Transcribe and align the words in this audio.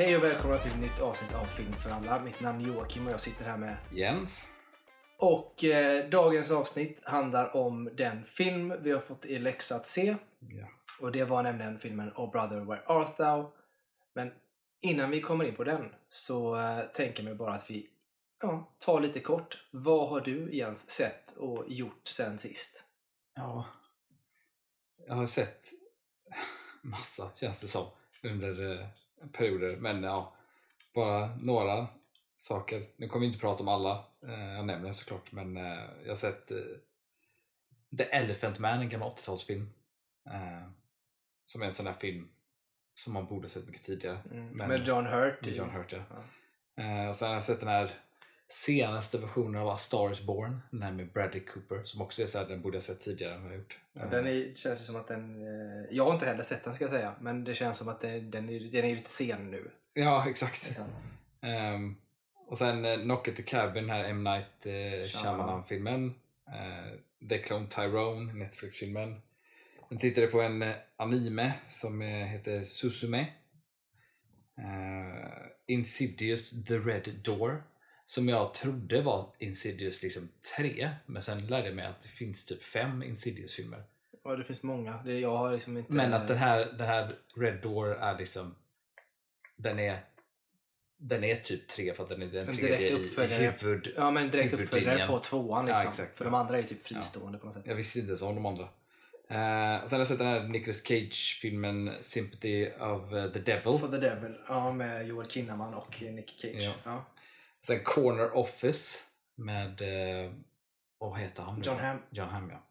Hej 0.00 0.16
och 0.16 0.22
välkomna 0.22 0.58
till 0.58 0.70
ett 0.70 0.80
nytt 0.80 1.00
avsnitt 1.00 1.34
av 1.34 1.44
Film 1.44 1.72
för 1.72 1.90
alla. 1.90 2.20
Mitt 2.24 2.40
namn 2.40 2.60
är 2.60 2.66
Joakim 2.66 3.06
och 3.06 3.12
jag 3.12 3.20
sitter 3.20 3.44
här 3.44 3.56
med. 3.56 3.76
Jens. 3.92 4.48
Och 5.18 5.64
eh, 5.64 6.08
dagens 6.08 6.50
avsnitt 6.50 7.00
handlar 7.04 7.56
om 7.56 7.90
den 7.96 8.24
film 8.24 8.74
vi 8.82 8.92
har 8.92 9.00
fått 9.00 9.26
i 9.26 9.38
läxa 9.38 9.76
att 9.76 9.86
se. 9.86 10.16
Ja. 10.38 10.68
Och 11.00 11.12
det 11.12 11.24
var 11.24 11.42
nämligen 11.42 11.78
filmen 11.78 12.12
Oh 12.16 12.30
Brother 12.30 12.60
Where 12.60 12.82
Art 12.86 13.16
Thou. 13.16 13.52
Men 14.14 14.32
innan 14.80 15.10
vi 15.10 15.20
kommer 15.20 15.44
in 15.44 15.54
på 15.54 15.64
den 15.64 15.94
så 16.08 16.56
eh, 16.60 16.84
tänker 16.84 17.22
jag 17.22 17.36
bara 17.36 17.54
att 17.54 17.70
vi 17.70 17.90
ja, 18.42 18.74
tar 18.78 19.00
lite 19.00 19.20
kort. 19.20 19.64
Vad 19.70 20.08
har 20.08 20.20
du 20.20 20.56
Jens 20.56 20.90
sett 20.90 21.36
och 21.36 21.64
gjort 21.68 22.08
sen 22.08 22.38
sist? 22.38 22.84
ja. 23.34 23.66
Jag 25.06 25.14
har 25.14 25.26
sett 25.26 25.64
massa 26.82 27.30
känns 27.34 27.60
det 27.60 27.68
som 27.68 27.86
under 28.22 28.80
eh, 28.80 28.86
perioder. 29.32 29.76
Men 29.76 30.02
ja, 30.02 30.34
bara 30.94 31.36
några 31.36 31.86
saker. 32.36 32.86
Nu 32.96 33.08
kommer 33.08 33.20
vi 33.20 33.26
inte 33.26 33.38
prata 33.38 33.62
om 33.62 33.68
alla 33.68 34.04
eh, 34.26 34.52
jag 34.54 34.64
nämner 34.66 34.92
såklart. 34.92 35.32
Men 35.32 35.56
eh, 35.56 35.84
jag 36.02 36.08
har 36.08 36.16
sett 36.16 36.50
eh, 36.50 36.58
The 37.98 38.04
Elephant 38.04 38.58
Man, 38.58 38.80
en 38.80 38.88
gammal 38.88 39.10
80-talsfilm. 39.10 39.66
Eh, 40.30 40.70
som 41.46 41.62
är 41.62 41.66
en 41.66 41.72
sån 41.72 41.86
där 41.86 41.92
film 41.92 42.28
som 42.94 43.12
man 43.12 43.26
borde 43.26 43.48
sett 43.48 43.66
mycket 43.66 43.84
tidigare. 43.84 44.18
Mm. 44.30 44.48
Men- 44.48 44.68
med 44.68 44.86
John 44.86 45.06
Hurt. 45.06 45.40
Med 45.42 45.54
John 45.54 45.70
Hurt 45.70 45.92
ja. 45.92 46.02
Ja. 46.74 46.82
Eh, 46.82 47.08
och 47.08 47.16
sen 47.16 47.28
har 47.28 47.34
jag 47.34 47.42
sett 47.42 47.60
den 47.60 47.68
här 47.68 47.90
senaste 48.50 49.18
versionen 49.18 49.60
av 49.60 49.68
A 49.68 49.76
Star 49.76 50.12
is 50.12 50.20
Born, 50.20 50.60
den 50.70 50.82
här 50.82 50.92
med 50.92 51.12
Bradley 51.12 51.44
Cooper 51.44 51.84
som 51.84 52.02
också 52.02 52.22
är 52.22 52.26
så 52.26 52.38
här, 52.38 52.48
den 52.48 52.62
borde 52.62 52.76
jag 52.76 52.82
sett 52.82 53.00
tidigare 53.00 53.34
än 53.34 53.42
vad 53.42 53.52
jag 53.52 53.58
gjort. 53.58 53.78
Ja, 53.92 54.06
den 54.06 54.26
är, 54.26 54.54
känns 54.54 54.80
ju 54.80 54.84
som 54.84 54.96
att 54.96 55.08
den... 55.08 55.42
Eh, 55.42 55.86
jag 55.90 56.04
har 56.04 56.14
inte 56.14 56.26
heller 56.26 56.42
sett 56.42 56.64
den 56.64 56.74
ska 56.74 56.84
jag 56.84 56.90
säga. 56.90 57.14
Men 57.20 57.44
det 57.44 57.54
känns 57.54 57.78
som 57.78 57.88
att 57.88 58.00
den, 58.00 58.30
den, 58.30 58.48
är, 58.48 58.60
den 58.60 58.84
är 58.84 58.96
lite 58.96 59.10
sen 59.10 59.50
nu. 59.50 59.70
Ja, 59.94 60.28
exakt. 60.28 60.78
Ehm, 61.40 61.96
och 62.46 62.58
sen 62.58 62.84
uh, 62.84 63.02
Knock 63.02 63.28
at 63.28 63.36
the 63.36 63.42
Cabin, 63.42 63.86
den 63.86 63.90
här 63.90 64.04
M. 64.04 64.24
Night 64.24 64.66
uh, 64.66 64.72
Shyamalan. 64.72 65.08
Shyamalan-filmen. 65.08 66.14
Uh, 66.48 67.28
The 67.28 67.38
Clone 67.38 67.66
Tyrone, 67.66 68.32
Netflix-filmen. 68.32 69.20
Jag 69.92 70.00
tittade 70.00 70.26
på 70.26 70.40
en 70.40 70.62
eh, 70.62 70.74
anime 70.96 71.52
som 71.68 72.02
eh, 72.02 72.08
heter 72.08 72.62
Susume. 72.62 73.20
Eh, 74.58 75.46
Insidious 75.66 76.64
The 76.64 76.78
Red 76.78 77.14
Door. 77.24 77.62
Som 78.10 78.28
jag 78.28 78.54
trodde 78.54 79.02
var 79.02 79.26
Insidious 79.38 80.02
liksom 80.02 80.28
3. 80.56 80.90
Men 81.06 81.22
sen 81.22 81.46
lärde 81.46 81.66
jag 81.66 81.76
mig 81.76 81.84
att 81.84 82.02
det 82.02 82.08
finns 82.08 82.44
typ 82.44 82.62
fem 82.62 83.02
Insidious-filmer. 83.02 83.82
Ja, 84.24 84.36
det 84.36 84.44
finns 84.44 84.62
många. 84.62 85.02
Det, 85.04 85.18
jag 85.18 85.36
har 85.36 85.52
liksom 85.52 85.76
inte... 85.76 85.92
Men 85.92 86.12
att 86.14 86.28
den 86.28 86.36
här, 86.36 86.72
den 86.78 86.86
här 86.86 87.18
Red 87.36 87.62
Door 87.62 87.94
är 87.94 88.18
liksom 88.18 88.54
den 89.56 89.78
är 89.78 90.04
den 90.96 91.24
är 91.24 91.34
typ 91.34 91.68
tre 91.68 91.94
för 91.94 92.02
att 92.02 92.08
den 92.08 92.22
är 92.22 92.26
den 92.26 92.48
En 92.48 92.56
tredje 92.56 92.88
i, 92.88 93.52
huvud. 93.60 93.92
Ja, 93.96 94.10
men 94.10 94.30
direkt 94.30 94.52
uppföljare 94.52 95.06
på 95.06 95.18
tvåan 95.18 95.66
liksom. 95.66 95.84
Ja, 95.84 95.90
exakt, 95.90 96.18
För 96.18 96.24
ja. 96.24 96.30
de 96.30 96.36
andra 96.36 96.58
är 96.58 96.62
typ 96.62 96.82
fristående 96.82 97.38
på 97.38 97.46
något 97.46 97.54
sätt. 97.54 97.66
Jag 97.66 97.74
visste 97.74 97.98
inte 97.98 98.08
ens 98.08 98.22
om 98.22 98.34
de 98.34 98.46
andra. 98.46 98.64
Och 99.82 99.90
sen 99.90 99.96
har 99.96 99.98
jag 99.98 100.06
sett 100.06 100.18
den 100.18 100.26
här 100.26 100.48
Nicolas 100.48 100.82
Cage-filmen 100.82 101.90
Sympathy 102.00 102.70
of 102.70 103.10
the 103.10 103.40
Devil. 103.40 103.78
For 103.78 103.88
the 103.88 103.98
Devil. 103.98 104.34
Ja, 104.48 104.72
med 104.72 105.06
Joel 105.06 105.28
Kinnaman 105.28 105.74
och 105.74 106.02
Nick 106.02 106.30
Cage. 106.40 106.70
Ja. 106.84 107.04
Ja. 107.60 107.66
Sen 107.66 107.84
Corner 107.84 108.36
Office 108.36 108.98
med, 109.36 109.80
eh, 110.24 110.32
vad 110.98 111.18
heter 111.18 111.42
han 111.42 111.56
nu? 111.56 111.62
John 111.64 111.78
Hamm. 111.78 111.98
John 112.10 112.28
Hamm 112.28 112.50
ja. 112.50 112.66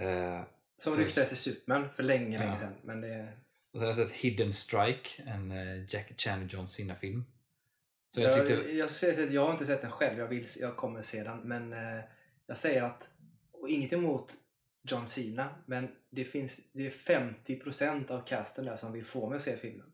Eh, 0.00 0.42
Som 0.78 0.92
Så- 0.92 1.00
ryktades 1.00 1.32
i 1.32 1.36
Superman 1.36 1.88
för 1.96 2.02
länge, 2.02 2.36
Ja. 2.38 2.44
länge 2.44 2.58
sedan. 2.58 2.74
Men 2.82 3.00
det... 3.00 3.32
och 3.72 3.78
sen 3.80 3.88
har 3.88 3.94
jag 3.94 4.08
sett 4.08 4.16
Hidden 4.16 4.52
Strike, 4.52 5.22
en 5.26 5.50
eh, 5.52 5.78
Jackie 5.94 6.16
Chan 6.16 6.44
och 6.44 6.52
John 6.54 6.66
Cena-film. 6.66 7.24
Så 8.08 8.20
jag 8.20 8.32
Jag, 8.38 8.46
tyckte, 8.46 8.72
jag, 8.72 8.84
att 9.26 9.32
jag 9.32 9.44
har 9.44 9.52
inte 9.52 9.66
sett 9.66 9.80
den 9.82 9.90
själv, 9.90 10.18
jag, 10.18 10.26
vill, 10.26 10.46
jag 10.60 10.76
kommer 10.76 11.02
se 11.02 11.22
den. 11.24 11.38
Men 11.38 11.72
eh, 11.72 12.04
jag 12.46 12.56
säger 12.56 12.82
att, 12.82 13.08
och 13.52 13.68
inget 13.68 13.92
emot 13.92 14.34
John 14.82 15.06
Cena, 15.06 15.54
men 15.66 15.88
det 16.10 16.24
finns 16.24 16.60
det 16.72 16.86
är 16.86 16.90
50% 16.90 18.10
av 18.10 18.24
casten 18.26 18.64
där 18.64 18.76
som 18.76 18.92
vill 18.92 19.04
få 19.04 19.28
mig 19.28 19.36
att 19.36 19.42
se 19.42 19.56
filmen. 19.56 19.86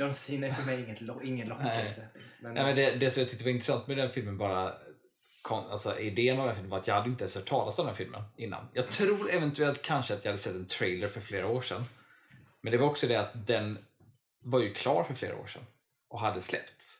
John 0.00 0.12
Cena 0.14 0.46
är 0.46 0.52
för 0.52 0.66
mig 0.66 0.84
inget, 0.84 1.00
lo- 1.00 1.22
ingen 1.22 1.48
lockelse. 1.48 2.08
Men, 2.40 2.56
Ja, 2.56 2.62
men 2.62 2.76
det, 2.76 2.90
det 2.90 3.10
som 3.10 3.20
jag 3.20 3.30
tyckte 3.30 3.44
var 3.44 3.50
intressant 3.50 3.86
med 3.86 3.96
den 3.96 4.10
filmen 4.10 4.38
bara 4.38 4.74
alltså, 5.50 5.98
idén 5.98 6.40
av 6.40 6.46
den 6.46 6.54
filmen 6.54 6.70
var 6.70 6.78
att 6.78 6.86
jag 6.86 6.94
hade 6.94 7.08
inte 7.08 7.22
ens 7.24 7.34
hört 7.36 7.48
talas 7.48 7.78
om 7.78 7.86
den 7.86 7.94
filmen 7.94 8.22
innan. 8.36 8.68
Jag 8.74 8.90
tror 8.90 9.30
eventuellt 9.30 9.82
kanske 9.82 10.14
att 10.14 10.24
jag 10.24 10.32
hade 10.32 10.42
sett 10.42 10.54
en 10.54 10.66
trailer 10.66 11.08
för 11.08 11.20
flera 11.20 11.46
år 11.48 11.60
sedan. 11.62 11.84
Men 12.60 12.70
det 12.72 12.78
var 12.78 12.86
också 12.86 13.06
det 13.06 13.16
att 13.16 13.46
den 13.46 13.78
var 14.42 14.60
ju 14.60 14.74
klar 14.74 15.04
för 15.04 15.14
flera 15.14 15.36
år 15.36 15.46
sedan 15.46 15.62
och 16.08 16.20
hade 16.20 16.40
släppts. 16.40 16.96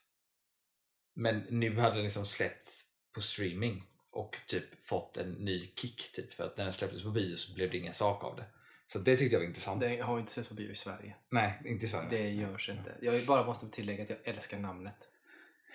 Men 1.15 1.39
nu 1.51 1.77
hade 1.79 1.95
den 1.95 2.03
liksom 2.05 2.27
släppts 2.27 2.85
på 3.15 3.21
streaming 3.21 3.85
och 4.11 4.37
typ 4.47 4.85
fått 4.87 5.17
en 5.17 5.33
ny 5.33 5.73
kick 5.77 6.13
typ 6.13 6.35
för 6.35 6.45
att 6.45 6.57
när 6.57 6.65
den 6.65 6.73
släpptes 6.73 7.03
på 7.03 7.11
bio 7.11 7.37
så 7.37 7.55
blev 7.55 7.71
det 7.71 7.77
ingen 7.79 7.95
sak 7.95 8.25
av 8.25 8.37
det. 8.37 8.45
Så 8.93 8.99
det 8.99 9.17
tyckte 9.17 9.35
jag 9.35 9.41
var 9.41 9.47
intressant. 9.47 9.81
det 9.81 10.01
har 10.01 10.15
ju 10.15 10.21
inte 10.21 10.33
sett 10.33 10.49
på 10.49 10.55
bio 10.55 10.71
i 10.71 10.75
Sverige. 10.75 11.15
Nej, 11.29 11.63
inte 11.65 11.85
i 11.85 11.89
Sverige. 11.89 12.09
Det 12.11 12.31
görs 12.31 12.69
inte. 12.69 12.95
Jag 13.01 13.27
bara 13.27 13.47
måste 13.47 13.69
tillägga 13.69 14.03
att 14.03 14.11
jag 14.11 14.19
älskar 14.25 14.59
namnet. 14.59 15.09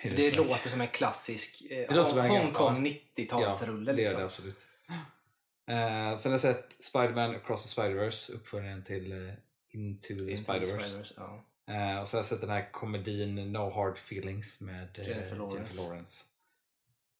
För 0.01 0.09
det 0.09 0.35
låter 0.35 0.69
som 0.69 0.81
en 0.81 0.87
klassisk 0.87 1.63
eh, 1.69 2.27
Hongkong 2.27 2.85
ja. 2.85 2.93
90-talsrulle. 3.15 3.87
Ja, 3.87 3.93
det 3.93 4.01
gör 4.01 4.09
liksom. 4.09 4.19
det 4.19 4.25
absolut. 4.25 4.57
Eh, 5.67 6.17
sen 6.17 6.31
har 6.31 6.31
jag 6.31 6.39
sett 6.39 6.83
Spider-Man 6.83 7.35
Across 7.35 7.63
the 7.63 7.81
Spider-Verse, 7.81 8.33
uppföljaren 8.33 8.83
till 8.83 9.11
eh, 9.11 9.33
Into 9.69 10.07
the 10.07 10.13
Into 10.13 10.25
the 10.25 10.35
Spider-Verse. 10.35 10.79
Spider-Verse, 10.79 11.13
ja. 11.17 11.45
Eh, 11.73 11.99
och 11.99 12.07
sen 12.07 12.17
har 12.17 12.19
jag 12.19 12.25
sett 12.25 12.41
den 12.41 12.49
här 12.49 12.71
komedin 12.71 13.53
No 13.53 13.69
Hard 13.69 13.97
Feelings 13.97 14.61
med 14.61 14.87
Jennifer 14.97 15.35
Lawrence. 15.35 15.57
Jennifer 15.57 15.83
Lawrence. 15.83 16.25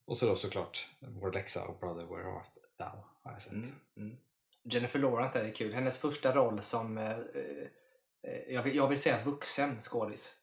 Och 0.06 0.17
så 0.17 0.25
då 0.25 0.35
såklart 0.35 0.89
Vår 1.00 1.31
läxa 1.31 1.63
och 1.66 1.79
Brother 1.79 2.06
Where 2.06 2.27
Art 2.27 2.50
Thou 2.77 3.03
har 3.23 3.31
jag 3.31 3.41
sett. 3.41 3.51
Mm, 3.51 3.75
mm. 3.97 4.17
Jennifer 4.66 5.00
Lawrence 5.00 5.40
där 5.40 5.46
är 5.46 5.53
kul. 5.53 5.74
Hennes 5.74 5.98
första 5.98 6.36
roll 6.36 6.62
som, 6.62 6.98
eh, 6.98 7.12
eh, 7.12 8.53
jag, 8.53 8.64
vill, 8.64 8.76
jag 8.76 8.88
vill 8.88 9.02
säga 9.02 9.24
vuxen 9.26 9.81
skådis. 9.81 10.36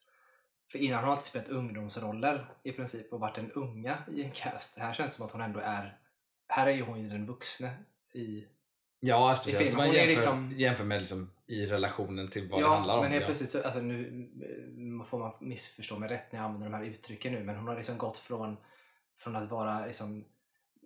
För 0.72 0.78
innan 0.78 0.98
har 0.98 1.02
hon 1.02 1.10
alltid 1.10 1.24
spelat 1.24 1.48
ungdomsroller 1.48 2.54
i 2.62 2.72
princip 2.72 3.12
och 3.12 3.20
varit 3.20 3.34
den 3.34 3.52
unga 3.52 3.98
i 4.12 4.22
en 4.22 4.30
cast. 4.30 4.78
Här 4.78 4.92
känns 4.92 5.10
det 5.10 5.16
som 5.16 5.26
att 5.26 5.32
hon 5.32 5.40
ändå 5.40 5.60
är, 5.60 5.98
här 6.48 6.66
är 6.66 6.70
ju 6.70 6.82
hon 6.82 7.00
ju 7.02 7.08
den 7.08 7.26
vuxne 7.26 7.76
i... 8.14 8.44
Ja, 9.00 9.34
speciellt 9.34 9.70
om 9.70 9.76
man 9.76 9.92
jämför, 9.92 10.06
liksom- 10.06 10.52
jämför 10.56 10.84
med 10.84 10.98
liksom, 10.98 11.30
i 11.46 11.66
relationen 11.66 12.28
till 12.28 12.48
vad 12.48 12.60
det 12.60 12.64
ja, 12.64 12.74
handlar 12.74 12.96
om. 12.96 13.02
men 13.02 13.12
helt 13.12 13.22
ja. 13.22 13.26
plötsligt 13.26 13.50
så, 13.50 13.62
alltså 13.62 13.80
nu 13.80 14.28
eh, 15.00 15.06
får 15.06 15.18
man 15.18 15.32
missförstå 15.40 15.98
mig 15.98 16.08
rätt 16.08 16.32
när 16.32 16.40
jag 16.40 16.46
använder 16.46 16.70
de 16.70 16.74
här 16.76 16.84
uttrycken 16.84 17.32
nu, 17.32 17.44
men 17.44 17.56
hon 17.56 17.68
har 17.68 17.76
liksom 17.76 17.98
gått 17.98 18.18
från, 18.18 18.56
från 19.18 19.36
att 19.36 19.50
vara 19.50 19.86
liksom 19.86 20.24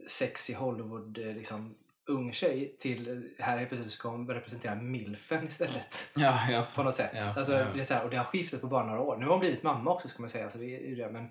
sexy 0.08 0.54
Hollywood, 0.54 1.18
eh, 1.18 1.34
liksom 1.34 1.74
ung 2.06 2.32
tjej 2.32 2.76
till 2.78 3.30
här 3.38 3.58
helt 3.58 3.68
plötsligt 3.68 3.92
ska 3.92 4.08
hon 4.08 4.28
representera 4.28 4.74
milfen 4.74 5.46
istället. 5.46 6.10
Ja, 6.14 6.38
ja. 6.50 6.66
På 6.74 6.82
något 6.82 6.94
sätt. 6.94 7.10
Ja, 7.14 7.34
alltså. 7.36 7.52
Det 7.52 7.80
är 7.80 7.84
så 7.84 7.94
här, 7.94 8.04
och 8.04 8.10
det 8.10 8.16
har 8.16 8.24
skiftat 8.24 8.60
på 8.60 8.66
bara 8.66 8.86
några 8.86 9.00
år. 9.00 9.16
Nu 9.16 9.24
har 9.24 9.30
hon 9.30 9.40
blivit 9.40 9.62
mamma 9.62 9.90
också 9.90 10.08
ska 10.08 10.22
man 10.22 10.30
säga. 10.30 10.50
Så 10.50 10.58
det 10.58 10.92
är 10.92 10.96
det, 10.96 11.10
men, 11.10 11.24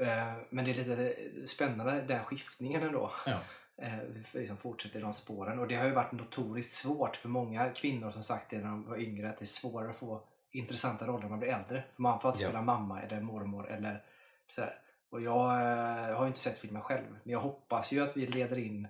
eh, 0.00 0.34
men 0.50 0.64
det 0.64 0.70
är 0.70 0.74
lite 0.74 1.14
spännande 1.46 2.02
den 2.08 2.24
skiftningen 2.24 2.82
ändå. 2.82 3.12
Ja. 3.26 3.38
Eh, 3.82 3.98
liksom 4.32 4.56
fortsätter 4.56 5.00
de 5.00 5.14
spåren. 5.14 5.58
Och 5.58 5.68
det 5.68 5.76
har 5.76 5.84
ju 5.84 5.92
varit 5.92 6.12
notoriskt 6.12 6.72
svårt 6.72 7.16
för 7.16 7.28
många 7.28 7.70
kvinnor 7.70 8.10
som 8.10 8.22
sagt 8.22 8.50
det 8.50 8.56
när 8.56 8.64
de 8.64 8.84
var 8.88 8.96
yngre 8.96 9.28
att 9.28 9.38
det 9.38 9.44
är 9.44 9.46
svårare 9.46 9.90
att 9.90 9.96
få 9.96 10.22
intressanta 10.50 11.06
roller 11.06 11.22
när 11.22 11.28
man 11.28 11.38
blir 11.38 11.48
äldre. 11.48 11.84
För 11.92 12.02
man 12.02 12.20
får 12.20 12.28
alltid 12.28 12.46
spela 12.46 12.62
mamma 12.62 13.02
eller 13.02 13.20
mormor 13.20 13.70
eller 13.70 14.02
sådär. 14.50 14.80
Och 15.10 15.22
jag 15.22 15.50
eh, 15.50 16.16
har 16.16 16.22
ju 16.22 16.26
inte 16.26 16.38
sett 16.38 16.58
filmen 16.58 16.82
själv. 16.82 17.06
Men 17.10 17.32
jag 17.32 17.40
hoppas 17.40 17.92
ju 17.92 18.02
att 18.02 18.16
vi 18.16 18.26
leder 18.26 18.58
in 18.58 18.88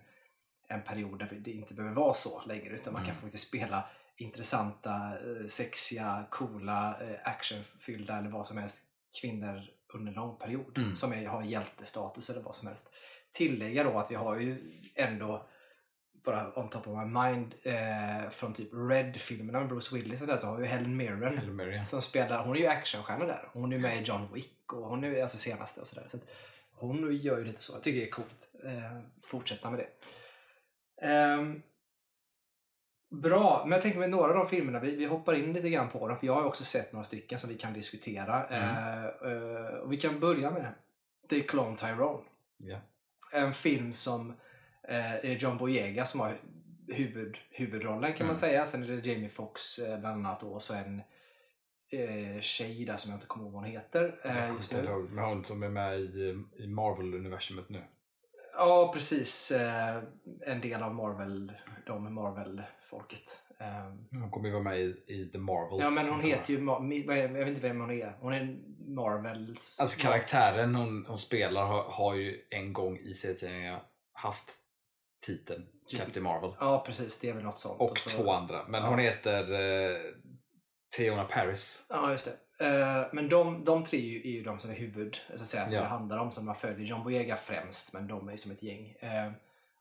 en 0.69 0.83
period 0.83 1.19
där 1.19 1.29
det 1.41 1.51
inte 1.51 1.75
behöver 1.75 1.95
vara 1.97 2.15
så 2.15 2.43
längre. 2.47 2.75
Utan 2.75 2.93
man 2.93 3.03
kan 3.03 3.11
Mm. 3.11 3.23
faktiskt 3.23 3.49
spela 3.49 3.85
intressanta, 4.17 4.95
eh, 4.97 5.47
sexiga, 5.47 6.25
coola, 6.31 6.97
eh, 7.01 7.17
actionfyllda 7.29 8.19
eller 8.19 8.31
vad 8.31 8.47
som 8.47 8.59
helst 8.59 8.85
kvinnor 9.21 9.63
under 9.95 10.09
en 10.09 10.15
lång 10.17 10.37
period. 10.39 10.79
Mm. 10.79 10.97
Som 10.97 11.13
är, 11.13 11.27
har 11.27 11.43
hjältestatus 11.43 12.31
eller 12.31 12.41
vad 12.43 12.55
som 12.55 12.69
helst. 12.69 12.93
Tillägga 13.33 13.85
då 13.85 13.99
att 13.99 14.11
vi 14.11 14.15
har 14.15 14.37
ju 14.41 14.81
ändå 14.95 15.47
bara 16.25 16.59
on 16.59 16.71
top 16.71 16.87
of 16.89 16.97
my 16.99 17.05
mind 17.21 17.55
eh, 17.63 18.31
från 18.31 18.55
typ 18.55 18.69
Red-filmerna 18.73 19.59
med 19.61 19.69
Bruce 19.69 19.95
Willis 19.95 20.21
och 20.21 20.27
där 20.27 20.39
så 20.39 20.47
har 20.47 20.57
vi 20.57 20.63
ju 20.63 20.69
Helen 20.69 20.97
Mirren 20.97 21.39
Helen 21.39 21.57
Mirren. 21.57 21.87
som 21.87 22.03
spelar, 22.03 22.45
hon 22.45 22.57
är 22.57 22.61
ju 22.61 22.67
actionstjärna 22.67 23.27
där. 23.27 23.49
Hon 23.53 23.73
är 23.73 23.79
med 23.79 23.99
i 24.03 24.03
John 24.05 24.33
Wick 24.35 24.73
och 24.73 24.83
hon 24.89 25.05
är 25.05 25.23
alltså 25.23 25.39
senaste 25.39 25.81
och 25.81 25.87
sådär. 25.87 26.07
Så 26.11 26.19
hon 26.73 27.17
gör 27.17 27.39
ju 27.39 27.45
lite 27.45 27.63
så. 27.63 27.73
Jag 27.73 27.83
tycker 27.83 28.01
det 28.01 28.07
är 28.07 28.11
coolt. 28.11 28.49
Eh, 28.65 28.99
fortsätta 29.23 29.71
med 29.71 29.79
det. 29.79 29.89
Ehm, 31.03 31.63
bra, 33.11 33.63
men 33.65 33.73
jag 33.73 33.83
tänker 33.83 33.99
med 33.99 34.11
några 34.11 34.29
av 34.29 34.35
de 34.35 34.49
filmerna, 34.49 34.81
vi, 34.81 34.97
vi 34.97 35.05
hoppar 35.05 35.35
in 35.35 35.53
lite 35.53 35.71
grann 35.71 35.89
på 35.91 36.09
dem 36.09 36.17
för 36.17 36.27
jag 36.27 36.35
har 36.35 36.45
också 36.45 36.65
sett 36.65 36.93
några 36.93 37.05
stycken 37.05 37.39
som 37.39 37.51
vi 37.51 37.57
kan 37.57 37.73
diskutera. 37.73 38.47
Eh, 38.49 39.05
eh, 39.05 39.75
och 39.83 39.93
vi 39.93 39.97
kan 39.97 40.21
börja 40.21 40.51
med 40.51 40.75
The 41.31 41.41
Clone 41.41 41.77
Tyrone. 41.77 42.25
Ja. 42.57 42.79
En 43.33 43.53
film 43.53 43.93
som 43.93 44.33
är 44.83 45.25
John 45.37 45.57
Boyega 45.57 46.07
som 46.07 46.21
har 46.21 46.33
huvud, 46.89 47.37
huvudrollen 47.51 48.13
kan 48.13 48.27
man 48.27 48.35
Mm. 48.35 48.37
säga. 48.37 48.67
Sen 48.67 48.83
är 48.83 48.87
det 48.87 49.07
Jamie 49.07 49.29
Foxx 49.29 49.79
eh, 49.79 50.01
bland 50.01 50.27
annat 50.27 50.43
och 50.43 50.63
så 50.63 50.75
en 50.75 51.03
eh, 51.91 52.41
tjej 52.41 52.85
där 52.85 52.97
som 52.97 53.11
jag 53.11 53.17
inte 53.17 53.27
kommer 53.27 53.45
ihåg 53.45 53.53
vad 53.53 53.63
hon 53.63 53.71
heter 53.73 54.21
eh, 54.25 54.55
just 54.55 54.73
nu. 54.73 55.09
hon 55.17 55.45
som 55.45 55.63
är 55.63 55.69
med 55.69 56.01
i, 56.01 56.45
i 56.57 56.67
Marvel-universumet 56.67 57.69
nu. 57.69 57.83
Ja, 58.59 58.91
precis. 58.95 59.51
Eh, 59.51 60.03
en 60.47 60.61
del 60.61 60.83
av 60.83 60.95
Marvel, 60.95 61.53
de 61.87 62.15
Marvel-folket. 62.15 63.43
Eh, 63.61 63.93
Hon 64.21 64.31
kommer 64.31 64.49
ju 64.49 64.53
vara 64.55 64.63
med 64.65 64.79
i, 64.81 65.05
i 65.07 65.31
The 65.33 65.39
Marvels. 65.39 65.83
ja, 65.83 65.91
men 65.91 66.09
hon 66.13 66.21
heter 66.21 66.53
ju, 66.55 66.65
jag 67.17 67.29
vet 67.45 67.49
inte 67.49 67.61
vem 67.61 67.81
hon 67.81 67.91
är. 67.91 68.13
Hon 68.21 68.33
är 68.35 68.57
Marvels... 68.95 69.79
Alltså 69.81 70.01
karaktären 70.01 70.75
hon, 70.75 71.05
hon 71.09 71.19
spelar 71.19 71.65
har, 71.67 71.83
har 71.83 72.15
ju 72.15 72.41
en 72.51 72.73
gång 72.73 72.99
i 72.99 73.15
serietidningarna 73.15 73.81
haft 74.13 74.45
titeln 75.27 75.67
Typ. 75.87 76.01
Captain 76.01 76.25
Marvel. 76.25 76.51
Ja, 76.61 76.83
precis. 76.87 77.21
Det 77.21 77.29
är 77.29 77.35
väl 77.35 77.45
något 77.45 77.59
sånt. 77.59 77.81
Och 77.81 77.99
så- 77.99 78.23
två 78.23 78.31
andra. 78.33 78.65
Men 78.69 78.83
Ja. 78.83 78.89
hon 78.89 78.99
heter 78.99 79.53
eh, 79.53 79.99
Theona 80.97 81.25
Paris. 81.25 81.87
Ja, 81.89 82.11
just 82.11 82.25
det. 82.59 82.67
Eh, 82.67 83.07
men 83.13 83.29
de, 83.29 83.65
de 83.65 83.85
tre 83.85 83.99
är 84.25 84.31
ju, 84.31 84.43
de 84.43 84.59
som 84.61 84.71
är 84.71 84.75
huvud, 84.75 85.21
så 85.29 85.43
att 85.43 85.47
säga, 85.49 85.65
som 85.65 85.73
Ja. 85.75 85.81
det 85.81 85.87
handlar 85.87 86.19
om, 86.19 86.31
som 86.31 86.45
man 86.47 86.55
följer. 86.55 86.87
John 86.87 87.05
Boyega 87.05 87.37
främst, 87.37 87.93
men 87.93 88.07
de 88.07 88.29
är 88.29 88.33
ju 88.33 88.39
som 88.39 88.53
ett 88.53 88.63
gäng. 88.63 88.91
Eh, 89.01 89.33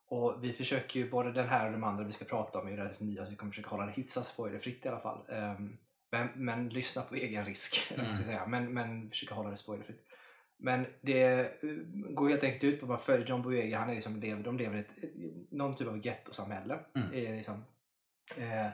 och 0.10 0.44
vi 0.44 0.54
försöker 0.54 1.00
ju, 1.00 1.10
både 1.10 1.32
den 1.32 1.48
här 1.50 1.66
och 1.66 1.72
de 1.72 1.84
andra 1.84 2.04
vi 2.04 2.12
ska 2.12 2.26
prata 2.26 2.60
om 2.60 2.68
är 2.68 2.72
ju 2.72 2.78
relativt 2.78 3.00
nya, 3.00 3.26
så 3.26 3.32
vi 3.32 3.38
kommer 3.38 3.52
försöka 3.52 3.70
hålla 3.70 3.86
det 3.86 3.92
hyfsat 3.92 4.26
spoilerfritt 4.26 4.86
i 4.86 4.88
alla 4.90 5.00
fall. 5.00 5.20
Eh, 5.30 5.54
men, 6.12 6.28
men 6.36 6.70
lyssna 6.70 7.02
på 7.02 7.16
egen 7.16 7.46
risk, 7.46 7.76
ska 8.16 8.26
säga. 8.26 8.46
Men, 8.48 8.74
men 8.74 9.10
försöka 9.10 9.36
hålla 9.36 9.50
det 9.50 9.58
spoilerfritt. 9.58 10.04
Men 10.60 10.86
det 11.02 11.52
går 12.10 12.30
helt 12.30 12.44
enkelt 12.44 12.64
ut 12.64 12.80
på 12.80 12.86
att 12.86 12.90
man 12.90 13.00
följer 13.00 13.28
John 13.28 13.42
Boyega. 13.42 13.80
Han 13.80 13.90
är 13.90 13.94
liksom, 13.94 14.44
de 14.44 14.58
lever 14.58 14.78
i 14.78 14.80
ett, 14.80 14.96
någon 15.52 15.76
typ 15.76 15.88
av 15.88 16.06
gettosamhälle. 16.06 16.80
Mm. 16.96 17.14
Är 17.14 17.36
liksom, 17.36 17.66
eh, 18.38 18.68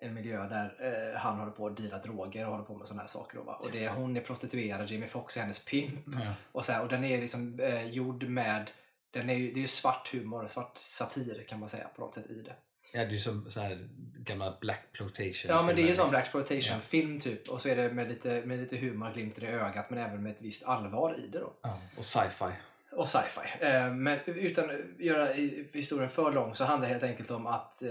en 0.00 0.14
miljö 0.14 0.48
där 0.48 0.74
eh, 0.80 1.20
han 1.20 1.38
håller 1.38 1.52
på 1.52 1.66
att 1.66 1.76
deala 1.76 1.98
droger 1.98 2.46
och 2.46 2.52
håller 2.52 2.64
på 2.64 2.76
med 2.76 2.86
sådana 2.86 3.02
här 3.02 3.08
saker. 3.08 3.38
Va? 3.38 3.54
Och 3.54 3.70
det, 3.72 3.88
hon 3.88 4.16
är 4.16 4.20
prostituerad, 4.20 4.90
Jamie 4.90 5.08
Foxx 5.08 5.36
är 5.36 5.40
hennes 5.40 5.64
pimp. 5.64 6.04
Ja. 6.06 6.34
Och, 6.52 6.64
så 6.64 6.72
här, 6.72 6.82
och 6.82 6.88
den 6.88 7.04
är 7.04 7.20
liksom 7.20 7.60
eh, 7.60 7.88
gjord 7.88 8.22
med, 8.28 8.70
den 9.10 9.30
är 9.30 9.34
ju, 9.34 9.52
det 9.52 9.58
är 9.58 9.62
ju 9.62 9.68
svart 9.68 10.12
humor, 10.12 10.46
svart 10.46 10.78
satir 10.78 11.44
kan 11.48 11.60
man 11.60 11.68
säga 11.68 11.88
på 11.88 12.00
något 12.00 12.14
sätt 12.14 12.30
i 12.30 12.42
det. 12.42 12.54
Ja, 12.92 13.00
det 13.00 13.06
är 13.06 13.10
ju 13.10 13.18
som 13.18 13.50
så 13.50 13.60
här 13.60 13.88
gamla 14.18 14.58
Black 14.60 14.92
Plotation. 14.92 15.48
Ja 15.48 15.62
men 15.62 15.76
det 15.76 15.82
är 15.82 15.86
ju 15.86 15.88
filmer, 15.88 15.94
sån 15.94 16.10
Black 16.10 16.24
liksom. 16.24 16.40
exploitation 16.40 16.80
film 16.80 17.20
typ. 17.20 17.48
Och 17.48 17.62
så 17.62 17.68
är 17.68 17.76
det 17.76 17.92
med 17.92 18.08
lite, 18.08 18.42
med 18.44 18.58
lite 18.58 18.76
humor, 18.76 19.12
glimten 19.14 19.44
i 19.44 19.46
ögat 19.46 19.90
men 19.90 19.98
även 19.98 20.22
med 20.22 20.32
ett 20.32 20.42
visst 20.42 20.64
allvar 20.64 21.18
i 21.18 21.26
det 21.26 21.38
då. 21.38 21.52
Ja, 21.62 21.80
och 21.96 22.04
sci-fi. 22.04 22.52
Och 22.96 23.08
sci-fi. 23.08 23.66
Eh, 23.66 23.92
men 23.92 24.18
utan 24.26 24.70
att 24.70 25.00
göra 25.00 25.32
historien 25.72 26.08
för 26.08 26.32
lång 26.32 26.54
så 26.54 26.64
handlar 26.64 26.88
det 26.88 26.92
helt 26.94 27.04
enkelt 27.04 27.30
om 27.30 27.46
att 27.46 27.82
eh, 27.82 27.90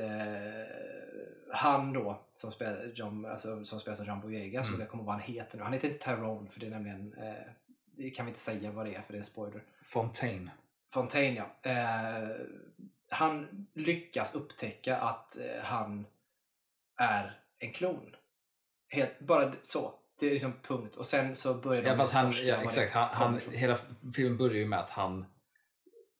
han 1.51 1.93
då, 1.93 2.21
som, 2.31 2.51
spel, 2.51 2.91
John, 2.95 3.25
alltså, 3.25 3.65
som 3.65 3.79
spelas 3.79 3.99
av 3.99 4.07
John 4.07 4.21
Boyega, 4.21 4.61
Mm. 4.67 4.79
jag 4.79 4.89
kommer 4.89 5.01
ihåg 5.03 5.07
vad 5.07 5.15
han 5.15 5.23
heter 5.33 5.57
nu. 5.57 5.63
Han 5.63 5.73
heter 5.73 5.89
inte 5.89 6.05
Tyrone 6.05 6.49
för 6.49 6.59
det 6.59 6.65
är 6.65 6.69
nämligen, 6.69 7.13
eh, 7.13 7.33
det 7.97 8.09
kan 8.09 8.25
vi 8.25 8.29
inte 8.29 8.39
säga 8.39 8.71
vad 8.71 8.85
det 8.85 8.95
är 8.95 9.01
för 9.01 9.13
det 9.13 9.17
är 9.17 9.19
en 9.19 9.23
spoiler. 9.23 9.63
Fontaine. 9.83 10.51
Fontaine 10.93 11.35
ja. 11.35 11.71
Eh, 11.71 12.29
han 13.09 13.67
lyckas 13.73 14.35
upptäcka 14.35 14.97
att 14.97 15.37
eh, 15.37 15.63
han 15.63 16.05
är 16.97 17.39
en 17.59 17.71
klon. 17.73 18.15
Helt, 18.87 19.19
bara 19.19 19.53
så. 19.61 19.93
Det 20.19 20.27
är 20.27 20.31
liksom 20.31 20.53
punkt. 20.61 20.95
Och 20.95 21.05
sen 21.05 21.35
så 21.35 21.53
börjar 21.53 21.83
de 21.83 21.89
Ja, 21.89 22.09
han, 22.11 22.33
ja, 22.43 22.55
exakt. 22.63 22.93
Han, 22.93 23.09
han, 23.13 23.41
hela 23.51 23.77
filmen 24.15 24.37
börjar 24.37 24.55
ju 24.55 24.65
med 24.65 24.79
att 24.79 24.89
han, 24.89 25.25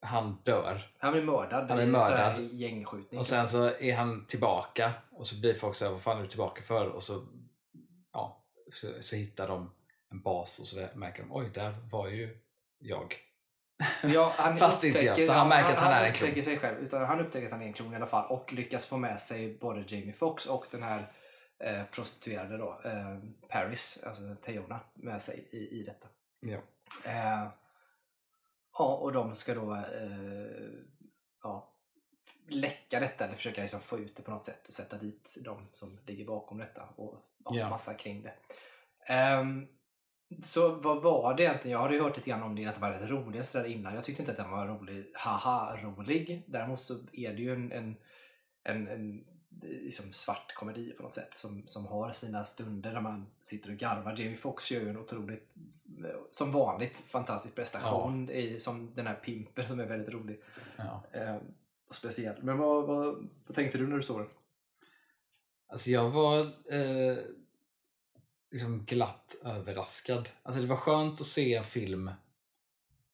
han 0.01 0.37
dör. 0.43 0.91
Han 0.97 1.11
blir 1.13 1.23
mördad 1.23 1.69
Han 1.69 1.79
här 1.79 1.85
mördad. 1.85 2.41
gängskjutning. 2.41 3.19
Och 3.19 3.25
sen 3.25 3.47
så 3.47 3.71
är 3.79 3.95
han 3.95 4.25
tillbaka 4.25 4.93
och 5.11 5.27
så 5.27 5.35
blir 5.35 5.53
folk 5.53 5.75
såhär, 5.75 5.91
vad 5.91 6.01
fan 6.01 6.17
är 6.17 6.21
du 6.21 6.27
tillbaka 6.27 6.61
för? 6.61 6.87
Och 6.87 7.03
så, 7.03 7.25
ja, 8.13 8.43
så, 8.73 8.87
så 9.01 9.15
hittar 9.15 9.47
de 9.47 9.71
en 10.11 10.21
bas 10.21 10.59
och 10.59 10.67
så 10.67 10.87
märker 10.93 11.23
de, 11.23 11.33
oj 11.33 11.49
där 11.53 11.75
var 11.91 12.07
ju 12.07 12.37
jag. 12.79 13.15
Ja, 14.03 14.33
han 14.37 14.57
Fast 14.57 14.83
inte 14.83 15.05
jag, 15.05 15.25
så 15.25 15.33
han 15.33 15.49
märker 15.49 15.73
att 15.73 15.79
han 15.79 15.93
är 15.93 16.05
en 16.05 16.13
klon. 16.13 16.43
sig 16.43 16.59
själv. 16.59 16.77
Utan 16.77 17.05
han 17.05 17.19
upptäcker 17.19 17.45
att 17.45 17.51
han 17.51 17.61
är 17.61 17.65
en 17.65 17.73
klon 17.73 17.93
i 17.93 17.95
alla 17.95 18.05
fall 18.05 18.25
och 18.29 18.53
lyckas 18.53 18.85
få 18.87 18.97
med 18.97 19.19
sig 19.19 19.57
både 19.61 19.83
Jamie 19.87 20.13
Foxx 20.13 20.45
och 20.45 20.65
den 20.71 20.83
här 20.83 21.11
eh, 21.59 21.83
prostituerade 21.91 22.57
då, 22.57 22.81
eh, 22.85 23.17
Paris, 23.49 24.03
alltså 24.05 24.35
Theona, 24.35 24.79
med 24.93 25.21
sig 25.21 25.47
i, 25.51 25.79
i 25.79 25.83
detta. 25.83 26.07
Ja. 26.39 26.57
Eh, 27.05 27.47
ja, 28.77 28.95
och 28.95 29.13
de 29.13 29.35
ska 29.35 29.53
då 29.55 29.75
eh, 29.75 30.71
ja, 31.43 31.73
läcka 32.47 32.99
detta 32.99 33.25
eller 33.25 33.35
försöka 33.35 33.61
liksom 33.61 33.79
få 33.79 33.99
ut 33.99 34.15
det 34.15 34.23
på 34.23 34.31
något 34.31 34.43
sätt 34.43 34.67
och 34.67 34.73
sätta 34.73 34.97
dit 34.97 35.37
de 35.41 35.67
som 35.73 35.99
ligger 36.05 36.25
bakom 36.25 36.57
detta 36.57 36.83
och 36.95 37.15
ja, 37.37 37.55
Ja. 37.55 37.69
massa 37.69 37.93
kring 37.93 38.23
det. 38.23 38.33
Ehm, 39.13 39.67
så 40.43 40.75
vad 40.75 41.01
var 41.01 41.33
det 41.33 41.43
egentligen? 41.43 41.71
Jag 41.71 41.81
hade 41.81 41.95
ju 41.95 42.01
hört 42.01 42.17
lite 42.17 42.29
grann 42.29 42.43
om 42.43 42.55
det, 42.55 42.65
att 42.65 42.75
det 42.75 42.81
var 42.81 42.91
rätt 42.91 43.09
rolig 43.09 43.45
sådär 43.45 43.65
innan. 43.65 43.95
Jag 43.95 44.03
tyckte 44.03 44.21
inte 44.21 44.31
att 44.31 44.37
den 44.37 44.51
var 44.51 44.67
rolig, 44.67 45.11
haha 45.13 45.77
rolig. 45.83 46.43
Däremot 46.47 46.79
så 46.79 46.93
är 47.13 47.33
det 47.33 47.41
ju 47.41 47.53
en, 47.53 47.71
en, 47.71 47.95
en, 48.63 48.87
en 48.87 49.25
liksom 49.61 50.13
svart 50.13 50.53
komedi 50.53 50.91
på 50.91 51.03
något 51.03 51.13
sätt 51.13 51.33
som, 51.33 51.67
som 51.67 51.85
har 51.85 52.11
sina 52.11 52.43
stunder 52.43 52.93
där 52.93 53.01
man 53.01 53.27
sitter 53.43 53.71
och 53.71 53.77
garvar. 53.77 54.15
Jamie 54.17 54.37
Foxx 54.37 54.71
gör 54.71 54.81
ju 54.81 54.89
en 54.89 54.97
otroligt, 54.97 55.55
som 56.31 56.51
vanligt, 56.51 56.99
fantastisk 56.99 57.55
prestation 57.55 58.29
i, 58.29 58.59
som 58.59 58.95
den 58.95 59.07
här 59.07 59.15
pimpen 59.15 59.67
som 59.67 59.79
är 59.79 59.85
väldigt 59.85 60.09
rolig. 60.09 60.41
Ja. 60.77 61.03
Eh, 61.11 61.35
och 61.87 61.95
speciell. 61.95 62.43
Men 62.43 62.57
vad, 62.57 62.87
vad, 62.87 63.29
vad 63.47 63.55
tänkte 63.55 63.77
du 63.77 63.87
när 63.87 63.97
du 63.97 64.03
såg 64.03 64.19
den? 64.19 64.29
Alltså 65.67 65.89
jag 65.89 66.09
var 66.09 66.39
eh, 66.73 67.17
liksom 68.51 68.85
glatt 68.85 69.35
överraskad. 69.43 70.29
Alltså 70.43 70.61
det 70.61 70.67
var 70.67 70.77
skönt 70.77 71.21
att 71.21 71.27
se 71.27 71.55
en 71.55 71.63
film 71.63 72.11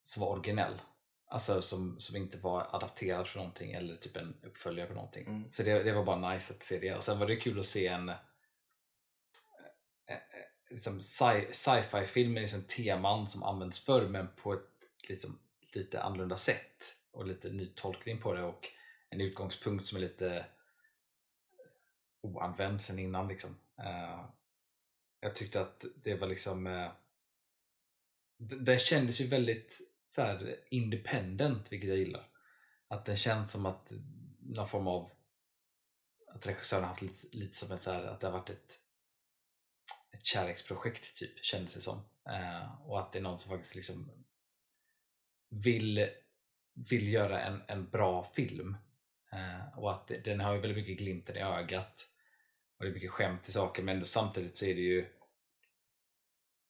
som 0.04 0.22
var 0.22 0.30
originell. 0.32 0.82
Alltså 1.32 1.62
som, 1.62 2.00
som 2.00 2.16
inte 2.16 2.38
var 2.38 2.76
adapterad 2.76 3.28
för 3.28 3.38
någonting 3.40 3.74
eller 3.74 3.96
typ 3.96 4.18
en 4.18 4.36
uppföljare 4.44 4.88
på 4.88 4.94
någonting. 4.94 5.28
Mm. 5.28 5.52
Så 5.52 5.64
det, 5.64 5.84
det 5.84 5.94
var 5.94 6.04
bara 6.04 6.34
nice 6.34 6.54
att 6.54 6.64
se 6.64 6.80
det. 6.80 6.96
Och 6.96 7.04
sen 7.04 7.20
var 7.20 7.28
det 7.28 7.36
kul 7.36 7.60
att 7.60 7.66
se 7.66 7.88
en 7.88 8.10
eh, 8.10 8.16
eh, 10.08 10.18
liksom 10.70 11.00
sci- 11.00 11.52
sci-fi 11.52 12.08
film 12.08 12.34
med 12.34 12.42
liksom 12.42 12.62
teman 12.62 13.28
som 13.28 13.44
används 13.44 13.86
förr 13.86 14.08
men 14.08 14.28
på 14.36 14.54
ett 14.54 14.70
liksom, 15.08 15.40
lite 15.74 16.02
annorlunda 16.02 16.38
sätt 16.38 16.96
och 17.12 17.28
lite 17.28 17.50
ny 17.50 17.66
tolkning 17.76 18.22
på 18.22 18.34
det 18.34 18.44
och 18.44 18.68
en 19.10 19.22
utgångspunkt 19.22 19.86
som 19.86 19.98
är 19.98 20.02
lite 20.02 20.46
oanvänd 22.22 22.82
sen 22.82 23.00
innan 23.00 23.28
liksom. 23.28 23.58
Eh, 23.80 24.26
jag 25.20 25.36
tyckte 25.36 25.62
att 25.62 25.86
det 25.96 26.16
var 26.16 26.28
liksom 26.28 26.68
uh, 26.68 26.92
den 28.38 28.80
kändes 28.80 29.22
ju 29.22 29.28
väldigt 29.28 29.91
så 30.12 30.22
här, 30.22 30.60
independent 30.70 31.72
vilket 31.72 31.90
jag 31.90 31.98
gillar. 31.98 32.30
Att 32.88 33.06
den 33.06 33.18
känns 33.18 33.52
som 33.52 33.66
att 33.66 33.92
någon 34.40 34.68
form 34.68 34.88
av 34.88 35.12
att 36.28 36.48
regissören 36.48 36.84
har 36.84 36.90
haft 36.90 37.02
lite, 37.02 37.38
lite 37.38 37.56
som 37.56 37.72
en 37.72 37.80
så 37.80 37.92
här, 37.92 38.04
att 38.04 38.20
det 38.20 38.28
har 38.28 38.32
varit 38.32 38.50
ett, 38.50 38.80
ett 40.12 40.26
kärleksprojekt 40.26 41.18
typ 41.18 41.46
kändes 41.46 41.74
det 41.74 41.82
som. 41.82 41.98
Eh, 42.30 42.90
och 42.90 43.00
att 43.00 43.14
det 43.14 43.20
är 43.20 43.24
någon 43.24 43.40
som 43.40 43.52
faktiskt 43.52 43.76
liksom 43.76 44.26
vill, 45.50 46.10
vill 46.90 47.14
göra 47.14 47.42
en, 47.42 47.62
en 47.68 47.90
bra 47.90 48.24
film. 48.24 48.78
Eh, 49.32 49.78
och 49.78 49.92
att 49.92 50.08
det, 50.08 50.18
den 50.18 50.40
har 50.40 50.54
ju 50.54 50.60
väldigt 50.60 50.78
mycket 50.78 50.98
glimten 50.98 51.36
i 51.36 51.40
ögat. 51.40 52.08
Och 52.78 52.86
det 52.86 52.92
är 52.92 52.94
mycket 52.94 53.12
skämt 53.12 53.50
i 53.50 53.52
saker 53.52 53.84
men 53.84 53.96
ändå 53.96 54.06
samtidigt 54.06 54.58
så 54.58 54.66
är 54.66 54.76
det 54.76 54.82
ju 54.82 55.06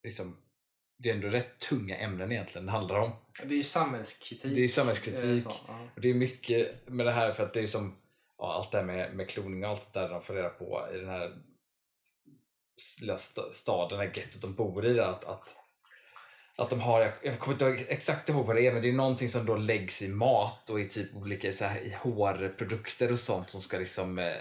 liksom 0.04 0.51
det 1.04 1.10
är 1.10 1.14
ändå 1.14 1.28
rätt 1.28 1.60
tunga 1.60 1.98
ämnen 1.98 2.32
egentligen 2.32 2.66
det 2.66 2.72
handlar 2.72 3.00
om. 3.00 3.12
Det 3.44 3.54
är 3.54 3.58
ju 3.58 3.64
samhällskritik. 3.64 4.44
Det 4.44 4.60
är 4.60 4.62
ju 4.62 4.68
samhällskritik. 4.68 5.46
Eh, 5.46 5.52
så, 5.52 5.60
ja. 5.68 5.88
Och 5.96 6.02
det 6.02 6.10
är 6.10 6.14
mycket 6.14 6.90
med 6.90 7.06
det 7.06 7.12
här 7.12 7.32
för 7.32 7.44
att 7.44 7.54
det 7.54 7.60
är 7.60 7.68
som 7.68 7.96
ja, 8.38 8.54
allt 8.54 8.72
det 8.72 8.78
här 8.78 8.86
med, 8.86 9.14
med 9.16 9.30
kloning 9.30 9.64
och 9.64 9.70
allt 9.70 9.94
det 9.94 10.00
där 10.00 10.10
de 10.10 10.22
får 10.22 10.34
reda 10.34 10.50
på 10.50 10.88
i 10.94 10.98
den 10.98 11.10
här 11.10 11.38
lilla 13.02 13.16
sta- 13.16 13.52
staden, 13.52 14.00
det 14.00 14.06
här 14.06 14.12
gettot 14.16 14.42
de 14.42 14.56
bor 14.56 14.86
i. 14.86 15.00
Att, 15.00 15.24
att, 15.24 15.56
att 16.56 16.70
de 16.70 16.82
har, 16.82 17.12
jag, 17.24 17.40
kommer 17.40 17.54
inte 17.54 17.86
exakt 17.88 18.30
ihåg 18.30 18.46
vad 18.46 18.56
det 18.56 18.68
är 18.68 18.74
men 18.74 18.82
det 18.82 18.90
är 18.90 18.94
någonting 18.94 19.30
som 19.30 19.46
då 19.46 19.56
läggs 19.56 20.02
i 20.02 20.08
mat 20.08 20.70
och 20.70 20.80
i 20.80 20.90
typ 20.90 21.16
olika 21.16 21.54
så 21.54 21.66
här, 21.66 21.82
i 21.82 21.96
hårprodukter 22.00 23.12
och 23.12 23.20
sånt 23.20 23.50
som 23.50 23.62
ska 23.62 23.78
liksom 23.78 24.20
eh, 24.20 24.36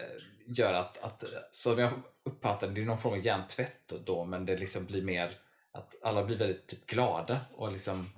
göra 0.46 0.78
att, 0.78 0.98
att 0.98 1.24
så 1.50 1.80
jag 1.80 1.90
uppfattar 2.24 2.66
det, 2.68 2.74
det 2.74 2.80
är 2.80 2.84
någon 2.84 2.98
form 2.98 3.12
av 3.12 3.26
hjärntvätt 3.26 3.92
då 4.04 4.24
men 4.24 4.46
det 4.46 4.56
liksom 4.56 4.86
blir 4.86 5.02
mer 5.02 5.38
att 5.72 5.94
alla 6.02 6.24
blir 6.24 6.38
väldigt 6.38 6.66
typ 6.66 6.86
glada 6.86 7.40
och 7.52 7.72
liksom 7.72 8.10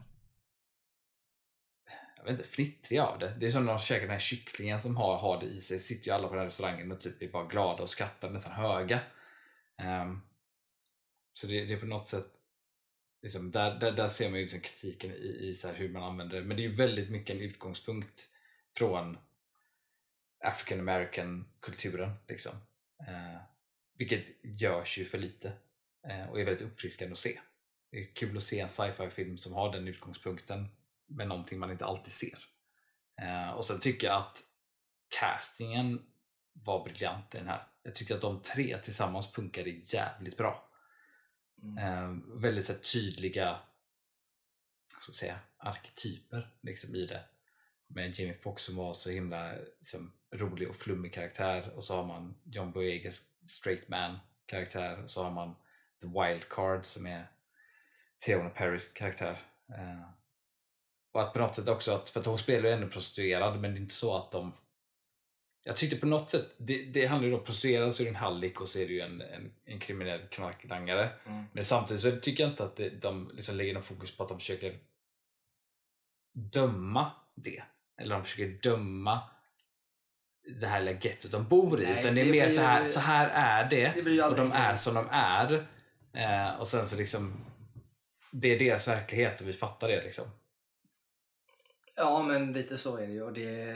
jag 2.16 2.32
vet 2.32 2.38
inte, 2.38 2.48
fnittriga 2.48 3.04
av 3.04 3.18
det. 3.18 3.36
Det 3.40 3.46
är 3.46 3.50
som 3.50 3.64
när 3.64 3.72
de 3.72 3.78
käkar 3.78 4.00
den 4.00 4.10
här 4.10 4.18
kycklingen 4.18 4.80
som 4.80 4.96
har, 4.96 5.16
har 5.16 5.40
det 5.40 5.46
i 5.46 5.60
sig. 5.60 5.78
Sitter 5.78 6.06
ju 6.06 6.12
alla 6.12 6.28
på 6.28 6.34
den 6.34 6.40
här 6.40 6.46
restaurangen 6.46 6.92
och 6.92 7.00
typ 7.00 7.22
är 7.22 7.28
bara 7.28 7.46
glada 7.46 7.82
och 7.82 7.90
skrattar 7.90 8.30
nästan 8.30 8.52
höga. 8.52 9.00
Um, 9.82 10.22
så 11.32 11.46
det, 11.46 11.64
det 11.64 11.74
är 11.74 11.80
på 11.80 11.86
något 11.86 12.08
sätt 12.08 12.26
liksom, 13.22 13.50
där, 13.50 13.74
där, 13.74 13.92
där 13.92 14.08
ser 14.08 14.30
man 14.30 14.38
ju 14.38 14.44
liksom 14.44 14.60
kritiken 14.60 15.10
i, 15.10 15.48
i 15.48 15.54
så 15.54 15.68
här 15.68 15.74
hur 15.74 15.88
man 15.88 16.02
använder 16.02 16.36
det. 16.36 16.44
Men 16.44 16.56
det 16.56 16.62
är 16.62 16.68
ju 16.68 16.74
väldigt 16.74 17.10
mycket 17.10 17.36
en 17.36 17.42
utgångspunkt 17.42 18.28
från 18.76 19.18
African 20.44 20.80
American 20.80 21.48
kulturen. 21.60 22.12
Liksom. 22.28 22.52
Uh, 23.00 23.40
vilket 23.98 24.26
görs 24.42 24.98
ju 24.98 25.04
för 25.04 25.18
lite 25.18 25.52
eh, 26.08 26.30
och 26.30 26.40
är 26.40 26.44
väldigt 26.44 26.66
uppfriskande 26.66 27.12
att 27.12 27.18
se. 27.18 27.40
Det 27.90 27.98
är 27.98 28.14
kul 28.14 28.36
att 28.36 28.42
se 28.42 28.60
en 28.60 28.68
sci-fi 28.68 29.10
film 29.10 29.38
som 29.38 29.52
har 29.52 29.72
den 29.72 29.88
utgångspunkten 29.88 30.68
med 31.06 31.28
någonting 31.28 31.58
man 31.58 31.70
inte 31.70 31.84
alltid 31.84 32.12
ser. 32.12 32.38
Eh, 33.22 33.50
och 33.50 33.64
sen 33.64 33.80
tycker 33.80 34.06
jag 34.06 34.16
att 34.16 34.42
castingen 35.20 36.02
var 36.52 36.84
briljant 36.84 37.34
i 37.34 37.38
den 37.38 37.48
här. 37.48 37.66
Jag 37.82 37.94
tyckte 37.94 38.14
att 38.14 38.20
de 38.20 38.42
tre 38.42 38.78
tillsammans 38.78 39.32
funkade 39.32 39.70
jävligt 39.70 40.36
bra. 40.36 40.68
Mm. 41.62 41.78
Eh, 41.78 42.40
väldigt 42.40 42.66
så 42.66 42.72
här, 42.72 42.80
tydliga 42.80 43.60
ska 45.02 45.12
säga, 45.12 45.38
arketyper 45.56 46.50
liksom, 46.60 46.94
i 46.94 47.06
det. 47.06 47.24
Med 47.86 48.18
Jamie 48.18 48.34
Foxx 48.34 48.64
som 48.64 48.76
var 48.76 48.94
så 48.94 49.10
himla 49.10 49.52
liksom, 49.80 50.12
rolig 50.30 50.68
och 50.68 50.76
flummig 50.76 51.14
karaktär 51.14 51.72
och 51.76 51.84
så 51.84 51.96
har 51.96 52.04
man 52.04 52.34
John 52.44 52.72
Boyegas 52.72 53.22
straight 53.46 53.88
man 53.88 54.18
karaktär 54.46 55.02
och 55.02 55.10
så 55.10 55.24
har 55.24 55.30
man 55.30 55.54
The 56.02 56.06
Wild 56.06 56.48
Card 56.48 56.86
som 56.86 57.06
är 57.06 57.26
Theona 58.26 58.50
Paris 58.50 58.92
karaktär. 58.92 59.38
Eh, 59.68 60.02
och 61.12 61.22
att 61.22 61.32
på 61.32 61.38
något 61.38 61.54
sätt 61.54 61.68
också, 61.68 61.94
att, 61.94 62.10
för 62.10 62.20
att 62.20 62.26
hon 62.26 62.38
spelar 62.38 62.68
ju 62.68 62.74
ändå 62.74 62.88
prostituerad 62.88 63.60
men 63.60 63.72
det 63.72 63.78
är 63.78 63.82
inte 63.82 63.94
så 63.94 64.16
att 64.16 64.30
de 64.30 64.52
jag 65.64 65.76
tyckte 65.76 65.96
på 65.96 66.06
något 66.06 66.28
sätt, 66.28 66.54
det, 66.56 66.84
det 66.84 67.06
handlar 67.06 67.28
ju 67.28 67.34
om 67.34 67.44
prostituerad 67.44 67.94
så 67.94 68.02
är 68.02 68.04
det 68.04 68.10
en 68.10 68.16
hallick 68.16 68.60
och 68.60 68.68
så 68.68 68.78
är 68.78 68.86
det 68.86 68.92
ju 68.92 69.00
en, 69.00 69.20
en, 69.20 69.52
en 69.64 69.78
kriminell 69.78 70.20
knarklangare. 70.30 71.10
Mm. 71.26 71.44
Men 71.52 71.64
samtidigt 71.64 72.02
så 72.02 72.10
tycker 72.10 72.44
jag 72.44 72.52
inte 72.52 72.64
att 72.64 72.76
det, 72.76 72.90
de 72.90 73.30
liksom 73.34 73.56
lägger 73.56 73.74
någon 73.74 73.82
fokus 73.82 74.16
på 74.16 74.22
att 74.22 74.28
de 74.28 74.38
försöker 74.38 74.78
döma 76.32 77.10
det. 77.34 77.62
Eller 78.00 78.14
de 78.14 78.24
försöker 78.24 78.48
döma 78.62 79.20
det 80.60 80.66
här 80.66 80.80
lilla 80.80 80.98
gettot 81.00 81.30
de 81.30 81.48
bor 81.48 81.82
i. 81.82 81.84
Nej, 81.84 82.00
utan 82.00 82.14
det 82.14 82.20
är 82.20 82.24
det 82.24 82.30
mer 82.30 82.46
blir 82.46 82.56
så 82.56 82.60
här, 82.60 82.84
så 82.84 83.00
här 83.00 83.28
är 83.28 83.70
det. 83.70 84.04
Det 84.04 84.22
och 84.22 84.36
de 84.36 84.52
är 84.52 84.76
som 84.76 84.94
de 84.94 85.08
är. 85.10 85.66
Eh, 86.14 86.60
och 86.60 86.68
sen 86.68 86.86
så 86.86 86.96
liksom 86.96 87.32
det 88.32 88.48
är 88.54 88.58
deras 88.58 88.88
verklighet 88.88 89.40
och 89.40 89.48
vi 89.48 89.52
fattar 89.52 89.88
det 89.88 90.04
liksom. 90.04 90.24
Ja, 91.94 92.22
men 92.22 92.52
lite 92.52 92.78
så 92.78 92.96
är 92.96 93.06
det 93.06 93.12
ju 93.12 93.22
och 93.22 93.32
det 93.32 93.74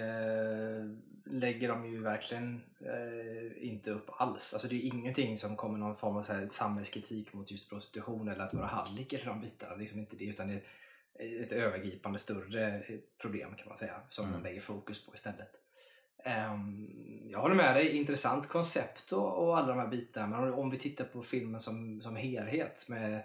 lägger 1.25 1.69
de 1.69 1.87
ju 1.87 2.03
verkligen 2.03 2.63
eh, 2.81 3.69
inte 3.69 3.91
upp 3.91 4.11
alls. 4.21 4.53
Alltså 4.53 4.69
det 4.69 4.77
är 4.77 4.95
ingenting 4.95 5.39
som 5.39 5.57
kommer 5.57 5.79
någon 5.79 5.97
form 5.97 6.17
av 6.17 6.23
så 6.23 6.33
här 6.33 6.47
samhällskritik 6.47 7.33
mot 7.33 7.51
just 7.51 7.69
prostitution 7.69 8.29
eller 8.29 8.45
att 8.45 8.55
vara 8.55 8.67
hallick 8.67 9.13
eller 9.13 9.25
de 9.25 9.41
bitarna. 9.41 9.71
Det 9.71 9.79
är 9.79 9.81
liksom 9.81 10.01
inte 10.01 10.17
det 10.17 10.25
utan 10.25 10.49
det 10.49 10.55
är 10.55 11.43
ett 11.43 11.53
övergripande 11.53 12.19
större 12.19 12.83
problem 13.21 13.55
kan 13.57 13.69
man 13.69 13.79
säga 13.79 14.01
som 14.09 14.27
Mm. 14.27 14.43
de 14.43 14.49
lägger 14.49 14.61
fokus 14.61 15.07
på 15.07 15.15
istället. 15.15 15.51
Ehm, 16.25 17.31
jag 17.31 17.41
håller 17.41 17.55
med 17.55 17.77
dig, 17.77 17.97
intressant 17.97 18.49
koncept 18.49 19.13
och, 19.13 19.45
och 19.45 19.59
alla 19.59 19.69
de 19.69 19.79
här 19.79 19.89
bitarna. 19.89 20.41
Men 20.41 20.53
om, 20.53 20.59
om 20.59 20.71
vi 20.71 20.79
tittar 20.79 21.05
på 21.05 21.23
filmen 21.23 21.61
som, 21.61 22.01
som 22.01 22.17
helhet 22.17 22.89
med, 22.89 23.23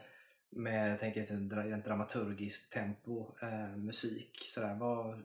med 0.50 0.91
jag 0.91 1.00
tänker, 1.00 1.21
ett 1.21 1.86
dramaturgiskt 1.86 2.74
tempo, 2.74 3.36
eh, 3.41 3.77
musik, 3.77 4.45
sådär, 4.50 4.75
vad, 4.75 5.24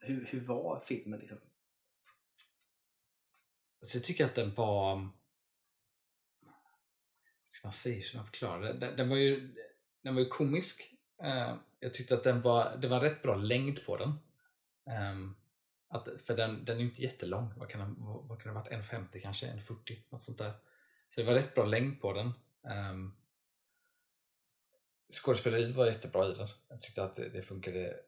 hur, 0.00 0.24
hur 0.24 0.40
var 0.40 0.80
filmen? 0.80 1.20
Liksom? 1.20 1.38
Så 3.82 3.96
jag 3.96 4.04
tycker 4.04 4.24
att 4.24 4.34
den 4.34 4.54
var... 4.54 5.08
Ska 7.44 7.66
man 7.66 7.72
säga? 7.72 7.96
Hur 7.96 8.02
ska 8.02 8.16
man 8.16 8.26
förklara? 8.26 8.72
Den, 8.72 8.96
den, 8.96 9.08
var, 9.08 9.16
ju, 9.16 9.54
den 10.02 10.14
var 10.14 10.22
ju 10.22 10.28
komisk. 10.28 10.94
Ehm, 11.22 11.58
jag 11.80 11.94
tyckte 11.94 12.14
att 12.14 12.24
den 12.24 12.42
var, 12.42 12.76
det 12.76 12.88
var 12.88 13.00
rätt 13.00 13.22
bra 13.22 13.36
längd 13.36 13.84
på 13.86 13.96
den. 13.96 14.12
Ehm, 14.90 15.34
att, 15.92 16.08
för 16.22 16.36
den, 16.36 16.64
den 16.64 16.76
är 16.76 16.80
ju 16.80 16.88
inte 16.88 17.02
jättelång. 17.02 17.52
Vad 17.56 17.68
kan 17.68 17.80
den, 17.80 17.96
vad, 17.98 18.42
kan 18.42 18.54
det 18.54 18.58
ha 18.58 18.64
varit? 18.64 18.90
1,50 18.90 19.20
kanske? 19.20 19.46
1,40? 19.46 20.02
Något 20.10 20.22
sånt 20.22 20.38
där. 20.38 20.52
Så 21.08 21.20
det 21.20 21.26
var 21.26 21.34
rätt 21.34 21.54
bra 21.54 21.64
längd 21.64 22.00
på 22.00 22.12
den. 22.12 22.32
Um, 22.90 23.16
skådespeleriet 25.12 25.76
var 25.76 25.86
jättebra 25.86 26.28
i 26.28 26.34
den. 26.34 26.48
Jag 26.68 26.80
tyckte 26.80 27.04
att 27.04 27.16
det, 27.16 27.28
det 27.28 27.42
funkade 27.42 28.00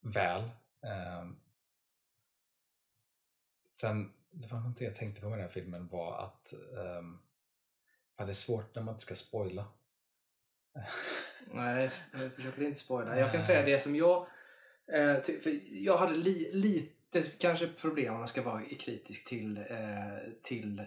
väl. 0.00 0.50
Ehm, 0.82 1.40
sen, 3.66 4.12
det 4.30 4.48
var 4.48 4.58
någonting 4.58 4.86
jag 4.86 4.96
tänkte 4.96 5.20
på 5.20 5.28
med 5.28 5.38
den 5.38 5.46
här 5.46 5.52
filmen 5.52 5.88
var 5.88 6.24
att 6.24 6.52
um, 6.72 7.22
det 8.16 8.22
är 8.22 8.32
svårt 8.32 8.74
när 8.74 8.82
man 8.82 8.94
inte 8.94 9.02
ska 9.02 9.14
spoila. 9.14 9.68
Nej, 11.46 11.90
jag 12.12 12.32
försöker 12.32 12.62
inte 12.62 12.78
spoila. 12.78 13.18
Jag 13.18 13.32
kan 13.32 13.42
säga 13.42 13.62
det 13.62 13.80
som 13.80 13.96
jag... 13.96 14.26
Eh, 14.92 15.22
för 15.22 15.60
jag 15.84 15.98
hade 15.98 16.16
li, 16.16 16.50
lite 16.52 17.22
kanske 17.22 17.68
problem 17.68 18.14
om 18.14 18.20
jag 18.20 18.28
ska 18.28 18.42
vara 18.42 18.62
kritisk 18.64 19.28
till, 19.28 19.56
eh, 19.56 20.32
till... 20.42 20.86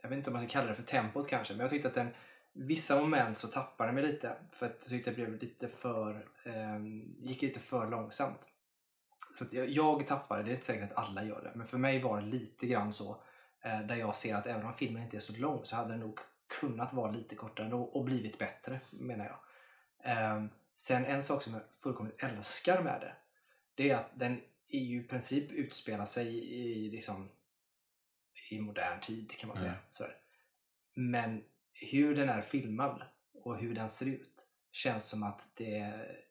Jag 0.00 0.08
vet 0.08 0.16
inte 0.16 0.30
om 0.30 0.34
man 0.34 0.48
ska 0.48 0.52
kalla 0.52 0.68
det 0.68 0.74
för 0.74 0.82
tempot 0.82 1.28
kanske, 1.28 1.54
men 1.54 1.60
jag 1.60 1.70
tyckte 1.70 1.88
att 1.88 1.94
den 1.94 2.08
vissa 2.52 3.00
moment 3.00 3.38
så 3.38 3.48
tappade 3.48 3.92
mig 3.92 4.02
lite. 4.02 4.36
För 4.52 4.66
att 4.66 4.76
jag 4.80 4.88
tyckte 4.88 5.10
det 5.10 5.14
blev 5.14 5.42
lite 5.42 5.68
för... 5.68 6.26
Eh, 6.44 6.78
gick 7.18 7.42
lite 7.42 7.60
för 7.60 7.90
långsamt. 7.90 8.48
Så 9.38 9.44
att 9.44 9.52
jag, 9.52 9.68
jag 9.68 10.06
tappade, 10.06 10.42
det 10.42 10.50
är 10.50 10.54
inte 10.54 10.66
säkert 10.66 10.92
att 10.92 10.98
alla 10.98 11.24
gör 11.24 11.42
det, 11.42 11.52
men 11.54 11.66
för 11.66 11.78
mig 11.78 12.02
var 12.02 12.20
det 12.20 12.26
lite 12.26 12.66
grann 12.66 12.92
så. 12.92 13.22
Eh, 13.60 13.80
där 13.80 13.96
jag 13.96 14.16
ser 14.16 14.34
att 14.34 14.46
även 14.46 14.66
om 14.66 14.74
filmen 14.74 15.02
inte 15.02 15.16
är 15.16 15.20
så 15.20 15.32
lång 15.36 15.64
så 15.64 15.76
hade 15.76 15.90
den 15.90 16.00
nog 16.00 16.18
kunnat 16.60 16.92
vara 16.92 17.10
lite 17.10 17.34
kortare 17.34 17.74
och 17.74 18.04
blivit 18.04 18.38
bättre, 18.38 18.80
menar 18.90 19.24
jag. 19.24 19.38
Ehm, 20.04 20.50
sen 20.74 21.04
en 21.04 21.22
sak 21.22 21.42
som 21.42 21.52
jag 21.52 21.62
fullkomligt 21.76 22.22
älskar 22.22 22.82
med 22.82 23.00
det, 23.00 23.12
det 23.74 23.90
är 23.90 23.96
att 23.96 24.18
den 24.18 24.40
är 24.68 24.80
ju 24.80 25.00
i 25.00 25.04
princip 25.04 25.50
utspelar 25.50 26.04
sig 26.04 26.28
i, 26.54 26.90
liksom, 26.90 27.28
i 28.50 28.60
modern 28.60 29.00
tid 29.00 29.30
kan 29.30 29.48
man 29.48 29.56
säga. 29.56 29.74
Mm. 30.00 31.10
Men 31.10 31.44
hur 31.72 32.16
den 32.16 32.28
är 32.28 32.42
filmad 32.42 33.02
och 33.34 33.58
hur 33.58 33.74
den 33.74 33.88
ser 33.88 34.06
ut 34.06 34.46
känns 34.72 35.08
som 35.08 35.22
att 35.22 35.50
det 35.54 35.78
är 35.78 36.24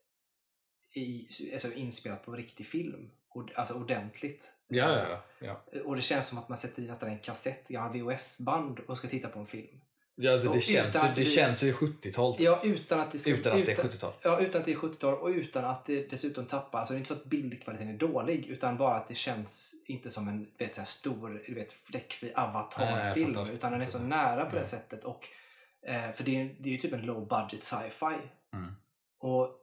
alltså 1.53 1.73
inspelat 1.73 2.25
på 2.25 2.31
riktig 2.31 2.65
film. 2.65 3.11
Alltså 3.55 3.73
ordentligt. 3.73 4.51
Ja, 4.67 5.07
ja, 5.09 5.23
ja. 5.39 5.81
Och 5.85 5.95
det 5.95 6.01
känns 6.01 6.27
som 6.27 6.37
att 6.37 6.49
man 6.49 6.57
sätter 6.57 6.81
i 6.81 6.87
nästan 6.87 7.09
en 7.09 7.19
kassett, 7.19 7.67
gammal 7.67 7.93
VHS-band 7.93 8.79
och 8.79 8.97
ska 8.97 9.07
titta 9.07 9.29
på 9.29 9.39
en 9.39 9.47
film. 9.47 9.81
Ja 10.15 10.33
alltså 10.33 10.51
det, 10.51 10.61
känns, 10.61 10.93
det 11.01 11.13
vi- 11.17 11.25
känns 11.25 11.63
ju 11.63 11.73
70-tal. 11.73 12.35
Ja, 12.39 12.59
utan 12.63 12.99
att 12.99 13.11
det 13.11 13.17
ska, 13.19 13.31
utan 13.31 13.59
att 13.59 13.65
det 13.65 13.71
är 13.71 13.75
70-tal. 13.75 14.13
Ja, 14.21 14.39
utan 14.39 14.59
att 14.61 14.65
det 14.65 14.71
är 14.71 14.75
70-tal 14.75 15.13
och 15.13 15.27
utan 15.27 15.65
att 15.65 15.85
det 15.85 16.09
dessutom 16.09 16.45
tappar, 16.45 16.79
alltså 16.79 16.93
det 16.93 16.97
är 16.97 16.99
inte 16.99 17.07
så 17.07 17.13
att 17.13 17.25
bildkvaliteten 17.25 17.93
är 17.93 17.97
dålig 17.97 18.45
utan 18.47 18.77
bara 18.77 18.95
att 18.95 19.07
det 19.07 19.15
känns 19.15 19.73
inte 19.85 20.11
som 20.11 20.27
en 20.27 20.47
vet, 20.57 20.75
så 20.75 20.81
här 20.81 20.85
stor 20.85 21.43
du 21.47 21.53
vet, 21.53 21.71
fläckfri 21.71 22.27
Nej, 22.27 22.33
nej, 22.37 22.45
avatarfilm 22.49 23.33
fattar. 23.33 23.51
utan 23.53 23.71
den 23.71 23.81
är 23.81 23.85
så 23.85 23.99
nära 23.99 24.45
på 24.45 24.51
det 24.51 24.57
Mm. 24.57 24.63
sättet 24.63 25.03
och 25.03 25.27
eh, 25.87 26.11
för 26.11 26.23
det 26.23 26.41
är, 26.41 26.55
det 26.59 26.69
är 26.69 26.73
ju 26.73 26.77
typ 26.77 26.93
en 26.93 27.01
low 27.05 27.27
budget 27.27 27.63
sci-fi 27.63 28.15
Mm. 28.53 28.73
och 29.19 29.59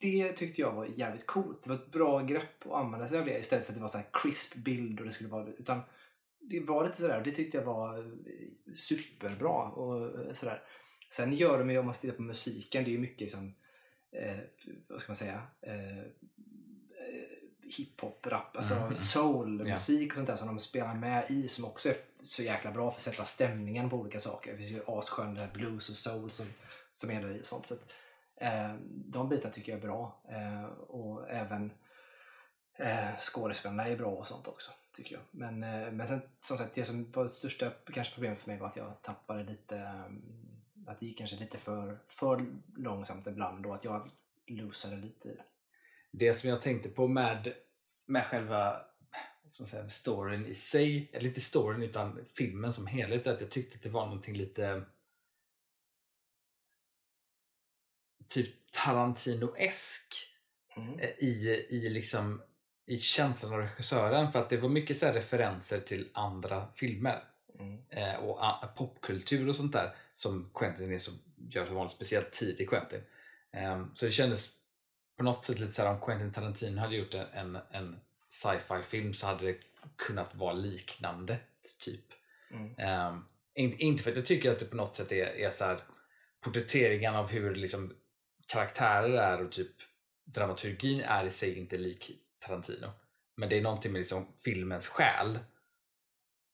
det 0.00 0.32
tyckte 0.32 0.60
jag 0.60 0.72
var 0.72 0.84
jävligt 0.96 1.26
coolt. 1.26 1.62
Det 1.62 1.68
var 1.68 1.76
ett 1.76 1.92
bra 1.92 2.20
grepp 2.22 2.66
att 2.66 2.72
använda 2.72 3.08
sig 3.08 3.18
av 3.18 3.24
det 3.26 3.38
istället 3.38 3.64
för 3.64 3.72
att 3.72 3.76
det 3.76 3.80
var 3.82 3.88
så 3.88 3.98
här 3.98 4.06
crisp 4.12 4.54
bild 4.56 5.00
och 5.00 5.06
det 5.06 5.12
skulle 5.12 5.28
vara 5.28 5.46
utan 5.58 5.80
det 6.50 6.60
var 6.60 6.84
lite 6.84 6.96
sådär, 6.96 7.22
det 7.24 7.30
tyckte 7.30 7.56
jag 7.56 7.64
var 7.64 7.98
eh, 7.98 8.04
superbra 8.76 9.62
och 9.62 10.20
eh, 10.26 10.32
sådär. 10.32 10.62
Sen 11.10 11.32
gör 11.32 11.58
de 11.58 11.70
ju, 11.70 11.78
om 11.78 11.86
man 11.86 11.94
tittar 11.94 12.16
på 12.16 12.22
musiken, 12.22 12.84
det 12.84 12.90
är 12.90 12.92
ju 12.92 12.98
mycket 12.98 13.20
liksom, 13.20 13.54
eh, 14.12 14.36
vad 14.88 15.00
ska 15.00 15.10
man 15.10 15.16
säga, 15.16 15.42
eh, 15.62 15.98
eh, 15.98 16.04
hiphop, 17.76 18.26
rap, 18.26 18.56
alltså 18.56 18.74
Mm. 18.74 18.96
soul-musik 18.96 20.10
och 20.12 20.14
sånt 20.14 20.26
där 20.26 20.36
som 20.36 20.46
de 20.48 20.58
spelar 20.58 20.94
med 20.94 21.30
i 21.30 21.48
som 21.48 21.64
också 21.64 21.88
är 21.88 21.96
så 22.22 22.42
jäkla 22.42 22.70
bra 22.72 22.90
för 22.90 22.96
att 22.96 23.02
sätta 23.02 23.24
stämningen 23.24 23.90
på 23.90 23.96
olika 23.96 24.20
saker. 24.20 24.52
Det 24.52 24.58
finns 24.58 24.70
ju 24.70 24.82
asskön 24.86 25.38
blues 25.54 25.90
och 25.90 25.96
soul 25.96 26.30
som, 26.30 26.46
som 26.92 27.10
är 27.10 27.22
där 27.22 27.36
i 27.36 27.44
sånt. 27.44 27.66
Så 27.66 27.74
att, 27.74 27.92
eh, 28.40 28.74
de 28.90 29.28
bitarna 29.28 29.54
tycker 29.54 29.72
jag 29.72 29.78
är 29.78 29.86
bra 29.86 30.22
eh, 30.28 30.64
och 30.64 31.30
även 31.30 31.72
eh, 32.78 33.16
skådespelarna 33.20 33.88
är 33.88 33.96
bra 33.96 34.10
och 34.10 34.26
sånt 34.26 34.48
också 34.48 34.70
tycker 34.96 35.14
jag. 35.14 35.22
Men, 35.30 35.62
eh, 35.62 35.92
men 35.92 36.08
sen 36.08 36.20
som 36.42 36.56
sagt, 36.56 36.74
det 36.74 36.84
som 36.84 37.10
var 37.12 37.22
det 37.22 37.28
största 37.28 37.70
kanske 37.92 38.14
problemet 38.14 38.38
för 38.38 38.50
mig 38.50 38.58
var 38.58 38.66
att 38.66 38.76
jag 38.76 39.02
tappade 39.02 39.44
lite, 39.44 39.76
eh, 39.76 40.04
att 40.86 41.00
det 41.00 41.06
gick 41.06 41.18
kanske 41.18 41.36
lite 41.36 41.58
för, 41.58 41.98
för 42.06 42.46
långsamt 42.76 43.26
ibland 43.26 43.62
då, 43.62 43.72
att 43.72 43.84
jag 43.84 44.10
losade 44.46 44.96
lite 44.96 45.28
i 45.28 45.34
det. 45.34 45.44
Det 46.12 46.34
som 46.34 46.50
jag 46.50 46.62
tänkte 46.62 46.88
på 46.88 47.08
med, 47.08 47.54
med 48.06 48.26
själva 48.26 48.80
man 49.58 49.66
säga, 49.66 49.88
storyn 49.88 50.46
i 50.46 50.54
sig, 50.54 51.10
eller 51.12 51.28
inte 51.28 51.40
storyn 51.40 51.82
utan 51.82 52.24
filmen 52.34 52.72
som 52.72 52.86
helhet, 52.86 53.26
att 53.26 53.40
jag 53.40 53.50
tyckte 53.50 53.76
att 53.76 53.82
det 53.82 53.88
var 53.88 54.06
någonting 54.06 54.36
lite 54.36 54.82
typ 58.28 58.72
Tarantino-esk 58.72 60.36
Mm. 60.76 60.98
eh, 60.98 61.10
i, 61.18 61.66
i, 61.70 61.88
liksom, 61.88 62.42
i 62.86 62.98
känslan 62.98 63.52
av 63.52 63.58
regissören 63.60 64.32
för 64.32 64.38
att 64.38 64.48
det 64.50 64.56
var 64.56 64.68
mycket 64.68 64.98
så 64.98 65.06
referenser 65.12 65.80
till 65.80 66.08
andra 66.12 66.66
filmer 66.74 67.24
Mm. 67.58 67.78
eh, 67.90 68.14
och 68.14 68.38
a- 68.46 68.68
popkultur 68.76 69.48
och 69.48 69.56
sånt 69.56 69.72
där 69.72 69.94
som 70.12 70.50
Quentin 70.54 70.92
är 70.94 70.98
så, 70.98 71.10
gör 71.48 71.66
så 71.66 71.74
vanligt, 71.74 71.92
speciellt 71.92 72.32
tidig 72.32 72.68
Quentin. 72.68 73.00
Ehm, 73.52 73.90
så 73.94 74.04
det 74.06 74.12
kändes 74.12 74.50
på 75.16 75.22
något 75.22 75.44
sätt 75.44 75.58
lite 75.58 75.72
så 75.72 75.82
här 75.82 75.90
om 75.90 76.00
Quentin 76.00 76.32
Tarantino 76.32 76.80
hade 76.80 76.96
gjort 76.96 77.14
en, 77.14 77.58
en, 77.70 77.96
sci-fi 78.28 78.82
film 78.82 79.14
så 79.14 79.26
hade 79.26 79.46
det 79.46 79.58
kunnat 79.96 80.34
vara 80.34 80.52
liknande 80.52 81.38
typ. 81.78 82.04
Mm. 82.50 83.24
In, 83.54 83.78
inte 83.78 84.02
för 84.02 84.10
att 84.10 84.16
jag 84.16 84.26
tycker 84.26 84.52
att 84.52 84.58
det 84.58 84.66
på 84.66 84.76
något 84.76 84.94
sätt 84.94 85.12
är, 85.12 85.26
är 85.26 85.50
så 85.50 85.64
här 85.64 85.80
porträtteringen 86.40 87.14
av 87.14 87.28
hur 87.28 87.54
liksom 87.54 87.94
karaktärer 88.46 89.10
är 89.10 89.44
och 89.44 89.52
typ 89.52 89.72
dramaturgin 90.24 91.00
är 91.00 91.24
i 91.26 91.30
sig 91.30 91.58
inte 91.58 91.78
lik 91.78 92.10
Tarantino. 92.38 92.86
Men 93.36 93.48
det 93.48 93.58
är 93.58 93.62
någonting 93.62 93.92
med 93.92 93.98
liksom 93.98 94.26
filmens 94.44 94.88
själ 94.88 95.38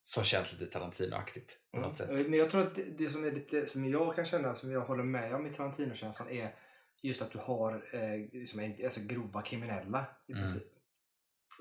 som 0.03 0.25
känns 0.25 0.53
lite 0.53 0.79
Tarantino-aktigt 0.79 1.59
på 1.73 1.81
något 1.81 1.97
sätt. 1.97 2.11
Men 2.11 2.39
jag 2.39 2.51
tror 2.51 2.61
att 2.63 2.75
det, 2.75 2.83
det 2.85 3.11
som 3.11 3.25
är 3.25 3.33
lite, 3.33 3.67
som 3.67 3.91
jag 3.91 4.15
kan 4.15 4.25
känna, 4.25 4.55
som 4.55 4.71
jag 4.73 4.81
håller 4.81 5.05
med 5.05 5.35
om 5.35 5.47
i 5.47 5.53
Tarantino-känslan 5.55 6.29
är 6.31 6.55
just 7.03 7.23
att 7.23 7.31
du 7.31 7.39
har 7.39 7.89
eh, 7.93 8.19
liksom 8.33 8.61
en, 8.61 8.85
alltså 8.85 9.01
grova 9.01 9.43
kriminella 9.43 10.07
i 10.27 10.33
Mm. 10.33 10.43
princip. 10.43 10.63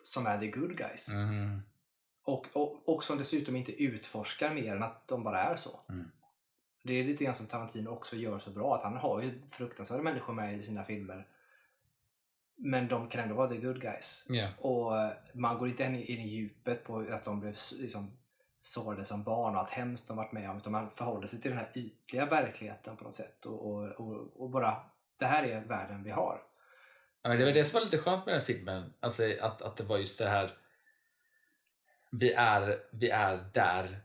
Som 0.04 0.26
är 0.28 0.40
the 0.40 0.48
good 0.48 0.78
guys. 0.78 1.10
Mhm. 1.10 1.62
Och, 2.24 2.48
och, 2.54 2.90
och 2.90 3.04
som 3.04 3.18
dessutom 3.18 3.56
inte 3.56 3.84
utforskar 3.84 4.54
mer 4.54 4.76
än 4.76 4.84
att 4.84 5.08
de 5.08 5.24
bara 5.24 5.44
är 5.44 5.56
så. 5.56 5.80
Mm. 5.90 6.12
Det 6.84 6.94
är 6.94 7.04
lite 7.04 7.24
grann 7.24 7.36
som 7.36 7.46
Tarantino 7.48 7.90
också 7.90 8.16
gör 8.16 8.40
så 8.40 8.52
bra. 8.52 8.76
Att 8.76 8.84
han 8.84 8.98
har 8.98 9.22
ju 9.22 9.42
fruktansvärda 9.48 10.04
människor 10.04 10.34
med 10.34 10.58
i 10.58 10.62
sina 10.64 10.84
filmer. 10.84 11.28
Men 12.64 12.88
de 12.88 13.10
kan 13.10 13.22
ändå 13.22 13.36
vara 13.36 13.50
the 13.50 13.58
good 13.58 13.82
guys. 13.82 14.26
Ja. 14.30 14.50
Och 14.58 15.00
eh, 15.00 15.12
man 15.34 15.58
går 15.58 15.70
inte 15.70 15.84
in 15.84 15.96
i, 15.96 16.28
djupet 16.28 16.84
på 16.84 17.08
att 17.12 17.26
de 17.26 17.40
blev 17.40 17.56
liksom, 17.80 18.18
sårade 18.60 19.06
som 19.06 19.24
barn 19.24 19.56
och 19.56 19.62
allt 19.62 19.70
hemskt 19.70 20.08
de 20.08 20.18
varit 20.18 20.32
med 20.32 20.50
om. 20.50 20.58
Utan 20.58 20.72
man 20.72 20.92
förhåller 20.92 21.28
sig 21.28 21.42
till 21.42 21.52
den 21.52 21.60
här 21.60 21.72
ytliga 21.76 22.26
verkligheten 22.26 22.98
på 22.98 23.04
något 23.04 23.16
sätt. 23.16 23.46
Och, 23.46 23.72
och, 23.72 23.90
och, 23.92 24.42
och 24.42 24.50
bara, 24.50 24.84
det 25.18 25.26
här 25.26 25.44
är 25.44 25.62
världen 25.62 26.04
vi 26.04 26.12
har. 26.12 26.42
Ja, 27.22 27.30
det 27.30 27.46
var 27.46 27.52
det 27.52 27.66
som 27.66 27.78
var 27.78 27.86
lite 27.86 27.98
skönt 27.98 28.26
med 28.26 28.34
den 28.34 28.40
här 28.40 28.46
filmen. 28.46 28.94
Alltså 29.00 29.24
att, 29.42 29.62
att 29.62 29.78
det 29.78 29.84
var 29.84 29.98
just 29.98 30.20
det 30.20 30.30
här. 30.30 30.52
Vi 32.12 32.34
är, 32.34 32.80
vi 32.92 33.10
är 33.10 33.50
där 33.54 34.02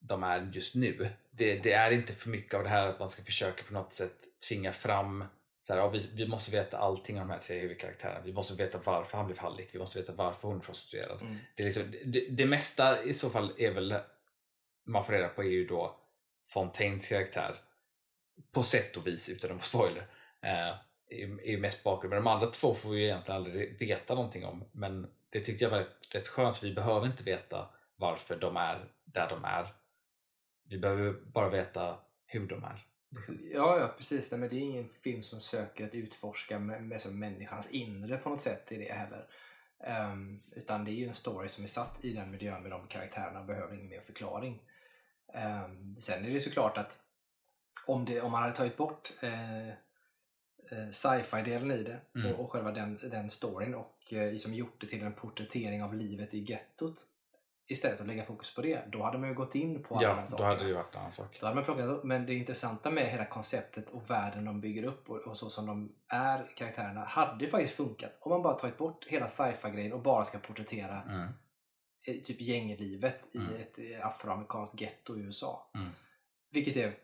de 0.00 0.22
är 0.22 0.50
just 0.52 0.74
nu. 0.74 1.08
Det, 1.30 1.58
det 1.58 1.72
är 1.72 1.90
inte 1.90 2.12
för 2.12 2.30
mycket 2.30 2.54
av 2.54 2.62
det 2.62 2.68
här 2.68 2.88
att 2.88 2.98
man 2.98 3.08
ska 3.08 3.22
försöka 3.22 3.62
på 3.62 3.72
något 3.72 3.92
sätt 3.92 4.16
tvinga 4.48 4.72
fram 4.72 5.24
så 5.62 5.72
här, 5.72 5.80
ja, 5.80 5.88
vi, 5.88 6.08
vi 6.14 6.28
måste 6.28 6.50
veta 6.50 6.78
allting 6.78 7.20
om 7.20 7.28
de 7.28 7.34
här 7.34 7.40
tre 7.40 7.58
huvudkaraktärerna. 7.58 8.20
Vi 8.24 8.32
måste 8.32 8.54
veta 8.54 8.80
varför 8.84 9.16
han 9.16 9.26
blev 9.26 9.38
hallick. 9.38 9.68
Vi 9.72 9.78
måste 9.78 10.00
veta 10.00 10.12
varför 10.12 10.48
hon 10.48 10.56
är 10.56 10.60
prostituerad. 10.60 11.22
Mm. 11.22 11.36
Det, 11.54 11.62
är 11.62 11.64
liksom, 11.64 11.94
det, 12.04 12.26
det 12.30 12.46
mesta 12.46 13.02
i 13.02 13.14
så 13.14 13.30
fall 13.30 13.52
är 13.58 13.70
väl 13.70 13.94
man 14.84 15.04
får 15.04 15.12
reda 15.12 15.28
på 15.28 15.42
är 15.42 15.48
ju 15.48 15.66
då 15.66 15.96
Fontaines 16.48 17.08
karaktär 17.08 17.54
på 18.52 18.62
sätt 18.62 18.96
och 18.96 19.06
vis 19.06 19.28
utan 19.28 19.50
att 19.50 19.54
vara 19.54 19.62
spoiler. 19.62 20.06
Eh, 20.42 20.74
är, 21.10 21.46
är 21.46 21.58
mest 21.58 21.84
bakgrund. 21.84 22.14
Men 22.14 22.24
de 22.24 22.30
andra 22.30 22.46
två 22.46 22.74
får 22.74 22.90
vi 22.90 23.04
egentligen 23.04 23.36
aldrig 23.36 23.78
veta 23.78 24.14
någonting 24.14 24.44
om. 24.44 24.64
Men 24.72 25.10
det 25.30 25.40
tyckte 25.40 25.64
jag 25.64 25.70
var 25.70 25.78
rätt, 25.78 26.14
rätt 26.14 26.28
skönt 26.28 26.56
för 26.56 26.66
vi 26.66 26.74
behöver 26.74 27.06
inte 27.06 27.22
veta 27.22 27.68
varför 27.96 28.36
de 28.36 28.56
är 28.56 28.88
där 29.04 29.28
de 29.28 29.44
är. 29.44 29.74
Vi 30.68 30.78
behöver 30.78 31.12
bara 31.12 31.48
veta 31.48 31.98
hur 32.26 32.46
de 32.46 32.64
är. 32.64 32.86
Ja, 33.52 33.78
ja 33.80 33.94
precis. 33.96 34.30
Men 34.30 34.40
det 34.40 34.56
är 34.56 34.60
ingen 34.60 34.88
film 34.88 35.22
som 35.22 35.40
söker 35.40 35.84
att 35.84 35.94
utforska 35.94 36.58
med, 36.58 36.82
med 36.82 37.00
som 37.00 37.18
människans 37.18 37.70
inre 37.70 38.16
på 38.16 38.28
något 38.28 38.40
sätt 38.40 38.72
i 38.72 38.76
det 38.76 38.92
heller. 38.92 39.26
Ehm, 39.84 40.42
utan 40.52 40.84
det 40.84 40.90
är 40.90 40.94
ju 40.94 41.08
en 41.08 41.14
story 41.14 41.48
som 41.48 41.64
är 41.64 41.68
satt 41.68 42.04
i 42.04 42.12
den 42.12 42.30
miljön 42.30 42.62
med 42.62 42.70
de 42.70 42.86
karaktärerna 42.86 43.40
och 43.40 43.46
behöver 43.46 43.74
ingen 43.74 43.88
mer 43.88 44.00
förklaring. 44.00 44.62
Um, 45.34 45.96
sen 46.00 46.24
är 46.24 46.30
det 46.30 46.40
såklart 46.40 46.78
att 46.78 46.98
om, 47.86 48.04
det, 48.04 48.20
om 48.20 48.32
man 48.32 48.42
hade 48.42 48.54
tagit 48.54 48.76
bort 48.76 49.12
eh, 49.20 49.68
eh, 49.68 50.90
sci-fi-delen 50.90 51.70
i 51.70 51.82
det 51.82 52.00
Mm. 52.14 52.32
och, 52.32 52.40
och 52.40 52.52
själva 52.52 52.72
den, 52.72 52.98
den 53.02 53.30
storyn 53.30 53.74
och 53.74 54.12
eh, 54.12 54.32
liksom 54.32 54.54
gjort 54.54 54.80
det 54.80 54.86
till 54.86 55.02
en 55.02 55.12
porträttering 55.12 55.82
av 55.82 55.94
livet 55.94 56.34
i 56.34 56.38
gettot 56.38 57.06
istället 57.70 57.96
för 57.96 58.04
att 58.04 58.08
lägga 58.08 58.24
fokus 58.24 58.54
på 58.54 58.62
det, 58.62 58.84
då 58.92 59.02
hade 59.02 59.18
man 59.18 59.28
ju 59.28 59.34
gått 59.34 59.54
in 59.54 59.82
på 59.82 59.94
alla 59.94 60.08
de 60.08 60.14
här 60.14 60.26
Ja, 60.30 60.36
då 60.38 60.44
hade 60.44 60.66
det 60.68 60.74
varit 60.74 60.94
en 60.94 60.98
annan 61.00 61.12
sak. 61.12 61.38
Då 61.40 61.46
hade 61.46 61.54
man 61.54 61.64
plockat 61.64 61.84
upp, 61.86 62.04
men 62.04 62.26
det 62.26 62.34
intressanta 62.34 62.90
med 62.90 63.06
hela 63.06 63.24
konceptet 63.24 63.90
och 63.90 64.10
världen 64.10 64.44
de 64.44 64.60
bygger 64.60 64.84
upp 64.84 65.10
och, 65.10 65.16
och 65.16 65.36
så 65.36 65.50
som 65.50 65.66
de 65.66 65.92
är 66.08 66.50
karaktärerna 66.56 67.04
hade 67.04 67.44
ju 67.44 67.50
faktiskt 67.50 67.74
funkat 67.74 68.18
om 68.20 68.30
man 68.30 68.42
bara 68.42 68.54
tagit 68.54 68.78
bort 68.78 69.06
hela 69.08 69.28
sci-fi 69.28 69.70
grejen 69.70 69.92
och 69.92 70.02
bara 70.02 70.24
ska 70.24 70.38
porträttera 70.38 71.02
Mm. 71.02 71.32
typ 72.24 72.40
gänglivet 72.40 73.34
Mm. 73.34 73.52
i 73.52 73.60
ett 73.60 74.04
afroamerikanskt 74.04 74.80
getto 74.80 75.16
i 75.16 75.20
USA. 75.20 75.70
Mm. 75.74 75.88
Vilket 76.50 76.76
är 76.76 76.94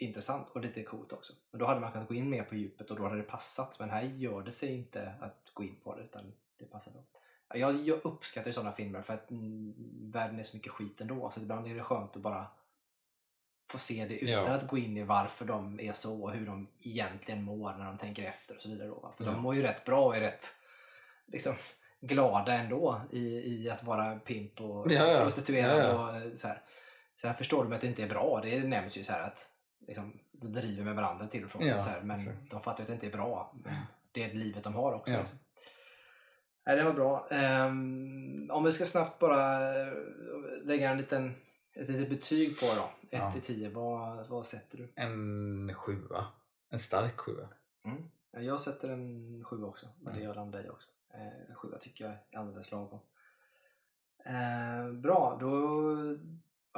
intressant 0.00 0.50
och 0.50 0.60
lite 0.60 0.82
coolt 0.82 1.12
också. 1.12 1.32
Men 1.52 1.58
då 1.58 1.66
hade 1.66 1.80
man 1.80 1.92
kunnat 1.92 2.08
gå 2.08 2.14
in 2.14 2.30
mer 2.30 2.42
på 2.42 2.54
djupet 2.54 2.90
och 2.90 2.96
då 2.96 3.02
hade 3.02 3.16
det 3.16 3.22
passat. 3.22 3.78
Men 3.78 3.90
här 3.90 4.02
gör 4.02 4.42
det 4.42 4.52
sig 4.52 4.74
inte 4.74 5.14
att 5.20 5.50
gå 5.54 5.64
in 5.64 5.76
på 5.84 5.96
det 5.96 6.02
utan 6.02 6.32
det 6.58 6.64
passar 6.64 6.92
bra. 6.92 7.02
Jag, 7.54 7.86
jag 7.88 8.04
uppskattar 8.04 8.46
ju 8.46 8.52
sådana 8.52 8.72
filmer 8.72 9.02
för 9.02 9.14
att 9.14 9.30
mm, 9.30 9.74
världen 10.12 10.38
är 10.38 10.42
så 10.42 10.56
mycket 10.56 10.72
skit 10.72 11.00
ändå. 11.00 11.30
Så 11.30 11.40
ibland 11.40 11.66
är 11.66 11.74
det 11.74 11.82
skönt 11.82 12.16
att 12.16 12.22
bara 12.22 12.46
få 13.70 13.78
se 13.78 14.06
det 14.08 14.18
utan 14.18 14.30
Ja. 14.44 14.50
att 14.50 14.68
gå 14.68 14.78
in 14.78 14.96
i 14.96 15.02
varför 15.02 15.44
de 15.44 15.80
är 15.80 15.92
så 15.92 16.22
och 16.22 16.32
hur 16.32 16.46
de 16.46 16.68
egentligen 16.80 17.42
mår 17.42 17.72
när 17.72 17.84
de 17.86 17.98
tänker 17.98 18.24
efter 18.28 18.56
och 18.56 18.62
så 18.62 18.68
vidare. 18.68 18.88
Då? 18.88 19.12
För 19.16 19.24
Ja. 19.24 19.30
de 19.30 19.42
mår 19.42 19.54
ju 19.54 19.62
rätt 19.62 19.84
bra 19.84 20.04
och 20.06 20.16
är 20.16 20.20
rätt 20.20 20.46
liksom, 21.26 21.54
glada 22.00 22.52
ändå 22.54 23.00
i, 23.12 23.18
i 23.54 23.70
att 23.70 23.84
vara 23.84 24.18
pimp 24.18 24.60
och 24.60 24.92
Ja, 24.92 25.06
ja. 25.06 25.20
prostituerad. 25.22 25.78
Ja. 25.84 26.08
Och, 26.10 26.16
eh, 26.16 26.32
så 26.34 26.48
här. 26.48 26.62
Sen 27.20 27.34
förstår 27.34 27.64
de 27.64 27.72
att 27.72 27.80
det 27.80 27.86
inte 27.86 28.02
är 28.02 28.08
bra. 28.08 28.40
Det 28.42 28.58
nämns 28.64 28.98
ju 28.98 29.04
så 29.04 29.12
här 29.12 29.22
att 29.22 29.50
liksom, 29.86 30.18
de 30.32 30.52
driver 30.52 30.84
med 30.84 30.94
varandra 30.94 31.26
till 31.26 31.44
och 31.44 31.50
från. 31.50 31.62
Så 31.82 31.88
här, 31.88 32.00
men 32.00 32.20
exakt. 32.20 32.50
de 32.50 32.60
fattar 32.62 32.78
ju 32.78 32.82
att 32.82 32.88
det 32.88 32.94
inte 32.94 33.06
är 33.06 33.10
bra. 33.10 33.54
Men 33.64 33.74
det 34.12 34.24
är 34.24 34.34
livet 34.34 34.64
de 34.64 34.74
har 34.74 34.92
också. 34.92 35.12
Liksom. 35.18 35.38
Nej, 36.68 36.76
det 36.76 36.84
var 36.84 36.92
bra. 36.92 37.28
Ehm, 37.30 38.50
om 38.52 38.64
vi 38.64 38.72
ska 38.72 38.86
snabbt 38.86 39.18
bara 39.18 39.70
eh, 39.80 39.92
lägga 40.64 40.90
en 40.90 40.98
liten, 40.98 41.34
ett 41.72 41.88
litet 41.90 42.08
betyg 42.10 42.60
på 42.60 42.66
det 42.66 42.74
då. 42.76 42.82
1 43.10 43.22
Ja. 43.22 43.32
till 43.32 43.42
10, 43.42 43.68
vad, 43.70 44.26
vad 44.28 44.46
sätter 44.46 44.78
du? 44.78 44.92
En 44.94 45.74
sjua. 45.74 46.26
En 46.70 46.78
stark 46.78 47.18
sjua. 47.20 47.48
Mm. 47.84 48.02
Ja, 48.32 48.40
Jag 48.40 48.60
sätter 48.60 48.88
en 48.88 49.44
7 49.44 49.64
också, 49.64 49.86
men 49.96 50.04
det 50.04 50.10
Mm. 50.18 50.22
gör 50.28 50.34
landar 50.34 50.66
i 50.66 50.68
också. 50.68 50.88
Eh, 51.14 51.54
7 51.54 51.68
tycker 51.80 52.04
jag 52.04 52.14
är 52.30 52.38
alldeles 52.38 52.70
lagom. 52.70 53.00
Eh, 54.24 54.92
bra, 54.92 55.36
då 55.40 55.50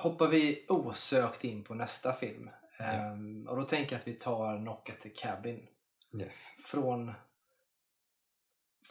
hoppar 0.03 0.29
vi 0.29 0.67
osökt 0.69 1.45
in 1.45 1.65
på 1.65 1.75
nästa 1.75 2.13
film. 2.13 2.51
Ehm, 2.79 3.47
och 3.49 3.57
då 3.57 3.63
tänker 3.63 3.93
jag 3.93 4.01
att 4.01 4.09
vi 4.09 4.15
tar 4.15 4.59
Knock 4.59 4.91
at 4.91 5.01
the 5.01 5.09
Cabin. 5.09 5.67
Yes. 6.21 6.57
Från 6.65 7.13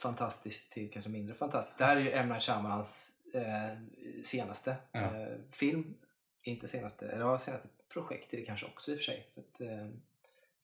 fantastiskt 0.00 0.72
till 0.72 0.90
kanske 0.90 1.10
mindre 1.10 1.34
fantastiskt. 1.34 1.78
Det 1.78 1.84
här 1.84 1.96
är 1.96 2.00
ju. 2.00 2.26
Night 2.28 2.42
Shyamalans 2.42 3.16
eh, 3.34 3.78
senaste 4.22 4.76
Ja. 4.92 5.00
eh, 5.00 5.28
film. 5.50 5.94
Inte 6.42 6.68
senaste, 6.68 7.08
eller 7.08 7.24
ja, 7.24 7.38
senaste 7.38 7.68
projekt 7.88 8.34
är 8.34 8.38
det 8.38 8.44
kanske 8.44 8.66
också 8.66 8.90
i 8.90 8.94
och 8.94 8.98
för 8.98 9.04
sig. 9.04 9.26
För 9.34 9.40
att, 9.40 9.60
eh, 9.60 9.88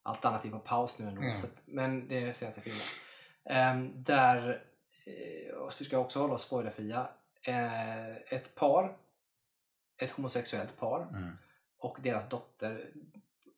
allt 0.02 0.24
annat 0.24 0.44
är 0.44 0.50
på 0.50 0.58
paus 0.58 0.98
nu 0.98 1.06
ändå. 1.06 1.22
Ja. 1.24 1.32
Att, 1.32 1.56
men 1.64 2.08
det 2.08 2.18
är 2.22 2.32
senaste 2.32 2.60
filmen. 2.60 2.80
Ehm, 3.44 4.02
där, 4.04 4.64
eh, 5.04 5.54
och 5.54 5.72
vi 5.78 5.84
ska 5.84 5.98
också 5.98 6.20
hålla 6.20 6.34
oss 6.34 6.42
spoilerfria, 6.42 7.08
eh, 7.42 8.16
ett 8.16 8.54
par, 8.54 8.96
ett 10.02 10.10
homosexuellt 10.10 10.76
par 10.78 11.02
Mm. 11.02 11.36
och 11.78 11.98
deras 12.02 12.28
dotter 12.28 12.90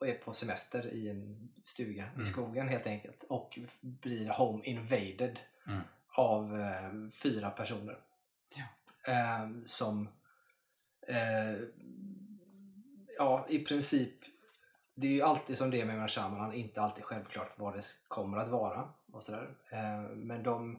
är 0.00 0.14
på 0.14 0.32
semester 0.32 0.86
i 0.86 1.08
en 1.08 1.48
stuga 1.62 2.04
Mm. 2.06 2.22
i 2.22 2.26
skogen 2.26 2.68
helt 2.68 2.86
enkelt 2.86 3.24
och 3.28 3.58
blir 3.80 4.28
home 4.28 4.64
invaded 4.64 5.38
Mm. 5.68 5.80
av 6.16 6.60
eh, 6.60 7.10
fyra 7.22 7.50
personer. 7.50 7.98
Ja. 8.56 8.64
Eh, 9.12 9.48
som 9.66 10.08
eh, 11.08 11.58
ja, 13.18 13.46
i 13.48 13.58
princip 13.58 14.14
det 14.94 15.06
är 15.06 15.12
ju 15.12 15.22
alltid 15.22 15.58
som 15.58 15.70
det 15.70 15.84
med 15.84 15.94
Emma 15.96 16.08
Shyamalan, 16.08 16.52
inte 16.54 16.80
alltid 16.80 17.04
självklart 17.04 17.52
vad 17.56 17.74
det 17.74 17.82
kommer 18.08 18.38
att 18.38 18.48
vara. 18.48 18.88
och 19.12 19.22
sådär. 19.22 19.56
Eh, 19.70 20.00
Men 20.16 20.42
de, 20.42 20.78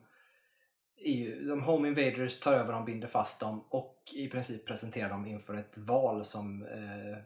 är 0.97 1.11
ju, 1.13 1.47
de 1.47 1.63
Home 1.63 1.87
Invaders 1.87 2.39
tar 2.39 2.53
över 2.53 2.73
dem, 2.73 2.85
binder 2.85 3.07
fast 3.07 3.39
dem 3.39 3.65
och 3.69 4.03
i 4.13 4.27
princip 4.29 4.65
presenterar 4.67 5.09
dem 5.09 5.25
inför 5.25 5.53
ett 5.55 5.77
val 5.77 6.25
som 6.25 6.63
eh, 6.65 7.17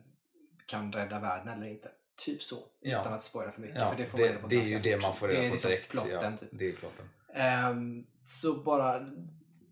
kan 0.66 0.94
rädda 0.94 1.20
världen 1.20 1.48
eller 1.48 1.68
inte. 1.68 1.92
Typ 2.16 2.42
så, 2.44 2.68
Ja. 2.80 3.02
utan 3.02 3.14
att 3.14 3.24
spoila 3.24 3.52
för 3.52 3.62
mycket. 3.62 3.78
Ja, 3.78 3.90
för 3.90 3.98
det 3.98 4.06
får 4.06 4.18
det, 4.18 4.40
man 4.42 4.50
det 4.50 4.56
är 4.56 4.64
ju 4.64 4.80
det 4.80 5.02
man 5.02 5.14
får 5.14 5.28
reda 5.28 5.44
är 5.44 5.48
på 5.50 5.54
liksom 5.54 5.70
direkt. 5.70 5.90
plotten, 5.92 6.32
ja, 6.32 6.38
typ. 6.38 6.50
Det 6.52 6.70
är 6.70 6.74
plotten. 6.76 7.06
Ehm, 7.34 8.08
så 8.24 8.54
bara, 8.64 9.12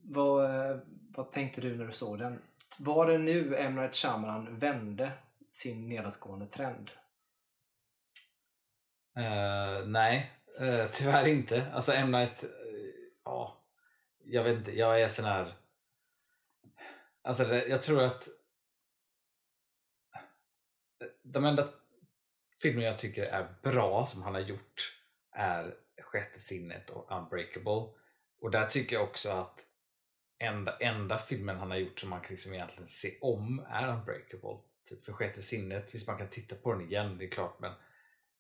vad, 0.02 0.50
vad 1.10 1.32
tänkte 1.32 1.62
du 1.62 1.76
när 1.76 1.86
du 1.86 1.91
såg 1.91 2.19
den? 2.19 2.41
Var 2.80 3.08
det 3.08 3.17
nu 3.17 3.56
M. 3.56 3.76
Night 3.76 3.95
Shyamalan 3.95 4.60
vände 4.60 5.12
sin 5.52 5.89
nedåtgående 5.89 6.47
trend? 6.47 6.91
Uh, 9.17 9.88
nej, 9.88 10.32
uh, 10.62 10.86
tyvärr 10.93 11.28
inte. 11.28 11.71
Alltså 11.74 11.93
M. 11.93 12.12
Night, 12.12 12.43
eh, 12.43 12.50
ja, 13.24 13.58
jag 14.24 14.43
vet 14.43 14.58
inte, 14.58 14.71
jag 14.71 15.02
är 15.02 15.08
sån 15.08 15.26
här... 15.26 15.54
Alltså 17.21 17.45
det, 17.45 17.67
jag 17.67 17.82
tror 17.82 18.04
att 18.04 18.28
de 21.24 21.45
enda 21.45 21.69
filmer 22.62 22.84
jag 22.84 22.97
tycker 22.97 23.24
är 23.24 23.56
bra 23.62 24.06
som 24.06 24.24
han 24.24 24.34
har 24.34 24.41
gjort 24.41 24.97
är 25.32 25.76
Sjätte 26.03 26.39
sinnet 26.39 26.89
och 26.89 27.17
Unbreakable. 27.17 27.93
Och 28.41 28.51
där 28.51 28.65
tycker 28.65 28.95
jag 28.95 29.03
också 29.03 29.29
att 29.29 29.65
enda, 30.39 30.77
enda 30.77 31.17
filmen 31.17 31.57
han 31.57 31.71
har 31.71 31.77
gjort 31.77 31.99
som 31.99 32.09
man 32.09 32.21
kan 32.21 32.29
liksom 32.31 32.53
egentligen 32.53 32.87
se 32.87 33.17
om 33.21 33.65
är 33.69 33.87
Unbreakable. 33.87 34.57
typ 34.89 35.03
för 35.05 35.13
sjätte 35.13 35.41
sinnet 35.41 35.87
tills 35.87 36.07
man 36.07 36.17
kan 36.17 36.27
titta 36.29 36.55
på 36.55 36.73
den 36.73 36.81
igen, 36.81 37.17
det 37.17 37.25
är 37.25 37.29
klart. 37.29 37.59
Men 37.59 37.73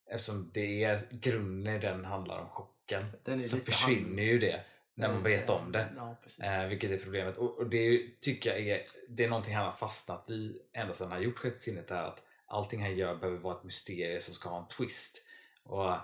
eftersom 0.09 0.51
det 0.53 0.83
är 0.83 1.07
grunden 1.11 1.75
i 1.75 1.79
den 1.79 2.05
handlar 2.05 2.39
om 2.39 2.49
chocken 2.49 3.03
så 3.45 3.57
försvinner 3.57 4.07
hand- 4.07 4.19
ju 4.19 4.39
det 4.39 4.63
när 4.93 5.13
man 5.13 5.23
vet 5.23 5.49
om 5.49 5.71
det. 5.71 5.93
Ja. 5.95 6.15
Eh, 6.43 6.67
vilket 6.67 6.91
är 6.91 6.97
problemet. 6.97 7.37
Och, 7.37 7.57
och 7.57 7.69
det 7.69 8.07
tycker 8.21 8.49
jag 8.49 8.59
är, 8.59 8.85
det 9.09 9.23
är 9.23 9.29
någonting 9.29 9.55
han 9.55 9.65
har 9.65 9.71
fastnat 9.71 10.29
i 10.29 10.61
ända 10.73 10.93
sedan 10.93 11.07
han 11.07 11.17
har 11.17 11.23
gjort 11.25 11.39
Sjätte 11.39 11.59
sinnet. 11.59 11.91
Är 11.91 12.03
att 12.03 12.23
allting 12.45 12.81
han 12.81 12.95
gör 12.97 13.15
behöver 13.15 13.39
vara 13.39 13.57
ett 13.57 13.63
mysterium 13.63 14.21
som 14.21 14.33
ska 14.33 14.49
ha 14.49 14.61
en 14.61 14.67
twist. 14.67 15.21
Och 15.63 15.95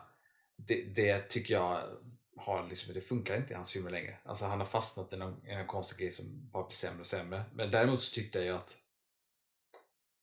det, 0.58 0.84
det 0.84 1.30
tycker 1.30 1.54
jag 1.54 1.98
har 2.38 2.68
liksom, 2.70 2.94
det 2.94 3.02
funkar 3.02 3.38
inte 3.38 3.54
i 3.54 3.56
hans 3.56 3.74
filmer 3.74 3.92
längre. 3.92 4.18
Alltså 4.24 4.46
han 4.46 4.60
har 4.60 4.68
fastnat 4.68 5.14
i 5.14 5.18
någon, 5.18 5.48
i 5.48 5.56
någon 5.56 5.68
konstig 5.68 5.98
grej 5.98 6.12
som 6.12 6.50
bara 6.52 6.68
blir 6.68 6.76
sämre 6.76 7.00
och 7.00 7.06
sämre. 7.06 7.44
Men 7.54 7.72
däremot 7.72 8.04
så 8.04 8.14
tyckte 8.14 8.40
jag 8.40 8.58
att 8.58 8.78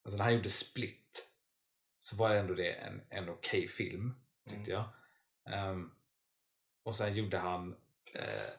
alltså 0.04 0.16
när 0.16 0.24
han 0.24 0.34
gjorde 0.34 0.50
Split 0.50 1.30
så 1.96 2.16
var 2.16 2.30
ändå 2.30 2.54
det 2.54 2.72
en, 2.72 3.02
en 3.08 3.28
okej 3.28 3.68
film 3.68 4.14
tyckte 4.48 4.70
jag. 4.70 4.88
Ehm, 5.50 5.90
och 6.82 6.96
sen 6.96 7.14
gjorde 7.14 7.38
han 7.38 7.72
eh, 7.72 8.12
Glass. 8.12 8.58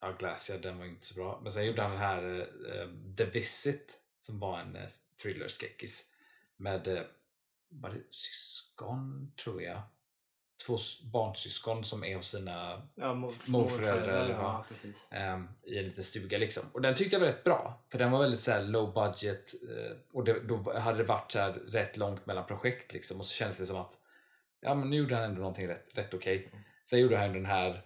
Ja, 0.00 0.12
Glass, 0.12 0.50
ja, 0.50 0.58
den 0.58 0.78
var 0.78 0.84
inte 0.84 1.06
så 1.06 1.14
bra. 1.14 1.40
Men 1.42 1.52
sen 1.52 1.66
gjorde 1.66 1.82
han 1.82 1.90
den 1.90 2.00
här 2.00 2.22
eh, 2.24 2.80
eh, 2.80 2.88
The 3.16 3.24
Visit 3.24 3.98
som 4.18 4.38
var 4.38 4.60
en 4.60 4.76
eh, 4.76 4.88
thriller-skräckis 5.22 6.04
med 6.56 6.88
eh, 6.88 7.02
var 7.68 7.90
det 7.90 8.02
syskon, 8.10 9.32
tror 9.44 9.62
jag. 9.62 9.82
Två 10.66 10.78
barnsyskon 11.12 11.84
som 11.84 12.04
är 12.04 12.16
hos 12.16 12.30
sina 12.30 12.82
ja, 12.94 13.06
mo- 13.06 13.50
morföräldrar, 13.50 14.28
ja, 14.28 14.36
ja. 14.38 14.64
precis. 14.68 15.08
ehm, 15.10 15.48
i 15.62 15.78
en 15.78 15.84
liten 15.84 16.04
stuga. 16.04 16.38
Liksom. 16.38 16.62
Och 16.72 16.80
den 16.82 16.94
tyckte 16.94 17.16
jag 17.16 17.20
var 17.20 17.26
rätt 17.26 17.44
bra. 17.44 17.84
För 17.90 17.98
den 17.98 18.10
var 18.10 18.20
väldigt 18.20 18.40
så 18.40 18.50
här, 18.50 18.62
low 18.62 18.94
budget 18.94 19.54
eh, 19.70 19.96
och 20.12 20.24
det, 20.24 20.40
då 20.40 20.78
hade 20.78 20.98
det 20.98 21.04
varit 21.04 21.32
så 21.32 21.38
här, 21.38 21.52
rätt 21.52 21.96
långt 21.96 22.26
mellan 22.26 22.46
projekt. 22.46 22.92
Liksom, 22.92 23.18
och 23.20 23.26
så 23.26 23.34
kändes 23.34 23.58
det 23.58 23.66
som 23.66 23.76
att 23.76 23.92
ja, 24.60 24.74
men 24.74 24.90
nu 24.90 24.96
gjorde 24.96 25.14
han 25.14 25.24
ändå 25.24 25.38
någonting 25.38 25.68
rätt, 25.68 25.98
rätt 25.98 26.14
okej. 26.14 26.48
Mm. 26.52 26.64
Sen 26.90 27.00
gjorde 27.00 27.16
han 27.16 27.32
den 27.32 27.46
här 27.46 27.82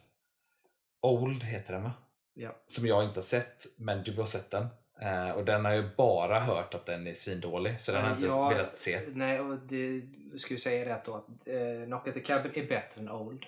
Old 1.03 1.43
heter 1.43 1.73
den 1.73 1.83
va? 1.83 1.93
Ja. 2.35 2.57
som 2.67 2.87
jag 2.87 3.05
inte 3.05 3.19
har 3.19 3.23
sett, 3.23 3.67
men 3.77 4.03
du 4.03 4.17
har 4.17 4.25
sett 4.25 4.51
den. 4.51 4.67
Eh, 5.01 5.31
och 5.31 5.45
den 5.45 5.65
har 5.65 5.73
jag 5.73 5.85
bara 5.97 6.41
hört 6.41 6.75
att 6.75 6.87
den 6.87 7.07
är 7.07 7.15
svindålig, 7.15 7.81
så 7.81 7.93
den 7.93 8.05
har 8.05 8.13
inte 8.13 8.27
Ja, 8.27 8.49
velat 8.49 8.79
se. 8.79 9.01
Nej, 9.15 9.41
och 9.41 9.59
det 9.59 10.03
skulle 10.37 10.59
säga 10.61 10.85
det 10.85 11.01
då 11.05 11.15
att 11.15 11.29
eh, 11.49 11.85
Knock 11.87 12.09
at 12.09 12.15
the 12.15 12.21
Cabin 12.21 12.53
är 12.55 12.69
bättre 12.69 13.01
än 13.01 13.11
Old. 13.11 13.45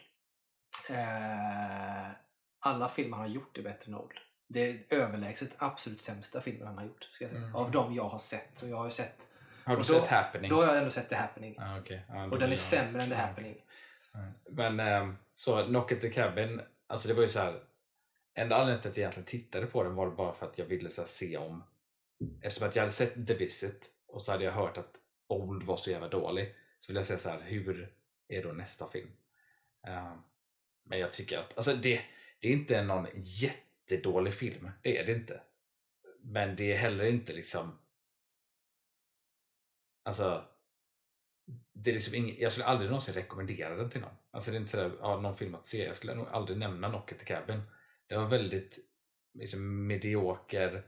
Eh, 0.91 2.11
alla 2.61 2.89
filmer 2.89 3.17
han 3.17 3.27
har 3.27 3.35
gjort 3.35 3.59
är 3.59 3.63
bättre 3.63 3.89
än 3.93 3.95
Old. 3.95 4.13
Det 4.49 4.61
är 4.71 4.85
överlägset 4.91 5.51
absolut 5.59 6.03
sämsta 6.03 6.41
filmen 6.41 6.67
han 6.67 6.79
har 6.79 6.85
gjort. 6.85 7.03
Ska 7.05 7.25
jag 7.25 7.31
säga. 7.31 7.43
Mm. 7.43 7.55
Av 7.55 7.71
de 7.71 7.95
jag 7.95 8.09
har 8.09 8.19
sett. 8.19 8.63
Och 8.63 8.69
jag 8.69 8.77
har 8.77 8.85
ju 8.85 8.91
sett 8.91 9.27
Har 9.65 9.73
du 9.77 9.79
då- 9.83 9.85
sett 9.85 10.07
Happening? 10.07 10.51
då 10.51 10.57
har 10.57 10.67
jag 10.67 10.79
ändå 10.79 10.91
sett 10.91 11.09
The 11.09 11.15
Happening. 11.15 11.57
Ah. 11.59 11.77
Ja, 11.89 11.97
då 12.09 12.31
och 12.31 12.39
den 12.39 12.49
är 12.49 12.53
jag- 12.53 12.59
sämre 12.59 13.03
än 13.03 13.09
The 13.09 13.15
Happening. 13.15 13.57
Men 14.51 14.81
ehm, 14.81 15.17
så 15.35 15.65
Knock 15.65 15.93
at 15.93 16.01
the 16.01 16.11
Cabin, 16.11 16.61
alltså 16.87 17.09
det 17.09 17.15
var 17.15 17.23
ju 17.23 17.29
så 17.29 17.41
här. 17.41 17.61
Enda 18.39 18.57
anledningen 18.57 18.83
till 18.83 18.91
att 18.91 18.97
jag 18.97 19.03
egentligen 19.03 19.27
tittade 19.27 19.67
på 19.67 19.83
den 19.83 19.95
var 19.95 20.11
bara 20.11 20.33
för 20.33 20.47
att 20.47 20.59
jag 20.59 20.67
ville 20.67 20.91
så 20.91 21.01
här, 21.01 21.09
se 21.09 21.37
om 21.37 21.65
Eftersom 22.43 22.69
att 22.69 22.77
jag 22.77 22.83
hade 22.83 22.93
sett 22.93 23.27
The 23.27 23.35
Visit 23.35 23.91
och 24.07 24.23
så 24.23 24.33
hade 24.33 24.45
jag 24.45 24.53
hört 24.53 24.79
att 24.79 24.97
Old 25.29 25.63
var 25.63 25.77
så 25.77 25.91
jävla 25.91 26.09
dålig 26.09 26.55
så 26.79 26.93
ville 26.93 27.01
jag 27.01 27.07
säga 27.07 27.19
så 27.19 27.29
här, 27.29 27.41
hur 27.41 27.95
är 28.29 28.43
då 28.43 28.53
nästa 28.53 28.89
film? 28.89 29.11
Uh, 29.89 30.15
men 30.85 30.99
jag 30.99 31.13
tycker 31.13 31.39
att, 31.39 31.57
alltså 31.57 31.75
det, 31.75 32.03
det 32.41 32.49
är 32.49 32.53
inte 32.53 32.83
någon 32.83 33.07
jättedålig 33.15 34.35
film, 34.35 34.71
det 34.83 34.99
är 34.99 35.07
det 35.07 35.13
inte. 35.13 35.41
Men 36.21 36.57
det 36.57 36.73
är 36.73 36.77
heller 36.77 37.05
inte 37.05 37.33
liksom 37.33 37.79
Alltså 40.03 40.45
det 41.73 41.91
är 41.91 41.95
liksom 41.95 42.15
ing, 42.15 42.37
Jag 42.39 42.53
skulle 42.53 42.67
aldrig 42.67 42.91
någonsin 42.91 43.15
rekommendera 43.15 43.77
den 43.77 43.91
till 43.91 44.01
någon. 44.01 44.15
Alltså 44.31 44.51
det 44.51 44.57
är 44.57 44.59
inte 44.59 44.71
sådär, 44.71 44.93
ja, 45.01 45.21
någon 45.21 45.37
film 45.37 45.55
att 45.55 45.67
se. 45.67 45.85
Jag 45.85 45.97
skulle 45.97 46.15
nog 46.15 46.29
aldrig 46.29 46.59
nämna 46.59 46.89
Knock 46.89 47.13
at 47.13 47.19
the 47.19 47.25
Cabin. 47.25 47.63
Det 48.09 48.17
var 48.17 48.27
väldigt 48.27 48.79
liksom, 49.35 49.87
medioker 49.87 50.83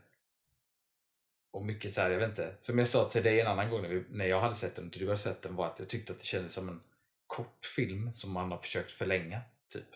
och 1.50 1.64
mycket 1.64 1.92
så 1.92 2.00
här, 2.00 2.10
jag 2.10 2.18
vet 2.18 2.28
inte. 2.28 2.54
Som 2.60 2.78
jag 2.78 2.86
sa 2.86 3.08
till 3.08 3.22
dig 3.22 3.40
en 3.40 3.46
annan 3.46 3.70
gång 3.70 3.82
när, 3.82 3.88
vi, 3.88 4.04
när 4.10 4.26
jag 4.26 4.40
hade 4.40 4.54
sett 4.54 4.76
den 4.76 4.84
och 4.84 4.90
du 4.98 5.06
hade 5.06 5.18
sett 5.18 5.42
den 5.42 5.56
var 5.56 5.66
att 5.66 5.78
jag 5.78 5.88
tyckte 5.88 6.12
att 6.12 6.18
det 6.18 6.24
kändes 6.24 6.52
som 6.52 6.68
en 6.68 6.80
kort 7.26 7.66
film 7.76 8.12
som 8.12 8.32
man 8.32 8.50
har 8.50 8.58
försökt 8.58 8.92
förlänga. 8.92 9.40
Typ. 9.72 9.86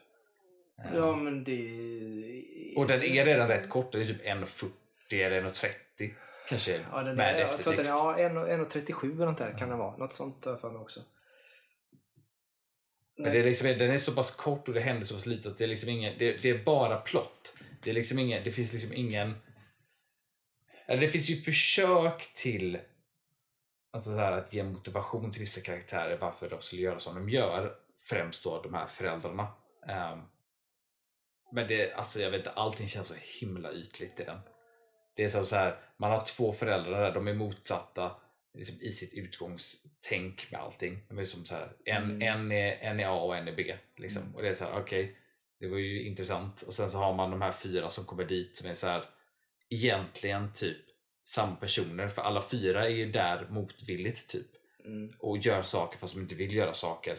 Ja, 0.94 1.16
men 1.16 1.44
det... 1.44 2.74
och 2.76 2.86
den 2.86 3.02
är 3.02 3.24
redan 3.24 3.48
rätt 3.48 3.68
kort, 3.68 3.92
den 3.92 4.02
är 4.02 4.06
typ 4.06 4.24
1.40 4.24 4.70
eller 5.10 5.42
1.30 5.42 6.14
kanske 6.48 6.84
Ja, 6.92 7.02
den 7.02 7.16
med 7.16 7.34
är, 7.34 7.40
jag 7.40 7.62
tror 7.62 7.72
att 7.72 7.84
den 7.84 7.86
är 7.86 7.90
ja, 7.90 8.16
1,37 8.18 9.14
eller 9.14 9.26
något 9.26 9.38
där 9.38 9.58
kan 9.58 9.68
den 9.68 9.78
vara. 9.78 9.96
Något 9.96 10.12
sånt 10.12 10.44
har 10.44 10.52
jag 10.52 10.60
för 10.60 10.70
mig 10.70 10.80
också. 10.80 11.00
Men 13.16 13.32
det 13.32 13.38
är 13.38 13.44
liksom, 13.44 13.68
den 13.68 13.90
är 13.90 13.98
så 13.98 14.12
pass 14.12 14.36
kort 14.36 14.68
och 14.68 14.74
det 14.74 14.80
händer 14.80 15.04
så 15.04 15.14
pass 15.14 15.26
lite 15.26 15.48
att 15.48 15.58
det 15.58 15.64
är 15.64 15.68
liksom 15.68 15.90
ingen, 15.90 16.18
det, 16.18 16.42
det 16.42 16.50
är 16.50 16.64
bara 16.64 16.96
plott. 16.96 17.56
Det, 17.82 17.90
är 17.90 17.94
liksom 17.94 18.18
ingen, 18.18 18.44
det 18.44 18.52
finns 18.52 18.72
liksom 18.72 18.92
ingen... 18.92 19.34
Eller 20.86 21.00
det 21.00 21.08
finns 21.08 21.30
ju 21.30 21.42
försök 21.42 22.34
till 22.34 22.78
alltså 23.90 24.10
så 24.10 24.16
här, 24.16 24.32
att 24.32 24.52
ge 24.52 24.62
motivation 24.62 25.30
till 25.30 25.40
vissa 25.40 25.60
karaktärer 25.60 26.18
varför 26.18 26.50
de 26.50 26.62
skulle 26.62 26.82
göra 26.82 26.98
som 26.98 27.14
de 27.14 27.28
gör. 27.28 27.74
Främst 27.98 28.44
då 28.44 28.62
de 28.62 28.74
här 28.74 28.86
föräldrarna. 28.86 29.48
Um, 30.12 30.22
men 31.52 31.68
det, 31.68 31.92
alltså 31.92 32.20
jag 32.20 32.30
vet 32.30 32.38
inte, 32.38 32.50
allting 32.50 32.88
känns 32.88 33.06
så 33.06 33.14
himla 33.40 33.72
ytligt 33.72 34.20
i 34.20 34.24
den. 34.24 34.38
Det 35.16 35.24
är 35.24 35.28
som 35.28 35.46
så 35.46 35.56
här, 35.56 35.78
man 35.96 36.10
har 36.10 36.24
två 36.24 36.52
föräldrar 36.52 37.00
där, 37.00 37.14
de 37.14 37.28
är 37.28 37.34
motsatta 37.34 38.16
liksom, 38.54 38.76
i 38.80 38.92
sitt 38.92 39.14
utgångstänk 39.14 40.46
med 40.50 40.60
allting. 40.60 40.98
De 41.08 41.18
är 41.18 41.24
som 41.24 41.44
så 41.44 41.54
här, 41.54 41.72
en, 41.84 42.02
Mm. 42.02 42.22
en, 42.22 42.52
är, 42.52 42.72
en 42.72 43.00
är 43.00 43.06
A 43.06 43.20
och 43.22 43.36
en 43.36 43.48
är 43.48 43.56
B. 43.56 43.76
Liksom. 43.96 44.22
Mm. 44.22 44.34
Och 44.34 44.42
det 44.42 44.48
är 44.48 44.54
så 44.54 44.64
här, 44.64 44.78
okej, 44.80 45.16
det 45.60 45.68
var 45.68 45.78
ju 45.78 46.02
intressant. 46.02 46.62
Och 46.62 46.72
sen 46.74 46.90
så 46.90 46.98
har 46.98 47.14
man 47.14 47.30
de 47.30 47.42
här 47.42 47.52
fyra 47.52 47.88
som 47.90 48.04
kommer 48.04 48.24
dit 48.24 48.56
som 48.56 48.70
är 48.70 48.74
så 48.74 48.86
här, 48.86 49.04
egentligen 49.70 50.52
typ 50.52 50.76
samma 51.24 51.56
personer. 51.56 52.08
För 52.08 52.22
alla 52.22 52.42
fyra 52.42 52.84
är 52.84 52.88
ju 52.88 53.12
där 53.12 53.48
motvilligt 53.50 54.28
typ. 54.28 54.46
Mm. 54.84 55.12
Och 55.18 55.38
gör 55.38 55.62
saker 55.62 55.98
fast 55.98 56.14
de 56.14 56.20
inte 56.20 56.34
vill 56.34 56.54
göra 56.54 56.72
saker. 56.72 57.18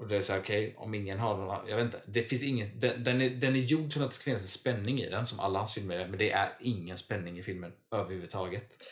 Och 0.00 0.08
det 0.08 0.16
är 0.16 0.20
så 0.20 0.32
här, 0.32 0.40
okej, 0.40 0.74
om 0.76 0.94
ingen 0.94 1.18
har 1.18 1.36
någon, 1.36 1.68
jag 1.68 1.76
vet 1.76 1.84
inte, 1.84 2.02
det 2.06 2.22
finns 2.22 2.42
ingen, 2.42 2.80
den, 2.80 3.04
den, 3.04 3.20
är, 3.20 3.30
den 3.30 3.56
är 3.56 3.60
gjord 3.60 3.92
som 3.92 4.02
att 4.02 4.10
det 4.10 4.14
ska 4.14 4.24
finnas 4.24 4.42
en 4.42 4.48
spänning 4.48 5.00
i 5.00 5.10
den 5.10 5.26
som 5.26 5.40
alla 5.40 5.58
hans 5.58 5.74
filmer 5.74 5.96
är, 5.96 6.08
men 6.08 6.18
det 6.18 6.30
är 6.30 6.56
ingen 6.60 6.96
spänning 6.96 7.38
i 7.38 7.42
filmen 7.42 7.72
överhuvudtaget. 7.90 8.82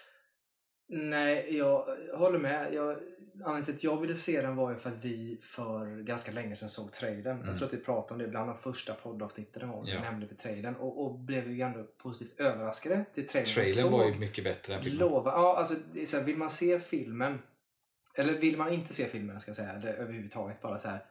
Nej, 0.88 1.56
jag 1.56 1.96
håller 2.14 2.38
med. 2.38 2.74
Jag, 2.74 2.96
anledningen 3.32 3.64
till 3.64 3.74
att 3.74 3.84
jag 3.84 4.00
ville 4.00 4.14
se 4.14 4.42
den 4.42 4.56
var 4.56 4.70
ju 4.70 4.76
för 4.76 4.90
att 4.90 5.04
vi 5.04 5.36
för 5.36 6.02
ganska 6.02 6.32
länge 6.32 6.54
sedan 6.54 6.68
såg 6.68 6.92
trailern. 6.92 7.36
Mm. 7.36 7.48
Jag 7.48 7.56
tror 7.56 7.68
att 7.68 7.74
vi 7.74 7.78
pratade 7.78 8.14
om 8.14 8.18
det 8.18 8.28
bland 8.28 8.48
de 8.48 8.56
första 8.56 8.94
poddavsnitten 8.94 9.62
en 9.62 9.68
gång, 9.68 9.84
så 9.84 9.94
Ja. 9.94 10.00
nämnde 10.00 10.26
vi 10.30 10.36
trailern 10.36 10.74
och, 10.76 11.04
och 11.04 11.18
blev 11.18 11.50
ju 11.50 11.60
ändå 11.60 11.84
positivt 11.84 12.40
överraskade 12.40 13.04
till 13.14 13.26
trailern. 13.28 13.54
Trailern 13.54 13.92
var 13.92 14.08
ju 14.08 14.14
mycket 14.18 14.44
bättre 14.44 14.74
än 14.74 14.82
filmen. 14.82 14.98
Lova. 15.08 15.30
Ja, 15.30 15.56
alltså, 15.56 15.74
det 15.92 16.06
så 16.06 16.16
här, 16.16 16.24
vill 16.24 16.36
man 16.36 16.50
se 16.50 16.80
filmen, 16.80 17.38
eller 18.14 18.32
vill 18.32 18.56
man 18.56 18.72
inte 18.72 18.94
se 18.94 19.04
filmen 19.04 19.40
ska 19.40 19.48
jag 19.48 19.56
säga, 19.56 19.72
eller 19.72 19.92
överhuvudtaget 19.92 20.60
bara 20.60 20.78
så 20.78 20.88
här. 20.88 21.04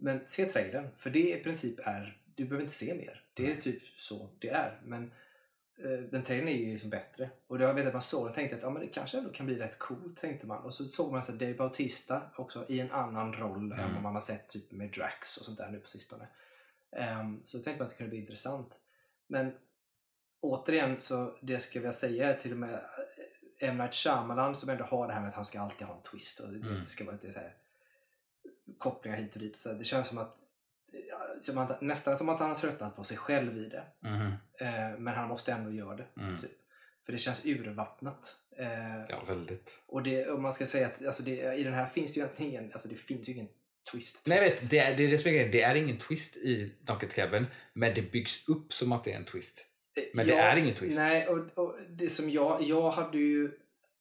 Men 0.00 0.20
se 0.26 0.44
trailern, 0.44 0.88
för 0.98 1.10
det 1.10 1.40
i 1.40 1.42
princip 1.42 1.78
är, 1.84 2.18
du 2.34 2.44
behöver 2.44 2.62
inte 2.62 2.74
se 2.74 2.94
mer. 2.94 3.24
Det 3.34 3.44
är 3.44 3.48
Nej. 3.48 3.60
typ 3.60 3.82
så 3.96 4.28
det 4.38 4.48
är. 4.48 4.80
Men 4.84 5.12
eh, 5.84 5.98
den 6.10 6.22
trailern 6.24 6.48
är 6.48 6.52
ju 6.52 6.72
liksom 6.72 6.90
bättre. 6.90 7.30
Och 7.46 7.58
då 7.58 7.64
jag 7.64 7.74
vet 7.74 7.86
att 7.86 7.92
man 7.92 8.02
såg 8.02 8.26
den 8.26 8.34
tänkte 8.34 8.56
att 8.56 8.62
ja, 8.62 8.70
men 8.70 8.82
det 8.82 8.88
kanske 8.88 9.18
ändå 9.18 9.30
kan 9.30 9.46
bli 9.46 9.58
rätt 9.58 9.78
coolt, 9.78 10.16
tänkte 10.16 10.46
man. 10.46 10.62
Och 10.62 10.74
så 10.74 10.84
såg 10.84 11.12
man 11.12 11.22
så 11.22 11.32
Dave 11.32 11.54
Bautista 11.54 12.22
också 12.36 12.66
i 12.68 12.80
en 12.80 12.90
annan 12.90 13.32
roll 13.32 13.72
än 13.72 13.78
Mm. 13.78 13.94
vad 13.94 14.02
man 14.02 14.14
har 14.14 14.20
sett 14.22 14.48
typ 14.48 14.72
med 14.72 14.90
Drax 14.90 15.36
och 15.36 15.44
sånt 15.44 15.58
där 15.58 15.70
nu 15.70 15.80
på 15.80 15.88
sistone. 15.88 16.26
Ehm, 16.96 17.42
så 17.44 17.56
då 17.56 17.62
tänkte 17.62 17.78
man 17.82 17.86
att 17.86 17.90
det 17.90 17.96
kunde 17.96 18.10
bli 18.10 18.18
intressant. 18.20 18.78
Men 19.26 19.52
återigen 20.40 21.00
så 21.00 21.38
det 21.40 21.74
jag 21.74 21.94
säga 21.94 22.34
är 22.34 22.38
till 22.38 22.52
och 22.52 22.58
med 22.58 22.74
eh, 22.74 23.68
M. 23.68 23.76
Night 23.78 23.94
Shyamalan 23.94 24.54
som 24.54 24.68
ändå 24.68 24.84
har 24.84 25.06
det 25.06 25.12
här 25.12 25.20
med 25.20 25.28
att 25.28 25.34
han 25.34 25.44
ska 25.44 25.60
alltid 25.60 25.86
ha 25.86 25.96
en 25.96 26.02
twist 26.02 26.40
och 26.40 26.48
det, 26.52 26.58
Mm. 26.68 26.80
det 26.82 26.88
ska 26.90 27.04
vara 27.04 27.14
lite 27.16 27.32
så 27.32 27.38
här 27.40 27.54
kopplingar 28.78 29.16
hit 29.18 29.34
och 29.34 29.40
dit. 29.40 29.56
Så 29.56 29.72
det 29.72 29.84
känns 29.84 30.08
som 30.08 30.18
att 30.18 30.36
som 31.44 31.58
att, 31.58 31.80
nästan 31.80 32.16
som 32.16 32.28
att 32.28 32.40
han 32.40 32.48
har 32.48 32.56
tröttnat 32.56 32.96
på 32.96 33.04
sig 33.04 33.16
själv 33.16 33.56
i 33.58 33.68
det. 33.68 33.84
Mhm. 34.00 34.32
Eh, 34.60 34.98
men 34.98 35.14
han 35.14 35.28
måste 35.28 35.52
ändå 35.52 35.70
göra 35.70 35.96
det. 35.96 36.06
Mm. 36.20 36.38
Typ. 36.38 36.50
För 37.06 37.12
det 37.12 37.18
känns 37.18 37.46
urvattnat. 37.46 38.36
Eh, 38.58 39.04
Ja, 39.08 39.22
väldigt. 39.28 39.78
och 39.86 40.02
det, 40.02 40.28
om 40.30 40.42
man 40.42 40.52
ska 40.52 40.66
säga 40.66 40.86
att 40.86 41.06
alltså 41.06 41.22
det, 41.22 41.54
i 41.54 41.62
den 41.64 41.74
här 41.74 41.86
finns 41.86 42.12
det 42.14 42.20
ju 42.20 42.24
egentligen 42.24 42.52
ingen, 42.52 42.72
alltså 42.72 42.88
det 42.88 42.94
finns 42.96 43.28
ju 43.28 43.32
ingen 43.32 43.48
twist. 43.92 44.26
Nej, 44.26 44.38
jag 44.38 44.48
twist. 44.48 44.62
vet, 44.62 44.70
det 44.70 44.78
är 44.78 44.96
det, 44.96 45.04
är 45.04 45.10
det 45.10 45.18
som 45.18 45.30
är. 45.30 45.48
Det 45.48 45.62
är 45.62 45.74
ingen 45.74 45.98
twist 45.98 46.36
i 46.36 46.74
Knock 46.86 47.04
at 47.04 47.10
the 47.10 47.16
Cabin, 47.22 47.46
men 47.72 47.94
det 47.94 48.02
byggs 48.12 48.48
upp 48.48 48.72
som 48.72 48.92
att 48.92 49.04
det 49.04 49.12
är 49.12 49.16
en 49.16 49.24
twist. 49.24 49.66
Men 50.14 50.26
det 50.26 50.32
Ja, 50.32 50.38
är 50.42 50.56
ingen 50.56 50.74
twist. 50.74 50.98
Nej, 50.98 51.28
och, 51.28 51.58
och 51.58 51.76
det 51.88 52.08
som 52.08 52.30
jag, 52.30 52.62
jag 52.62 52.90
hade 52.90 53.18
ju, 53.18 53.50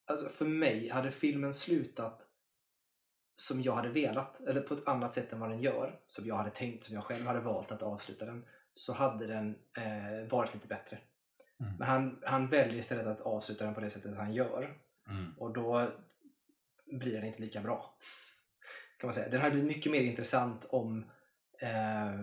alltså 0.08 0.30
för 0.30 0.46
mig 0.46 0.90
hade 0.90 1.12
filmen 1.12 1.54
slutat 1.54 2.28
som 3.42 3.62
jag 3.62 3.76
hade 3.76 3.90
velat, 3.90 4.42
eller 4.42 4.62
på 4.62 4.74
ett 4.74 4.88
annat 4.88 5.14
sätt 5.14 5.34
än 5.34 5.40
vad 5.40 5.50
den 5.50 5.62
gör, 5.62 6.00
som 6.08 6.26
jag 6.26 6.36
hade 6.36 6.50
tänkt, 6.50 6.84
som 6.84 6.96
jag 6.96 7.04
själv 7.04 7.26
hade 7.26 7.40
valt 7.40 7.72
att 7.72 7.82
avsluta 7.82 8.26
den, 8.26 8.46
så 8.74 8.94
hade 8.94 9.28
den 9.28 9.56
eh, 9.78 10.30
varit 10.30 10.54
lite 10.54 10.68
bättre. 10.68 10.98
Mm. 11.60 11.74
Men 11.80 11.88
han, 11.88 12.22
han 12.26 12.48
väljer 12.48 12.80
istället 12.80 13.08
att 13.08 13.22
avsluta 13.22 13.66
den 13.66 13.74
på 13.74 13.82
det 13.82 13.90
sättet 13.90 14.18
han 14.18 14.34
gör. 14.34 14.78
Mm. 15.08 15.34
Och 15.38 15.54
då 15.54 15.88
blir 16.86 17.14
den 17.14 17.26
inte 17.26 17.42
lika 17.42 17.62
bra. 17.62 17.98
Kan 18.98 19.08
man 19.08 19.14
säga. 19.14 19.30
Den 19.30 19.42
hade 19.42 19.52
blivit 19.52 19.76
mycket 19.78 19.92
mer 19.92 20.02
intressant 20.02 20.66
om 20.70 21.06
eh, 21.60 22.20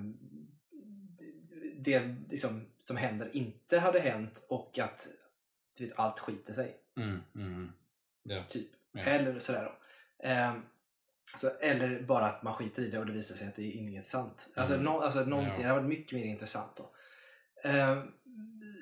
det 1.76 2.14
liksom, 2.28 2.66
som 2.78 2.96
händer 2.96 3.36
inte 3.36 3.78
hade 3.78 4.00
hänt 4.00 4.46
och 4.48 4.78
att 4.78 5.08
vet, 5.80 5.98
allt 5.98 6.18
skiter 6.18 6.52
sig. 6.52 6.76
Mm. 6.96 7.20
Mm. 7.34 7.72
Ja. 8.22 8.44
Typ. 8.48 8.68
Ja. 8.92 9.00
Eller 9.00 9.38
sådär 9.38 9.64
då. 9.64 9.72
Ehm, 10.28 10.62
så, 11.36 11.48
eller 11.60 12.02
bara 12.02 12.26
att 12.26 12.42
man 12.42 12.54
skiter 12.54 12.82
i 12.82 12.90
det 12.90 12.98
och 12.98 13.06
det 13.06 13.12
visar 13.12 13.36
sig 13.36 13.48
att 13.48 13.56
det 13.56 13.62
är 13.62 13.76
inget 13.76 14.06
sant. 14.06 14.48
Alltså, 14.56 14.74
Mm. 14.74 14.84
nå, 14.84 15.00
alltså 15.00 15.24
någonting, 15.24 15.52
Ja. 15.56 15.58
det 15.62 15.68
hade 15.68 15.80
varit 15.80 15.88
mycket 15.88 16.12
mer 16.12 16.24
intressant 16.24 16.76
då. 16.76 16.90
Ehm, 17.68 18.02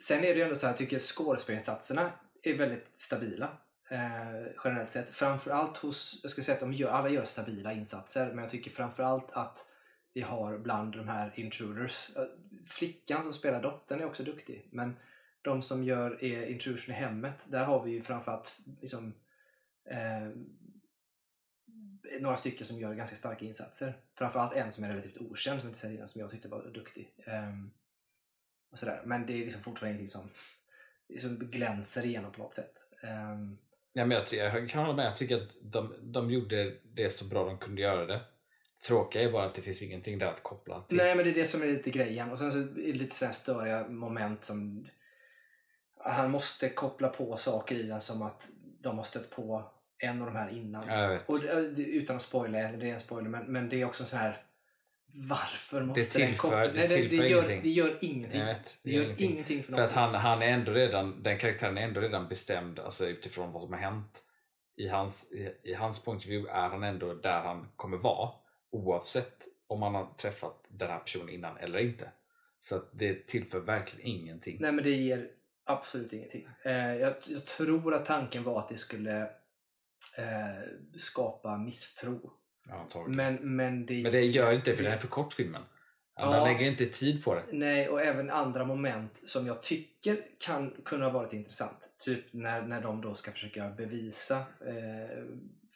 sen 0.06 0.18
är 0.18 0.28
det 0.28 0.34
ju 0.34 0.42
ändå 0.42 0.54
så 0.54 0.66
här, 0.66 0.72
jag 0.72 0.78
tycker 0.78 0.98
skådespelinsatserna 0.98 2.12
är 2.42 2.56
väldigt 2.58 2.90
stabila. 2.94 3.56
Eh, 3.90 4.46
generellt 4.64 4.90
sett. 4.90 5.10
Framförallt 5.10 5.76
hos, 5.76 6.20
jag 6.22 6.30
ska 6.30 6.42
säga 6.42 6.54
att 6.54 6.60
de 6.60 6.72
gör, 6.72 6.90
alla 6.90 7.08
gör 7.08 7.24
stabila 7.24 7.72
insatser, 7.72 8.26
men 8.26 8.38
jag 8.38 8.50
tycker 8.50 8.70
framförallt 8.70 9.32
att 9.32 9.66
vi 10.14 10.20
har 10.20 10.58
bland 10.58 10.92
de 10.92 11.08
här 11.08 11.32
intruders, 11.34 12.16
eh, 12.16 12.22
flickan 12.66 13.22
som 13.22 13.32
spelar 13.32 13.62
dottern 13.62 14.00
är 14.00 14.04
också 14.06 14.22
duktig, 14.24 14.68
men 14.72 14.96
de 15.42 15.62
som 15.62 15.84
gör 15.84 16.24
är 16.24 16.46
intrusion 16.46 16.94
i 16.94 16.98
hemmet, 16.98 17.44
där 17.48 17.64
har 17.64 17.82
vi 17.84 17.90
ju 17.90 18.02
framförallt 18.02 18.58
liksom, 18.80 19.14
eh, 19.90 20.28
några 22.20 22.36
stycken 22.36 22.66
som 22.66 22.78
gör 22.78 22.94
ganska 22.94 23.16
starka 23.16 23.44
insatser. 23.44 23.94
Framförallt 24.14 24.54
en 24.54 24.72
som 24.72 24.84
är 24.84 24.88
relativt 24.88 25.18
okänd, 25.18 25.60
som 25.60 25.68
inte 25.68 25.86
innan, 25.86 26.08
som 26.08 26.20
jag 26.20 26.30
tyckte 26.30 26.48
var 26.48 26.70
duktig. 26.74 27.14
Ehm, 27.26 27.70
och 28.70 28.78
sådär. 28.78 29.02
Men 29.04 29.26
det 29.26 29.32
är 29.32 29.44
liksom 29.44 29.62
fortfarande 29.62 29.98
ingenting 29.98 30.08
som, 30.08 30.30
som 31.20 31.50
glänser 31.50 32.06
igenom 32.06 32.32
på 32.32 32.38
något 32.38 32.54
sätt. 32.54 32.74
Ehm, 33.02 33.58
Ja, 33.98 34.06
men 34.06 34.24
jag, 34.30 34.52
jag 34.52 34.70
kan 34.70 34.80
hålla 34.80 34.96
med. 34.96 35.06
Jag 35.06 35.16
tycker 35.16 35.36
att 35.42 35.56
de, 35.62 35.94
de 36.02 36.30
gjorde 36.30 36.74
det 36.82 37.10
så 37.10 37.24
bra 37.24 37.44
de 37.44 37.58
kunde 37.58 37.82
göra 37.82 38.06
det. 38.06 38.20
Tråkiga 38.86 39.22
är 39.22 39.32
bara 39.32 39.46
att 39.46 39.54
det 39.54 39.62
finns 39.62 39.82
ingenting 39.82 40.18
där 40.18 40.26
att 40.26 40.42
koppla 40.42 40.80
till. 40.80 40.96
Nej, 40.96 41.14
men 41.14 41.24
det 41.24 41.30
är 41.30 41.34
det 41.34 41.44
som 41.44 41.62
är 41.62 41.66
lite 41.66 41.90
grejen. 41.90 42.30
Och 42.30 42.38
sen 42.38 42.52
så 42.52 42.58
är 42.58 42.64
det 42.64 42.92
lite 42.92 43.16
så 43.16 43.24
här 43.24 43.32
störiga 43.32 43.88
moment 43.88 44.44
som 44.44 44.88
han 45.98 46.30
måste 46.30 46.68
koppla 46.68 47.08
på 47.08 47.36
saker 47.36 47.74
i 47.74 47.82
den 47.82 48.00
som 48.00 48.22
att 48.22 48.48
de 48.80 48.96
har 48.96 49.04
stött 49.04 49.30
på 49.30 49.72
en 49.98 50.20
av 50.22 50.26
de 50.26 50.36
här 50.36 50.50
innan. 50.50 50.82
Och 51.26 51.40
det, 51.40 51.70
det- 51.70 51.82
utan 51.82 52.16
att 52.16 52.22
spoila, 52.22 52.58
eller 52.58 52.78
det 52.78 52.88
är 52.90 52.94
en 52.94 53.00
spoiler, 53.00 53.30
men, 53.30 53.44
men 53.52 53.68
det 53.68 53.80
är 53.80 53.84
också 53.84 54.04
så 54.04 54.16
här 54.16 54.42
varför 55.28 55.82
måste 55.82 56.18
den 56.18 56.28
tillför- 56.28 56.42
koppla? 56.42 56.58
det 56.66 56.72
Nej, 56.72 56.88
det, 56.88 57.16
det, 57.16 57.16
gör, 57.28 57.36
ingenting. 57.42 57.62
det 57.62 57.68
gör 57.68 57.98
ingenting. 58.00 58.40
Vet, 58.44 58.78
Det 58.82 58.90
gör 58.90 59.02
gör 59.04 59.22
ingenting, 59.22 59.62
för 59.62 59.72
För 59.72 59.82
att 59.82 59.90
han, 59.90 60.14
han 60.14 60.42
är 60.42 60.46
ändå 60.46 60.72
redan, 60.72 61.22
den 61.22 61.38
karaktären 61.38 61.78
är 61.78 61.82
ändå 61.82 62.00
redan 62.00 62.28
bestämd 62.28 62.78
alltså 62.78 63.06
utifrån 63.08 63.52
vad 63.52 63.62
som 63.62 63.72
har 63.72 63.80
hänt. 63.80 64.22
I 64.76 64.88
hans, 64.88 65.32
i, 65.32 65.52
I 65.62 65.74
hans 65.74 66.04
point 66.04 66.22
of 66.22 66.26
view 66.28 66.52
är 66.58 66.68
han 66.68 66.82
ändå 66.82 67.14
där 67.14 67.40
han 67.40 67.68
kommer 67.76 67.96
vara 67.96 68.30
oavsett 68.70 69.42
om 69.66 69.82
han 69.82 69.94
har 69.94 70.06
träffat 70.18 70.64
den 70.68 70.90
här 70.90 70.98
personen 70.98 71.28
innan 71.28 71.56
eller 71.56 71.78
inte. 71.78 72.08
Så 72.60 72.82
det 72.92 73.26
tillför 73.26 73.60
verkligen 73.60 74.06
ingenting. 74.06 74.56
Nej, 74.60 74.72
men 74.72 74.84
det 74.84 74.90
ger 74.90 75.28
absolut 75.64 76.12
ingenting. 76.12 76.48
Eh, 76.62 76.72
jag, 76.96 77.14
jag 77.26 77.44
tror 77.46 77.94
att 77.94 78.04
tanken 78.04 78.44
var 78.44 78.58
att 78.58 78.68
det 78.68 78.76
skulle 78.78 79.28
eh, 80.18 80.62
skapa 80.96 81.56
misstro. 81.58 82.30
Ja. 82.68 83.04
Men, 83.08 83.56
men, 83.56 83.86
det, 83.86 84.02
Men 84.02 84.12
det 84.12 84.20
gör 84.20 84.52
inte 84.52 84.70
det 84.70 84.76
för 84.76 84.84
den 84.84 84.92
är 84.92 84.96
för 84.98 85.08
kort 85.08 85.32
filmen. 85.32 85.62
Han 86.14 86.32
Ja. 86.32 86.44
lägger 86.44 86.66
inte 86.66 86.86
tid 86.86 87.24
på 87.24 87.34
det. 87.34 87.42
Nej, 87.52 87.88
och 87.88 88.00
även 88.02 88.30
andra 88.30 88.64
moment 88.64 89.22
som 89.28 89.46
jag 89.46 89.62
tycker 89.62 90.22
kan 90.38 90.74
kunna 90.84 91.04
ha 91.04 91.12
varit 91.12 91.32
intressant. 91.32 91.88
Typ 91.98 92.32
när, 92.32 92.62
när 92.62 92.80
de 92.80 93.00
då 93.00 93.14
ska 93.14 93.30
försöka 93.32 93.68
bevisa 93.70 94.36
eh, 94.38 95.24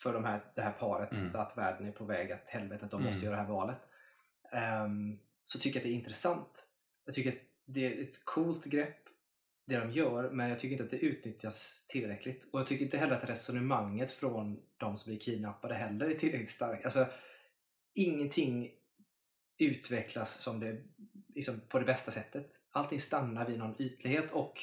för 0.02 0.12
de 0.12 0.24
här, 0.24 0.40
det 0.54 0.62
här 0.62 0.72
paret 0.72 1.12
Mm. 1.12 1.36
att 1.36 1.58
världen 1.58 1.86
är 1.86 1.92
på 1.92 2.04
väg 2.04 2.32
att 2.32 2.48
helvete, 2.48 2.84
att 2.84 2.90
de 2.90 3.00
Mm. 3.00 3.12
måste 3.12 3.26
göra 3.26 3.36
det 3.36 3.42
här 3.42 3.48
valet. 3.48 3.78
Ehm, 4.52 5.18
så 5.44 5.58
tycker 5.58 5.76
jag 5.76 5.80
att 5.80 5.84
det 5.84 5.90
är 5.90 5.94
intressant. 5.94 6.66
Jag 7.04 7.14
tycker 7.14 7.30
att 7.30 7.38
det 7.66 7.86
är 7.86 8.02
ett 8.02 8.24
coolt 8.24 8.64
grepp 8.64 8.96
det 9.70 9.80
de 9.80 9.92
gör, 9.92 10.30
men 10.30 10.48
jag 10.48 10.58
tycker 10.58 10.72
inte 10.72 10.84
att 10.84 10.90
det 10.90 10.96
utnyttjas 11.06 11.86
tillräckligt. 11.88 12.48
Och 12.52 12.60
jag 12.60 12.66
tycker 12.66 12.84
inte 12.84 12.98
heller 12.98 13.16
att 13.16 13.28
resonemanget 13.28 14.12
från 14.12 14.62
de 14.76 14.98
som 14.98 15.10
blir 15.10 15.20
kidnappade 15.20 15.74
heller 15.74 16.10
är 16.10 16.14
tillräckligt 16.14 16.50
starkt. 16.50 16.84
Alltså, 16.84 17.06
ingenting 17.94 18.70
utvecklas 19.58 20.42
som 20.42 20.60
det, 20.60 20.82
liksom, 21.34 21.60
på 21.68 21.78
det 21.78 21.84
bästa 21.84 22.10
sättet. 22.10 22.50
Allting 22.70 23.00
stannar 23.00 23.46
vid 23.48 23.58
någon 23.58 23.82
ytlighet 23.82 24.30
och 24.30 24.58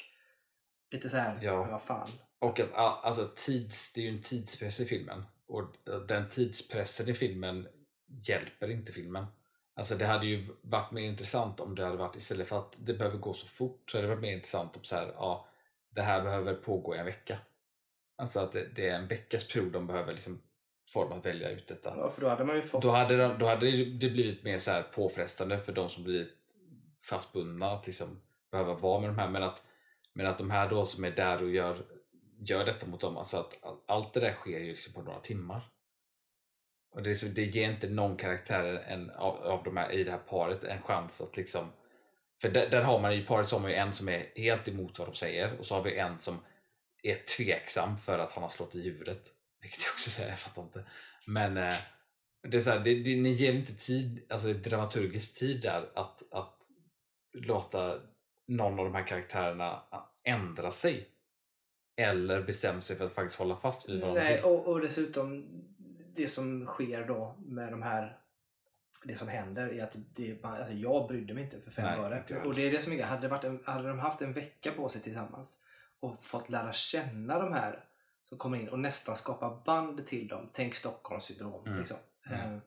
lite 0.91 1.09
så 1.09 1.17
här, 1.17 1.39
Ja. 1.41 1.63
vad 1.63 1.81
fan. 1.81 2.09
Och 2.39 2.59
alltså, 2.77 3.31
tids, 3.35 3.93
det 3.93 4.01
är 4.01 4.05
ju 4.05 4.17
en 4.17 4.21
tidspress 4.21 4.79
i 4.79 4.85
filmen. 4.85 5.23
Och 5.45 5.75
den 6.07 6.29
tidspressen 6.29 7.09
i 7.09 7.13
filmen 7.13 7.67
hjälper 8.07 8.71
inte 8.71 8.91
filmen. 8.91 9.25
Alltså 9.77 9.95
det 9.95 10.05
hade 10.05 10.25
ju 10.25 10.47
varit 10.61 10.91
mer 10.91 11.01
intressant 11.01 11.59
om 11.59 11.75
det 11.75 11.85
hade 11.85 11.97
varit 11.97 12.15
istället 12.15 12.47
för 12.47 12.59
att 12.59 12.75
det 12.77 12.93
behöver 12.93 13.17
gå 13.17 13.33
så 13.33 13.47
fort 13.47 13.91
så 13.91 13.97
hade 13.97 14.07
det 14.07 14.13
varit 14.15 14.21
mer 14.21 14.33
intressant 14.33 14.77
om 14.77 14.83
så 14.83 14.95
här, 14.95 15.11
ja, 15.15 15.47
det 15.89 16.01
här 16.01 16.23
behöver 16.23 16.53
pågå 16.53 16.95
i 16.95 16.97
en 16.97 17.05
vecka. 17.05 17.39
Alltså 18.17 18.39
att 18.39 18.51
det, 18.51 18.67
det 18.75 18.89
är 18.89 18.95
en 18.95 19.07
veckas 19.07 19.47
period 19.47 19.71
de 19.71 19.87
behöver 19.87 20.13
liksom 20.13 20.41
form 20.93 21.11
att 21.11 21.25
välja 21.25 21.49
ut 21.49 21.67
detta. 21.67 21.93
Ja, 21.97 22.09
för 22.09 22.21
då 22.21 22.29
hade 22.29 22.45
man 22.45 22.55
ju 22.55 22.61
fått... 22.61 22.81
Då 22.81 22.89
hade, 22.89 23.17
de, 23.17 23.37
då 23.39 23.45
hade 23.45 23.71
det 23.85 24.09
blivit 24.09 24.43
mer 24.43 24.59
så 24.59 24.71
här 24.71 24.83
påfrestande 24.83 25.59
för 25.59 25.73
de 25.73 25.89
som 25.89 26.03
blir 26.03 26.27
fastbundna 27.09 27.71
att 27.71 27.85
liksom 27.85 28.21
behöva 28.51 28.73
vara 28.73 28.99
med 29.01 29.09
de 29.09 29.17
här. 29.17 29.29
Men 29.29 29.43
att, 29.43 29.63
men 30.13 30.25
att 30.25 30.37
de 30.37 30.51
här 30.51 30.69
då 30.69 30.85
som 30.85 31.03
är 31.03 31.11
där 31.11 31.43
och 31.43 31.49
gör, 31.49 31.85
gör 32.39 32.65
detta 32.65 32.85
mot 32.85 33.01
dem, 33.01 33.17
alltså 33.17 33.37
att 33.37 33.63
all- 33.63 33.81
allt 33.87 34.13
det 34.13 34.19
där 34.19 34.33
sker 34.33 34.59
ju 34.59 34.69
liksom 34.69 34.93
på 34.93 35.01
några 35.01 35.19
timmar. 35.19 35.69
Och 36.91 37.03
det, 37.03 37.09
är 37.09 37.15
så, 37.15 37.25
det 37.25 37.43
ger 37.43 37.69
inte 37.69 37.89
någon 37.89 38.17
karaktär 38.17 38.83
en, 38.87 39.09
av, 39.09 39.35
av 39.35 39.63
de 39.63 39.77
här, 39.77 39.91
i 39.91 40.03
det 40.03 40.11
här 40.11 40.17
paret 40.17 40.63
en 40.63 40.81
chans 40.81 41.21
att 41.21 41.37
liksom 41.37 41.71
för 42.41 42.49
där, 42.49 42.69
där 42.69 42.81
har 42.81 42.99
man 42.99 43.13
i 43.13 43.25
paret 43.25 43.47
så 43.47 43.55
har 43.55 43.61
man 43.61 43.71
ju 43.71 43.77
en 43.77 43.93
som 43.93 44.09
är 44.09 44.31
helt 44.35 44.67
emot 44.67 44.99
vad 44.99 45.07
de 45.07 45.15
säger 45.15 45.59
och 45.59 45.65
så 45.65 45.75
har 45.75 45.83
vi 45.83 45.97
en 45.97 46.19
som 46.19 46.39
är 47.03 47.15
tveksam 47.15 47.97
för 47.97 48.19
att 48.19 48.31
han 48.31 48.43
har 48.43 48.49
slått 48.49 48.75
i 48.75 48.81
huvudet. 48.81 49.21
Vilket 49.61 49.83
jag 49.83 49.93
också 49.93 50.09
säger, 50.09 50.29
jag 50.29 50.39
fattar 50.39 50.61
inte. 50.61 50.83
Men 51.25 51.57
eh, 51.57 51.75
det 52.43 52.57
är 52.57 52.61
så 52.61 52.69
här, 52.69 52.79
det, 52.79 53.03
det, 53.03 53.15
ni 53.15 53.29
ger 53.29 53.53
inte 53.53 53.73
tid, 53.73 54.25
alltså 54.29 54.53
dramaturgisk 54.53 55.39
tid 55.39 55.61
där 55.61 55.89
att, 55.95 56.33
att 56.33 56.57
låta 57.33 58.01
någon 58.47 58.79
av 58.79 58.85
de 58.85 58.95
här 58.95 59.07
karaktärerna 59.07 59.83
ändra 60.23 60.71
sig. 60.71 61.07
Eller 61.99 62.41
bestämma 62.41 62.81
sig 62.81 62.95
för 62.95 63.05
att 63.05 63.13
faktiskt 63.13 63.39
hålla 63.39 63.55
fast 63.55 63.89
vid 63.89 64.01
vad 64.01 64.13
Nej, 64.13 64.43
och, 64.43 64.67
och 64.67 64.81
dessutom 64.81 65.45
det 66.17 66.27
som 66.27 66.65
sker 66.65 67.07
då 67.07 67.35
med 67.39 67.71
de 67.71 67.81
här 67.81 68.17
det 69.03 69.15
som 69.15 69.27
händer 69.27 69.67
är 69.73 69.83
att 69.83 69.95
det, 70.13 70.43
alltså 70.43 70.73
jag 70.73 71.07
brydde 71.07 71.33
mig 71.33 71.43
inte 71.43 71.61
för 71.61 71.71
fem 71.71 71.85
Nej, 71.85 71.99
öre. 71.99 72.43
Och 72.45 72.55
det 72.55 72.61
är 72.61 72.71
det 72.71 72.81
som 72.81 72.93
är 72.93 73.03
hade, 73.03 73.21
det 73.21 73.27
varit 73.27 73.43
en, 73.43 73.63
hade 73.65 73.87
de 73.87 73.99
haft 73.99 74.21
en 74.21 74.33
vecka 74.33 74.71
på 74.71 74.89
sig 74.89 75.01
tillsammans 75.01 75.59
och 75.99 76.21
fått 76.21 76.49
lära 76.49 76.73
känna 76.73 77.39
de 77.39 77.53
här 77.53 77.83
som 78.23 78.37
kommer 78.37 78.57
in 78.59 78.69
och 78.69 78.79
nästan 78.79 79.15
skapa 79.15 79.61
band 79.65 80.07
till 80.07 80.27
dem, 80.27 80.49
tänk 80.53 80.75
Stockholmssyndrom 80.75 81.65
Mm. 81.65 81.77
liksom. 81.79 81.97
Mm. 82.25 82.53
Eh, 82.53 82.59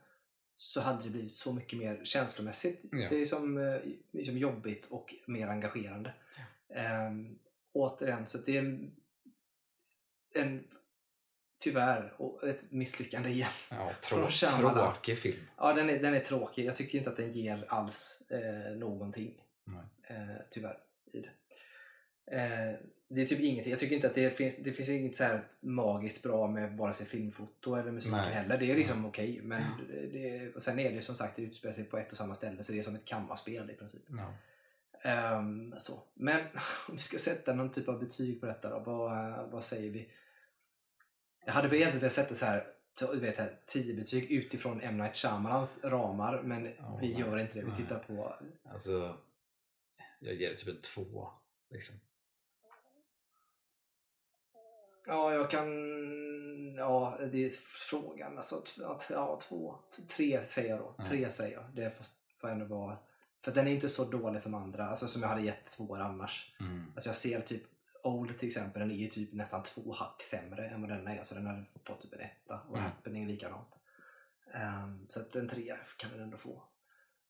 så 0.56 0.80
hade 0.80 1.02
det 1.02 1.10
blivit 1.10 1.32
så 1.32 1.52
mycket 1.52 1.78
mer 1.78 2.04
känslomässigt 2.04 2.80
Ja. 2.92 3.08
det 3.08 3.16
är 3.20 3.26
som, 3.26 3.58
eh, 3.58 3.80
liksom 4.10 4.38
jobbigt 4.38 4.86
och 4.86 5.14
mer 5.26 5.48
engagerande. 5.48 6.12
Eh, 6.68 7.10
återigen, 7.72 8.26
så 8.26 8.38
det 8.38 8.56
är 8.56 8.58
en, 8.58 8.92
en 10.34 10.64
tyvärr 11.60 12.12
och 12.16 12.48
ett 12.48 12.72
misslyckande 12.72 13.30
igen. 13.30 13.50
Ja, 13.70 13.92
trå, 14.02 14.28
tråkig 14.60 15.18
film. 15.18 15.42
Ja, 15.56 15.72
den 15.72 15.90
är, 15.90 15.98
den 15.98 16.14
är 16.14 16.20
tråkig. 16.20 16.64
Jag 16.64 16.76
tycker 16.76 16.98
inte 16.98 17.10
att 17.10 17.16
den 17.16 17.32
ger 17.32 17.64
alls 17.68 18.22
eh, 18.28 18.76
någonting. 18.76 19.42
Eh, 20.02 20.16
tyvärr. 20.50 20.78
I 21.12 21.20
det. 21.20 21.30
Eh, 22.36 22.74
det 23.08 23.22
är 23.22 23.26
typ 23.26 23.40
ingenting. 23.40 23.70
Jag 23.70 23.80
tycker 23.80 23.94
inte 23.94 24.06
att 24.06 24.14
det 24.14 24.30
finns, 24.30 24.56
det 24.56 24.72
finns 24.72 24.88
inget 24.88 25.16
så 25.16 25.24
här 25.24 25.44
magiskt 25.60 26.22
bra 26.22 26.48
med 26.48 26.76
vare 26.76 26.92
sig 26.92 27.06
filmfoto 27.06 27.74
eller 27.74 27.90
musiken 27.90 28.18
Nej. 28.18 28.34
heller. 28.34 28.58
Det 28.58 28.70
är 28.70 28.76
liksom 28.76 29.06
okej. 29.06 29.40
men 29.42 29.62
det, 30.12 30.54
och 30.54 30.62
sen 30.62 30.78
är 30.78 30.92
det 30.92 31.02
som 31.02 31.14
sagt, 31.14 31.36
det 31.36 31.42
utspelar 31.42 31.72
sig 31.72 31.84
på 31.84 31.98
ett 31.98 32.12
och 32.12 32.18
samma 32.18 32.34
ställe 32.34 32.62
så 32.62 32.72
det 32.72 32.78
är 32.78 32.82
som 32.82 32.94
ett 32.94 33.04
kammarspel 33.04 33.70
i 33.70 33.74
princip. 33.74 34.02
Ja. 34.08 34.34
Ehm, 35.02 35.74
så. 35.78 36.02
Men 36.14 36.40
om 36.88 36.96
vi 36.96 37.02
ska 37.02 37.18
sätta 37.18 37.54
någon 37.54 37.72
typ 37.72 37.88
av 37.88 38.00
betyg 38.00 38.40
på 38.40 38.46
detta 38.46 38.70
då, 38.70 38.78
vad, 38.78 39.50
vad 39.50 39.64
säger 39.64 39.90
vi? 39.90 40.10
Jag 41.44 41.52
hade 41.52 41.66
egentligen 41.66 42.00
velat 42.00 42.12
sätta 42.12 42.34
så 42.34 42.46
här, 42.46 42.66
du 43.12 43.20
vet, 43.20 43.66
10 43.66 43.94
betyg 43.94 44.30
utifrån 44.30 44.80
M. 44.80 44.96
Night 44.98 45.16
Shyamalans 45.16 45.84
ramar, 45.84 46.42
men 46.42 46.64
Ja, 46.78 46.98
vi 47.00 47.12
nej. 47.12 47.20
gör 47.20 47.38
inte 47.38 47.60
det. 47.60 47.64
Vi 47.64 47.82
tittar 47.82 47.98
på... 47.98 48.36
Alltså, 48.64 49.18
jag 50.20 50.34
ger 50.34 50.50
det 50.50 50.56
typ 50.56 50.68
en 50.68 50.80
två. 50.82 51.28
Liksom. 51.70 51.96
Ja, 55.06 55.32
jag 55.32 55.50
kan... 55.50 55.68
Ja, 56.76 57.18
det 57.32 57.44
är 57.44 57.50
frågan. 57.90 58.36
Alltså, 58.36 58.62
ja, 59.10 59.38
två, 59.42 59.74
tre 60.08 60.42
säger 60.42 60.70
jag 60.70 60.78
då. 60.78 60.94
Ja. 60.98 61.04
Tre 61.04 61.30
säger 61.30 61.56
jag. 61.56 61.64
Det 61.74 61.90
får, 61.90 62.06
får 62.40 62.48
ändå 62.48 62.64
vara... 62.64 62.98
För 63.44 63.52
den 63.52 63.66
är 63.66 63.70
inte 63.70 63.88
så 63.88 64.04
dålig 64.04 64.42
som 64.42 64.54
andra, 64.54 64.86
alltså 64.88 65.08
som 65.08 65.22
jag 65.22 65.28
hade 65.28 65.42
gett 65.42 65.68
svår 65.68 65.98
annars. 65.98 66.54
Mm. 66.60 66.92
Alltså 66.94 67.08
jag 67.08 67.16
ser 67.16 67.40
typ 67.40 67.62
Old 68.04 68.38
till 68.38 68.46
exempel, 68.48 68.80
den 68.80 68.90
är 68.90 68.94
ju 68.94 69.08
typ 69.08 69.32
nästan 69.32 69.62
två 69.62 69.92
hack 69.92 70.22
sämre 70.22 70.68
än 70.68 70.80
vad 70.80 70.90
denna 70.90 71.14
är. 71.14 71.22
Så 71.22 71.34
den 71.34 71.46
hade 71.46 71.64
fått 71.84 72.00
typ 72.02 72.12
en 72.12 72.20
etta 72.20 72.60
och 72.68 72.76
Mm. 72.78 72.90
Happening 72.90 73.26
likadant. 73.26 73.68
Ehm, 74.54 75.06
så 75.08 75.20
att 75.20 75.36
en 75.36 75.48
trea 75.48 75.76
kan 75.98 76.10
den 76.10 76.20
ändå 76.20 76.36
få. 76.36 76.62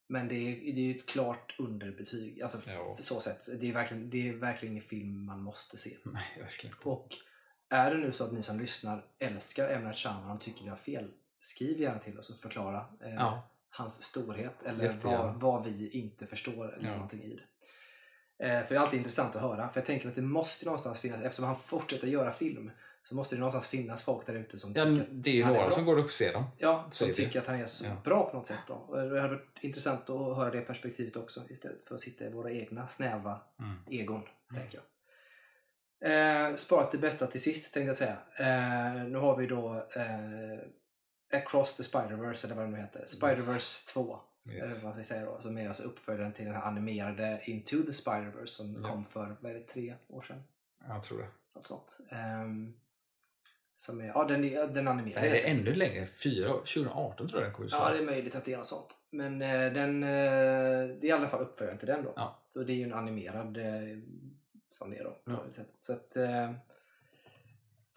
Men 0.07 0.29
det 0.29 0.35
är, 0.35 0.75
det 0.75 0.81
är 0.81 0.85
ju 0.85 0.99
ett 0.99 1.09
klart 1.09 1.55
underbetyg. 1.59 2.43
Alltså 2.43 2.59
för 2.59 3.03
så 3.03 3.21
sätt. 3.21 3.61
Det 3.61 3.69
är, 3.69 3.73
verkligen, 3.73 4.11
det 4.11 4.29
är 4.29 4.33
verkligen 4.33 4.73
ingen 4.73 4.89
film 4.89 5.25
man 5.25 5.43
måste 5.43 5.79
se. 5.79 5.97
Nej, 6.05 6.25
verkligen. 6.39 6.77
Och 6.85 7.09
är 7.69 7.91
det 7.91 7.97
nu 7.99 8.13
så 8.13 8.25
att 8.25 8.33
ni 8.33 8.43
som 8.43 8.61
lyssnar 8.61 9.05
älskar. 9.19 9.81
Night 9.81 9.97
Shyamalan 9.97 10.31
och 10.37 10.41
tycker 10.41 10.63
vi 10.65 10.69
har 10.71 10.77
fel, 10.77 11.11
skriv 11.39 11.81
gärna 11.81 11.99
till 11.99 12.19
oss 12.19 12.31
och 12.31 12.39
förklara 12.39 12.87
eh, 13.01 13.15
Ja, 13.15 13.51
hans 13.71 14.03
storhet 14.03 14.63
eller 14.63 14.93
vad, 15.03 15.41
vad 15.41 15.65
vi 15.65 15.91
inte 15.91 16.27
förstår 16.27 16.75
eller 16.75 16.89
Ja. 16.89 16.95
någonting 16.95 17.23
i 17.23 17.37
det. 17.37 17.43
Eh, 18.43 18.49
för 18.49 18.69
det 18.69 18.75
är 18.75 18.79
alltid 18.79 18.99
intressant 18.99 19.37
att 19.37 19.43
höra. 19.43 19.69
För 19.69 19.81
jag 19.81 19.87
tänker 19.87 20.09
att 20.09 20.15
det 20.15 20.23
måste 20.23 20.65
någonstans 20.65 21.01
finnas, 21.01 21.23
eftersom 21.23 21.45
han 21.45 21.57
fortsätter 21.57 22.07
göra 22.07 22.33
film, 22.33 22.71
så 23.03 23.15
måste 23.15 23.35
det 23.35 23.39
någonstans 23.41 23.69
finnas 23.69 24.03
folk 24.03 24.27
där 24.27 24.35
ute 24.35 24.59
som 24.59 24.73
ja 24.75 24.85
tycker 24.85 25.07
det 25.11 25.31
är 25.31 25.35
ju 25.35 25.43
är 25.43 25.47
några 25.47 25.71
som 25.71 25.85
går 25.85 25.99
och 26.05 26.11
ser 26.11 26.33
dem. 26.33 26.45
Ja, 26.59 26.89
Så 26.91 26.97
som 27.05 27.09
det. 27.09 27.15
tycker 27.15 27.41
att 27.41 27.47
han 27.47 27.61
är 27.61 27.67
så 27.67 27.85
Ja. 27.85 27.97
bra 28.05 28.31
på 28.31 28.37
något 28.37 28.47
sätt. 28.47 28.59
Då. 28.67 28.75
Och 28.75 28.97
det 28.97 29.21
hade 29.21 29.35
varit 29.35 29.49
intressant 29.61 30.11
att 30.11 30.37
höra 30.37 30.51
det 30.51 30.61
perspektivet 30.61 31.17
också 31.17 31.43
istället 31.49 31.89
för 31.89 31.95
att 31.95 32.01
sitta 32.01 32.25
i 32.25 32.31
våra 32.31 32.51
egna 32.51 32.87
snäva 32.87 33.41
Mm. 33.59 33.77
egon. 33.91 34.23
Tänker 34.55 34.79
jag. 34.79 34.85
Eh, 36.03 36.55
sparat 36.55 36.93
det 36.93 36.99
bästa 36.99 37.27
till 37.27 37.43
sist 37.43 37.75
tänkte 37.75 37.87
jag 37.87 37.97
säga. 37.97 38.17
Eh, 38.39 39.05
nu 39.05 39.19
har 39.19 39.37
vi 39.37 39.47
då 39.47 39.75
eh, 39.97 41.39
Across 41.39 41.77
the 41.77 41.83
Spider-Verse 41.83 42.45
eller 42.47 42.55
vad 42.55 42.65
det 42.65 42.71
nu 42.71 42.77
heter. 42.79 43.05
Spider-Verse 43.07 43.93
2. 43.93 44.21
Eller 44.49 44.59
Yes. 44.59 44.85
vad 44.85 44.95
man 44.95 45.05
ska 45.05 45.15
säga 45.15 45.27
då. 45.27 45.41
Som 45.41 45.59
är 45.59 45.69
alltså 45.69 45.83
uppföljaren 45.83 46.33
till 46.33 46.45
den 46.45 46.55
här 46.55 46.63
animerade 46.63 47.41
Into 47.45 47.77
the 47.83 47.93
Spider-Verse 47.93 48.47
som 48.47 48.77
Ja. 48.83 48.89
kom 48.89 49.05
för, 49.05 49.37
vad 49.41 49.51
är 49.53 49.55
det, 49.55 49.61
tre 49.67 49.95
år 50.09 50.23
sedan? 50.23 50.43
Jag 50.89 51.05
tror 51.05 51.19
det. 51.19 51.29
Något 51.55 51.67
sånt. 51.67 51.99
Ehm, 52.11 52.75
som 53.77 54.01
är, 54.01 54.07
ja 54.07 54.25
den, 54.25 54.45
är, 54.45 54.67
den 54.67 54.89
animerade. 54.89 55.27
Är 55.27 55.31
det 55.31 55.39
ännu 55.39 55.75
längre? 55.75 56.07
Fyra 56.07 56.55
år? 56.55 56.59
2018 56.59 57.29
tror 57.29 57.41
jag 57.41 57.49
den 57.49 57.55
kom 57.55 57.65
ut. 57.65 57.73
Ja, 57.73 57.91
det 57.93 57.99
är 57.99 58.05
möjligt 58.07 58.35
att 58.35 58.45
det 58.45 58.53
är 58.53 58.57
något 58.57 58.67
sånt. 58.67 58.97
Men 59.11 59.43
eh, 59.43 59.73
den, 59.73 60.03
eh, 60.03 60.09
det 60.09 61.03
är 61.03 61.05
i 61.05 61.13
alla 61.13 61.29
fall 61.29 61.41
uppföljaren 61.43 61.79
till 61.79 61.89
den 61.89 62.05
då. 62.05 62.13
Ja. 62.17 62.39
Så 62.53 62.63
det 62.65 62.73
är 62.73 62.77
ju 62.77 62.85
en 62.85 62.93
animerad 62.95 63.57
eh, 63.57 63.99
som 64.71 64.91
det 64.91 64.97
är 64.97 65.05
då. 65.05 65.11
på 65.11 65.31
Ja. 65.31 65.45
Så 65.81 65.93
att, 65.93 66.17
eh, 66.17 66.53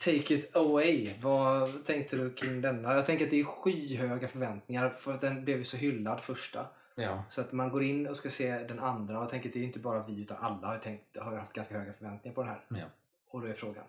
take 0.06 0.34
it 0.34 0.56
away. 0.56 1.14
Vad 1.22 1.86
tänkte 1.86 2.16
du 2.16 2.34
kring 2.34 2.62
denna? 2.62 2.94
Jag 2.94 3.06
tänker 3.06 3.26
att 3.26 3.32
det 3.32 3.40
är 3.40 3.44
skyhöga 3.44 4.28
förväntningar 4.28 4.90
för 4.90 5.14
att 5.14 5.22
den 5.22 5.44
blev 5.44 5.58
ju 5.58 5.64
så 5.64 5.78
hyllad 5.78 6.24
första. 6.24 6.68
Ja. 6.96 7.24
Så 7.30 7.42
att 7.42 7.52
man 7.52 7.70
går 7.70 7.84
in 7.84 8.08
och 8.08 8.18
ska 8.18 8.30
se 8.30 8.64
den 8.64 8.80
andra 8.80 9.20
och 9.20 9.30
tänker 9.30 9.50
att 9.50 9.54
det 9.54 9.60
är 9.60 9.64
inte 9.64 9.80
bara 9.80 10.06
vi 10.08 10.22
utan 10.22 10.38
alla 10.38 10.68
har, 10.68 10.78
tänkt, 10.78 11.18
har 11.18 11.38
haft 11.38 11.54
ganska 11.54 11.80
höga 11.80 11.94
förväntningar 11.94 12.36
på 12.36 12.42
den 12.42 12.50
här. 12.50 12.66
Ja. 12.70 12.86
Och 13.28 13.42
då 13.42 13.48
är 13.48 13.54
frågan, 13.54 13.86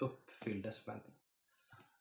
uppfylldes 0.00 0.78
förväntningarna? 0.78 1.18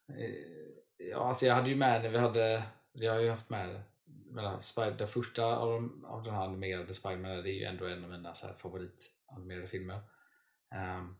Eh, 0.10 0.58
Ja, 0.98 1.30
alltså 1.30 1.46
jag 1.46 1.56
hade 1.56 1.70
ju 1.70 1.76
med 1.76 2.04
det. 2.04 2.10
Vi 2.10 2.18
hade, 2.18 2.64
jag 2.92 3.14
har 3.14 3.20
ju 3.20 3.30
haft 3.30 3.50
med 3.50 3.82
mellan 4.06 4.62
Spider, 4.62 4.92
den 4.92 5.08
första 5.08 5.46
av, 5.46 5.70
de, 5.70 6.06
av 6.06 6.24
den 6.24 6.34
här 6.34 6.44
animerade 6.44 6.94
Spiderman. 6.94 7.44
Det 7.44 7.52
är 7.52 7.54
ju 7.54 7.64
ändå 7.64 7.86
en 7.86 8.04
av 8.04 8.10
mina 8.10 8.34
så 8.34 8.48
här 8.48 8.54
favoritanimerade 8.54 9.68
filmer. 9.68 10.00
Ehm, 10.76 11.18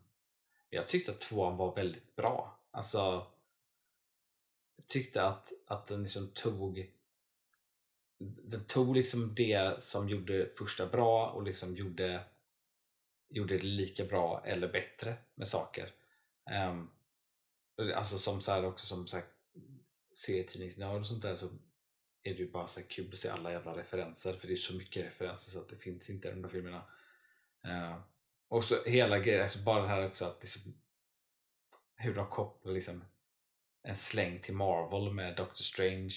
jag 0.70 0.88
tyckte 0.88 1.10
att 1.10 1.20
tvåan 1.20 1.56
var 1.56 1.74
väldigt 1.74 2.16
bra. 2.16 2.58
Alltså, 2.70 3.26
jag 4.76 4.86
tyckte 4.86 5.22
att, 5.22 5.52
att 5.66 5.86
den 5.86 6.02
liksom 6.02 6.28
tog 6.28 6.90
den 8.20 8.64
tog 8.64 8.96
liksom 8.96 9.34
det 9.34 9.82
som 9.82 10.08
gjorde 10.08 10.48
första 10.58 10.86
bra 10.86 11.30
och 11.30 11.42
liksom 11.42 11.76
gjorde, 11.76 12.24
gjorde 13.28 13.56
det 13.56 13.62
lika 13.64 14.04
bra 14.04 14.42
eller 14.44 14.68
bättre 14.68 15.16
med 15.34 15.48
saker. 15.48 15.94
Um, 16.70 16.90
alltså 17.94 18.18
som 18.18 18.40
så 18.40 18.52
här 18.52 18.64
också 18.64 18.86
som 18.86 19.06
så 19.06 19.16
här, 19.16 19.26
serietidningsnörd 20.14 21.00
och 21.00 21.06
sånt 21.06 21.22
där 21.22 21.36
så 21.36 21.46
är 22.22 22.34
det 22.34 22.38
ju 22.38 22.50
bara 22.50 22.66
så 22.66 22.80
här 22.80 22.86
kul 22.86 23.12
att 23.12 23.18
se 23.18 23.28
alla 23.28 23.52
jävla 23.52 23.76
referenser 23.76 24.32
för 24.32 24.48
det 24.48 24.54
är 24.54 24.56
så 24.56 24.74
mycket 24.74 25.04
referenser 25.04 25.50
så 25.50 25.58
att 25.58 25.68
det 25.68 25.76
finns 25.76 26.10
inte 26.10 26.28
i 26.28 26.30
de 26.30 26.42
där 26.42 26.48
filmerna. 26.48 26.82
Uh, 27.66 28.00
och 28.48 28.64
så 28.64 28.84
hela 28.84 29.18
grejen, 29.18 29.42
alltså 29.42 29.58
bara 29.58 29.82
det 29.82 29.88
här 29.88 30.06
också 30.06 30.24
att 30.24 30.38
liksom, 30.40 30.74
hur 31.96 32.14
de 32.14 32.26
kopplar 32.26 32.72
liksom 32.72 33.04
en 33.82 33.96
släng 33.96 34.40
till 34.40 34.54
Marvel 34.54 35.12
med 35.12 35.36
Doctor 35.36 35.62
Strange 35.62 36.14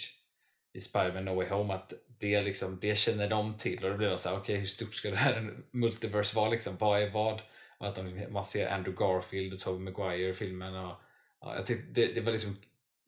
i 0.74 0.82
Spider-Man 0.82 1.26
No 1.26 1.36
Way 1.36 1.50
Home 1.50 1.74
att 1.74 1.94
det, 2.08 2.42
liksom, 2.42 2.80
det 2.80 2.96
känner 2.96 3.30
de 3.30 3.58
till 3.58 3.84
och 3.84 3.92
då 3.92 3.98
blir 3.98 4.10
man 4.10 4.20
såhär, 4.20 4.38
okej 4.38 4.58
hur 4.58 4.66
stort 4.66 4.94
ska 4.94 5.10
det 5.10 5.16
här 5.16 5.58
multiverse 5.72 6.36
vara 6.36 6.50
liksom? 6.50 6.78
Vad 6.78 7.02
är 7.02 7.10
vad? 7.10 7.42
Och 7.78 7.88
att 7.88 7.96
de, 7.96 8.08
liksom, 8.08 8.34
man 8.34 8.46
ser 8.46 8.68
Andrew 8.68 9.06
Garfield 9.06 9.54
och 9.54 9.60
Tobey 9.60 9.80
Maguire 9.80 10.30
i 10.30 10.34
filmen 10.34 10.76
och 10.76 10.96
ja, 11.40 11.56
jag 11.56 11.66
tyckte 11.66 12.02
det, 12.02 12.14
det 12.14 12.22
var 12.22 12.32
liksom 12.32 12.58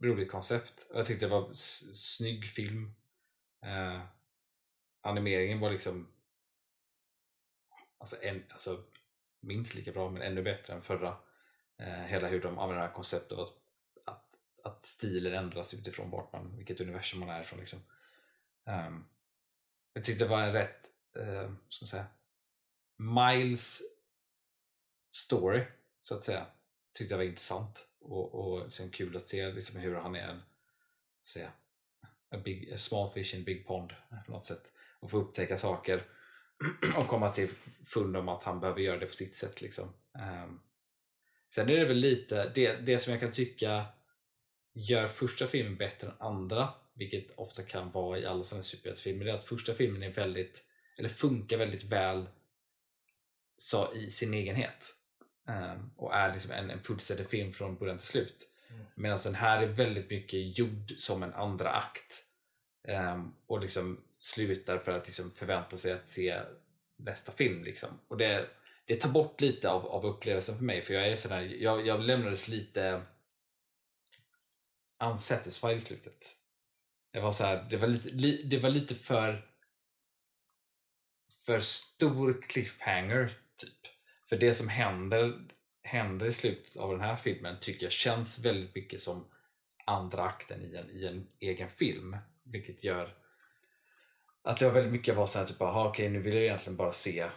roligt 0.03 0.31
koncept 0.31 0.87
och 0.89 0.99
jag 0.99 1.05
tyckte 1.05 1.25
det 1.25 1.31
var 1.31 1.53
snygg 1.93 2.47
film 2.47 2.95
eh, 3.65 4.01
animeringen 5.01 5.59
var 5.59 5.71
liksom 5.71 6.07
alltså, 7.97 8.15
en, 8.21 8.43
alltså 8.49 8.83
minst 9.43 9.75
lika 9.75 9.91
bra 9.91 10.09
men 10.09 10.21
ännu 10.21 10.41
bättre 10.41 10.73
än 10.73 10.81
förra. 10.81 11.17
Eh, 11.77 12.03
hela 12.03 12.27
hur 12.27 12.41
de 12.41 12.59
använder 12.59 12.81
det 12.81 12.87
här 12.87 12.95
konceptet 12.95 13.37
att, 13.37 13.53
att, 14.05 14.39
att 14.63 14.85
stilen 14.85 15.33
ändras 15.33 15.73
utifrån 15.73 16.09
vart 16.09 16.33
man, 16.33 16.57
vilket 16.57 16.81
universum 16.81 17.19
man 17.19 17.29
är 17.29 17.41
ifrån 17.41 17.59
liksom. 17.59 17.79
Um, 18.65 19.09
jag 19.93 20.03
tyckte 20.03 20.23
det 20.23 20.29
var 20.29 20.41
en 20.41 20.53
rätt 20.53 20.91
eh, 21.15 21.51
ska 21.69 21.83
man 21.83 21.87
säga, 21.87 22.05
Miles 22.97 23.81
story 25.11 25.63
så 26.01 26.15
att 26.15 26.23
säga. 26.23 26.45
Tyckte 26.93 27.13
jag 27.13 27.17
var 27.17 27.25
intressant 27.25 27.87
och, 27.99 28.35
och 28.35 28.65
liksom 28.65 28.89
kul 28.89 29.17
att 29.17 29.27
se 29.27 29.51
liksom 29.51 29.79
hur 29.79 29.95
han 29.95 30.15
är 30.15 30.27
en 30.27 30.41
säga, 31.25 31.51
a, 32.29 32.37
big, 32.43 32.73
a 32.73 32.77
small 32.77 33.09
fish 33.09 33.33
in 33.33 33.41
a 33.41 33.43
big 33.45 33.67
pond 33.67 33.93
på 34.25 34.31
något 34.31 34.45
sätt. 34.45 34.63
Och 34.99 35.11
få 35.11 35.17
upptäcka 35.17 35.57
saker 35.57 36.07
och 36.97 37.07
komma 37.07 37.31
till 37.31 37.49
fund 37.85 38.17
om 38.17 38.29
att 38.29 38.43
han 38.43 38.59
behöver 38.59 38.81
göra 38.81 38.99
det 38.99 39.05
på 39.05 39.13
sitt 39.13 39.35
sätt. 39.35 39.61
Liksom. 39.61 39.93
Ehm, 40.19 40.59
sen 41.49 41.69
är 41.69 41.77
det 41.77 41.85
väl 41.85 41.97
lite, 41.97 42.51
det, 42.55 42.75
det 42.75 42.99
som 42.99 43.11
jag 43.11 43.19
kan 43.19 43.31
tycka 43.31 43.85
gör 44.73 45.07
första 45.07 45.47
filmen 45.47 45.75
bättre 45.75 46.07
än 46.07 46.13
andra, 46.19 46.69
vilket 46.93 47.31
ofta 47.35 47.63
kan 47.63 47.91
vara 47.91 48.19
i 48.19 48.25
alla 48.25 48.43
sådana 48.43 48.63
superhjältefilmer, 48.63 49.25
det 49.25 49.31
är 49.31 49.35
att 49.35 49.45
första 49.45 49.73
filmen 49.73 50.03
är 50.03 50.11
väldigt, 50.11 50.63
eller 50.97 51.09
funkar 51.09 51.57
väldigt 51.57 51.83
väl 51.83 52.25
så 53.57 53.93
i 53.93 54.11
sin 54.11 54.33
egenhet. 54.33 54.93
Ehm, 55.47 55.91
och 55.97 56.15
är 56.15 56.33
liksom 56.33 56.51
en, 56.51 56.69
en 56.69 56.83
fullständig 56.83 57.29
film 57.29 57.53
från 57.53 57.75
början 57.75 57.97
till 57.97 58.07
slut. 58.07 58.47
Mm. 58.69 58.85
Medan 58.95 59.19
den 59.23 59.35
här 59.35 59.63
är 59.63 59.67
väldigt 59.67 60.09
mycket 60.09 60.57
gjord 60.57 60.93
som 60.97 61.23
en 61.23 61.33
andra 61.33 61.69
akt. 61.69 62.23
Ehm, 62.87 63.33
och 63.47 63.61
liksom 63.61 64.03
slutar 64.23 64.77
för 64.77 64.91
att 64.91 65.05
liksom 65.05 65.31
förvänta 65.31 65.77
sig 65.77 65.91
att 65.91 66.07
se 66.07 66.41
nästa 66.95 67.31
film. 67.31 67.63
Liksom. 67.63 67.99
Och 68.07 68.17
det, 68.17 68.49
det 68.85 68.95
tar 68.95 69.09
bort 69.09 69.41
lite 69.41 69.69
av, 69.69 69.85
av 69.85 70.05
upplevelsen 70.05 70.57
för 70.57 70.63
mig. 70.63 70.81
För 70.81 70.93
jag 70.93 71.07
är 71.07 71.15
sådär, 71.15 71.41
jag, 71.41 71.87
jag 71.87 71.99
lämnades 71.99 72.47
lite 72.47 73.01
unsatisfied 75.03 75.75
i 75.75 75.79
slutet. 75.79 76.35
Det 77.11 77.19
var 77.19 77.31
så 77.31 77.43
här, 77.43 77.67
det, 77.69 77.77
var 77.77 77.87
lite, 77.87 78.09
li, 78.09 78.43
det 78.43 78.59
var 78.59 78.69
lite 78.69 78.95
för 78.95 79.49
för 81.45 81.59
stor 81.59 82.41
cliffhanger 82.41 83.31
typ. 83.55 83.79
För 84.29 84.37
det 84.37 84.53
som 84.53 84.67
händer, 84.67 85.47
händer 85.83 86.25
i 86.25 86.31
slutet 86.31 86.77
av 86.77 86.91
den 86.91 87.01
här 87.01 87.15
filmen 87.15 87.57
tycker 87.61 87.85
jag 87.85 87.91
känns 87.91 88.39
väldigt 88.39 88.75
mycket 88.75 89.01
som 89.01 89.27
andra 89.85 90.23
akten 90.23 90.61
i 90.61 90.75
en, 90.75 90.89
i 90.89 91.05
en 91.05 91.27
egen 91.39 91.69
film. 91.69 92.17
Vilket 92.43 92.83
gör 92.83 93.22
att 94.43 94.57
det 94.57 94.65
var 94.65 94.71
väldigt 94.71 94.91
mycket 94.91 95.15
var 95.15 95.25
såhär 95.25 95.45
typ, 95.45 95.61
aha, 95.61 95.89
okej 95.89 96.09
nu 96.09 96.19
vill 96.19 96.33
jag 96.33 96.43
egentligen 96.43 96.77
bara 96.77 96.91
se 96.91 97.29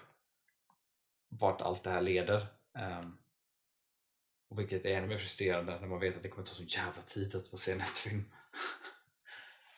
vart 1.28 1.60
allt 1.60 1.84
det 1.84 1.90
här 1.90 2.00
leder. 2.00 2.46
Um, 2.72 3.18
och 4.48 4.58
vilket 4.58 4.84
är 4.84 4.96
ännu 4.96 5.06
mer 5.06 5.18
frustrerande 5.18 5.80
när 5.80 5.88
man 5.88 6.00
vet 6.00 6.16
att 6.16 6.22
det 6.22 6.28
kommer 6.28 6.46
ta 6.46 6.54
så 6.54 6.62
jävla 6.62 7.02
tid 7.02 7.34
att 7.34 7.48
få 7.48 7.56
se 7.56 7.74
nästa 7.76 8.08
film. 8.10 8.24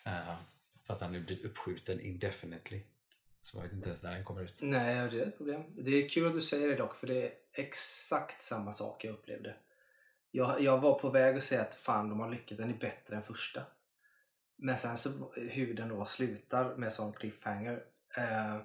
uh, 0.06 0.36
för 0.86 0.94
att 0.94 1.00
han 1.00 1.12
nu 1.12 1.20
blir 1.20 1.46
uppskjuten 1.46 2.00
indefinitely. 2.00 2.80
Så 3.40 3.56
man 3.56 3.64
vet 3.64 3.72
inte 3.72 3.88
ens 3.88 4.02
när 4.02 4.14
den 4.14 4.24
kommer 4.24 4.42
ut. 4.42 4.58
Nej, 4.60 5.10
det 5.10 5.22
är 5.22 5.26
ett 5.26 5.36
problem. 5.36 5.62
Det 5.68 5.90
är 5.90 6.08
kul 6.08 6.26
att 6.26 6.32
du 6.34 6.40
säger 6.40 6.68
det 6.68 6.74
dock, 6.74 6.96
för 6.96 7.06
det 7.06 7.22
är 7.22 7.32
exakt 7.52 8.42
samma 8.42 8.72
sak 8.72 9.04
jag 9.04 9.12
upplevde. 9.12 9.56
Jag, 10.30 10.60
jag 10.60 10.78
var 10.78 10.98
på 10.98 11.10
väg 11.10 11.36
att 11.36 11.44
säga 11.44 11.62
att 11.62 11.74
fan, 11.74 12.08
de 12.08 12.20
har 12.20 12.30
lyckats, 12.30 12.60
den 12.60 12.70
är 12.70 12.78
bättre 12.78 13.16
än 13.16 13.22
första. 13.22 13.62
Men 14.58 14.78
sen 14.78 14.96
så 14.96 15.32
hur 15.36 15.74
den 15.74 15.88
då 15.88 16.04
slutar 16.04 16.76
med 16.76 16.92
sån 16.92 17.12
cliffhanger 17.12 17.82
eh, 18.16 18.60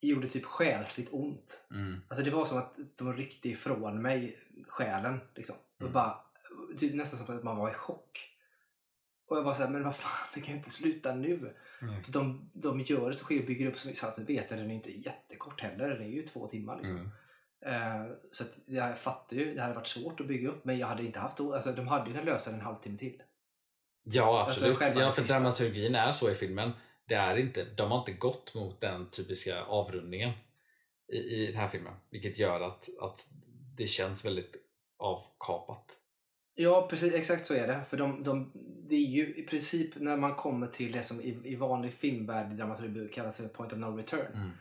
gjorde 0.00 0.28
typ 0.28 0.44
själsligt 0.44 1.08
ont. 1.12 1.66
Mm. 1.70 2.00
Alltså 2.08 2.24
det 2.24 2.30
var 2.30 2.44
som 2.44 2.58
att 2.58 2.76
de 2.98 3.12
ryckte 3.12 3.48
ifrån 3.48 4.02
mig 4.02 4.38
själen. 4.68 5.20
Liksom. 5.34 5.56
Och 5.76 5.80
Mm. 5.80 5.92
bara, 5.92 6.16
typ 6.78 6.94
nästan 6.94 7.26
som 7.26 7.36
att 7.36 7.42
man 7.44 7.56
var 7.56 7.70
i 7.70 7.74
chock. 7.74 8.28
Och 9.26 9.36
jag 9.36 9.42
var 9.42 9.54
såhär, 9.54 9.70
men 9.70 9.84
vad 9.84 9.96
fan, 9.96 10.28
det 10.34 10.40
kan 10.40 10.56
inte 10.56 10.70
sluta 10.70 11.14
nu. 11.14 11.56
Mm. 11.82 12.02
För 12.02 12.12
de, 12.12 12.50
de 12.54 12.80
gör 12.80 13.08
det 13.08 13.14
så 13.14 13.24
sker 13.24 13.40
och 13.40 13.46
bygger 13.46 13.66
upp 13.66 13.78
så 13.78 13.86
mycket. 13.88 14.00
Så 14.00 14.06
att 14.06 14.18
vet 14.18 14.50
jag, 14.50 14.58
den 14.60 14.70
är 14.70 14.74
inte 14.74 14.98
jättekort 14.98 15.60
heller. 15.60 15.88
Den 15.88 16.02
är 16.02 16.08
ju 16.08 16.22
två 16.22 16.48
timmar. 16.48 16.76
Liksom. 16.76 16.96
Mm. 16.96 17.10
Eh, 17.64 18.12
så 18.32 18.44
jag 18.66 18.98
fattar 18.98 19.36
ju, 19.36 19.54
det 19.54 19.62
hade 19.62 19.74
varit 19.74 19.86
svårt 19.86 20.20
att 20.20 20.26
bygga 20.26 20.48
upp 20.48 20.64
men 20.64 20.78
jag 20.78 20.86
hade 20.86 21.04
inte 21.04 21.18
haft 21.18 21.40
alltså 21.40 21.72
de 21.72 21.88
hade 21.88 22.06
ju 22.06 22.12
kunnat 22.12 22.26
lösa 22.26 22.50
det 22.50 22.56
en 22.56 22.62
halvtimme 22.62 22.98
till. 22.98 23.22
Ja 24.02 24.46
absolut. 24.48 24.82
Alltså, 24.82 25.00
ja, 25.00 25.12
för 25.12 25.22
dramaturgin 25.22 25.94
är 25.94 26.12
så 26.12 26.30
i 26.30 26.34
filmen. 26.34 26.72
Det 27.08 27.14
är 27.14 27.36
inte, 27.36 27.64
de 27.64 27.90
har 27.90 27.98
inte 27.98 28.12
gått 28.12 28.54
mot 28.54 28.80
den 28.80 29.10
typiska 29.10 29.62
avrundningen 29.62 30.32
i, 31.12 31.16
i 31.16 31.46
den 31.46 31.56
här 31.56 31.68
filmen. 31.68 31.94
Vilket 32.10 32.38
gör 32.38 32.60
att, 32.60 32.88
att 33.00 33.26
det 33.76 33.86
känns 33.86 34.24
väldigt 34.24 34.56
avkapat. 34.98 35.86
Ja, 36.54 36.86
precis, 36.90 37.14
exakt 37.14 37.46
så 37.46 37.54
är 37.54 37.66
det. 37.66 37.84
För 37.84 37.96
de, 37.96 38.22
de, 38.24 38.52
det 38.88 38.94
är 38.94 39.08
ju 39.08 39.34
i 39.34 39.42
princip 39.42 39.90
när 39.96 40.16
man 40.16 40.34
kommer 40.34 40.66
till 40.66 40.92
det 40.92 41.02
som 41.02 41.20
i, 41.20 41.40
i 41.44 41.56
vanlig 41.56 41.94
filmvärld 41.94 42.52
i 42.52 42.56
dramaturgi 42.56 43.08
kallas 43.08 43.36
för 43.36 43.48
point 43.48 43.72
of 43.72 43.78
no 43.78 43.96
return. 43.96 44.52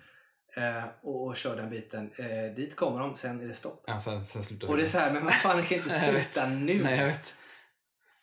Eh, 0.58 0.84
och, 1.02 1.28
och 1.28 1.36
kör 1.36 1.56
den 1.56 1.70
biten. 1.70 2.12
Eh, 2.16 2.56
dit 2.56 2.76
kommer 2.76 3.00
de, 3.00 3.18
sen 3.18 3.42
är 3.42 3.48
det 3.48 3.54
stopp. 3.54 3.84
Ja, 3.88 4.00
sen, 4.00 4.26
sen 4.26 4.44
slutar 4.44 4.68
Och 4.68 4.78
det 4.78 4.84
är 4.84 4.88
så 4.88 4.98
här, 4.98 5.14
men 5.14 5.28
fan, 5.30 5.58
det 5.58 5.64
kan 5.64 5.78
inte 5.78 5.89
sluta 6.22 6.50
nu. 6.50 6.84
Nej, 6.84 7.00
jag 7.00 7.08
vet. 7.08 7.36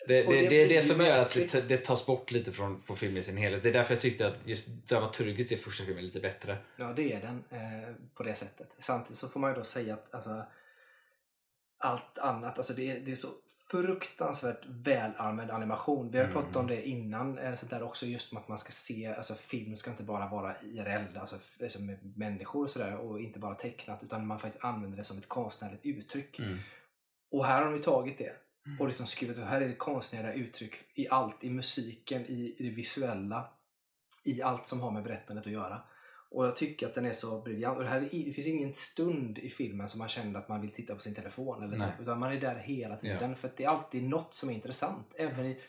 Det, 0.08 0.22
det, 0.22 0.40
det 0.40 0.48
det, 0.48 0.62
är 0.62 0.68
det 0.68 0.82
som 0.82 1.00
gör 1.00 1.18
att 1.18 1.34
det, 1.34 1.68
det 1.68 1.78
tas 1.84 2.06
bort 2.06 2.30
lite 2.30 2.52
från, 2.52 2.82
från 2.82 2.96
filmen 2.96 3.20
i 3.20 3.24
sin 3.24 3.36
helhet. 3.36 3.62
Det 3.62 3.68
är 3.68 3.72
därför 3.72 3.94
jag 3.94 4.00
tyckte 4.00 4.26
att 4.26 4.36
just 4.44 4.66
dramaturgiskt 4.66 5.52
är 5.52 5.56
första 5.56 5.84
filmen 5.84 6.04
lite 6.04 6.20
bättre. 6.20 6.58
Ja, 6.76 6.92
det 6.96 7.12
är 7.12 7.20
den 7.20 7.44
eh, 7.50 7.94
på 8.14 8.22
det 8.22 8.34
sättet. 8.34 8.74
Samtidigt 8.78 9.18
så 9.18 9.28
får 9.28 9.40
man 9.40 9.50
ju 9.50 9.56
då 9.56 9.64
säga 9.64 9.94
att 9.94 10.14
alltså, 10.14 10.42
allt 11.78 12.18
annat, 12.18 12.56
alltså 12.58 12.72
det 12.72 12.90
är, 12.90 13.00
det 13.00 13.10
är 13.10 13.16
så 13.16 13.28
fruktansvärt 13.70 14.64
välanvänd 14.66 15.50
animation. 15.50 16.10
Vi 16.10 16.18
har 16.18 16.24
Mm. 16.24 16.34
pratat 16.34 16.56
om 16.56 16.66
det 16.66 16.88
innan, 16.88 17.38
eh, 17.38 17.54
sånt 17.54 17.70
där 17.70 17.82
också 17.82 18.06
just 18.06 18.32
om 18.32 18.38
att 18.38 18.48
man 18.48 18.58
ska 18.58 18.70
se, 18.70 19.06
alltså 19.06 19.34
film 19.34 19.76
ska 19.76 19.90
inte 19.90 20.02
bara 20.02 20.28
vara 20.28 20.54
IRL, 20.62 21.18
alltså, 21.18 21.36
alltså 21.62 21.80
med 21.82 22.16
människor 22.16 22.64
och 22.64 22.70
sådär 22.70 22.96
och 22.96 23.20
inte 23.20 23.38
bara 23.38 23.54
tecknat 23.54 24.02
utan 24.02 24.26
man 24.26 24.38
faktiskt 24.38 24.64
använder 24.64 24.98
det 24.98 25.04
som 25.04 25.18
ett 25.18 25.28
konstnärligt 25.28 25.86
uttryck. 25.86 26.40
Och 27.30 27.46
här 27.46 27.58
har 27.58 27.64
de 27.64 27.76
ju 27.76 27.82
tagit 27.82 28.18
det 28.18 28.32
och 28.80 28.86
liksom 28.86 29.06
skrivit, 29.06 29.38
här 29.38 29.60
är 29.60 29.68
det 29.68 29.74
konstnärliga 29.74 30.32
uttryck 30.34 30.74
i 30.94 31.08
allt, 31.08 31.44
i 31.44 31.50
musiken, 31.50 32.26
i, 32.26 32.54
i 32.58 32.62
det 32.62 32.70
visuella, 32.70 33.50
i 34.24 34.42
allt 34.42 34.66
som 34.66 34.80
har 34.80 34.90
med 34.90 35.02
berättandet 35.02 35.46
att 35.46 35.52
göra. 35.52 35.82
Och 36.30 36.46
jag 36.46 36.56
tycker 36.56 36.86
att 36.86 36.94
den 36.94 37.04
är 37.06 37.12
så 37.12 37.40
briljant. 37.40 37.76
Och 37.78 37.84
det, 37.84 37.90
här, 37.90 38.00
är- 38.00 38.24
det 38.24 38.32
finns 38.32 38.46
ingen 38.46 38.74
stund 38.74 39.38
i 39.38 39.50
filmen 39.50 39.88
som 39.88 39.98
man 39.98 40.08
känner 40.08 40.38
att 40.40 40.48
man 40.48 40.60
vill 40.60 40.70
titta 40.70 40.94
på 40.94 41.00
sin 41.00 41.14
telefon. 41.14 41.62
Eller 41.62 41.76
typ, 41.92 42.00
utan 42.00 42.18
man 42.18 42.32
är 42.32 42.40
där 42.40 42.56
hela 42.56 42.96
tiden. 42.96 43.36
För 43.36 43.48
att 43.48 43.56
det 43.56 43.64
är 43.64 43.68
alltid 43.68 44.02
något 44.02 44.34
som 44.34 44.50
är 44.50 44.54
intressant. 44.54 45.14
Även 45.18 45.46
i, 45.46 45.60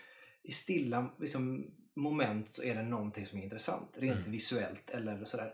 i 0.44 0.52
stilla 0.52 1.10
liksom, 1.20 1.72
moment 1.96 2.50
så 2.50 2.64
är 2.64 2.76
det 2.76 2.84
någonting 2.84 3.26
som 3.26 3.40
är 3.40 3.44
intressant. 3.44 3.90
Rent 3.98 4.20
Mm. 4.20 4.32
visuellt 4.32 4.90
eller 4.90 5.26
sådär. 5.26 5.54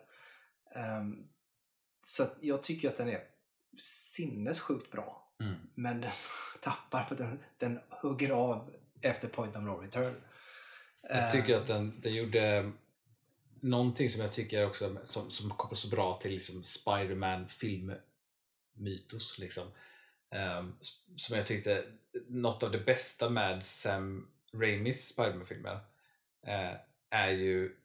Ehm, 0.76 1.28
så 2.02 2.24
jag 2.42 2.64
tycker 2.64 2.90
att 2.90 2.98
den 2.98 3.10
är 3.10 3.22
sinnessjukt 3.78 4.92
bra. 4.92 5.25
Mm. 5.40 5.56
Men 5.76 6.02
den 6.02 6.12
tappar 6.62 7.04
för 7.04 7.16
den, 7.16 7.40
den 7.58 7.80
hugger 7.90 8.30
av 8.30 8.74
efter 9.02 9.28
point 9.28 9.56
of 9.56 9.64
no 9.64 9.70
return. 9.70 10.16
Jag 11.02 11.32
tycker 11.32 11.58
att 11.58 11.68
den, 11.68 12.02
den 12.02 12.14
gjorde 12.14 12.72
någonting 13.60 14.10
som 14.10 14.22
jag 14.22 14.32
tycker 14.32 14.66
också 14.66 14.98
som, 15.04 15.32
som 15.32 15.50
kopplar 15.50 15.76
så 15.76 15.88
bra 15.88 16.20
till 16.22 16.32
liksom 16.32 16.64
Spider-Man 16.64 17.48
filmmytos. 17.48 19.40
Liksom. 19.40 19.68
S- 20.82 21.00
som 21.16 21.38
jag 21.38 21.46
tyckte, 21.46 21.86
något 22.28 22.64
av 22.64 22.72
det 22.72 22.80
bästa 22.80 23.30
med 23.30 23.64
Sam 23.64 24.28
Raimis 24.54 25.08
Spider-Man-filmer 25.08 25.80
eh, 26.48 26.76
är 27.10 27.30
ju 27.30 27.76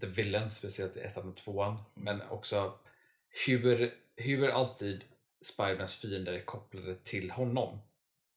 The 0.00 0.06
Villain, 0.06 0.50
speciellt 0.50 0.96
i 0.96 1.00
ettan 1.00 1.28
och 1.28 1.36
tvåan. 1.36 1.82
Men 1.94 2.22
också 2.22 2.78
hur, 3.46 3.94
hur 4.16 4.48
alltid 4.48 5.04
Spidermans 5.42 5.96
fiender 5.96 6.32
är 6.32 6.44
kopplade 6.44 6.94
till 6.94 7.30
honom. 7.30 7.78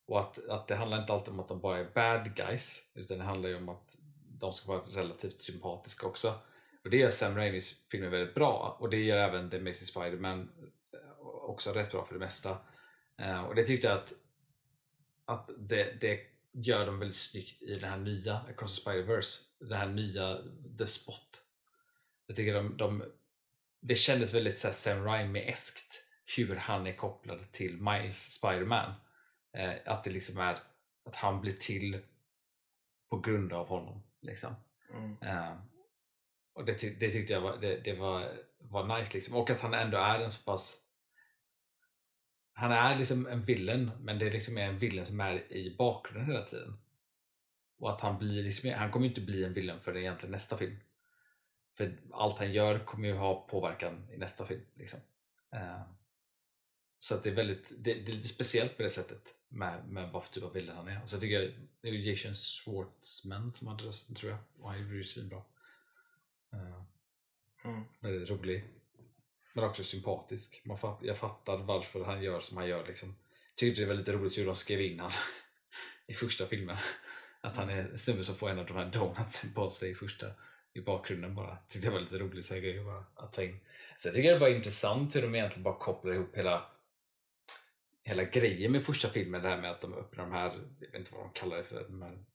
Och 0.05 0.19
att, 0.19 0.47
att 0.49 0.67
det 0.67 0.75
handlar 0.75 1.01
inte 1.01 1.13
alltid 1.13 1.33
om 1.33 1.39
att 1.39 1.47
de 1.47 1.59
bara 1.59 1.79
är 1.79 1.89
bad 1.93 2.35
guys 2.35 2.91
utan 2.93 3.17
det 3.17 3.23
handlar 3.23 3.49
ju 3.49 3.55
om 3.55 3.69
att 3.69 3.97
de 4.39 4.53
ska 4.53 4.71
vara 4.71 4.81
relativt 4.81 5.39
sympatiska 5.39 6.07
också. 6.07 6.39
Och 6.83 6.89
det 6.89 6.97
gör 6.97 7.09
Sam 7.09 7.35
Raimis 7.35 7.85
filmer 7.91 8.09
väldigt 8.09 8.35
bra 8.35 8.77
och 8.79 8.89
det 8.89 8.97
gör 8.97 9.17
även 9.17 9.49
The 9.49 9.57
Amazing 9.57 9.87
Spider-Man 9.87 10.49
eh, 10.93 11.25
också 11.25 11.71
rätt 11.71 11.91
bra 11.91 12.05
för 12.05 12.13
det 12.13 12.19
mesta. 12.19 12.57
Eh, 13.17 13.43
och 13.43 13.55
det 13.55 13.63
tyckte 13.63 13.87
jag 13.87 13.97
att, 13.97 14.13
att 15.25 15.49
det, 15.57 16.01
det 16.01 16.19
gör 16.51 16.85
de 16.85 16.99
väldigt 16.99 17.17
snyggt 17.17 17.61
i 17.61 17.75
den 17.75 17.89
här 17.89 17.97
nya 17.97 18.37
Across 18.37 18.83
the 18.83 18.89
Spider-Verse. 18.89 19.41
Den 19.59 19.77
här 19.77 19.87
nya 19.87 20.37
The 20.77 20.87
Spot. 20.87 21.41
Jag 22.27 22.35
tycker 22.35 22.53
de, 22.53 22.77
de 22.77 23.03
det 23.79 23.95
kändes 23.95 24.33
väldigt 24.33 24.59
så 24.59 24.67
här 24.67 24.73
Sam 24.73 25.05
Raimi-eskt 25.05 26.02
hur 26.37 26.55
han 26.55 26.87
är 26.87 26.95
kopplad 26.95 27.51
till 27.51 27.81
Miles 27.81 28.31
Spider-Man. 28.33 28.93
Eh, 29.57 29.73
att 29.85 30.03
det 30.03 30.09
liksom 30.09 30.39
är 30.39 30.57
att 31.05 31.15
han 31.15 31.41
blir 31.41 31.53
till 31.53 32.01
på 33.09 33.19
grund 33.19 33.53
av 33.53 33.67
honom. 33.67 34.03
Liksom. 34.21 34.55
Mm. 34.89 35.17
Eh, 35.21 35.57
och 36.53 36.65
det, 36.65 36.77
ty- 36.77 36.95
det 36.95 37.11
tyckte 37.11 37.33
jag 37.33 37.41
var, 37.41 37.57
det, 37.57 37.77
det 37.77 37.93
var, 37.93 38.31
var 38.59 38.99
nice. 38.99 39.13
Liksom. 39.13 39.35
Och 39.35 39.49
att 39.49 39.61
han 39.61 39.73
ändå 39.73 39.97
är 39.97 40.19
en 40.19 40.31
så 40.31 40.43
pass 40.51 40.79
han 42.53 42.71
är 42.71 42.97
liksom 42.97 43.27
en 43.27 43.41
villain 43.41 43.91
men 43.99 44.19
det 44.19 44.29
liksom 44.29 44.57
är 44.57 44.67
en 44.67 44.77
villain 44.77 45.05
som 45.05 45.19
är 45.19 45.53
i 45.53 45.75
bakgrunden 45.77 46.31
hela 46.31 46.45
tiden. 46.45 46.77
Och 47.79 47.91
att 47.91 48.01
han 48.01 48.17
blir 48.17 48.43
liksom, 48.43 48.69
han 48.69 48.91
kommer 48.91 49.07
inte 49.07 49.21
bli 49.21 49.43
en 49.43 49.53
villain 49.53 49.79
för 49.79 49.97
egentligen 49.97 50.31
nästa 50.31 50.57
film. 50.57 50.77
För 51.77 51.97
allt 52.11 52.37
han 52.37 52.53
gör 52.53 52.79
kommer 52.79 53.07
ju 53.07 53.13
ha 53.13 53.47
påverkan 53.47 54.09
i 54.11 54.17
nästa 54.17 54.45
film. 54.45 54.65
Liksom. 54.75 54.99
Eh, 55.53 55.81
så 57.03 57.15
att 57.15 57.23
det 57.23 57.29
är 57.29 57.33
väldigt 57.33 57.71
det, 57.77 57.93
det 57.93 58.11
är 58.11 58.15
lite 58.15 58.27
speciellt 58.27 58.77
på 58.77 58.83
det 58.83 58.89
sättet 58.89 59.33
med, 59.49 59.87
med 59.87 60.11
vad 60.11 60.23
för 60.23 60.33
typ 60.33 60.43
av 60.43 60.53
villain 60.53 60.77
han 60.77 60.87
är. 60.87 61.03
Och 61.03 61.09
så 61.09 61.19
tycker 61.19 61.41
jag 61.41 61.51
det 61.81 61.89
är 61.89 61.93
Jason 61.93 62.33
Schwartzman 62.35 63.53
som 63.55 63.67
hade 63.67 63.83
rösten 63.83 64.15
tror 64.15 64.31
jag. 64.31 64.39
Och 64.59 64.69
han 64.69 64.79
gjorde 64.79 64.91
det 64.91 64.97
ju 64.97 65.03
svinbra. 65.03 65.41
Eh, 66.53 66.83
Mm. 67.65 67.83
väldigt 67.99 68.29
rolig. 68.29 68.63
Men 69.53 69.63
också 69.63 69.83
sympatisk. 69.83 70.61
Man 70.65 70.77
fatt, 70.77 70.99
jag 71.01 71.17
fattar 71.17 71.57
varför 71.57 72.03
han 72.03 72.23
gör 72.23 72.39
som 72.39 72.57
han 72.57 72.67
gör. 72.67 72.87
Liksom. 72.87 73.15
Tyckte 73.55 73.81
det 73.81 73.87
var 73.87 73.93
lite 73.93 74.13
roligt 74.13 74.37
hur 74.37 74.45
de 74.45 74.55
skrev 74.55 74.81
in 74.81 74.99
han 74.99 75.11
i 76.07 76.13
första 76.13 76.45
filmen. 76.45 76.77
Att 77.41 77.55
han 77.55 77.69
är 77.69 77.77
en 77.77 77.99
snubbe 77.99 78.23
som 78.23 78.35
får 78.35 78.49
en 78.49 78.59
av 78.59 78.65
de 78.65 78.77
här 78.77 78.85
donutsen 78.85 79.53
på 79.53 79.69
sig 79.69 79.91
i 79.91 79.95
första 79.95 80.27
i 80.73 80.81
bakgrunden 80.81 81.35
bara. 81.35 81.57
Tyckte 81.69 81.87
jag 81.87 81.93
var 81.93 82.01
lite 82.01 82.17
roligt 82.17 82.45
så 82.45 82.53
här 82.53 82.61
grejer 82.61 82.83
bara 82.83 83.05
att 83.15 83.33
ta 83.33 83.43
in. 83.43 83.59
Så 83.97 84.07
jag 84.07 84.15
tycker 84.15 84.33
det 84.33 84.39
var 84.39 84.49
intressant 84.49 85.15
hur 85.15 85.21
de 85.21 85.35
egentligen 85.35 85.63
bara 85.63 85.79
kopplar 85.79 86.13
ihop 86.13 86.37
hela 86.37 86.72
hela 88.03 88.23
grejen 88.23 88.71
med 88.71 88.83
första 88.83 89.09
filmen, 89.09 89.41
det 89.41 89.49
här 89.49 89.61
med 89.61 89.71
att 89.71 89.81
de 89.81 89.93
öppnar 89.93 90.23
de 90.23 90.31
här, 90.33 90.59
jag 90.79 90.87
vet 90.87 90.99
inte 90.99 91.15
vad 91.15 91.23
de 91.23 91.29
kallar 91.33 91.57
det 91.57 91.63
för, 91.63 91.83
de 91.83 92.01
här 92.01 92.25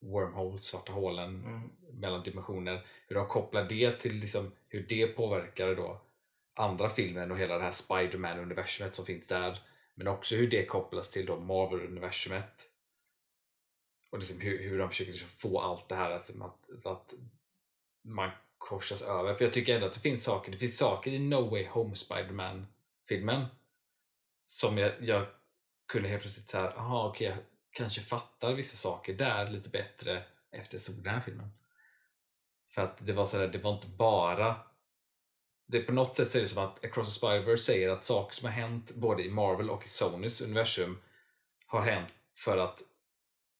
wormholes, 0.00 0.64
svarta 0.64 0.92
hålen 0.92 1.44
Mm. 1.44 1.70
mellan 1.92 2.22
dimensioner. 2.22 2.86
Hur 3.08 3.16
de 3.16 3.26
kopplar 3.26 3.64
det 3.64 4.00
till 4.00 4.14
liksom, 4.14 4.52
hur 4.68 4.86
det 4.88 5.06
påverkar 5.06 5.74
då 5.74 6.00
andra 6.54 6.88
filmen 6.90 7.30
och 7.30 7.38
hela 7.38 7.58
det 7.58 7.64
här 7.64 7.70
Spider-Man-universumet 7.70 8.94
som 8.94 9.04
finns 9.06 9.26
där. 9.26 9.58
Men 9.94 10.08
också 10.08 10.34
hur 10.36 10.50
det 10.50 10.66
kopplas 10.66 11.10
till 11.10 11.26
då 11.26 11.36
Marvel-universumet. 11.40 12.68
Och 14.10 14.18
liksom 14.18 14.40
hur, 14.40 14.62
hur 14.62 14.78
de 14.78 14.88
försöker 14.88 15.12
liksom 15.12 15.28
få 15.28 15.60
allt 15.60 15.88
det 15.88 15.94
här 15.94 16.10
att, 16.10 16.30
att, 16.40 16.86
att 16.86 17.14
man 18.04 18.30
korsas 18.58 19.02
över. 19.02 19.34
För 19.34 19.44
jag 19.44 19.52
tycker 19.52 19.74
ändå 19.74 19.86
att 19.86 19.94
det 19.94 20.00
finns 20.00 20.24
saker, 20.24 20.52
det 20.52 20.58
finns 20.58 20.78
saker 20.78 21.10
i 21.10 21.18
No 21.18 21.50
Way 21.50 21.66
Home 21.66 21.94
Spider-Man-filmen 21.94 23.46
som 24.58 24.78
jag, 24.78 24.92
jag 25.00 25.26
kunde 25.88 26.08
helt 26.08 26.22
plötsligt 26.22 26.48
så 26.48 26.58
här, 26.58 26.78
aha 26.78 27.08
okej, 27.08 27.26
jag 27.26 27.38
kanske 27.70 28.00
fattar 28.00 28.54
vissa 28.54 28.76
saker 28.76 29.14
där 29.14 29.50
lite 29.50 29.68
bättre 29.68 30.24
efter 30.50 30.74
jag 30.74 30.82
såg 30.82 30.94
den 30.94 31.14
här 31.14 31.20
filmen. 31.20 31.52
För 32.68 32.82
att 32.82 33.06
det 33.06 33.12
var 33.12 33.26
så 33.26 33.38
där, 33.38 33.48
det 33.48 33.58
var 33.58 33.74
inte 33.74 33.86
bara 33.88 34.60
det 35.66 35.80
på 35.80 35.92
något 35.92 36.14
sätt 36.14 36.30
så 36.30 36.38
är 36.38 36.42
det 36.42 36.48
som 36.48 36.64
att 36.64 36.84
Across 36.84 37.18
the 37.18 37.26
Spider-Verse 37.26 37.56
säger 37.56 37.88
att 37.88 38.04
saker 38.04 38.34
som 38.34 38.44
har 38.44 38.52
hänt 38.52 38.94
både 38.94 39.24
i 39.24 39.30
Marvel 39.30 39.70
och 39.70 39.86
i 39.86 39.88
Sonys 39.88 40.40
universum 40.40 40.98
har 41.66 41.82
hänt 41.82 42.10
för 42.34 42.58
att 42.58 42.82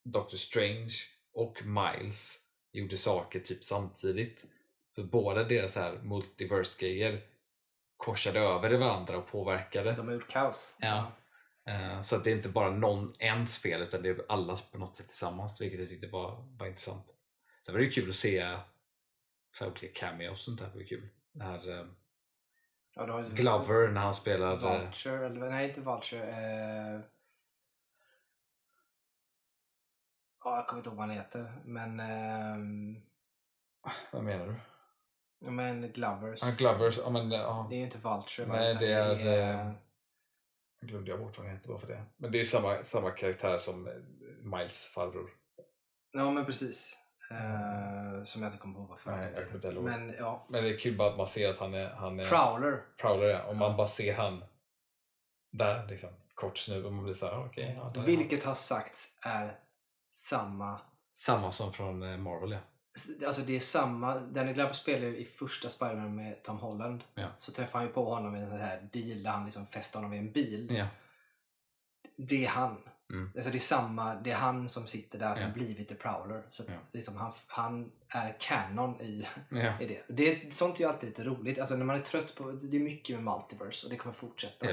Doctor 0.04 0.36
Strange 0.36 0.94
och 1.32 1.62
Miles 1.64 2.38
gjorde 2.72 2.96
saker 2.96 3.40
typ 3.40 3.64
samtidigt. 3.64 4.44
Så 4.94 5.04
båda 5.04 5.44
deras 5.44 5.76
här 5.76 6.00
multiverse-grejer 6.02 7.22
korsade 8.04 8.40
över 8.40 8.72
i 8.72 8.76
varandra 8.76 9.18
och 9.18 9.26
påverkade. 9.26 9.92
De 9.92 10.06
har 10.06 10.14
gjort 10.14 10.28
kaos. 10.30 10.76
Ja. 10.78 11.12
Eh, 11.66 12.00
Så 12.00 12.16
att 12.16 12.24
det 12.24 12.30
är 12.30 12.36
inte 12.36 12.48
bara 12.48 12.70
någon 12.70 13.12
ens 13.18 13.58
fel 13.58 13.82
utan 13.82 14.02
det 14.02 14.08
är 14.08 14.24
allas 14.28 14.70
på 14.70 14.78
något 14.78 14.96
sätt 14.96 15.08
tillsammans 15.08 15.60
vilket 15.60 15.80
jag 15.80 15.88
tyckte 15.88 16.06
var, 16.06 16.56
var 16.58 16.66
intressant. 16.66 17.06
Sen 17.66 17.74
var 17.74 17.78
det 17.78 17.84
ju 17.84 17.90
kul 17.92 18.08
att 18.08 18.14
se 18.14 18.58
så 19.52 19.64
här 19.64 19.70
olika 19.70 20.00
cameos 20.06 20.32
och 20.32 20.38
sånt 20.38 20.60
där 20.60 20.68
var 20.70 20.80
ju 20.80 20.86
kul. 20.86 21.08
Den 21.32 21.46
här 21.46 21.70
eh, 21.80 21.86
Ja, 22.94 23.06
då 23.06 23.22
Glover 23.34 23.88
när 23.88 24.00
han 24.00 24.14
spelar 24.14 24.52
eh, 24.52 24.58
Vulture, 24.80 25.26
eller 25.26 25.50
nej 25.50 25.68
inte 25.68 25.80
Vulture. 25.80 26.26
Eh... 26.30 27.00
Ja, 30.44 30.56
jag 30.56 30.66
kommer 30.66 30.80
inte 30.80 30.88
ihåg 30.88 30.96
vad 30.98 31.06
han 31.08 31.16
heter. 31.16 31.62
Men... 31.64 32.00
ehm, 32.00 32.96
Vad 34.12 34.24
menar 34.24 34.46
du? 34.46 34.54
Ja, 35.44 35.50
Men 35.50 35.92
Glovers. 35.92 36.40
Ja, 36.42 36.48
Glovers, 36.58 36.98
ja 36.98 37.10
men 37.10 37.30
ja. 37.30 37.66
Det 37.70 37.74
är 37.74 37.78
ju 37.78 37.84
inte 37.84 37.98
Vulture. 37.98 38.46
Nej, 38.46 38.70
utan 38.70 38.82
det 38.82 38.92
är, 38.92 39.66
eh, 39.66 39.72
glömde 40.86 41.10
jag 41.10 41.20
bort 41.20 41.38
vad 41.38 41.46
han 41.46 41.56
heter 41.56 41.68
bara 41.68 41.78
för 41.78 41.86
det. 41.88 42.04
Men 42.16 42.32
det 42.32 42.36
är 42.38 42.40
ju 42.40 42.44
samma, 42.46 42.84
samma 42.84 43.10
karaktär 43.10 43.58
som 43.58 43.86
eh, 43.86 43.92
Miles 44.58 44.86
farbror. 44.94 45.30
Ja, 46.12 46.30
men 46.30 46.46
precis. 46.46 46.98
Eh, 47.30 48.24
som 48.24 48.42
jag 48.42 48.48
inte 48.48 48.58
kommer 48.58 48.78
ihåg 48.78 48.88
vad 48.88 49.00
fan 49.00 49.14
Nej, 49.20 49.32
jag 49.34 49.54
inte. 49.54 49.70
Men 49.80 50.14
ja. 50.18 50.46
Men 50.48 50.64
det 50.64 50.70
är 50.74 50.78
kul 50.78 50.96
bara 50.96 51.10
att 51.10 51.16
man 51.16 51.28
ser 51.28 51.50
att 51.50 51.58
han 51.58 51.74
är, 51.74 51.90
han 51.90 52.20
är 52.20 52.24
Prowler. 52.24 52.82
Prowler. 53.00 53.28
Ja. 53.28 53.44
Om 53.44 53.58
man 53.58 53.70
Ja. 53.70 53.76
bara 53.76 53.86
ser 53.86 54.14
han 54.14 54.44
där, 55.52 55.86
liksom, 55.86 56.10
kort 56.34 56.58
snubbe, 56.58 56.86
och 56.86 56.92
man 56.92 57.04
blir 57.04 57.14
såhär, 57.14 57.44
okej. 57.46 57.74
ja, 57.76 57.82
där 57.84 57.90
är 57.90 57.96
han. 57.96 58.04
Vilket 58.04 58.44
har 58.44 58.54
sagts 58.54 59.18
är 59.24 59.58
samma 60.12 60.80
Samma 61.14 61.52
som 61.52 61.72
från 61.72 62.22
Marvel 62.22 62.50
ja. 62.52 62.58
Alltså 63.26 63.42
det 63.42 63.56
är 63.56 63.60
samma, 63.60 64.18
Danny 64.18 64.52
Glover 64.52 64.72
spelar 64.72 65.06
ju 65.06 65.16
i 65.16 65.24
första 65.24 65.68
Spiderman 65.68 66.14
med 66.16 66.42
Tom 66.42 66.56
Holland. 66.58 67.04
Ja. 67.14 67.28
Så 67.38 67.52
träffar 67.52 67.78
han 67.78 67.88
ju 67.88 67.94
på 67.94 68.14
honom 68.14 68.36
i 68.36 68.40
en 68.40 68.48
sån 68.50 68.60
här 68.60 68.88
deal 68.92 69.22
där 69.22 69.30
han 69.30 69.44
liksom 69.44 69.66
fäster 69.66 69.98
honom 69.98 70.10
vid 70.10 70.20
en 70.20 70.32
bil. 70.32 70.74
ja. 70.76 70.86
Det 72.16 72.44
är 72.44 72.48
han. 72.48 72.76
Mm. 73.12 73.30
Alltså 73.36 73.50
det 73.50 73.58
är 73.58 73.60
samma, 73.60 74.14
det 74.14 74.30
är 74.30 74.34
han 74.36 74.68
som 74.68 74.86
sitter 74.86 75.18
där 75.18 75.34
som 75.34 75.44
Ja. 75.44 75.50
blivit 75.52 75.88
The 75.88 75.94
Prowler. 75.94 76.42
Så 76.50 76.62
Ja. 76.68 76.72
liksom 76.92 77.16
han, 77.16 77.32
han 77.46 77.92
är 78.08 78.36
canon 78.40 79.00
i, 79.00 79.26
Ja. 79.50 79.80
i 79.80 79.86
det. 79.86 80.02
det. 80.08 80.54
Sånt 80.54 80.76
är 80.76 80.80
ju 80.80 80.88
alltid 80.88 81.08
lite 81.08 81.24
roligt. 81.24 81.58
Alltså 81.58 81.76
när 81.76 81.84
man 81.84 81.96
är 81.96 82.00
trött 82.00 82.34
på, 82.34 82.52
det 82.52 82.76
är 82.76 82.80
mycket 82.80 83.16
med 83.20 83.34
multiverse 83.34 83.86
och 83.86 83.90
det 83.90 83.96
kommer 83.96 84.12
fortsätta. 84.14 84.66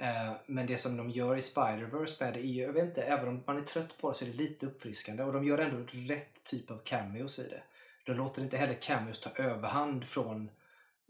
Eh, 0.00 0.32
Men 0.46 0.66
det 0.66 0.76
som 0.76 0.96
de 0.96 1.10
gör 1.10 1.36
i 1.36 1.40
Spider-Verse 1.40 2.24
med 2.24 2.34
det 2.34 2.40
är 2.40 2.42
ju, 2.44 2.62
jag 2.62 2.72
vet 2.72 2.84
inte, 2.84 3.02
även 3.02 3.28
om 3.28 3.42
man 3.46 3.56
är 3.56 3.62
trött 3.62 3.98
på 3.98 4.08
det 4.08 4.14
så 4.14 4.24
är 4.24 4.28
det 4.28 4.34
lite 4.36 4.66
uppfriskande 4.66 5.22
och 5.22 5.32
de 5.32 5.44
gör 5.44 5.58
ändå 5.58 5.86
rätt 6.14 6.44
typ 6.44 6.70
av 6.70 6.78
cameos 6.84 7.38
i 7.38 7.48
det. 7.48 7.62
De 8.06 8.12
låter 8.12 8.42
inte 8.42 8.56
heller 8.56 8.74
cameos 8.74 9.20
ta 9.20 9.30
överhand 9.42 10.08
från 10.08 10.50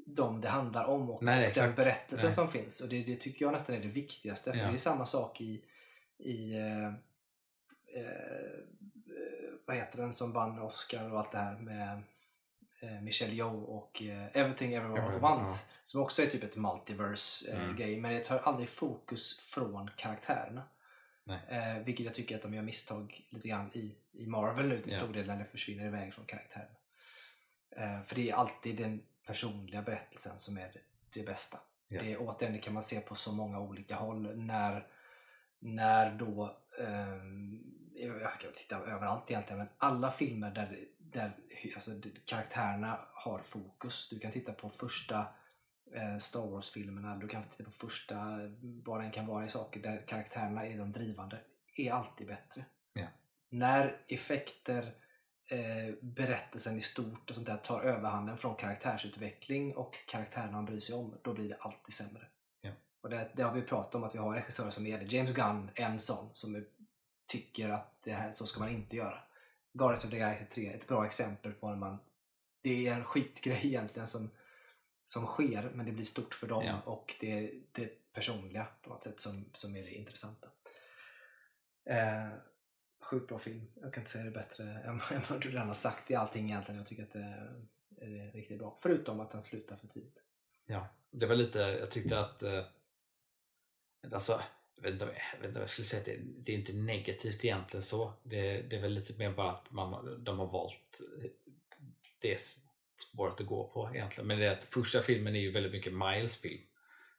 de 0.07 0.41
det 0.41 0.49
handlar 0.49 0.85
om 0.85 1.11
och 1.11 1.23
Nej, 1.23 1.53
den 1.55 1.75
berättelsen 1.75 2.27
Nej. 2.29 2.35
som 2.35 2.49
finns. 2.49 2.81
Och 2.81 2.89
det, 2.89 3.03
det 3.05 3.17
tycker 3.17 3.45
jag 3.45 3.53
nästan 3.53 3.77
är 3.77 3.81
det 3.81 3.89
viktigaste. 3.89 4.53
För 4.53 4.59
Ja. 4.59 4.67
det 4.67 4.73
är 4.73 4.79
samma 4.79 5.07
sak 5.07 5.41
i, 5.41 5.65
i 6.19 6.55
eh, 6.59 6.87
eh, 7.97 8.61
vad 9.67 9.77
heter 9.77 9.99
den 9.99 10.13
som 10.13 10.33
vann 10.33 10.59
Oscar 10.59 11.13
och 11.13 11.19
allt 11.19 11.33
det 11.33 11.39
här 11.39 11.59
med 11.59 12.03
eh, 12.81 13.01
Michelle 13.03 13.33
Yeoh 13.35 13.63
och 13.63 14.03
eh, 14.03 14.27
Everything 14.37 14.77
All 14.77 14.93
at 14.93 15.15
Ja, 15.23 15.37
Once. 15.37 15.67
Som 15.85 16.03
också 16.03 16.23
är 16.23 16.27
typ 16.27 16.45
ett 16.45 16.57
multiverse 16.57 17.51
eh, 17.53 17.63
Mm. 17.69 18.03
Men 18.03 18.13
det 18.15 18.25
tar 18.25 18.39
aldrig 18.39 18.69
fokus 18.69 19.39
från 19.39 19.91
karaktärerna. 19.97 20.63
Eh, 21.49 21.79
vilket 21.85 22.07
jag 22.07 22.15
tycker 22.15 22.37
att 22.37 22.43
de 22.43 22.55
gör 22.55 22.63
misstag 22.63 23.27
lite 23.31 23.49
grann 23.49 23.71
i, 23.75 23.97
i 24.13 24.27
Marvel 24.27 24.69
nu 24.69 24.79
till 24.83 24.93
Ja. 24.93 24.99
stor 24.99 25.13
del 25.13 25.27
när 25.27 25.39
det 25.39 25.45
försvinner 25.45 25.87
iväg 25.87 26.15
från 26.15 26.25
karaktärerna. 26.27 26.77
Eh, 27.77 28.03
för 28.03 28.15
det 28.15 28.31
är 28.31 28.35
alltid 28.35 28.77
den 28.77 29.03
personliga 29.27 29.83
berättelsen 29.83 30.39
som 30.39 30.59
är 30.59 30.73
det, 31.15 31.23
bästa. 31.27 31.59
Ja. 31.89 32.03
Det, 32.03 32.17
återigen, 32.17 32.53
det 32.55 32.59
kan 32.61 32.75
man 32.75 32.83
se 32.83 33.01
på 33.01 33.15
så 33.15 33.33
många 33.33 33.61
olika 33.61 33.95
håll. 33.97 34.37
När, 34.37 34.87
när 35.59 36.11
då, 36.11 36.59
ehm, 36.81 37.63
jag 37.95 38.41
kan 38.41 38.53
titta 38.55 38.77
överallt 38.77 39.31
egentligen, 39.31 39.59
men 39.59 39.69
alla 39.79 40.11
filmer 40.11 40.51
där, 40.51 40.79
där 41.17 41.37
alltså, 41.75 41.91
karaktärerna 42.25 43.01
har 43.13 43.39
fokus. 43.39 44.09
Du 44.09 44.19
kan 44.19 44.33
titta 44.33 44.53
på 44.53 44.69
första 44.71 45.27
eh, 45.95 46.19
Star 46.19 46.47
Wars-filmerna, 46.47 47.17
du 47.17 47.29
kan 47.29 47.49
titta 47.49 47.65
på 47.65 47.71
första, 47.71 48.41
vad 48.85 49.01
den 49.01 49.11
kan 49.11 49.27
vara 49.27 49.45
i 49.45 49.49
saker 49.49 49.83
där 49.83 50.07
karaktärerna 50.07 50.67
är 50.67 50.79
de 50.79 50.93
drivande, 50.93 51.41
är 51.77 51.93
alltid 51.93 52.27
bättre. 52.27 52.65
Ja. 52.93 53.07
När 53.49 54.05
effekter, 54.09 54.95
eh, 55.51 55.95
berättelsen 56.03 56.77
i 56.79 56.81
stort 56.81 57.31
och 57.31 57.35
sånt 57.35 57.47
där 57.47 57.57
tar 57.57 57.81
överhanden 57.81 58.37
från 58.37 58.57
karaktärsutveckling 58.57 59.77
och 59.77 59.95
karaktärerna 60.07 60.53
man 60.53 60.65
bryr 60.65 60.81
sig 60.81 60.95
om, 60.95 61.19
då 61.25 61.35
blir 61.35 61.49
det 61.49 61.57
alltid 61.57 61.95
sämre. 61.95 62.27
Ja. 62.61 62.71
Och 63.01 63.11
det, 63.11 63.31
det 63.35 63.43
har 63.43 63.55
vi 63.55 63.63
pratat 63.63 63.95
om 63.95 64.05
att 64.05 64.15
vi 64.15 64.19
har 64.19 64.35
regissörer 64.35 64.71
som 64.71 64.87
är 64.87 64.99
det. 64.99 65.05
James 65.05 65.33
Gunn, 65.33 65.71
en 65.75 65.99
sån, 65.99 66.35
som 66.35 66.65
tycker 67.27 67.69
att 67.69 68.03
det 68.03 68.13
här, 68.13 68.33
så 68.33 68.47
ska 68.47 68.61
man 68.61 68.69
inte 68.69 68.97
göra. 68.97 69.26
Guardians 69.77 70.05
of 70.05 70.11
the 70.11 70.19
Galaxy 70.19 70.45
3 70.45 70.67
ett 70.67 70.89
bra 70.89 71.07
exempel 71.07 71.53
på 71.53 71.69
när 71.69 71.77
man 71.77 71.99
det 72.63 72.89
är 72.89 72.95
en 72.95 73.05
skitgrej 73.05 73.67
egentligen 73.67 74.07
som, 74.07 74.31
som 75.07 75.27
sker 75.27 75.71
men 75.75 75.87
det 75.87 75.93
blir 75.93 76.05
stort 76.05 76.35
för 76.35 76.47
dem 76.47 76.65
Ja. 76.65 76.81
och 76.81 77.15
det 77.21 77.33
är 77.33 77.51
det 77.75 78.13
personliga 78.13 78.67
på 78.83 78.91
något 78.91 79.03
sätt 79.03 79.21
som, 79.21 79.51
som 79.55 79.77
är 79.77 79.83
det 79.83 79.91
intressanta. 79.95 80.49
Eh, 81.91 82.29
sjukt 83.03 83.29
bra 83.29 83.39
film. 83.39 83.73
Jag 83.75 83.93
kan 83.93 84.01
inte 84.01 84.11
säga 84.11 84.25
det 84.25 84.31
bättre 84.31 84.65
än, 84.65 85.01
än 85.13 85.23
vad 85.31 85.41
du 85.41 85.51
redan 85.51 85.67
har 85.67 85.75
sagt 85.75 86.11
i 86.11 86.15
allting 86.15 86.45
egentligen. 86.51 86.79
Jag 86.79 86.87
tycker 86.87 87.03
att 87.03 87.13
det 87.13 87.19
är, 87.19 87.67
är 88.01 88.33
riktigt 88.33 88.59
bra. 88.59 88.79
Förutom 88.83 89.21
att 89.21 89.31
den 89.31 89.43
slutar 89.43 89.77
för 89.77 89.87
tidigt. 89.87 90.19
Ja, 90.67 90.89
det 91.11 91.27
var 91.27 91.35
lite, 91.35 91.59
jag 91.59 91.91
tyckte 91.91 92.21
att 92.21 92.43
eh, 92.43 92.65
alltså, 94.13 94.41
jag 94.77 94.83
vet, 94.83 94.93
inte, 94.93 95.05
jag 95.05 95.39
vet 95.39 95.47
inte 95.49 95.59
om 95.59 95.63
jag 95.63 95.69
skulle 95.69 95.87
säga 95.87 96.03
det, 96.05 96.19
det 96.45 96.53
är 96.53 96.57
inte 96.57 96.73
negativt 96.73 97.45
egentligen 97.45 97.83
så. 97.83 98.13
Det, 98.23 98.63
det 98.63 98.77
är 98.77 98.81
väl 98.83 98.93
lite 98.93 99.13
mer 99.19 99.31
bara 99.33 99.51
att 99.51 99.71
man, 99.71 100.25
de 100.25 100.39
har 100.39 100.47
valt 100.47 101.01
det 102.21 102.39
spåret 103.13 103.41
att 103.41 103.47
gå 103.47 103.69
på 103.69 103.91
egentligen. 103.95 104.27
Men 104.29 104.39
det 104.39 104.47
är 104.47 104.53
att 104.53 104.65
första 104.65 105.03
filmen 105.03 105.37
är 105.37 105.41
ju 105.41 105.51
väldigt 105.53 105.73
mycket 105.73 105.93
Miles 105.93 106.37
film. 106.41 106.61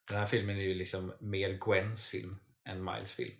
Den 0.07 0.17
här 0.17 0.25
filmen 0.25 0.57
är 0.57 0.61
ju 0.61 0.73
liksom 0.75 1.13
mer 1.19 1.49
Gwens 1.65 2.07
film 2.07 2.35
än 2.65 2.83
Miles 2.83 3.13
film. 3.13 3.33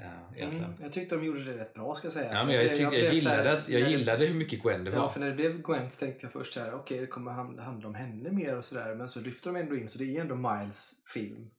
Eh, 0.00 0.36
egentligen. 0.36 0.64
Mm, 0.64 0.82
jag 0.82 0.92
tyckte 0.92 1.14
de 1.16 1.24
gjorde 1.24 1.44
det 1.44 1.56
rätt 1.56 1.74
bra 1.74 1.94
ska 1.94 2.06
jag 2.06 2.12
säga. 2.12 2.32
Ja, 2.32 2.44
men 2.44 2.54
jag, 2.54 2.68
tycker, 2.70 2.82
jag, 2.92 3.04
här- 3.04 3.12
gillade, 3.12 3.52
att- 3.58 3.68
jag 3.68 3.80
när 3.82 3.88
gillade 3.88 4.26
hur 4.26 4.34
mycket 4.34 4.62
Gwen 4.62 4.84
det 4.84 4.90
var. 4.90 4.98
Ja, 4.98 5.08
för 5.08 5.20
när 5.20 5.26
det 5.28 5.34
blev 5.34 5.62
Gwen 5.62 5.90
så 5.90 6.00
tänkte 6.00 6.24
jag 6.26 6.32
först 6.32 6.56
här, 6.56 6.74
okej 6.74 7.00
det 7.00 7.06
kommer 7.06 7.30
ham- 7.32 7.58
handla 7.60 7.88
om 7.88 7.94
henne 7.94 8.30
mer 8.32 8.56
och 8.56 8.64
sådär. 8.64 8.94
Men 8.94 9.08
så 9.08 9.20
lyfter 9.20 9.52
de 9.52 9.60
ändå 9.60 9.76
in, 9.76 9.88
så 9.88 9.98
det 9.98 10.16
är 10.16 10.20
ändå 10.20 10.34
Miles 10.34 11.02
film. 11.14 11.50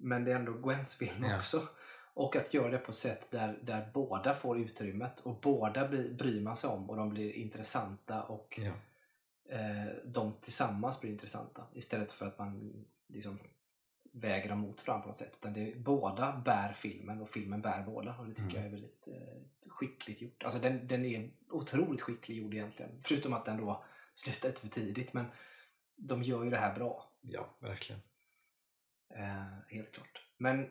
Men 0.00 0.24
det 0.24 0.32
är 0.32 0.36
ändå 0.36 0.52
Gwens 0.52 0.94
film 0.96 1.24
Ja. 1.24 1.36
också. 1.36 1.62
Och 2.14 2.36
att 2.36 2.54
göra 2.54 2.70
det 2.70 2.78
på 2.78 2.90
ett 2.90 2.96
sätt 2.96 3.30
där, 3.30 3.58
där 3.62 3.90
båda 3.94 4.34
får 4.34 4.58
utrymmet 4.60 5.20
och 5.20 5.40
båda 5.40 5.88
blir, 5.88 6.14
bryr 6.14 6.40
man 6.40 6.56
sig 6.56 6.70
om 6.70 6.90
och 6.90 6.96
de 6.96 7.08
blir 7.10 7.32
intressanta 7.32 8.22
och 8.22 8.60
Ja. 8.62 8.72
eh, 9.56 9.92
de 10.04 10.32
tillsammans 10.40 11.00
blir 11.00 11.10
intressanta. 11.10 11.66
Istället 11.74 12.12
för 12.12 12.26
att 12.26 12.38
man 12.38 12.84
liksom 13.08 13.38
väger 14.12 14.48
dem 14.48 14.58
mot 14.58 14.86
varandra 14.86 15.02
på 15.02 15.08
något 15.08 15.16
sätt. 15.16 15.32
Utan 15.40 15.52
det 15.52 15.72
är, 15.72 15.78
båda 15.78 16.42
bär 16.44 16.72
filmen 16.72 17.20
och 17.22 17.28
filmen 17.28 17.62
bär 17.62 17.82
båda. 17.82 18.16
Och 18.18 18.26
det 18.26 18.34
tycker 18.34 18.50
Mm. 18.50 18.56
jag 18.56 18.66
är 18.66 18.70
väldigt 18.70 19.08
eh, 19.08 19.70
skickligt 19.70 20.22
gjort. 20.22 20.42
Alltså 20.42 20.58
den, 20.60 20.88
den 20.88 21.04
är 21.04 21.30
otroligt 21.50 22.00
skickligt 22.00 22.38
gjord 22.42 22.54
egentligen. 22.54 23.00
Förutom 23.04 23.32
att 23.32 23.44
den 23.44 23.56
då 23.56 23.84
slutar 24.14 24.48
lite 24.48 24.60
för 24.60 24.68
tidigt. 24.68 25.12
Men 25.12 25.26
de 25.96 26.22
gör 26.22 26.44
ju 26.44 26.50
det 26.50 26.56
här 26.56 26.74
bra. 26.74 27.12
ja, 27.20 27.56
verkligen. 27.60 28.02
Eh, 29.16 29.76
helt 29.76 29.92
klart. 29.92 30.22
Men 30.38 30.68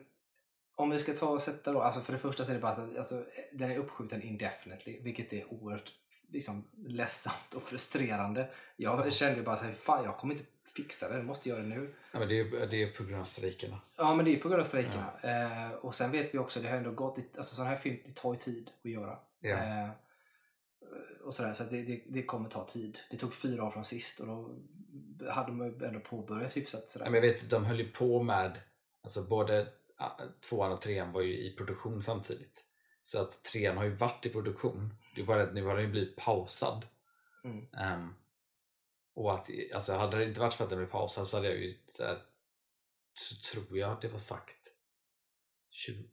om 0.74 0.90
vi 0.90 0.98
ska 0.98 1.12
ta 1.12 1.28
och 1.28 1.42
sätta 1.42 1.72
då, 1.72 1.80
alltså 1.80 2.00
för 2.00 2.12
det 2.12 2.18
första 2.18 2.44
så 2.44 2.50
är 2.50 2.54
det 2.54 2.60
bara 2.60 2.72
att 2.72 2.98
alltså, 2.98 3.24
den 3.52 3.70
är 3.70 3.78
uppskjuten 3.78 4.22
indefinitely, 4.22 5.00
vilket 5.02 5.32
är 5.32 5.52
oerhört 5.52 5.92
liksom, 6.28 6.68
ledsamt 6.86 7.54
och 7.56 7.62
frustrerande. 7.62 8.50
Jag 8.76 9.12
kände 9.12 9.38
ju 9.38 9.44
bara 9.44 9.56
så 9.56 9.64
här, 9.64 9.72
fan 9.72 10.04
jag 10.04 10.16
kommer 10.16 10.34
inte 10.34 10.46
fixa 10.76 11.08
det, 11.08 11.16
jag 11.16 11.24
måste 11.24 11.48
göra 11.48 11.62
det 11.62 11.68
nu. 11.68 11.94
Ja, 12.12 12.18
men 12.18 12.28
det, 12.28 12.40
är, 12.40 12.66
det 12.66 12.82
är 12.82 12.92
på 12.92 13.04
grund 13.04 13.20
av 13.20 13.24
strejkerna. 13.24 13.80
Ja 13.96 14.14
men 14.14 14.24
det 14.24 14.36
är 14.36 14.40
på 14.40 14.48
grund 14.48 14.60
av 14.60 14.64
strejkerna. 14.64 15.20
Eh, 15.22 15.70
och 15.70 15.94
sen 15.94 16.10
vet 16.10 16.34
vi 16.34 16.38
också, 16.38 16.60
det 16.60 16.68
har 16.68 16.76
ändå 16.76 16.90
gått, 16.90 17.18
alltså 17.36 17.54
sån 17.54 17.66
här 17.66 17.76
film, 17.76 17.98
det 18.04 18.14
tar 18.14 18.32
ju 18.32 18.38
tid 18.38 18.70
att 18.84 18.90
göra. 18.90 19.18
Ja. 19.40 19.56
Eh, 19.56 19.90
och 21.24 21.34
sådär, 21.34 21.52
så 21.52 21.64
det, 21.64 21.82
det, 21.82 22.02
det 22.08 22.22
kommer 22.22 22.48
ta 22.48 22.66
tid. 22.66 22.98
Det 23.10 23.16
tog 23.16 23.34
fyra 23.34 23.64
år 23.64 23.70
från 23.70 23.84
sist 23.84 24.20
och 24.20 24.26
då 24.26 24.54
hade 25.28 25.52
man 25.52 25.66
ju 25.66 25.86
ändå 25.86 26.00
påbörjat 26.00 26.56
hyfsat 26.56 26.90
sådär. 26.90 27.10
Men 27.10 27.14
jag 27.14 27.20
vet, 27.20 27.50
de 27.50 27.64
höll 27.64 27.80
ju 27.80 27.90
på 27.90 28.22
med, 28.22 28.60
alltså 29.02 29.22
både 29.22 29.72
tvåan 30.40 30.72
och 30.72 30.80
trean 30.80 31.12
var 31.12 31.20
ju 31.20 31.38
i 31.38 31.56
produktion 31.56 32.02
samtidigt. 32.02 32.64
Så 33.02 33.22
att 33.22 33.42
trean 33.42 33.76
har 33.76 33.84
ju 33.84 33.94
varit 33.94 34.26
i 34.26 34.30
produktion. 34.30 34.94
Det 35.14 35.20
är 35.20 35.26
bara 35.26 35.42
att 35.42 35.54
nu 35.54 35.64
har 35.64 35.74
den 35.74 35.84
ju 35.84 35.90
blivit 35.90 36.16
pausad. 36.16 36.86
Mm. 37.44 37.66
Ehm, 37.74 38.14
och 39.14 39.34
att, 39.34 39.50
alltså 39.74 39.92
hade 39.92 40.16
det 40.16 40.24
inte 40.24 40.40
varit 40.40 40.54
för 40.54 40.64
att 40.64 40.70
den 40.70 40.78
blev 40.78 40.90
pausad 40.90 41.28
så 41.28 41.36
hade 41.36 41.48
jag 41.48 41.58
ju, 41.58 41.78
här, 41.98 42.22
så 43.14 43.34
tror 43.52 43.78
jag 43.78 44.00
det 44.00 44.08
var 44.08 44.18
sagt 44.18 44.68
20, 45.70 46.08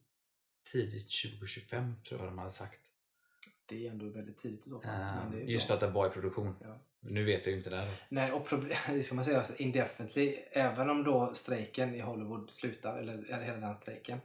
tidigt 0.71 1.23
2025 1.23 1.95
tror 2.07 2.19
jag 2.19 2.29
de 2.29 2.37
hade 2.37 2.51
sagt. 2.51 2.79
Det 3.67 3.87
är 3.87 3.91
ändå 3.91 4.05
väldigt 4.05 4.37
tidigt 4.37 4.67
i 4.67 4.69
så 4.69 4.79
fall. 4.79 4.91
Är 5.33 5.37
just 5.37 5.67
för 5.67 5.73
att 5.73 5.79
den 5.79 5.93
var 5.93 6.07
i 6.07 6.09
produktion. 6.09 6.55
Ja. 6.61 6.79
Nu 6.99 7.23
vet 7.23 7.45
jag 7.45 7.51
ju 7.51 7.57
inte 7.57 7.69
det. 7.69 7.87
Nej, 8.09 8.31
och 8.31 8.47
det 8.87 9.03
ska 9.03 9.15
man 9.15 9.25
säga, 9.25 9.37
alltså, 9.37 9.55
indefinitely, 9.55 10.35
även 10.51 10.89
om 10.89 11.03
då 11.03 11.33
strejken 11.33 11.95
i 11.95 11.99
Hollywood 11.99 12.51
slutar, 12.51 12.97
eller, 12.97 13.13
eller 13.13 13.43
hela 13.43 13.57
den 13.57 13.75
strejken, 13.75 14.19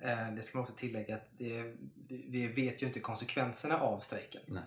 eh, 0.00 0.30
det 0.36 0.42
ska 0.42 0.58
man 0.58 0.62
också 0.62 0.76
tillägga 0.76 1.14
att 1.14 1.28
det, 1.38 1.74
vi 2.08 2.46
vet 2.46 2.82
ju 2.82 2.86
inte 2.86 3.00
konsekvenserna 3.00 3.80
av 3.80 4.00
strejken. 4.00 4.42
Nej. 4.46 4.62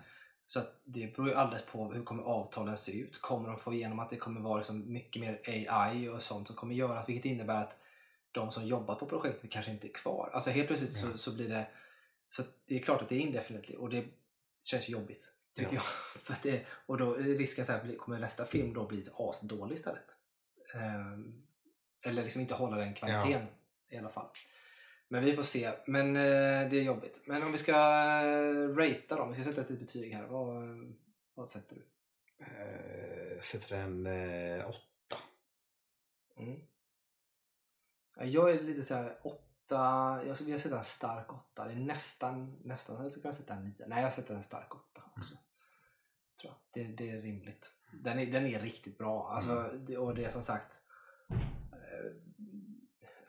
Så 0.46 0.60
det 0.84 1.16
beror 1.16 1.28
ju 1.28 1.34
alldeles 1.34 1.66
på 1.66 1.92
hur 1.92 2.04
kommer 2.04 2.22
avtalen 2.22 2.76
se 2.76 2.98
ut. 2.98 3.20
Kommer 3.20 3.48
de 3.48 3.56
få 3.56 3.74
igenom 3.74 3.98
att 3.98 4.10
det 4.10 4.16
kommer 4.16 4.40
vara 4.40 4.56
liksom 4.56 4.92
mycket 4.92 5.22
mer 5.22 5.40
AI 5.68 6.08
och 6.08 6.22
sånt 6.22 6.46
som 6.46 6.56
kommer 6.56 6.74
göras, 6.74 7.08
vilket 7.08 7.24
innebär 7.24 7.62
att 7.62 7.76
de 8.32 8.50
som 8.50 8.66
jobbar 8.66 8.94
på 8.94 9.06
projektet 9.06 9.50
kanske 9.50 9.72
inte 9.72 9.86
är 9.86 9.92
kvar. 9.92 10.30
Alltså 10.32 10.50
helt 10.50 10.66
plötsligt 10.66 11.02
Ja. 11.04 11.10
så, 11.10 11.18
så 11.18 11.36
blir 11.36 11.48
det... 11.48 11.66
Så 12.30 12.42
det 12.66 12.74
är 12.74 12.82
klart 12.82 13.02
att 13.02 13.08
det 13.08 13.14
är 13.14 13.20
indefinitely 13.20 13.76
och 13.76 13.90
det 13.90 14.04
känns 14.64 14.88
jobbigt. 14.88 15.32
Tycker 15.54 15.74
Ja. 15.74 15.74
jag. 15.74 15.82
För 16.22 16.36
det, 16.42 16.66
och 16.86 16.98
då 16.98 17.14
är 17.14 17.22
risken 17.22 17.66
så 17.66 17.72
här, 17.72 17.96
kommer 17.96 18.18
nästa 18.18 18.44
film 18.44 18.74
då 18.74 18.86
bli 18.86 19.04
asdålig 19.14 19.74
istället. 19.74 20.06
Ehm, 20.74 21.42
eller 22.04 22.22
liksom 22.22 22.40
inte 22.40 22.54
hålla 22.54 22.76
den 22.76 22.94
kvaliteten 22.94 23.46
i 23.88 23.96
alla 23.96 24.10
fall. 24.10 24.28
Men 25.08 25.24
vi 25.24 25.32
får 25.36 25.42
se. 25.42 25.72
Men 25.86 26.16
eh, 26.16 26.70
det 26.70 26.76
är 26.76 26.82
jobbigt. 26.82 27.20
Men 27.24 27.42
om 27.42 27.52
vi 27.52 27.58
ska 27.58 27.72
uh, 27.72 28.76
ratea 28.76 29.16
då, 29.16 29.22
om 29.22 29.28
vi 29.28 29.34
ska 29.34 29.52
sätta 29.52 29.60
ett 29.60 29.80
betyg 29.80 30.12
här. 30.12 30.26
Vad, 30.26 30.94
vad 31.34 31.48
sätter 31.48 31.76
du? 31.76 31.86
Eh, 32.44 33.40
sätter 33.40 33.76
en 33.76 34.06
eh, 34.06 34.68
åtta. 34.68 35.16
Mm. 36.36 36.60
Ja, 38.16 38.24
jag 38.24 38.50
är 38.50 38.62
lite 38.62 38.82
så 38.82 38.94
här 38.94 39.18
åtta. 39.22 39.44
Jag 40.26 40.34
skulle 40.36 40.46
vilja 40.46 40.58
sätta 40.62 40.78
en 40.78 40.84
stark 40.84 41.32
åtta. 41.32 41.64
Det 41.68 41.72
är 41.72 41.76
nästan, 41.76 42.58
nästan. 42.64 43.02
Jag 43.02 43.12
skulle 43.12 43.22
kunna 43.22 43.32
sätta 43.32 43.54
en 43.54 43.64
nio. 43.64 43.86
Nej, 43.86 44.02
jag 44.02 44.14
sätter 44.14 44.34
en 44.34 44.42
stark 44.42 44.74
åtta 44.74 45.02
också. 45.16 45.34
Tror 46.40 46.52
jag. 46.52 46.86
Det, 46.86 46.92
det 46.92 47.10
är 47.10 47.20
rimligt. 47.20 47.70
Den 47.92 48.18
är, 48.18 48.26
den 48.26 48.46
är 48.46 48.60
riktigt 48.60 48.98
bra. 48.98 49.28
Alltså, 49.32 49.70
det, 49.86 49.96
och 49.98 50.14
det 50.14 50.24
är 50.24 50.30
som 50.30 50.42
sagt. 50.42 50.80
eh, 51.30 52.12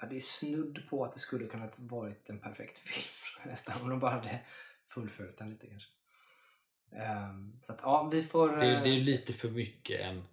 Ja, 0.02 0.08
det 0.10 0.16
är 0.16 0.20
snudd 0.22 0.80
på 0.90 1.06
att 1.06 1.14
det 1.14 1.20
skulle 1.20 1.48
kunna 1.48 1.70
varit 1.78 2.30
en 2.30 2.40
perfekt 2.40 2.80
film. 2.80 3.06
Nästan. 3.52 3.82
Om 3.82 3.90
de 3.90 4.00
bara 4.00 4.12
hade 4.12 4.40
fullföljt 4.88 5.38
den 5.38 5.50
lite 5.50 5.68
kanske. 5.68 5.90
Ehm, 6.92 7.60
så 7.64 7.74
att 7.74 7.80
ja, 7.82 8.10
vi 8.12 8.24
får... 8.24 8.50
Det, 8.58 8.66
är- 8.66 8.84
det 8.84 8.90
är 8.90 8.98
eh, 9.00 9.04
lite 9.06 9.34
för 9.34 9.50
mycket 9.50 10.02
en 10.02 10.24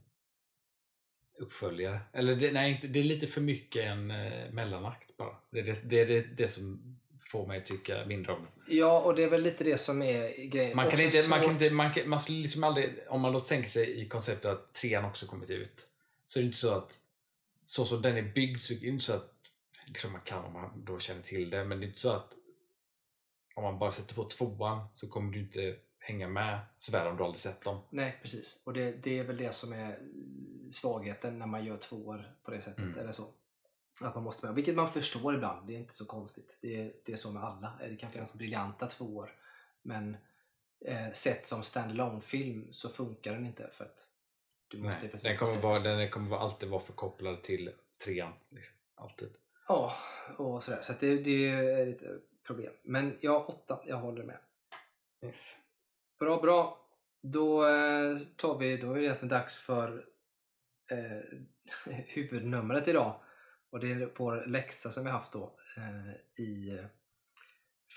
uppföljare. 1.40 2.00
Eller 2.12 2.36
det, 2.36 2.52
nej, 2.52 2.72
inte, 2.72 2.86
det 2.86 2.98
är 2.98 3.04
lite 3.04 3.26
för 3.26 3.40
mycket 3.40 3.84
en 3.84 4.10
eh, 4.10 4.50
mellanakt 4.52 5.16
bara. 5.16 5.36
Det 5.50 5.58
är 5.58 5.64
det, 5.64 5.80
det, 5.82 6.04
det, 6.04 6.20
det 6.20 6.48
som 6.48 6.96
får 7.30 7.46
mig 7.46 7.58
att 7.58 7.66
tycka 7.66 8.06
mindre 8.06 8.32
om. 8.32 8.46
Ja, 8.68 9.00
och 9.00 9.14
det 9.14 9.22
är 9.22 9.30
väl 9.30 9.42
lite 9.42 9.64
det 9.64 9.78
som 9.78 10.02
är 10.02 10.46
grejen. 10.46 10.76
Man 10.76 10.90
kan 10.90 11.00
inte, 11.00 11.28
man 11.28 11.42
kan 11.42 11.50
inte, 11.50 11.70
man 11.70 11.92
kan, 11.92 12.08
man 12.08 12.20
skulle 12.20 12.38
liksom 12.38 12.64
aldrig, 12.64 12.98
om 13.08 13.20
man 13.20 13.32
låter 13.32 13.48
tänka 13.48 13.68
sig 13.68 14.00
i 14.00 14.08
konceptet 14.08 14.50
att 14.50 14.74
trean 14.74 15.04
också 15.04 15.26
kommit 15.26 15.50
ut. 15.50 15.86
Så 16.26 16.38
är 16.38 16.42
det 16.42 16.46
inte 16.46 16.58
så 16.58 16.70
att, 16.70 16.98
så 17.64 17.84
som 17.84 18.02
den 18.02 18.16
är 18.16 18.22
byggd 18.22 18.60
så 18.60 18.74
är 18.74 18.78
det 18.78 18.86
inte 18.86 19.04
så 19.04 19.12
att, 19.12 19.34
klart 19.94 20.12
man 20.12 20.20
kan 20.20 20.44
om 20.44 20.52
man 20.52 20.84
då 20.84 20.98
känner 20.98 21.22
till 21.22 21.50
det, 21.50 21.64
men 21.64 21.80
det 21.80 21.84
är 21.84 21.88
inte 21.88 22.00
så 22.00 22.10
att 22.10 22.32
om 23.54 23.64
man 23.64 23.78
bara 23.78 23.92
sätter 23.92 24.14
på 24.14 24.24
tvåan 24.24 24.86
så 24.94 25.08
kommer 25.08 25.32
du 25.32 25.40
inte 25.40 25.76
hänga 25.98 26.28
med 26.28 26.60
så 26.76 26.92
väl 26.92 27.06
om 27.06 27.16
du 27.16 27.24
aldrig 27.24 27.40
sett 27.40 27.64
dem. 27.64 27.82
Nej, 27.90 28.18
precis. 28.22 28.62
Och 28.64 28.72
det, 28.72 28.92
det 29.02 29.18
är 29.18 29.24
väl 29.24 29.36
det 29.36 29.54
som 29.54 29.72
är 29.72 29.98
svagheten 30.70 31.38
när 31.38 31.46
man 31.46 31.64
gör 31.64 31.76
tvåor 31.76 32.34
på 32.42 32.50
det 32.50 32.60
sättet. 32.60 32.78
Mm. 32.78 32.98
Eller 32.98 33.12
så. 33.12 33.24
Att 34.00 34.14
man 34.14 34.24
måste 34.24 34.46
med. 34.46 34.54
Vilket 34.54 34.76
man 34.76 34.88
förstår 34.88 35.34
ibland. 35.34 35.66
Det 35.66 35.74
är 35.74 35.78
inte 35.78 35.94
så 35.94 36.06
konstigt. 36.06 36.58
Det 36.60 36.80
är, 36.80 36.92
det 37.04 37.12
är 37.12 37.16
så 37.16 37.32
med 37.32 37.44
alla. 37.44 37.72
Det 37.80 37.96
kan 37.96 38.10
finnas 38.10 38.34
briljanta 38.34 38.86
tvåor. 38.86 39.34
Men 39.82 40.16
eh, 40.84 41.12
sett 41.12 41.46
som 41.46 41.62
standalone 41.62 42.20
film 42.20 42.72
så 42.72 42.88
funkar 42.88 43.32
den 43.32 43.46
inte 43.46 43.70
för 43.72 43.84
att 43.84 44.06
du 44.68 44.78
måste 44.78 45.00
Nej, 45.02 45.10
den 45.22 45.36
kommer, 45.36 45.62
vara, 45.62 45.78
den 45.78 46.10
kommer 46.10 46.36
alltid 46.36 46.68
vara 46.68 46.80
förkopplad 46.80 47.42
till 47.42 47.72
trean. 48.04 48.32
Liksom. 48.48 48.74
Alltid. 48.94 49.28
Ja, 49.68 49.96
och 50.36 50.62
sådär. 50.62 50.82
Så 50.82 50.92
det, 51.00 51.16
det 51.16 51.48
är 51.48 51.86
lite 51.86 52.18
problem. 52.46 52.72
Men 52.82 53.18
ja, 53.20 53.44
åtta. 53.48 53.80
Jag 53.86 53.96
håller 53.96 54.22
med. 54.22 54.38
Yes. 55.22 55.56
Bra, 56.18 56.40
bra. 56.40 56.86
Då 57.22 57.68
eh, 57.68 58.18
tar 58.36 58.58
vi, 58.58 58.76
då 58.76 58.90
är 58.90 58.94
det 58.94 59.04
egentligen 59.04 59.28
dags 59.28 59.56
för 59.56 60.06
eh, 60.90 61.94
huvudnumret 62.06 62.88
idag. 62.88 63.20
Och 63.70 63.80
det 63.80 63.92
är 63.92 64.10
vår 64.16 64.46
läxa 64.46 64.90
som 64.90 65.04
vi 65.04 65.10
haft 65.10 65.32
då 65.32 65.56
eh, 65.76 66.44
i 66.44 66.78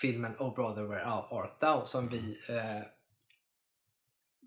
filmen 0.00 0.36
Oh 0.38 0.54
Brother 0.54 0.82
Where 0.82 1.04
Art 1.06 1.60
Thou 1.60 1.84
som 1.84 2.08
vi 2.08 2.40
eh, 2.48 2.86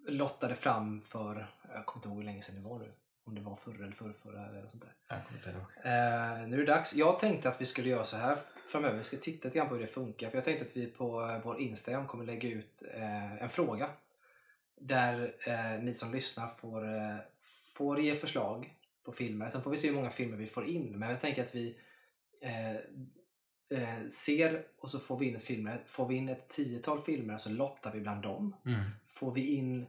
lottade 0.08 0.56
fram 0.56 1.02
för, 1.02 1.48
jag 1.74 1.86
kommer 1.86 1.98
inte 1.98 2.08
ihåg 2.08 2.18
hur 2.18 2.26
länge 2.26 2.42
sedan 2.42 2.56
det 2.56 2.70
var 2.70 2.80
nu. 2.80 2.94
Om 3.26 3.36
det 3.36 3.42
var 3.42 3.56
förra 3.56 3.84
eller 3.84 3.96
förrförra 3.96 4.48
eller 4.48 4.62
något 4.62 4.72
sånt 4.72 4.84
där. 4.84 4.94
Jag 5.08 5.26
kommer 5.26 5.38
inte 5.38 5.50
ihåg. 5.50 5.62
Eh, 5.86 6.48
nu 6.48 6.56
är 6.56 6.66
det 6.66 6.74
dags. 6.74 6.96
Jag 6.96 7.20
tänkte 7.20 7.50
att 7.50 7.62
vi 7.62 7.66
skulle 7.66 7.90
göra 7.90 8.06
så 8.06 8.18
här 8.18 8.38
framöver. 8.68 8.98
Vi 8.98 9.04
ska 9.04 9.18
titta 9.18 9.48
lite 9.48 9.58
grann 9.58 9.70
på 9.70 9.76
hur 9.76 9.82
det 9.82 9.88
funkar. 9.88 10.30
För 10.30 10.38
jag 10.38 10.46
tänkte 10.46 10.66
att 10.66 10.78
vi 10.78 10.86
på 10.86 11.22
eh, 11.22 11.42
vår 11.44 11.60
Instagram 11.60 12.08
kommer 12.08 12.26
lägga 12.26 12.50
ut 12.50 12.84
eh, 12.94 13.44
en 13.44 13.50
fråga. 13.50 13.90
Där 14.82 15.36
eh, 15.48 15.84
ni 15.84 15.94
som 15.94 16.12
lyssnar 16.12 16.48
får, 16.48 16.96
eh, 16.96 17.18
får 17.78 18.00
ge 18.02 18.16
förslag 18.16 18.74
på 19.04 19.12
filmer. 19.12 19.50
Sen 19.50 19.62
får 19.62 19.72
vi 19.72 19.78
se 19.78 19.88
hur 19.88 19.96
många 19.96 20.10
filmer 20.10 20.38
vi 20.38 20.48
får 20.48 20.66
in. 20.68 21.00
Men 21.00 21.10
jag 21.10 21.22
tänker 21.22 21.44
att 21.44 21.56
vi 21.56 21.78
eh, 22.42 22.76
eh, 23.80 24.06
ser 24.10 24.64
och 24.78 24.90
så 24.90 25.00
får 25.00 25.18
vi 25.18 25.26
in 25.26 25.36
ett 25.36 25.44
filmer. 25.44 25.84
Får 25.86 26.08
vi 26.08 26.16
in 26.16 26.30
ett 26.30 26.50
tiotal 26.50 27.02
filmer 27.02 27.38
så 27.38 27.50
lottar 27.50 27.92
vi 27.94 28.02
bland 28.02 28.22
dem. 28.22 28.56
Mm. 28.66 28.82
Får 29.08 29.32
vi 29.32 29.56
in 29.56 29.88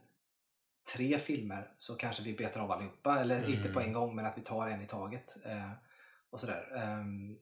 tre 0.95 1.19
filmer 1.19 1.71
så 1.79 1.95
kanske 1.95 2.23
vi 2.23 2.33
betar 2.33 2.61
av 2.61 2.71
allihopa. 2.73 3.21
Eller 3.21 3.39
Mm. 3.39 3.53
inte 3.55 3.69
på 3.69 3.81
en 3.81 3.93
gång 3.93 4.15
men 4.17 4.27
att 4.27 4.39
vi 4.39 4.43
tar 4.43 4.69
en 4.69 4.83
i 4.83 4.87
taget. 4.87 5.37
Eh, 5.45 5.71
och 6.31 6.41
sådär. 6.41 6.77
Ehm, 6.77 7.39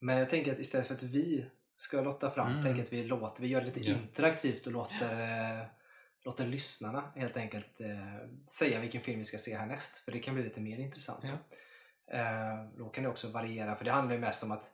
men 0.00 0.16
jag 0.18 0.28
tänker 0.30 0.52
att 0.52 0.58
istället 0.58 0.86
för 0.86 0.94
att 0.94 1.02
vi 1.02 1.46
ska 1.76 2.00
lotta 2.00 2.30
fram 2.30 2.46
så 2.46 2.52
Mm. 2.52 2.62
tänker 2.62 2.78
jag 2.78 2.84
att 2.86 2.92
vi, 2.92 3.04
låter, 3.04 3.42
vi 3.42 3.48
gör 3.48 3.60
det 3.60 3.66
lite 3.66 3.80
Ja. 3.80 3.96
interaktivt 3.96 4.66
och 4.66 4.72
låter, 4.72 5.20
eh, 5.60 5.66
låter 6.26 6.46
lyssnarna 6.46 7.12
helt 7.14 7.36
enkelt 7.36 7.80
eh, 7.80 8.16
säga 8.46 8.80
vilken 8.80 9.00
film 9.00 9.18
vi 9.18 9.24
ska 9.24 9.38
se 9.38 9.56
härnäst. 9.56 9.98
För 9.98 10.12
det 10.12 10.18
kan 10.18 10.34
bli 10.34 10.44
lite 10.44 10.60
mer 10.60 10.78
intressant. 10.78 11.24
Ja. 11.24 11.38
Eh, 12.18 12.64
då 12.76 12.88
kan 12.88 13.04
det 13.04 13.10
också 13.10 13.28
variera, 13.28 13.76
för 13.76 13.84
det 13.84 13.90
handlar 13.90 14.14
ju 14.14 14.20
mest 14.20 14.42
om 14.42 14.52
att 14.52 14.70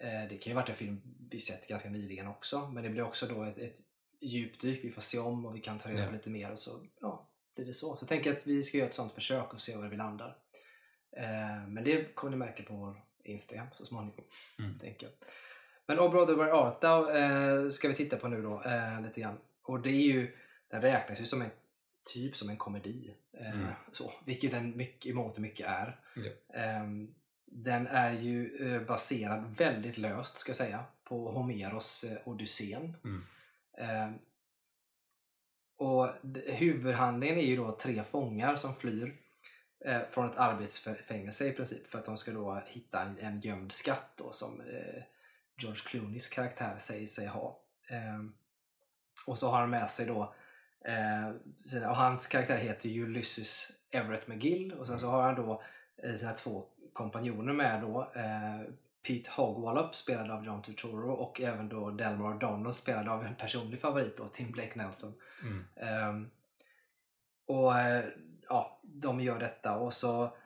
eh, 0.00 0.28
det 0.28 0.38
kan 0.38 0.50
ju 0.50 0.54
varit 0.54 0.68
en 0.68 0.74
film 0.74 1.00
vi 1.30 1.40
sett 1.40 1.68
ganska 1.68 1.88
nyligen 1.90 2.26
också, 2.26 2.68
men 2.68 2.82
det 2.82 2.90
blir 2.90 3.02
också 3.02 3.26
då 3.26 3.42
ett, 3.44 3.58
ett 3.58 3.76
djupdyk 4.20 4.84
vi 4.84 4.90
får 4.90 5.02
se 5.02 5.18
om 5.18 5.46
och 5.46 5.56
vi 5.56 5.60
kan 5.60 5.78
ta 5.78 5.88
reda 5.88 6.02
på 6.02 6.08
Ja. 6.08 6.16
lite 6.16 6.30
mer 6.30 6.50
och 6.52 6.58
så 6.58 6.86
ja, 7.00 7.28
blir 7.56 7.66
det 7.66 7.74
så. 7.74 7.96
Så 7.96 8.02
jag 8.02 8.08
tänker 8.08 8.32
att 8.32 8.46
vi 8.46 8.62
ska 8.62 8.78
göra 8.78 8.88
ett 8.88 8.94
sånt 8.94 9.12
försök 9.12 9.52
och 9.54 9.60
se 9.60 9.76
var 9.76 9.88
vi 9.88 9.96
landar. 9.96 10.36
Eh, 11.16 11.68
men 11.68 11.84
det 11.84 12.14
kommer 12.14 12.30
ni 12.30 12.36
märka 12.36 12.62
på 12.62 12.74
vår 12.74 13.02
Instagram 13.24 13.66
så 13.72 13.84
småningom. 13.86 14.24
Mm. 14.58 14.78
Tänker 14.80 15.06
jag. 15.06 15.12
Men 15.86 15.98
Oh 16.00 16.10
Brother 16.10 16.34
Where 16.34 16.52
Art 16.52 16.80
Thou 16.80 17.10
eh, 17.10 17.68
ska 17.70 17.88
vi 17.88 17.94
titta 17.94 18.16
på 18.16 18.28
nu 18.28 18.42
då 18.42 18.62
eh, 18.62 19.00
lite 19.02 19.20
grann. 19.20 19.38
Och 19.62 19.80
det 19.80 19.90
är 19.90 20.02
ju, 20.12 20.36
den 20.70 20.80
räknas 20.80 21.20
ju 21.20 21.24
som 21.24 21.42
en 21.42 21.50
typ 22.14 22.36
som 22.36 22.48
en 22.48 22.56
komedi. 22.56 23.14
Eh, 23.32 23.54
Mm. 23.60 23.72
så, 23.92 24.12
vilket 24.24 24.50
den 24.50 24.76
mycket, 24.76 25.06
i 25.06 25.12
mångt 25.14 25.34
och 25.34 25.40
mycket 25.40 25.66
är. 25.66 26.00
Ja. 26.16 26.56
Ehm, 26.60 27.14
den 27.46 27.86
är 27.86 28.12
ju 28.12 28.56
eh, 28.74 28.82
baserad 28.82 29.56
väldigt 29.56 29.98
löst 29.98 30.36
ska 30.38 30.50
jag 30.50 30.56
säga 30.56 30.84
på 31.04 31.30
Homeros 31.30 32.04
eh, 32.04 32.28
Odysseen. 32.28 32.96
Mm. 33.04 33.24
Ehm, 33.78 34.18
och 35.76 36.08
huvudhandlingen 36.46 37.38
är 37.38 37.42
ju 37.42 37.56
då 37.56 37.72
tre 37.76 38.04
fångar 38.04 38.56
som 38.56 38.74
flyr 38.74 39.16
eh, 39.84 40.00
från 40.10 40.30
ett 40.30 40.36
arbetsfängelse 40.36 41.48
i 41.48 41.52
princip 41.52 41.86
för 41.86 41.98
att 41.98 42.04
de 42.04 42.16
ska 42.16 42.32
då 42.32 42.62
hitta 42.66 43.02
en, 43.02 43.18
en 43.18 43.40
gömd 43.40 43.72
skatt 43.72 44.12
då 44.16 44.32
som 44.32 44.60
eh, 44.60 45.02
George 45.62 45.80
Clooneys 45.86 46.28
karaktär 46.28 46.76
säger 46.78 47.06
sig 47.06 47.26
ha. 47.26 47.60
Ehm, 47.88 48.34
och 49.26 49.38
så 49.38 49.50
har 49.50 49.60
han 49.60 49.70
med 49.70 49.90
sig 49.90 50.06
då 50.06 50.34
eh, 50.84 51.88
och 51.88 51.96
hans 51.96 52.26
karaktär 52.26 52.56
heter 52.56 52.88
Ulysses 52.88 53.72
Everett 53.90 54.28
McGill 54.28 54.72
och 54.72 54.86
sen 54.86 54.98
så 54.98 55.06
har 55.06 55.22
han 55.22 55.34
då 55.34 55.62
eh, 56.02 56.14
sina 56.14 56.32
två 56.32 56.64
kompanjoner 56.92 57.52
med 57.52 57.80
då 57.80 58.12
eh, 58.14 58.72
Pete 59.06 59.30
Hogwallop 59.30 59.94
spelad 59.94 60.30
av 60.30 60.44
John 60.44 60.62
Turturro 60.62 61.12
och 61.12 61.40
även 61.40 61.68
då 61.68 61.90
Delmar 61.90 62.34
O'Donnell 62.34 62.72
spelad 62.72 63.08
av 63.08 63.24
en 63.26 63.34
personlig 63.34 63.80
favorit 63.80 64.16
då, 64.16 64.28
Tim 64.28 64.52
Blake 64.52 64.78
Nelson. 64.78 65.12
Mm. 65.42 65.64
Ehm, 65.76 66.30
och 67.46 67.78
eh, 67.78 68.04
ja, 68.48 68.80
de 68.82 69.20
gör 69.20 69.38
detta 69.38 69.76
och 69.76 69.92
så 69.92 70.36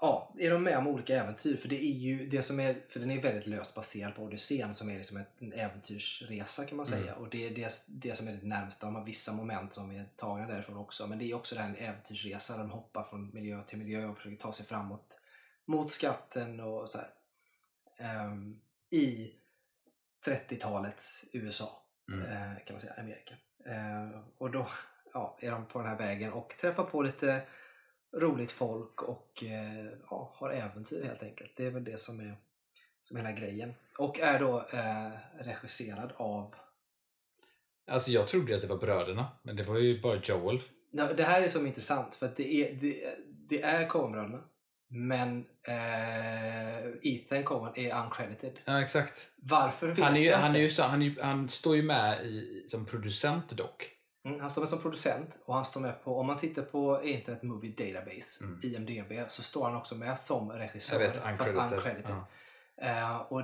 ja, 0.00 0.34
är 0.38 0.50
de 0.50 0.62
med 0.62 0.78
om 0.78 0.86
olika 0.86 1.16
äventyr. 1.20 1.56
För 1.56 1.68
det 1.68 1.84
är 1.84 1.92
ju 1.92 2.26
det 2.26 2.42
som 2.42 2.60
är, 2.60 2.76
för 2.88 3.00
den 3.00 3.10
är 3.10 3.22
väldigt 3.22 3.46
löst 3.46 3.74
baserad 3.74 4.14
på 4.14 4.22
Odysseen 4.22 4.74
som 4.74 4.88
är 4.90 4.94
liksom 4.96 5.22
en 5.38 5.52
äventyrsresa 5.52 6.64
kan 6.64 6.76
man 6.76 6.86
Mm. 6.86 7.00
säga. 7.00 7.14
Och 7.14 7.30
det 7.30 7.46
är 7.46 7.50
det, 7.54 7.84
det 7.88 8.14
som 8.14 8.28
är 8.28 8.32
det 8.32 8.46
närmsta. 8.46 8.86
De 8.86 8.94
har 8.94 9.04
vissa 9.04 9.32
moment 9.32 9.72
som 9.72 9.90
är 9.90 10.04
tagna 10.16 10.46
därifrån 10.46 10.76
också. 10.76 11.06
Men 11.06 11.18
det 11.18 11.30
är 11.30 11.34
också 11.34 11.54
den 11.54 11.76
äventyrsresa 11.76 12.52
där 12.52 12.60
de 12.60 12.70
hoppar 12.70 13.02
från 13.02 13.30
miljö 13.34 13.62
till 13.62 13.78
miljö 13.78 14.06
och 14.06 14.16
försöker 14.16 14.36
ta 14.36 14.52
sig 14.52 14.66
framåt 14.66 15.18
mot 15.64 15.92
skatten 15.92 16.60
och 16.60 16.88
så 16.88 16.98
här. 16.98 17.10
Ehm, 17.98 18.60
I 18.90 19.30
30-talets 20.26 21.24
USA 21.32 21.76
Mm. 22.12 22.26
eh, 22.26 22.64
kan 22.64 22.74
man 22.74 22.80
säga, 22.80 22.92
Amerika. 22.98 23.34
Eh, 23.66 24.20
och 24.38 24.50
då 24.50 24.66
ja, 25.14 25.38
är 25.40 25.50
de 25.50 25.66
på 25.66 25.78
den 25.78 25.88
här 25.88 25.96
vägen 25.98 26.32
och 26.32 26.54
träffar 26.60 26.84
på 26.84 27.02
lite 27.02 27.42
roligt 28.16 28.52
folk 28.52 29.02
och 29.02 29.44
eh, 29.44 29.86
ja, 30.10 30.32
har 30.34 30.50
äventyr 30.50 31.04
helt 31.04 31.22
enkelt. 31.22 31.56
Det 31.56 31.66
är 31.66 31.70
väl 31.70 31.84
det 31.84 32.00
som 32.00 32.20
är, 32.20 32.36
som 33.02 33.16
är 33.16 33.20
hela 33.22 33.32
grejen. 33.32 33.74
Och 33.98 34.20
är 34.20 34.38
då 34.38 34.66
eh, 34.72 35.10
regisserad 35.44 36.12
av 36.16 36.54
Alltså 37.90 38.10
jag 38.10 38.28
trodde 38.28 38.54
att 38.54 38.60
det 38.60 38.66
var 38.66 38.76
bröderna, 38.76 39.26
men 39.42 39.56
det 39.56 39.62
var 39.62 39.78
ju 39.78 40.00
bara 40.00 40.20
Joel. 40.22 40.60
Ja, 40.90 41.12
Det 41.12 41.24
här 41.24 41.42
är 41.42 41.48
som 41.48 41.66
intressant 41.66 42.14
för 42.14 42.26
att 42.26 42.36
det 42.36 42.54
är, 42.54 42.74
det, 42.74 43.14
det 43.48 43.62
är 43.62 43.88
Coen-bröderna 43.88 44.42
men 44.92 45.44
eh, 45.62 46.86
Ethan 47.02 47.44
Coen 47.44 47.72
är 47.76 48.04
uncredited. 48.04 48.58
Ja, 48.64 48.82
exakt. 48.82 49.28
Varför 49.36 49.88
vet 49.88 49.98
Han, 49.98 50.16
är 50.16 50.20
ju, 50.20 50.26
jag 50.26 50.38
han, 50.38 50.46
inte. 50.46 50.58
är 50.58 50.62
ju 50.62 50.70
så, 50.70 50.82
han, 50.82 51.02
är, 51.02 51.22
han 51.22 51.48
står 51.48 51.76
ju 51.76 51.82
med 51.82 52.26
i, 52.26 52.64
som 52.68 52.86
producent 52.86 53.48
dock. 53.48 53.90
Mm, 54.24 54.40
han 54.40 54.50
står 54.50 54.62
med 54.62 54.68
som 54.68 54.78
producent 54.78 55.38
och 55.44 55.54
han 55.54 55.64
står 55.64 55.80
med 55.80 56.04
på, 56.04 56.18
om 56.18 56.26
man 56.26 56.38
tittar 56.38 56.62
på 56.62 57.02
Internet 57.04 57.42
Movie 57.42 57.70
Database, 57.70 58.44
Mm. 58.44 58.60
IMDB, 58.62 59.30
så 59.30 59.42
står 59.42 59.64
han 59.64 59.76
också 59.76 59.94
med 59.94 60.18
som 60.18 60.52
regissör. 60.52 61.00
Jag 61.00 61.08
vet, 61.08 61.16
fast 61.16 61.26
uncredited. 61.26 61.78
uncredited. 61.78 62.16
Ja. 62.76 62.82
Eh, 62.82 63.16
och 63.16 63.42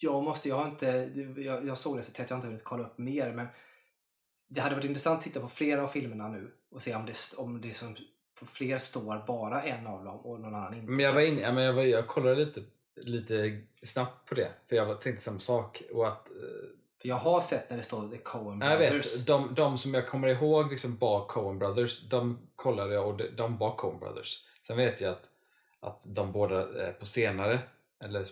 jag 0.00 0.22
måste, 0.22 0.48
jag 0.48 0.56
har 0.56 0.68
inte, 0.68 1.10
jag, 1.36 1.66
jag 1.66 1.78
såg 1.78 1.96
det 1.96 2.02
så 2.02 2.12
tätt 2.12 2.30
jag 2.30 2.36
har 2.36 2.38
inte 2.38 2.46
hunnit 2.46 2.64
kolla 2.64 2.84
upp 2.84 2.98
mer 2.98 3.32
men 3.32 3.46
det 4.48 4.60
hade 4.60 4.74
varit 4.74 4.84
intressant 4.84 5.18
att 5.18 5.24
titta 5.24 5.40
på 5.40 5.48
flera 5.48 5.82
av 5.82 5.88
filmerna 5.88 6.28
nu 6.28 6.50
och 6.70 6.82
se 6.82 6.94
om 6.94 7.06
det, 7.06 7.14
om 7.36 7.60
det 7.60 7.74
som 7.74 7.96
på 8.40 8.46
fler 8.46 8.78
står 8.78 9.26
bara 9.26 9.62
en 9.62 9.86
av 9.86 10.04
dem 10.04 10.20
och 10.20 10.40
någon 10.40 10.54
annan 10.54 10.74
inte. 10.74 10.90
Men 10.90 11.04
jag 11.04 11.12
var 11.12 11.20
inne, 11.20 11.40
ja, 11.40 11.52
men 11.52 11.64
jag, 11.64 11.72
var, 11.72 11.82
jag 11.82 12.08
kollade 12.08 12.36
lite, 12.44 12.62
lite 12.96 13.60
snabbt 13.82 14.28
på 14.28 14.34
det, 14.34 14.52
för 14.68 14.76
jag 14.76 15.00
tänkte 15.00 15.24
samma 15.24 15.38
sak. 15.38 15.82
Och 15.92 16.08
att, 16.08 16.30
eh, 16.30 16.36
För 17.00 17.08
jag 17.08 17.16
har 17.16 17.40
sett 17.40 17.70
när 17.70 17.76
det 17.76 17.82
står 17.82 18.08
The 18.08 18.18
Coen 18.18 18.60
jag 18.60 18.78
Brothers. 18.78 19.18
vet, 19.18 19.26
de, 19.26 19.54
de 19.54 19.78
som 19.78 19.94
jag 19.94 20.08
kommer 20.08 20.28
ihåg 20.28 20.70
liksom 20.70 20.96
var 20.96 21.26
Coen 21.26 21.58
Brothers, 21.58 22.00
de 22.02 22.38
kollade 22.56 22.94
jag 22.94 23.08
och 23.08 23.16
de, 23.16 23.28
de 23.28 23.56
var 23.58 23.76
Coen 23.76 23.98
Brothers. 23.98 24.44
Sen 24.66 24.76
vet 24.76 25.00
jag 25.00 25.10
att, 25.12 25.28
att 25.80 26.00
de 26.02 26.32
båda 26.32 26.86
eh, 26.86 26.92
på 26.92 27.06
senare, 27.06 27.58
eller 28.04 28.24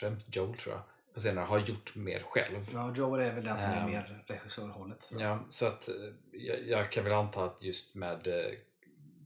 främst 0.00 0.36
Joel 0.36 0.56
tror 0.58 0.74
jag, 0.74 0.82
på 1.14 1.20
senare 1.20 1.44
har 1.44 1.58
gjort 1.58 1.94
mer 1.96 2.22
själv. 2.22 2.70
Ja, 2.72 2.92
Joel 2.96 3.20
är 3.20 3.34
väl 3.34 3.44
den 3.44 3.58
som 3.58 3.70
är 3.70 3.80
Ehm, 3.80 3.90
mer 3.90 4.24
regissörhållet. 4.26 5.02
Så. 5.02 5.20
Ja, 5.20 5.38
så 5.50 5.66
att 5.66 5.88
eh, 5.88 5.94
jag, 6.32 6.66
jag 6.66 6.92
kan 6.92 7.04
väl 7.04 7.12
anta 7.12 7.44
att 7.44 7.62
just 7.62 7.94
med 7.94 8.26
eh, 8.26 8.50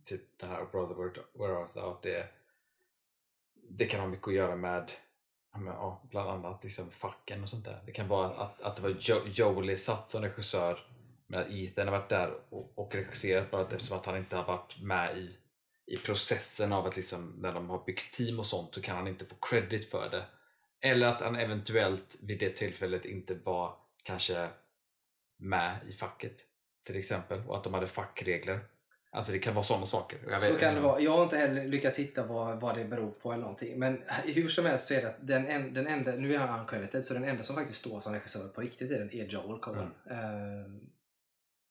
typ 0.05 0.39
den 0.39 0.51
här 0.51 0.65
Brother 0.73 0.95
Where- 0.95 1.63
Art 1.63 1.73
Thou, 1.75 1.81
att 1.91 2.03
det, 2.03 2.27
det 3.71 3.87
kan 3.87 4.01
ha 4.01 4.07
mycket 4.07 4.29
att 4.29 4.35
göra 4.35 4.57
med 4.57 4.91
men, 5.59 5.75
ja, 5.75 6.03
bland 6.11 6.31
annat 6.31 6.65
liksom 6.65 6.91
facken 6.91 7.43
och 7.43 7.49
sånt 7.49 7.65
där. 7.65 7.83
Det 7.87 7.93
kan 7.93 8.09
vara 8.09 8.27
att, 8.27 8.61
att 8.63 8.77
det 8.77 8.83
var 8.83 8.97
jo, 9.01 9.17
Jolie 9.27 9.77
satt 9.77 10.11
som 10.11 10.23
regissör 10.23 10.79
men 11.27 11.41
att 11.41 11.51
Ethan 11.51 11.89
har 11.89 11.99
varit 11.99 12.09
där 12.09 12.35
och, 12.51 12.79
och 12.79 12.95
regisserat 12.95 13.51
bara 13.51 13.63
eftersom 13.63 13.99
att 13.99 14.07
han 14.07 14.17
inte 14.17 14.37
har 14.37 14.45
varit 14.45 14.81
med 14.81 15.19
i, 15.19 15.37
i 15.87 15.97
processen 15.97 16.73
av 16.73 16.87
att 16.87 16.97
liksom, 16.97 17.35
när 17.39 17.53
de 17.53 17.71
har 17.71 17.85
byggt 17.85 18.15
team 18.15 18.39
och 18.39 18.47
sånt 18.47 18.75
så 18.75 18.83
kan 18.83 18.97
han 18.97 19.09
inte 19.09 19.25
få 19.25 19.35
credit 19.35 19.91
för 19.91 20.11
det. 20.11 20.25
Eller 20.81 21.07
att 21.07 21.21
han 21.21 21.37
eventuellt 21.37 22.17
vid 22.23 22.39
det 22.39 22.57
tillfället 22.57 23.05
inte 23.05 23.35
var 23.35 23.77
kanske 24.03 24.49
med 25.39 25.79
i 25.89 25.93
facket 25.93 26.41
till 26.87 26.97
exempel 26.97 27.49
och 27.49 27.57
att 27.57 27.65
de 27.65 27.75
hade 27.75 27.87
fackregler. 27.87 28.61
Alltså 29.15 29.33
det 29.33 29.39
kan 29.39 29.55
vara 29.55 29.65
sådana 29.65 29.87
saker. 29.87 30.19
Jag 30.31 30.43
Så 30.43 30.55
kan 30.57 30.75
det 30.75 30.81
vara. 30.81 31.01
Jag 31.01 31.17
har 31.17 31.23
inte 31.23 31.37
heller 31.37 31.65
lyckats 31.65 31.99
hitta 31.99 32.23
vad, 32.23 32.61
vad 32.61 32.77
det 32.77 32.85
beror 32.85 33.11
på 33.11 33.33
eller 33.33 33.43
någonting. 33.43 33.79
Men 33.79 34.03
hur 34.25 34.49
som 34.49 34.67
helst 34.67 34.87
så 34.87 34.95
är 34.95 35.03
det 35.03 35.09
att 35.09 35.27
den, 35.27 35.47
en, 35.47 35.75
den 35.75 35.87
enda, 35.87 36.13
nu 36.13 36.35
är 36.35 36.39
han 36.39 36.61
uncredited, 36.61 37.05
så 37.05 37.15
den 37.15 37.25
enda 37.25 37.43
som 37.43 37.57
faktiskt 37.57 37.81
står 37.81 38.01
som 38.01 38.13
regissör 38.13 38.49
på 38.49 38.61
riktigt 38.61 38.91
i 38.91 38.95
den 38.95 39.15
är 39.15 39.25
Joel 39.25 39.61
Coen. 39.61 39.95
Ehm, 40.11 40.81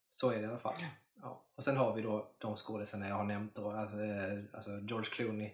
så 0.10 0.30
är 0.30 0.36
det 0.36 0.42
i 0.42 0.46
alla 0.46 0.60
fall. 0.60 0.76
Ja. 1.22 1.46
Och 1.56 1.64
sen 1.64 1.78
har 1.78 1.96
vi 1.96 2.02
då 2.02 2.36
de 2.38 2.56
skådespelarna 2.56 3.10
jag 3.10 3.16
har 3.16 3.24
nämnt 3.24 3.56
då, 3.56 3.72
alltså, 3.72 4.04
eh, 4.04 4.40
alltså 4.54 4.72
George 4.72 5.10
Clooney, 5.12 5.52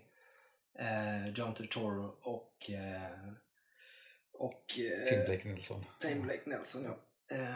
eh, 0.79 1.29
John 1.29 1.53
Turturro 1.53 2.15
och 2.21 2.69
eh, 2.69 3.33
och 4.33 4.63
Tim 5.09 5.25
Blake 5.25 5.47
Nelson. 5.47 5.85
Tim 5.99 6.21
Blake 6.21 6.49
Nelson. 6.49 6.81
Ja. 6.85 7.35
Eh, 7.35 7.55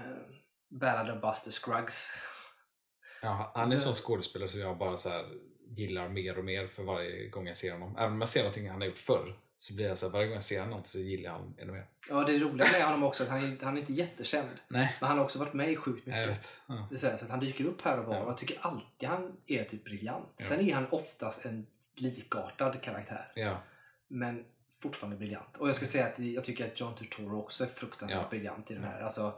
Ballad 0.70 1.16
of 1.16 1.22
Buster 1.22 1.52
Scruggs. 1.52 2.10
Ja, 3.24 3.52
han 3.56 3.72
är 3.72 3.76
en 3.76 3.82
sån 3.82 3.94
skådespelare 3.94 4.50
som 4.50 4.60
jag 4.60 4.78
bara 4.78 4.98
så 4.98 5.10
här 5.10 5.26
gillar 5.68 6.10
mer 6.10 6.38
och 6.38 6.46
mer 6.46 6.68
för 6.68 6.84
varje 6.84 7.28
gång 7.28 7.48
jag 7.48 7.58
ser 7.58 7.72
honom. 7.72 7.98
Även 7.98 8.12
om 8.14 8.22
jag 8.22 8.30
ser 8.30 8.40
någonting 8.40 8.70
han 8.70 8.82
har 8.82 8.88
gjort 8.88 8.98
förr 8.98 9.36
så 9.58 9.74
blir 9.76 9.88
jag 9.88 9.98
så 9.98 10.06
här, 10.06 10.14
varje 10.14 10.26
gång 10.28 10.34
jag 10.34 10.44
ser 10.44 10.62
honom 10.62 10.82
så 10.84 11.00
gillar 11.00 11.24
jag 11.30 11.32
honom 11.38 11.56
ännu 11.60 11.72
mer. 11.72 11.86
Ja, 12.10 12.24
det 12.24 12.38
roliga 12.40 12.68
med 12.72 12.84
honom 12.86 13.04
också 13.04 13.24
att 13.24 13.30
han 13.30 13.40
är, 13.44 13.66
han 13.66 13.78
är 13.78 13.82
inte 13.82 13.94
jättekänd. 13.94 14.50
Nej, 14.68 14.96
Men 15.00 15.08
han 15.10 15.18
har 15.18 15.26
också 15.26 15.40
varit 15.40 15.54
med 15.54 15.72
i 15.72 15.76
sjukt 15.76 16.06
mycket. 16.06 16.22
jag 16.22 16.28
vet. 16.28 16.58
Ja. 16.68 16.88
Det 16.90 16.96
är 16.96 17.00
så, 17.00 17.08
här, 17.08 17.18
så 17.18 17.26
att 17.26 17.32
han 17.32 17.40
dyker 17.40 17.66
upp 17.66 17.82
här 17.82 18.00
och 18.00 18.06
var 18.06 18.16
Ja. 18.16 18.22
och 18.22 18.30
jag 18.30 18.38
tycker 18.38 18.58
alltid 18.62 19.10
han 19.10 19.38
är 19.48 19.64
typ 19.64 19.84
briljant. 19.84 20.34
Ja. 20.38 20.44
Sen 20.46 20.60
är 20.70 20.74
han 20.74 20.88
oftast 20.90 21.46
en 21.46 21.66
likartad 21.96 22.82
karaktär. 22.82 23.32
Ja, 23.36 23.58
Men 24.08 24.46
fortfarande 24.82 25.18
briljant. 25.18 25.58
Och 25.58 25.68
jag 25.68 25.76
ska 25.76 25.86
säga 25.86 26.06
att 26.06 26.20
jag 26.20 26.44
tycker 26.44 26.68
att 26.68 26.80
John 26.80 26.96
Turturro 26.96 27.40
också 27.40 27.64
är 27.64 27.68
fruktansvärt 27.68 28.20
Ja. 28.22 28.30
briljant 28.30 28.72
i 28.72 28.74
den 28.74 28.84
här. 28.84 29.02
Alltså, 29.02 29.34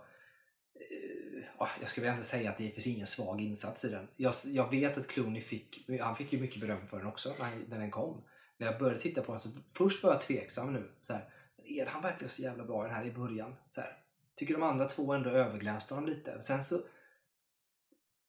jag 1.80 1.90
skulle 1.90 2.10
inte 2.12 2.24
säga 2.24 2.50
att 2.52 2.58
det 2.58 2.72
finns 2.72 2.88
ingen 2.88 3.08
svag 3.08 3.42
insats 3.42 3.86
i 3.86 3.90
den. 3.90 4.08
Jag, 4.16 4.34
jag 4.46 4.70
vet 4.70 4.98
att 4.98 5.08
Clooney 5.08 5.42
fick, 5.42 5.90
han 6.02 6.16
fick 6.16 6.34
ju 6.34 6.40
mycket 6.40 6.62
beröm 6.62 6.86
för 6.86 6.98
den 6.98 7.08
också 7.08 7.34
när, 7.40 7.46
han- 7.46 7.66
när 7.70 7.80
den 7.80 7.92
kom. 7.92 8.24
När 8.58 8.68
jag 8.68 8.80
började 8.80 9.00
titta 9.00 9.22
på 9.22 9.32
den 9.32 9.40
så 9.40 9.50
först 9.78 10.04
var 10.04 10.12
jag 10.12 10.22
tveksam 10.22 10.74
nu. 10.74 10.92
Så 11.02 11.14
här, 11.14 11.30
är 11.66 11.86
han 11.86 12.02
verkligen 12.02 12.30
så 12.30 12.42
jävla 12.42 12.64
bra 12.64 12.84
den 12.84 12.94
här 12.94 13.06
i 13.06 13.12
början? 13.12 13.56
Så 13.70 13.82
här, 13.82 13.98
tycker 14.36 14.54
de 14.54 14.64
andra 14.64 14.86
två 14.86 15.14
ändå 15.14 15.30
överglänste 15.30 15.94
honom 15.94 16.10
lite. 16.10 16.42
Sen 16.42 16.64
så 16.64 16.82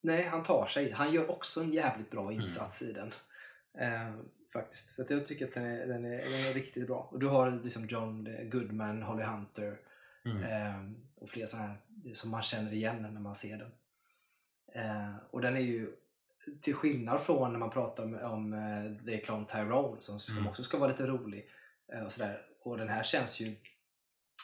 Nej, 0.07 0.23
han 0.23 0.43
tar 0.43 0.67
sig. 0.67 0.91
Han 0.91 1.13
gör 1.13 1.31
också 1.31 1.61
en 1.61 1.73
jävligt 1.73 2.11
bra 2.11 2.33
insats 2.33 2.83
i 2.83 2.93
den. 2.93 3.13
Eh, 3.79 4.15
faktiskt. 4.53 4.91
Så 4.91 5.05
jag 5.09 5.27
tycker 5.27 5.47
att 5.47 5.55
den 5.55 5.65
är, 5.65 5.87
den, 5.87 6.05
är, 6.05 6.11
den 6.11 6.51
är 6.51 6.55
riktigt 6.55 6.87
bra. 6.87 7.09
Och 7.13 7.19
du 7.19 7.27
har 7.27 7.51
liksom 7.51 7.87
John 7.87 8.29
Goodman, 8.51 9.03
Holly 9.03 9.23
Hunter 9.23 9.79
mm. 10.25 10.43
eh, 10.43 10.91
och 11.17 11.29
fler 11.29 11.47
sådana 11.47 11.69
här 11.69 11.81
som 12.15 12.31
man 12.31 12.43
känner 12.43 12.75
igen 12.75 13.03
när 13.03 13.21
man 13.21 13.35
ser 13.35 13.59
den. 13.59 13.73
Eh, 14.75 15.17
och 15.31 15.41
den 15.41 15.57
är 15.57 15.61
ju 15.61 15.97
till 16.63 16.75
skillnad 16.75 17.21
från 17.21 17.53
när 17.53 17.59
man 17.59 17.71
pratar 17.71 18.05
om, 18.05 18.15
om 18.15 18.53
eh, 18.53 19.05
The 19.07 19.19
Clone 19.19 19.47
Tyrone 19.47 20.01
som, 20.01 20.21
som 20.21 20.37
Mm. 20.37 20.49
också 20.49 20.65
ska 20.65 20.79
vara 20.79 20.91
lite 20.91 21.07
rolig. 21.07 21.49
Eh, 21.93 22.03
och, 22.03 22.13
sådär. 22.13 22.47
och 22.63 22.79
den 22.79 22.89
här 22.89 23.03
känns 23.03 23.41
ju 23.41 23.57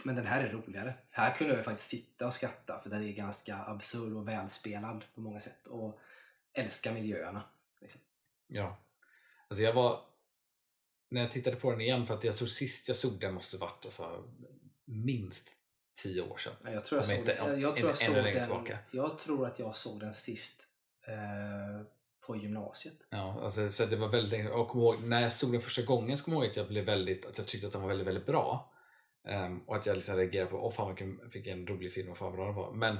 men 0.04 0.16
den 0.16 0.26
här 0.26 0.40
är 0.40 0.52
roligare. 0.52 0.94
Här 1.10 1.34
kunde 1.34 1.54
jag 1.54 1.64
faktiskt 1.64 1.88
sitta 1.88 2.26
och 2.26 2.34
skratta 2.34 2.78
för 2.78 2.90
den 2.90 3.02
är 3.02 3.12
ganska 3.12 3.56
absurd 3.56 4.12
och 4.12 4.28
välspelad 4.28 5.04
på 5.14 5.20
många 5.20 5.40
sätt. 5.40 5.66
Och 5.66 6.00
älskar 6.52 6.92
miljöerna. 6.92 7.42
Liksom. 7.80 8.00
ja. 8.46 8.78
Alltså 9.48 9.62
jag 9.62 9.72
var... 9.72 10.04
När 11.08 11.20
jag 11.20 11.30
tittade 11.30 11.56
på 11.56 11.70
den 11.70 11.80
igen, 11.80 12.06
för 12.06 12.14
att 12.14 12.24
jag 12.24 12.36
tror 12.36 12.48
sist 12.48 12.88
jag 12.88 12.96
såg 12.96 13.20
den 13.20 13.34
måste 13.34 13.56
varit 13.56 13.84
alltså, 13.84 14.24
minst 14.84 15.56
tio 15.94 16.22
år 16.22 16.36
sedan. 16.36 16.52
Ja, 16.64 16.70
Jag 16.70 16.84
tror 16.84 16.98
jag, 16.98 17.06
såg, 17.06 17.18
inte- 17.18 17.32
jag, 17.38 17.60
jag, 17.60 17.76
tror 17.76 17.88
jag, 17.88 17.96
såg 17.96 18.14
den, 18.14 18.40
tillbaka. 18.40 18.78
jag 18.90 19.18
tror 19.18 19.46
att 19.46 19.58
jag 19.58 19.76
såg 19.76 20.00
den 20.00 20.14
sist 20.14 20.68
eh, 21.08 21.86
på 22.26 22.36
gymnasiet. 22.36 22.94
Ja, 23.10 23.40
alltså, 23.42 23.70
så 23.70 23.86
det 23.86 23.96
var 23.96 24.08
väldigt 24.08 24.30
länge. 24.32 24.48
Och 24.48 24.58
jag 24.58 24.76
ihåg, 24.76 25.02
när 25.04 25.22
jag 25.22 25.32
såg 25.32 25.52
den 25.52 25.60
första 25.60 25.82
gången 25.82 26.18
så 26.18 26.24
kommer 26.24 26.36
jag 26.36 26.44
ihåg 26.44 26.50
att 26.50 26.56
jag 26.56 26.68
blev 26.68 26.84
väldigt, 26.84 27.26
att 27.26 27.38
jag 27.38 27.46
tyckte 27.46 27.66
att 27.66 27.72
den 27.72 27.82
var 27.82 27.88
väldigt, 27.88 28.06
väldigt 28.06 28.26
bra. 28.26 28.72
Ehm, 29.28 29.60
och 29.60 29.76
att 29.76 29.86
jag 29.86 29.96
liksom 29.96 30.16
reagerade 30.16 30.50
på, 30.50 30.56
åh 30.66 30.72
fan 30.72 30.88
vilken, 30.88 31.30
vilken 31.30 31.66
rolig 31.66 31.92
film 31.92 32.10
och 32.10 32.18
fan 32.18 32.26
vad 32.28 32.36
bra 32.36 32.46
den 32.46 32.54
var. 32.54 32.72
Men 32.72 32.98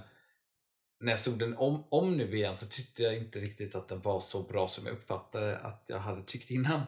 när 1.01 1.13
jag 1.13 1.21
såg 1.21 1.39
den 1.39 1.57
om, 1.57 1.85
om 1.91 2.17
nu 2.17 2.37
igen 2.37 2.57
så 2.57 2.67
tyckte 2.67 3.03
jag 3.03 3.17
inte 3.17 3.39
riktigt 3.39 3.75
att 3.75 3.89
den 3.89 4.01
var 4.01 4.21
så 4.21 4.43
bra 4.43 4.69
som 4.69 4.87
jag 4.87 4.93
uppfattade 4.93 5.59
att 5.59 5.85
jag 5.87 5.99
hade 5.99 6.23
tyckt 6.25 6.51
innan. 6.51 6.81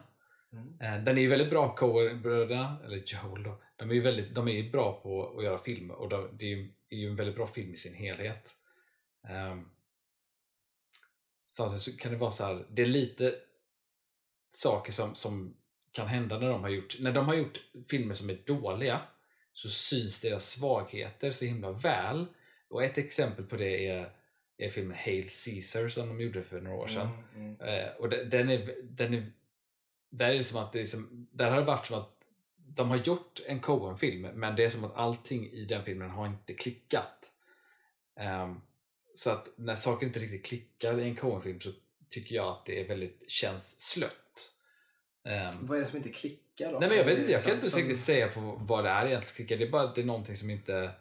Mm. 0.55 0.81
Eh, 0.81 1.03
Den 1.03 1.17
är 1.17 1.21
ju 1.21 1.27
väldigt 1.27 1.49
bra, 1.49 1.75
Coen-bröderna, 1.75 2.77
eller 2.85 3.03
Joel 3.05 3.43
då. 3.43 3.61
De 3.75 3.89
är 3.89 3.93
ju 3.93 4.01
väldigt, 4.01 4.35
de 4.35 4.47
är 4.47 4.71
bra 4.71 5.01
på 5.03 5.37
att 5.37 5.43
göra 5.43 5.57
film 5.57 5.91
och 5.91 6.09
de, 6.09 6.37
det 6.37 6.45
är 6.45 6.49
ju, 6.49 6.73
är 6.89 6.97
ju 6.97 7.09
en 7.09 7.15
väldigt 7.15 7.35
bra 7.35 7.47
film 7.47 7.73
i 7.73 7.77
sin 7.77 7.93
helhet. 7.93 8.53
Um, 9.51 9.71
samtidigt 11.47 11.81
så 11.81 11.97
kan 11.97 12.11
det 12.11 12.17
vara 12.17 12.31
så 12.31 12.43
här, 12.45 12.65
det 12.69 12.81
är 12.81 12.85
lite 12.85 13.35
saker 14.51 14.91
som, 14.91 15.15
som 15.15 15.57
kan 15.91 16.07
hända 16.07 16.39
när 16.39 16.49
de 16.49 16.61
har 16.61 16.69
gjort, 16.69 16.95
när 16.99 17.11
de 17.11 17.25
har 17.25 17.35
gjort 17.35 17.59
filmer 17.89 18.13
som 18.13 18.29
är 18.29 18.37
dåliga 18.45 19.01
så 19.53 19.69
syns 19.69 20.21
deras 20.21 20.49
svagheter 20.49 21.31
så 21.31 21.45
himla 21.45 21.71
väl. 21.71 22.25
Och 22.69 22.83
ett 22.83 22.97
exempel 22.97 23.45
på 23.45 23.55
det 23.55 23.87
är, 23.87 24.09
är 24.57 24.69
filmen 24.69 24.97
Hail 24.97 25.23
Caesar 25.45 25.89
som 25.89 26.07
de 26.07 26.21
gjorde 26.21 26.43
för 26.43 26.61
några 26.61 26.77
år 26.77 26.87
sedan. 26.87 27.07
Mm, 27.35 27.55
mm. 27.55 27.61
Eh, 27.61 27.91
och 27.95 28.09
de- 28.09 28.23
den 28.23 28.49
är, 28.49 28.75
den 28.83 29.13
är, 29.13 29.31
där 30.17 30.29
är 30.29 30.37
det 30.37 30.43
som 30.43 30.59
att 30.63 30.73
det 30.73 30.81
är 30.81 30.85
som, 30.85 31.27
där 31.31 31.49
har 31.49 31.57
det 31.59 31.65
varit 31.65 31.85
som 31.85 31.99
att 31.99 32.11
de 32.57 32.89
har 32.89 32.97
gjort 32.97 33.41
en 33.45 33.59
Coen-film 33.59 34.21
men 34.21 34.55
det 34.55 34.63
är 34.65 34.69
som 34.69 34.83
att 34.83 34.95
allting 34.95 35.51
i 35.51 35.65
den 35.65 35.85
filmen 35.85 36.09
har 36.09 36.27
inte 36.27 36.53
klickat. 36.53 37.31
Ehm, 38.19 38.61
så 39.15 39.29
att 39.31 39.47
när 39.55 39.75
saker 39.75 40.07
inte 40.07 40.19
riktigt 40.19 40.45
klickar 40.45 40.99
i 40.99 41.03
en 41.03 41.15
Coen-film 41.15 41.59
så 41.61 41.71
tycker 42.09 42.35
jag 42.35 42.47
att 42.47 42.65
det 42.65 42.79
är 42.81 42.87
väldigt, 42.87 43.29
känns 43.31 43.81
slött. 43.81 44.51
Ehm, 45.25 45.67
Vad 45.67 45.77
är 45.77 45.81
det 45.81 45.87
som 45.87 45.97
inte 45.97 46.09
klickar 46.09 46.71
då? 46.73 46.79
Nej 46.79 46.89
men 46.89 46.97
jag 46.97 47.05
vet 47.05 47.19
inte, 47.19 47.31
jag 47.31 47.41
kan 47.41 47.49
som- 47.51 47.57
inte 47.59 47.69
som- 47.71 47.79
riktigt 47.81 47.99
säga 47.99 48.27
på 48.27 48.41
vad 48.41 48.83
det 48.83 48.89
är 48.89 49.05
egentligen 49.05 49.23
som 49.23 49.35
klickar. 49.35 49.57
Det 49.57 49.65
är 49.65 49.71
bara 49.71 49.83
att 49.83 49.95
det 49.95 50.01
är 50.01 50.05
någonting 50.05 50.35
som 50.35 50.49
inte 50.49 50.91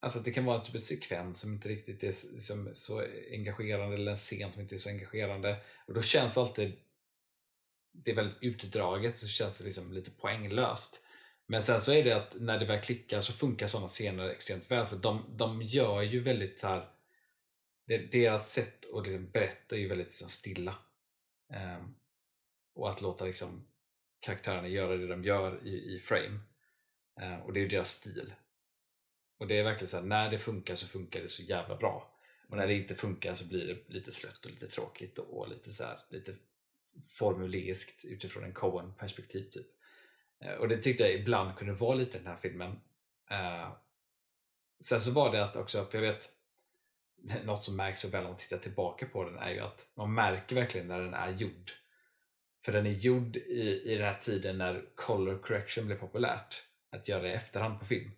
Alltså 0.00 0.18
det 0.20 0.30
kan 0.30 0.44
vara 0.44 0.60
typ 0.60 0.74
en 0.74 0.80
sekvens 0.80 1.40
som 1.40 1.52
inte 1.52 1.68
riktigt 1.68 2.02
är 2.02 2.06
liksom 2.34 2.70
så 2.74 3.02
engagerande 3.30 3.94
eller 3.94 4.10
en 4.10 4.16
scen 4.16 4.52
som 4.52 4.62
inte 4.62 4.74
är 4.74 4.78
så 4.78 4.88
engagerande. 4.88 5.56
Och 5.86 5.94
då 5.94 6.02
känns 6.02 6.38
alltid 6.38 6.72
det 7.94 8.10
är 8.10 8.14
väldigt 8.14 8.42
utdraget 8.42 9.18
så 9.18 9.26
känns 9.26 9.58
det 9.58 9.64
liksom 9.64 9.92
lite 9.92 10.10
poänglöst. 10.10 11.00
Men 11.46 11.62
sen 11.62 11.80
så 11.80 11.92
är 11.92 12.04
det 12.04 12.12
att 12.12 12.34
när 12.40 12.58
det 12.58 12.64
väl 12.64 12.80
klickar 12.80 13.20
så 13.20 13.32
funkar 13.32 13.66
sådana 13.66 13.88
scener 13.88 14.28
extremt 14.28 14.70
väl 14.70 14.86
för 14.86 14.96
de, 14.96 15.36
de 15.36 15.62
gör 15.62 16.02
ju 16.02 16.20
väldigt 16.20 16.60
så 16.60 16.68
här. 16.68 16.88
Deras 17.86 18.52
sätt 18.52 18.94
att 18.94 19.06
liksom 19.06 19.30
berätta 19.30 19.76
är 19.76 19.80
ju 19.80 19.88
väldigt 19.88 20.06
liksom 20.06 20.28
stilla. 20.28 20.74
Um, 21.54 21.94
och 22.74 22.90
att 22.90 23.02
låta 23.02 23.24
liksom 23.24 23.66
karaktärerna 24.20 24.68
göra 24.68 24.96
det 24.96 25.06
de 25.06 25.24
gör 25.24 25.66
i, 25.66 25.94
i 25.94 25.98
frame. 25.98 26.40
Uh, 27.22 27.38
och 27.46 27.52
det 27.52 27.60
är 27.60 27.62
ju 27.62 27.68
deras 27.68 27.90
stil. 27.90 28.34
Och 29.38 29.46
det 29.46 29.58
är 29.58 29.64
verkligen 29.64 29.88
så 29.88 29.96
här, 29.96 30.04
när 30.04 30.30
det 30.30 30.38
funkar 30.38 30.74
så 30.74 30.86
funkar 30.86 31.20
det 31.20 31.28
så 31.28 31.42
jävla 31.42 31.76
bra. 31.76 32.20
Och 32.48 32.56
när 32.56 32.66
det 32.66 32.74
inte 32.74 32.94
funkar 32.94 33.34
så 33.34 33.48
blir 33.48 33.66
det 33.66 33.94
lite 33.94 34.12
slött 34.12 34.44
och 34.44 34.50
lite 34.50 34.68
tråkigt 34.68 35.18
och, 35.18 35.38
och 35.38 35.48
lite 35.48 35.70
så 35.72 35.84
här, 35.84 35.98
lite 36.10 36.34
formuleiskt 37.10 38.04
utifrån 38.04 38.44
en 38.44 38.52
Coen-perspektiv. 38.52 39.50
Typ. 39.50 39.66
Eh, 40.44 40.52
Och 40.54 40.68
det 40.68 40.78
tyckte 40.82 41.02
jag 41.02 41.12
ibland 41.14 41.56
kunde 41.58 41.72
vara 41.72 41.94
lite 41.94 42.18
den 42.18 42.26
här 42.26 42.36
filmen. 42.36 42.80
Eh, 43.30 43.72
sen 44.84 45.00
så 45.00 45.10
var 45.10 45.32
det 45.32 45.44
att 45.44 45.56
också, 45.56 45.86
för 45.86 46.02
jag 46.02 46.12
vet 46.12 46.28
något 47.44 47.62
som 47.64 47.76
märks 47.76 48.00
så 48.00 48.08
väl 48.08 48.24
om 48.24 48.30
man 48.30 48.36
tittar 48.38 48.58
tillbaka 48.58 49.06
på 49.06 49.24
den 49.24 49.38
är 49.38 49.50
ju 49.50 49.60
att 49.60 49.88
man 49.94 50.14
märker 50.14 50.54
verkligen 50.56 50.88
när 50.88 51.00
den 51.00 51.14
är 51.14 51.30
gjord. 51.30 51.72
För 52.64 52.72
den 52.72 52.86
är 52.86 52.90
gjord 52.90 53.36
i, 53.36 53.82
i 53.84 53.94
den 53.96 54.04
här 54.04 54.18
tiden 54.18 54.58
när 54.58 54.84
color 54.94 55.38
correction 55.38 55.86
blev 55.86 55.96
populärt. 55.98 56.62
Att 56.90 57.08
göra 57.08 57.22
det 57.22 57.28
i 57.28 57.32
efterhand 57.32 57.78
på 57.78 57.84
film. 57.84 58.10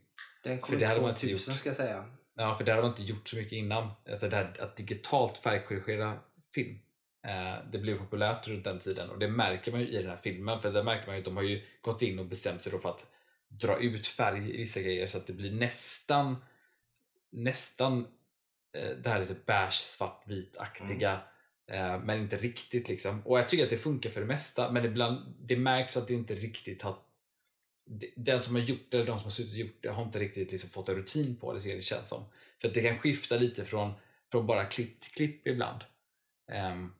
Den 0.42 0.58
För 0.58 0.66
kom 0.66 0.78
det 0.78 0.86
hade 0.86 1.00
man 1.00 1.14
2000 1.14 1.30
inte 1.32 1.50
gjort. 1.50 1.58
ska 1.58 1.68
jag 1.68 1.76
säga. 1.76 2.10
Ja, 2.34 2.54
för 2.58 2.64
det 2.64 2.70
hade 2.72 2.82
man 2.82 2.90
inte 2.90 3.02
gjort 3.02 3.28
så 3.28 3.36
mycket 3.36 3.52
innan. 3.52 3.90
Alltså 4.10 4.28
det 4.28 4.36
här, 4.36 4.60
att 4.60 4.76
digitalt 4.76 5.38
färgkorrigera 5.38 6.18
film. 6.54 6.78
Eh, 7.26 7.58
det 7.72 7.78
blev 7.78 7.98
populärt 7.98 8.48
runt 8.48 8.64
den 8.64 8.78
tiden 8.78 9.10
och 9.10 9.18
det 9.18 9.28
märker 9.28 9.72
man 9.72 9.80
ju 9.80 9.86
i 9.86 9.96
den 9.96 10.10
här 10.10 10.16
filmen. 10.16 10.60
För 10.60 10.72
där 10.72 10.82
märker 10.82 11.06
man 11.06 11.14
ju 11.14 11.18
att 11.18 11.24
de 11.24 11.36
har 11.36 11.42
ju 11.42 11.62
gått 11.80 12.02
in 12.02 12.18
och 12.18 12.26
bestämt 12.26 12.62
sig 12.62 12.72
för 12.72 12.88
att 12.88 13.06
dra 13.48 13.78
ut 13.78 14.06
färg 14.06 14.54
i 14.54 14.56
vissa 14.56 14.80
grejer 14.80 15.06
så 15.06 15.18
att 15.18 15.26
det 15.26 15.32
blir 15.32 15.52
nästan 15.52 16.36
nästan 17.30 18.06
eh, 18.72 18.96
det 19.02 19.08
här 19.08 19.20
lite 19.20 19.36
beige 19.46 19.72
svartvit-aktiga 19.72 21.20
eh, 21.66 21.98
men 22.00 22.20
inte 22.20 22.36
riktigt 22.36 22.88
liksom. 22.88 23.22
Och 23.26 23.38
jag 23.38 23.48
tycker 23.48 23.64
att 23.64 23.70
det 23.70 23.78
funkar 23.78 24.10
för 24.10 24.20
det 24.20 24.26
mesta 24.26 24.72
men 24.72 24.84
ibland 24.84 25.34
det 25.40 25.56
märks 25.56 25.96
att 25.96 26.08
det 26.08 26.14
inte 26.14 26.34
riktigt 26.34 26.82
har 26.82 26.96
den 28.16 28.40
som 28.40 28.54
har 28.54 28.62
gjort 28.62 28.90
det, 28.90 28.96
eller 28.96 29.06
de 29.06 29.18
som 29.18 29.24
har 29.24 29.30
suttit 29.30 29.52
och 29.52 29.58
gjort 29.58 29.82
det 29.82 29.88
har 29.88 30.02
inte 30.02 30.18
riktigt 30.18 30.52
liksom 30.52 30.70
fått 30.70 30.88
en 30.88 30.94
rutin 30.94 31.36
på 31.36 31.52
det 31.52 31.60
så 31.60 31.68
det 31.68 31.82
känns 31.82 32.08
som. 32.08 32.24
För 32.60 32.68
att 32.68 32.74
det 32.74 32.82
kan 32.82 32.98
skifta 32.98 33.36
lite 33.36 33.64
från, 33.64 33.92
från 34.30 34.46
bara 34.46 34.64
klipp 34.64 35.00
till 35.00 35.10
klipp 35.12 35.46
ibland. 35.46 35.84
Ehm, 36.48 36.92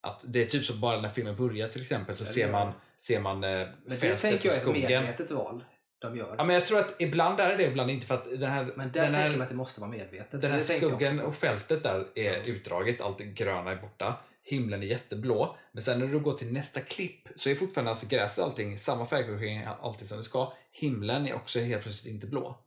att 0.00 0.20
det 0.26 0.40
är 0.42 0.46
typ 0.46 0.64
så 0.64 0.74
bara 0.74 1.00
när 1.00 1.08
filmen 1.08 1.36
börjar 1.36 1.68
till 1.68 1.82
exempel 1.82 2.16
så 2.16 2.22
Ja, 2.24 2.26
det 2.28 2.32
ser 2.34 2.52
man, 2.52 2.66
det. 2.66 2.74
ser 3.02 3.20
man 3.20 3.44
eh, 3.44 3.50
Men 3.50 3.68
det 3.84 3.96
fältet 3.96 4.20
tänker 4.20 4.38
och 4.38 4.44
jag 4.46 4.52
är 4.52 4.56
ett 4.56 4.62
skogen. 4.62 5.02
medvetet 5.02 5.30
val 5.30 5.64
de 5.98 6.16
gör. 6.16 6.34
Ja, 6.38 6.44
men 6.44 6.54
jag 6.54 6.64
tror 6.66 6.78
att 6.78 6.94
ibland 7.00 7.40
är 7.40 7.56
det 7.56 7.64
ibland 7.66 7.90
inte 7.90 8.06
för 8.06 8.14
att 8.14 8.24
den 8.24 8.50
här, 8.50 8.72
Men 8.76 8.92
där 8.92 9.02
den 9.02 9.14
här 9.14 9.22
tänker 9.22 9.38
man 9.38 9.42
att 9.42 9.48
det 9.48 9.54
måste 9.56 9.80
vara 9.80 9.90
medvetet. 9.90 10.40
den 10.40 10.50
här 10.50 10.58
det 10.58 10.64
tänker 10.64 10.86
skogen 10.88 11.20
och 11.20 11.34
fältet 11.36 11.82
där 11.82 12.06
är 12.14 12.48
utdraget, 12.50 13.00
allt 13.00 13.18
det 13.18 13.24
gröna 13.24 13.70
är 13.70 13.76
borta. 13.76 14.20
Himlen 14.42 14.82
är 14.82 14.86
jätteblå. 14.86 15.56
Men 15.72 15.82
sen 15.82 15.98
när 15.98 16.06
du 16.06 16.20
går 16.20 16.32
till 16.34 16.52
nästa 16.52 16.80
klipp 16.80 17.28
så 17.36 17.50
är 17.50 17.54
fortfarande 17.54 17.90
alltså 17.90 18.06
gräset 18.06 18.38
och 18.38 18.44
allting 18.44 18.78
samma 18.78 19.06
färgkorrigering, 19.06 19.64
allting 19.80 20.06
som 20.06 20.16
det 20.18 20.24
ska. 20.24 20.52
Himlen 20.72 21.26
är 21.26 21.34
också 21.34 21.60
helt 21.60 21.82
plötsligt 21.82 22.14
inte 22.14 22.26
blå. 22.26 22.58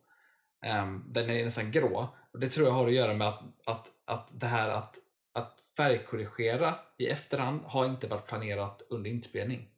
Ehm, 0.66 1.04
den 1.14 1.30
är 1.30 1.46
nästan 1.46 1.72
grå. 1.72 2.16
Och 2.34 2.40
det 2.40 2.50
tror 2.50 2.68
jag 2.68 2.74
har 2.74 2.88
att 2.88 2.94
göra 2.94 3.14
med 3.14 3.28
att, 3.28 3.42
att, 3.66 3.88
att 4.06 4.30
det 4.32 4.48
här 4.48 4.70
att, 4.70 4.96
att 5.34 5.58
färgkorrigera 5.78 6.76
i 6.98 7.08
efterhand 7.08 7.62
har 7.66 7.86
inte 7.86 8.08
varit 8.08 8.28
planerat 8.28 8.82
under 8.90 9.10
inspelning. 9.10 9.70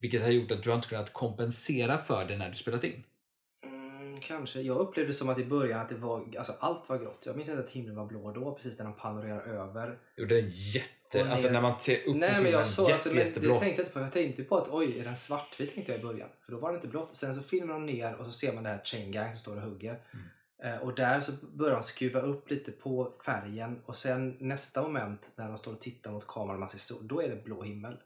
Vilket 0.00 0.22
har 0.22 0.28
gjort 0.28 0.50
att 0.50 0.62
du 0.62 0.70
har 0.70 0.76
inte 0.76 0.88
kunnat 0.88 1.12
kompensera 1.12 1.98
för 1.98 2.24
det 2.24 2.36
när 2.36 2.48
du 2.48 2.54
spelat 2.54 2.84
in. 2.84 3.04
Mm, 3.64 4.20
kanske. 4.20 4.60
Jag 4.60 4.76
upplevde 4.76 5.12
som 5.12 5.28
att 5.28 5.38
i 5.38 5.44
början 5.44 5.80
att 5.80 5.88
det 5.88 5.94
var, 5.94 6.36
alltså 6.38 6.52
allt 6.60 6.88
var 6.88 6.98
grått. 6.98 7.22
Jag 7.26 7.36
minns 7.36 7.48
inte 7.48 7.62
att 7.62 7.70
himlen 7.70 7.96
var 7.96 8.06
blå 8.06 8.32
då, 8.32 8.54
precis 8.54 8.78
när 8.78 8.84
de 8.84 8.96
panorerar 8.96 9.40
över. 9.40 9.98
Jo, 10.16 10.26
det 10.26 10.38
är 10.38 10.74
jätte... 10.76 11.30
Alltså 11.30 11.50
när 11.50 11.60
man 11.60 11.80
ser 11.80 12.08
upp 12.08 12.16
Nej 12.16 12.42
men 12.42 12.52
jag 12.52 12.66
såg, 12.66 12.82
jätte, 12.82 12.92
alltså, 12.92 13.08
men 13.08 13.18
jätteblå. 13.18 13.54
det 13.54 13.60
tänkte 13.60 13.82
jag 13.82 13.86
inte 13.86 13.92
på. 13.92 14.00
Jag 14.00 14.12
tänkte 14.12 14.44
på 14.44 14.56
att 14.56 14.68
oj, 14.70 14.98
är 14.98 15.04
den 15.04 15.16
svartvit 15.16 15.74
tänkte 15.74 15.92
jag 15.92 16.00
i 16.00 16.04
början. 16.04 16.28
För 16.44 16.52
då 16.52 16.58
var 16.58 16.68
den 16.68 16.76
inte 16.76 16.88
blått. 16.88 17.16
Sen 17.16 17.34
så 17.34 17.42
filmar 17.42 17.74
de 17.74 17.86
ner 17.86 18.14
och 18.14 18.24
så 18.24 18.32
ser 18.32 18.52
man 18.52 18.62
det 18.62 18.70
här 18.70 18.80
chain 18.84 19.12
gang 19.12 19.30
som 19.30 19.38
står 19.38 19.56
och 19.56 19.62
hugger. 19.62 19.90
Mm. 19.90 20.26
Eh, 20.62 20.76
och 20.76 20.94
där 20.94 21.20
så 21.20 21.32
börjar 21.46 21.74
de 21.74 21.82
skruva 21.82 22.20
upp 22.20 22.50
lite 22.50 22.72
på 22.72 23.10
färgen 23.26 23.82
och 23.86 23.96
sen 23.96 24.36
nästa 24.40 24.82
moment 24.82 25.32
när 25.36 25.48
de 25.48 25.58
står 25.58 25.72
och 25.72 25.80
tittar 25.80 26.10
mot 26.10 26.26
kameran 26.26 26.54
och 26.54 26.60
man 26.60 26.68
ser 26.68 26.78
sol, 26.78 27.08
då 27.08 27.22
är 27.22 27.28
det 27.28 27.44
blå 27.44 27.62
himmel. 27.62 27.96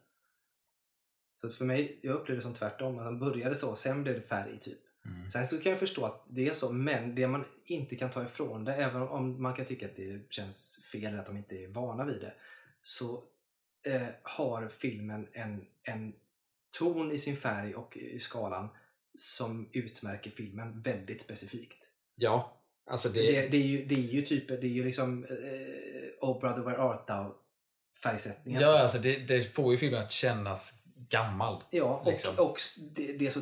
Så 1.37 1.49
för 1.49 1.65
mig, 1.65 1.99
jag 2.03 2.15
upplevde 2.15 2.39
det 2.39 2.43
som 2.43 2.55
tvärtom. 2.55 2.99
Att 2.99 3.05
de 3.05 3.19
började 3.19 3.55
så, 3.55 3.75
sen 3.75 4.03
blev 4.03 4.15
det 4.15 4.21
färg 4.21 4.59
typ. 4.61 4.79
Mm. 5.05 5.29
Sen 5.29 5.47
så 5.47 5.59
kan 5.59 5.71
jag 5.71 5.79
förstå 5.79 6.05
att 6.05 6.25
det 6.29 6.49
är 6.49 6.55
så, 6.55 6.73
men 6.73 7.15
det 7.15 7.29
man 7.29 7.45
inte 7.65 7.97
kan 7.97 8.11
ta 8.11 8.25
ifrån 8.25 8.65
det, 8.65 8.75
även 8.75 9.03
om 9.03 9.43
man 9.43 9.55
kan 9.55 9.67
tycka 9.67 9.87
att 9.87 9.97
det 9.97 10.33
känns 10.33 10.81
fel 10.93 11.05
eller 11.05 11.19
att 11.19 11.27
de 11.27 11.37
inte 11.37 11.57
är 11.57 11.69
vana 11.69 12.05
vid 12.05 12.21
det, 12.21 12.35
så 12.83 13.25
eh, 13.83 14.09
har 14.23 14.69
filmen 14.69 15.29
en, 15.33 15.67
en 15.83 16.15
ton 16.79 17.13
i 17.13 17.19
sin 17.19 17.37
färg 17.37 17.75
och 17.75 17.97
i 17.97 18.21
skalan 18.21 18.69
som 19.15 19.69
utmärker 19.73 20.31
filmen 20.31 20.83
väldigt 20.83 21.21
specifikt. 21.21 21.91
Ja, 22.17 22.63
alltså 22.91 23.09
det... 23.09 23.21
Det, 23.21 23.49
det, 23.49 23.57
är, 23.57 23.67
ju, 23.67 23.85
det 23.85 23.95
är 23.95 23.99
ju 23.99 24.23
typ, 24.23 24.49
det 24.49 24.67
är 24.67 24.71
ju 24.71 24.85
liksom 24.85 25.25
eh, 25.25 26.29
Oh 26.29 26.41
brother 26.41 26.63
where 26.63 26.79
art 26.79 27.07
thou 27.07 27.35
färgsättningen. 28.03 28.63
Ja, 28.63 28.79
alltså 28.79 28.99
det, 28.99 29.19
det 29.19 29.55
får 29.55 29.73
ju 29.73 29.79
filmen 29.79 30.03
att 30.03 30.13
kännas 30.13 30.83
gammal. 31.09 31.63
Ja, 31.71 32.03
och, 32.05 32.13
liksom. 32.13 32.35
och 32.39 32.59
det, 32.95 33.13
det 33.13 33.27
är 33.27 33.31
så 33.31 33.41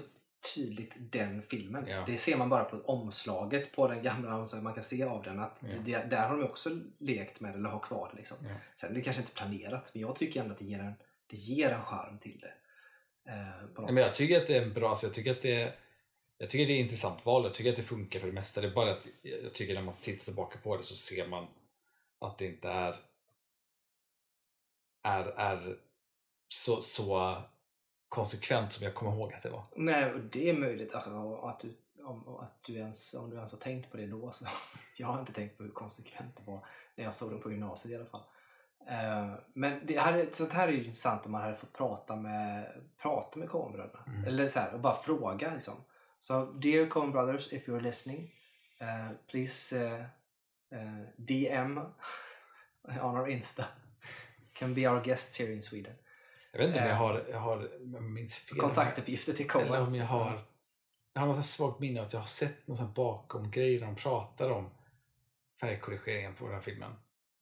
tydligt 0.55 0.93
den 0.99 1.43
filmen. 1.43 1.87
Ja. 1.87 2.05
Det 2.07 2.17
ser 2.17 2.37
man 2.37 2.49
bara 2.49 2.65
på 2.65 2.77
omslaget 2.77 3.73
på 3.73 3.89
den 3.89 4.03
gamla, 4.03 4.47
så 4.47 4.57
man 4.57 4.75
kan 4.75 4.83
se 4.83 5.03
av 5.03 5.23
den 5.23 5.41
att 5.41 5.59
Ja. 5.61 5.69
det, 5.85 6.11
där 6.11 6.29
har 6.29 6.37
de 6.37 6.45
också 6.45 6.71
lekt 6.99 7.41
med 7.41 7.55
eller 7.55 7.69
har 7.69 7.79
kvar 7.79 8.11
det. 8.13 8.17
Liksom. 8.17 8.37
Ja. 8.43 8.55
Sen 8.77 8.91
är 8.91 8.95
det 8.95 9.01
kanske 9.01 9.23
inte 9.23 9.35
planerat, 9.35 9.91
men 9.95 10.03
jag 10.03 10.17
tycker 10.17 10.41
ändå 10.41 10.53
att 10.53 10.59
det 10.59 10.65
ger 10.65 10.79
en, 10.79 10.95
det 11.27 11.37
ger 11.37 11.71
en 11.71 11.83
charm 11.83 12.19
till 12.19 12.41
det. 12.41 12.55
Eh, 13.33 13.85
men 13.85 13.97
jag 13.97 14.15
tycker 14.15 14.41
att 14.41 14.47
det 14.47 14.57
är 14.57 14.63
en 14.63 14.73
bra, 14.73 14.91
alltså 14.91 15.07
jag 15.07 15.15
tycker 15.15 15.31
att 15.31 15.43
det 15.43 15.63
är, 15.63 15.75
jag 16.39 16.51
tycker 16.51 16.67
det 16.67 16.73
är 16.73 16.81
ett 16.81 16.85
intressant 16.85 17.27
val, 17.27 17.45
jag 17.45 17.55
tycker 17.55 17.71
att 17.71 17.77
det 17.77 17.83
funkar 17.83 18.21
för 18.21 18.27
det 18.27 18.33
mesta. 18.33 18.61
Det 18.61 18.67
är 18.67 18.75
bara 18.75 18.93
att 18.93 19.07
jag 19.23 19.55
tycker 19.55 19.75
när 19.75 19.83
man 19.83 19.95
tittar 20.01 20.25
tillbaka 20.25 20.59
på 20.59 20.77
det 20.77 20.83
så 20.83 20.97
ser 20.97 21.29
man 21.29 21.47
att 22.21 22.39
det 22.39 22.47
inte 22.47 22.69
är 22.69 23.01
är, 25.03 25.25
är 25.25 25.79
så, 26.49 26.81
så 26.81 27.37
konsekvent 28.09 28.73
som 28.73 28.85
jag 28.85 28.95
kommer 28.95 29.13
ihåg 29.13 29.33
att 29.33 29.43
det 29.43 29.51
var. 29.51 29.65
Nej, 29.77 30.13
och 30.13 30.21
det 30.21 30.49
är 30.51 30.55
möjligt 30.59 30.95
alltså, 30.95 31.35
att, 31.35 31.61
du, 31.61 31.77
om, 32.05 32.29
att 32.29 32.63
du 32.63 32.75
ens, 32.75 33.15
om 33.15 33.31
du 33.31 33.37
ens 33.37 33.53
har 33.53 33.59
tänkt 33.59 33.91
på 33.91 33.97
det 33.97 34.07
då. 34.07 34.33
Så, 34.33 34.45
jag 34.97 35.07
har 35.07 35.21
inte 35.21 35.33
tänkt 35.33 35.57
på 35.57 35.63
hur 35.63 35.71
konsekvent 35.71 36.37
det 36.37 36.43
var 36.53 36.67
när 36.97 37.05
jag 37.05 37.15
såg 37.15 37.31
den 37.31 37.41
på 37.41 37.51
gymnasiet 37.51 37.93
i 37.93 37.97
alla 37.97 38.07
fall. 38.11 38.25
Eh, 38.89 39.35
men 39.55 39.87
det 39.87 40.01
här, 40.01 40.19
är- 40.19 40.31
sånt 40.31 40.53
här 40.53 40.69
är 40.69 40.73
ju 40.73 40.79
intressant 40.79 41.27
om 41.27 41.33
man 41.33 41.43
hade 41.43 41.55
fått 41.55 41.73
prata 41.73 42.17
med, 42.17 42.73
prata 43.03 43.39
med 43.39 43.49
Coen-bröderna. 43.49 44.05
Mm. 44.07 44.25
Eller 44.25 44.49
så 44.49 44.61
här, 44.61 44.75
och 44.75 44.81
bara 44.81 44.95
fråga 44.95 45.53
liksom. 45.53 45.75
Så 46.25 46.45
dear 46.45 46.87
Coen 46.87 47.13
Brothers, 47.13 47.53
if 47.53 47.69
you're 47.69 47.81
listening, 47.81 48.31
eh, 48.81 49.11
please 49.31 49.87
eh, 49.87 50.01
eh, 50.71 51.07
DM 51.17 51.79
on 52.85 53.17
our 53.17 53.29
Insta. 53.29 53.65
Can 54.53 54.75
be 54.75 54.91
our 54.91 55.05
guests 55.05 55.41
here 55.41 55.53
in 55.53 55.63
Sweden. 55.63 55.93
Jag 56.53 56.59
vet 56.59 56.69
inte 56.69 56.81
om 56.81 56.87
jag 56.87 56.95
Eh. 56.95 56.99
har, 56.99 57.25
jag 57.31 57.39
har 57.39 58.01
minns 58.01 58.35
fel. 58.35 58.59
Kontaktuppgifter 58.59 59.33
till 59.33 59.47
Eller 59.55 59.69
Coens. 59.69 59.91
om 59.91 59.99
jag 59.99 60.07
har 60.07 60.47
jag 61.13 61.21
har 61.21 61.27
något 61.27 61.47
svagt 61.47 61.81
minne 61.81 62.03
att 62.03 62.13
jag 62.13 62.21
har 62.21 62.27
sett 62.27 62.67
något 62.67 62.95
bakom 62.95 63.51
grejer 63.51 63.81
de 63.81 63.97
pratar 63.97 64.51
om 64.51 64.71
färgkorrigeringen 65.61 66.35
på 66.35 66.45
den 66.45 66.55
här 66.55 66.61
filmen. 66.63 66.93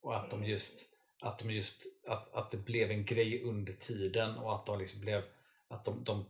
Och 0.00 0.16
att 0.16 0.30
de 0.30 0.44
just 0.44 0.86
att, 1.22 1.38
de 1.38 1.50
just, 1.50 1.82
att, 2.08 2.34
att 2.34 2.50
det 2.50 2.56
blev 2.56 2.90
en 2.90 3.04
grej 3.04 3.42
under 3.42 3.72
tiden 3.72 4.38
och 4.38 4.54
att 4.54 4.66
de 4.66 4.78
liksom 4.78 5.00
blev 5.00 5.22
att 5.68 5.84
de, 5.84 6.04
de, 6.04 6.26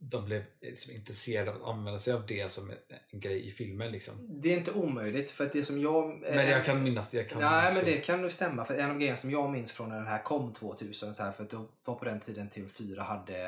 de 0.00 0.24
blev 0.24 0.42
liksom 0.60 0.92
intresserade 0.92 1.50
av 1.50 1.56
att 1.56 1.68
använda 1.68 1.98
sig 1.98 2.12
av 2.12 2.26
det 2.26 2.52
som 2.52 2.72
en, 3.10 3.20
grej 3.20 3.48
i 3.48 3.50
filmen. 3.50 3.92
Liksom. 3.92 4.14
Det 4.42 4.52
är 4.52 4.58
inte 4.58 4.72
omöjligt 4.72 5.30
för 5.30 5.46
att 5.46 5.52
det 5.52 5.64
som 5.64 5.80
jag... 5.80 6.20
Men 6.20 6.48
jag 6.48 6.64
kan 6.64 6.82
minnas 6.82 7.10
det. 7.10 7.16
Jag 7.16 7.28
kan 7.28 7.40
Nej, 7.40 7.72
men 7.74 7.84
det. 7.84 8.00
kan 8.00 8.22
nog 8.22 8.32
stämma. 8.32 8.64
För 8.64 8.74
en 8.74 8.90
av 8.90 8.98
grejerna 8.98 9.16
som 9.16 9.30
jag 9.30 9.50
minns 9.50 9.72
från 9.72 9.88
när 9.88 9.96
den 9.96 10.06
här 10.06 10.22
kom 10.22 10.54
2000, 10.54 11.14
så 11.14 11.22
här, 11.22 11.32
för 11.32 11.44
att 11.44 11.50
det 11.50 11.64
var 11.84 11.94
på 11.94 12.04
den 12.04 12.20
tiden 12.20 12.50
TV4 12.50 13.00
hade 13.00 13.46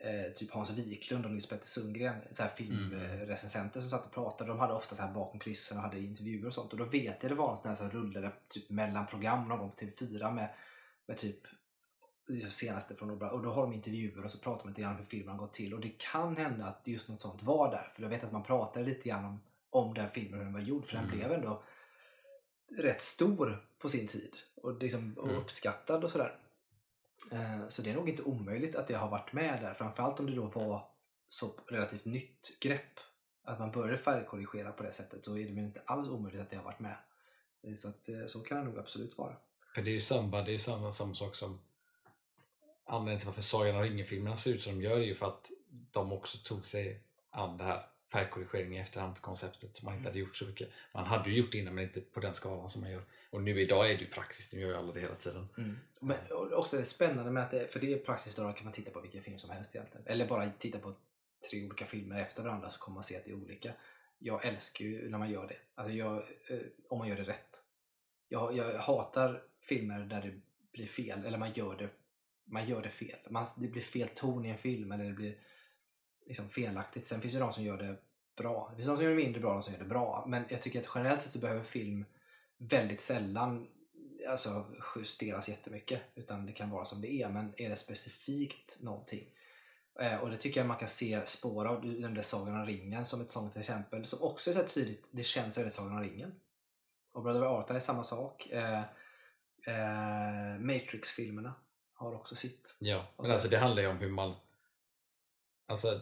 eh, 0.00 0.32
typ 0.36 0.50
Hans 0.50 0.70
Wiklund 0.70 1.24
och 1.24 1.30
Nils 1.30 1.48
Petter 1.48 1.66
Sundgren, 1.66 2.16
så 2.30 2.42
här 2.42 2.50
filmrecensenter 2.50 3.80
som 3.80 3.90
satt 3.90 4.06
och 4.06 4.12
pratade. 4.12 4.50
De 4.50 4.58
hade 4.58 4.74
ofta 4.74 4.96
så 4.96 5.02
här 5.02 5.12
bakom 5.12 5.40
kulissen 5.40 5.76
och 5.76 5.82
hade 5.82 5.98
intervjuer 5.98 6.46
och 6.46 6.54
sånt. 6.54 6.72
Och 6.72 6.78
då 6.78 6.84
vet 6.84 7.22
jag 7.22 7.30
det 7.30 7.36
var 7.36 7.50
en 7.50 7.56
sån 7.56 7.68
här 7.68 7.76
som 7.76 7.90
rullade 7.90 8.32
typ 8.48 8.70
mellan 8.70 9.06
program 9.06 9.48
någon 9.48 9.58
gång 9.58 9.70
på 9.70 9.84
TV4 9.84 10.34
med, 10.34 10.54
med 11.06 11.16
typ 11.16 11.40
senaste 12.48 12.94
från 12.94 13.10
Opera. 13.10 13.30
Och 13.30 13.42
då 13.42 13.50
har 13.52 13.62
de 13.62 13.72
intervjuer 13.72 14.24
och 14.24 14.30
så 14.30 14.38
pratar 14.38 14.62
de 14.64 14.68
lite 14.68 14.80
grann 14.82 14.92
om 14.92 14.98
hur 14.98 15.04
filmen 15.04 15.28
har 15.28 15.38
gått 15.38 15.52
till. 15.54 15.74
Och 15.74 15.80
det 15.80 15.94
kan 15.98 16.36
hända 16.36 16.64
att 16.66 16.80
just 16.86 17.08
något 17.08 17.20
sånt 17.20 17.42
var 17.42 17.70
där. 17.70 17.92
För 17.94 18.02
jag 18.02 18.08
vet 18.08 18.24
att 18.24 18.32
man 18.32 18.42
pratade 18.42 18.86
lite 18.86 19.08
grann 19.08 19.24
om, 19.24 19.40
om 19.70 19.94
den 19.94 20.10
filmen 20.10 20.32
och 20.32 20.38
hur 20.38 20.44
den 20.44 20.52
var 20.52 20.60
gjord. 20.60 20.86
För 20.86 20.96
den 20.96 21.04
Mm. 21.04 21.16
blev 21.18 21.32
ändå 21.32 21.62
rätt 22.78 23.02
stor 23.02 23.66
på 23.78 23.88
sin 23.88 24.06
tid. 24.06 24.36
Och, 24.54 24.82
liksom, 24.82 25.14
och 25.18 25.28
Mm. 25.28 25.36
uppskattad 25.40 26.04
och 26.04 26.10
sådär. 26.10 26.38
Eh, 27.32 27.68
Så 27.68 27.82
det 27.82 27.90
är 27.90 27.94
nog 27.94 28.08
inte 28.08 28.22
omöjligt 28.22 28.76
att 28.76 28.88
det 28.88 28.94
har 28.94 29.08
varit 29.08 29.32
med 29.32 29.62
där. 29.62 29.74
Framförallt 29.74 30.20
om 30.20 30.26
det 30.26 30.34
då 30.34 30.46
var 30.46 30.88
så 31.28 31.46
relativt 31.68 32.04
nytt 32.04 32.60
grepp. 32.60 33.00
Att 33.44 33.58
man 33.58 33.70
började 33.70 33.98
färgkorrigera 33.98 34.72
på 34.72 34.82
det 34.82 34.92
sättet 34.92 35.24
så 35.24 35.36
är 35.38 35.44
det 35.48 35.54
väl 35.54 35.64
inte 35.64 35.82
alls 35.84 36.08
omöjligt 36.08 36.40
att 36.40 36.50
det 36.50 36.56
har 36.56 36.64
varit 36.64 36.80
med. 36.80 36.96
Eh, 37.62 37.74
Så, 37.74 37.88
att, 37.88 38.08
eh, 38.08 38.26
så 38.26 38.40
kan 38.40 38.58
det 38.58 38.64
nog 38.64 38.78
absolut 38.78 39.18
vara. 39.18 39.36
För 39.74 39.82
det 39.82 39.90
är 39.90 39.92
ju 39.94 40.00
samma, 40.00 40.42
det 40.42 40.54
är 40.54 40.58
samma, 40.58 40.92
samma 40.92 41.14
sak 41.14 41.36
som 41.36 41.58
anledningen 42.90 43.18
till 43.18 43.26
varför 43.26 43.42
Sagan 43.42 43.76
om 43.76 43.82
ringen-filmerna 43.82 44.36
ser 44.36 44.50
ut 44.50 44.62
som 44.62 44.78
de 44.78 44.84
gör 44.84 44.96
är 44.96 45.04
ju 45.04 45.14
för 45.14 45.26
att 45.26 45.50
de 45.90 46.12
också 46.12 46.38
tog 46.38 46.66
sig 46.66 47.02
an 47.30 47.56
det 47.56 47.64
här 47.64 47.86
färgkorrigering 48.12 48.76
i 48.76 48.80
efterhand 48.80 49.20
konceptet 49.20 49.76
som 49.76 49.86
man 49.86 49.96
inte 49.96 50.08
hade 50.08 50.18
gjort 50.18 50.36
så 50.36 50.46
mycket. 50.46 50.70
Man 50.94 51.06
hade 51.06 51.30
ju 51.30 51.36
gjort 51.36 51.52
det 51.52 51.58
innan 51.58 51.74
men 51.74 51.84
inte 51.84 52.00
på 52.00 52.20
den 52.20 52.34
skalan 52.34 52.68
som 52.68 52.82
man 52.82 52.90
gör. 52.90 53.02
Och 53.30 53.42
nu 53.42 53.60
idag 53.60 53.90
är 53.90 53.94
det 53.94 54.00
ju 54.00 54.10
praxis, 54.10 54.52
nu 54.52 54.60
gör 54.60 54.68
ju 54.68 54.76
alla 54.76 54.92
det 54.92 55.00
hela 55.00 55.14
tiden. 55.14 55.48
Mm. 55.58 55.78
Men 56.00 56.16
också 56.54 56.76
det 56.76 56.84
spännande 56.84 57.30
med 57.30 57.42
att 57.42 57.50
det, 57.50 57.72
för 57.72 57.80
det 57.80 57.92
är 57.92 57.98
praxis 57.98 58.36
då 58.36 58.52
kan 58.52 58.64
man 58.64 58.72
titta 58.72 58.90
på 58.90 59.00
vilken 59.00 59.22
film 59.22 59.38
som 59.38 59.50
helst 59.50 59.74
egentligen. 59.74 60.06
Eller 60.06 60.26
bara 60.26 60.50
titta 60.58 60.78
på 60.78 60.94
tre 61.50 61.64
olika 61.64 61.86
filmer 61.86 62.20
efter 62.20 62.42
varandra 62.42 62.70
så 62.70 62.78
kommer 62.78 62.94
man 62.94 63.04
se 63.04 63.16
att 63.16 63.24
det 63.24 63.30
är 63.30 63.34
olika. 63.34 63.72
Jag 64.18 64.44
älskar 64.44 64.84
ju 64.84 65.10
när 65.10 65.18
man 65.18 65.30
gör 65.30 65.48
det. 65.48 65.56
Alltså 65.74 65.92
jag, 65.94 66.16
eh, 66.48 66.58
om 66.88 66.98
man 66.98 67.08
gör 67.08 67.16
det 67.16 67.22
rätt. 67.22 67.64
Jag, 68.28 68.56
jag 68.56 68.78
hatar 68.78 69.42
filmer 69.60 69.98
där 69.98 70.22
det 70.22 70.40
blir 70.72 70.86
fel, 70.86 71.24
eller 71.24 71.38
man 71.38 71.52
gör 71.52 71.76
det, 71.76 71.88
man 72.50 72.68
gör 72.68 72.82
det 72.82 72.90
fel. 72.90 73.18
Man, 73.30 73.46
det 73.56 73.68
blir 73.68 73.82
fel 73.82 74.08
ton 74.08 74.46
i 74.46 74.48
en 74.48 74.58
film, 74.58 74.92
eller 74.92 75.04
det 75.04 75.12
blir 75.12 75.38
liksom 76.26 76.48
felaktigt. 76.48 77.06
Sen 77.06 77.20
finns 77.20 77.34
det 77.34 77.40
de 77.40 77.52
som 77.52 77.64
gör 77.64 77.78
det 77.78 77.96
bra. 78.36 78.68
Det 78.70 78.76
finns 78.76 78.88
de 78.88 78.96
som 78.96 79.04
gör 79.04 79.10
det 79.10 79.16
mindre 79.16 79.40
bra 79.40 79.50
och 79.50 79.56
de 79.56 79.62
som 79.62 79.72
gör 79.72 79.80
det 79.80 79.88
bra. 79.88 80.24
Men 80.28 80.44
jag 80.48 80.62
tycker 80.62 80.80
att 80.80 80.90
generellt 80.94 81.22
sett 81.22 81.32
så 81.32 81.38
behöver 81.38 81.62
film 81.62 82.04
väldigt 82.58 83.00
sällan 83.00 83.68
alltså, 84.28 84.66
justeras 84.96 85.48
jättemycket. 85.48 86.02
Utan 86.14 86.46
det 86.46 86.52
kan 86.52 86.70
vara 86.70 86.84
som 86.84 87.00
det 87.00 87.22
är. 87.22 87.28
Men 87.28 87.54
är 87.56 87.68
det 87.68 87.76
specifikt 87.76 88.78
någonting 88.80 89.26
Eh, 90.00 90.16
och 90.16 90.30
det 90.30 90.36
tycker 90.36 90.60
jag 90.60 90.66
man 90.66 90.76
kan 90.76 90.88
se 90.88 91.26
spår 91.26 91.64
av. 91.66 91.82
Du 91.82 92.00
nämnde 92.00 92.22
Sagan 92.22 92.60
om 92.60 92.66
ringen 92.66 93.04
som 93.04 93.20
ett 93.20 93.30
sånt 93.30 93.56
exempel 93.56 94.04
som 94.04 94.22
också 94.22 94.50
är 94.50 94.54
så 94.54 94.62
tydligt. 94.62 95.08
Det 95.10 95.22
känns 95.22 95.58
väldigt 95.58 95.74
Sagan 95.74 95.92
om 95.92 96.02
ringen. 96.02 96.34
Och 97.12 97.22
Brother 97.22 97.42
Arthur 97.42 97.76
är 97.76 97.80
samma 97.80 98.04
sak. 98.04 98.46
Eh, 98.50 98.82
eh, 99.66 100.58
Matrix-filmerna 100.58 101.54
har 102.00 102.14
också 102.14 102.36
sitt. 102.36 102.76
Ja, 102.78 103.06
men 103.16 103.26
så- 103.26 103.32
alltså 103.32 103.48
det 103.48 103.58
handlar 103.58 103.82
ju 103.82 103.88
om 103.88 103.96
hur 103.98 104.08
man 104.08 104.34
alltså 105.66 106.00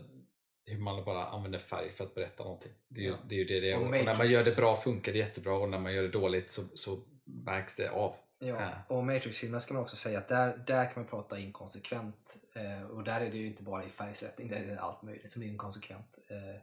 hur 0.64 0.78
man 0.78 1.04
bara 1.04 1.26
använder 1.26 1.58
färg 1.58 1.92
för 1.92 2.04
att 2.04 2.14
berätta 2.14 2.44
någonting. 2.44 2.72
Det 2.88 3.00
är 3.00 3.04
ju 3.04 3.10
Ja. 3.10 3.16
det, 3.28 3.34
är 3.34 3.38
ju 3.38 3.44
det, 3.44 3.60
det 3.60 3.72
är. 3.72 3.76
Och 3.76 3.82
Och, 3.84 3.90
när 3.90 4.16
man 4.16 4.28
gör 4.28 4.44
det 4.44 4.56
bra 4.56 4.76
funkar 4.76 5.12
det 5.12 5.18
jättebra 5.18 5.54
och 5.56 5.68
när 5.68 5.78
man 5.78 5.94
gör 5.94 6.02
det 6.02 6.08
dåligt 6.08 6.50
så, 6.50 6.62
så 6.74 6.98
märks 7.24 7.76
det 7.76 7.90
av. 7.90 8.16
Ja, 8.38 8.46
Ja. 8.46 8.96
och 8.96 9.04
Matrix-filmerna 9.04 9.60
ska 9.60 9.74
man 9.74 9.82
också 9.82 9.96
säga 9.96 10.18
att 10.18 10.28
där, 10.28 10.56
där 10.56 10.84
kan 10.84 11.02
man 11.02 11.10
prata 11.10 11.38
inkonsekvent. 11.38 12.36
Eh, 12.54 12.82
och 12.82 13.04
där 13.04 13.20
är 13.20 13.30
det 13.30 13.36
ju 13.36 13.46
inte 13.46 13.62
bara 13.62 13.84
i 13.84 13.88
färgsättning, 13.90 14.48
där 14.48 14.56
är 14.56 14.66
det 14.66 14.80
allt 14.80 15.02
möjligt 15.02 15.32
som 15.32 15.42
är 15.42 15.46
inkonsekvent. 15.46 16.18
Eh, 16.28 16.60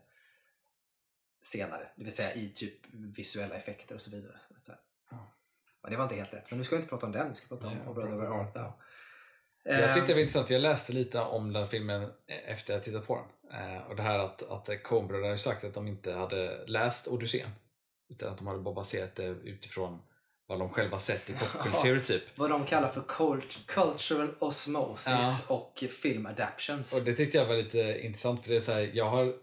senare, 1.41 1.88
det 1.95 2.03
vill 2.03 2.15
säga 2.15 2.33
i 2.33 2.49
typ 2.49 2.79
visuella 2.93 3.55
effekter 3.55 3.95
och 3.95 4.01
så 4.01 4.11
vidare. 4.11 4.39
Så. 4.61 4.71
Ja. 5.11 5.31
Men 5.81 5.91
det 5.91 5.97
var 5.97 6.03
inte 6.03 6.15
helt 6.15 6.33
rätt. 6.33 6.51
Men 6.51 6.57
nu 6.57 6.63
ska 6.65 6.75
vi 6.75 6.79
inte 6.79 6.89
prata 6.89 7.05
om 7.05 7.11
den, 7.11 7.29
vi 7.29 7.36
ska 7.36 7.47
prata 7.47 7.67
om 7.67 7.77
Ja, 7.86 7.93
Brother 7.93 8.15
Where 8.17 8.29
Art, 8.29 8.53
Thou. 8.53 8.71
Jag 9.66 9.93
tyckte 9.93 10.07
det 10.07 10.13
var 10.13 10.22
intressant 10.22 10.47
för 10.47 10.53
jag 10.53 10.61
läste 10.61 10.93
lite 10.93 11.20
om 11.20 11.53
den 11.53 11.68
filmen 11.68 12.09
efter 12.47 12.74
jag 12.74 12.84
tittat 12.84 13.07
på 13.07 13.16
den. 13.16 13.59
Eh, 13.59 13.82
och 13.82 13.95
det 13.95 14.01
här 14.03 14.20
att, 14.20 14.43
att 14.49 14.84
Coen-bröderna 14.84 15.28
hade 15.28 15.38
sagt 15.38 15.63
att 15.63 15.74
de 15.74 15.88
inte 15.88 16.13
hade 16.13 16.66
läst 16.68 17.07
Odyssén. 17.07 17.49
Utan 18.09 18.30
att 18.32 18.38
de 18.38 18.47
hade 18.47 18.59
bara 18.59 18.76
baserat 18.76 19.16
det 19.16 19.24
utifrån 19.26 20.01
vad 20.47 20.59
de 20.59 20.70
själva 20.70 20.99
sett 20.99 21.30
i 21.30 21.34
popkultur 21.39 21.99
typ. 21.99 22.24
vad 22.36 22.49
de 22.49 22.66
kallar 22.66 22.89
för 22.89 23.01
cult- 23.01 23.66
cultural 23.68 24.36
osmosis 24.39 25.45
och 25.49 25.84
film 26.01 26.26
adaptions. 26.26 26.93
Och 26.93 27.01
det 27.05 27.13
tyckte 27.16 27.38
jag 27.38 27.45
var 27.45 27.55
lite 27.55 27.99
intressant 28.01 28.41
för 28.43 28.49
det 28.49 28.55
är 28.55 28.59
så 28.59 28.72
här, 28.72 28.91
jag 28.93 29.09
har 29.09 29.34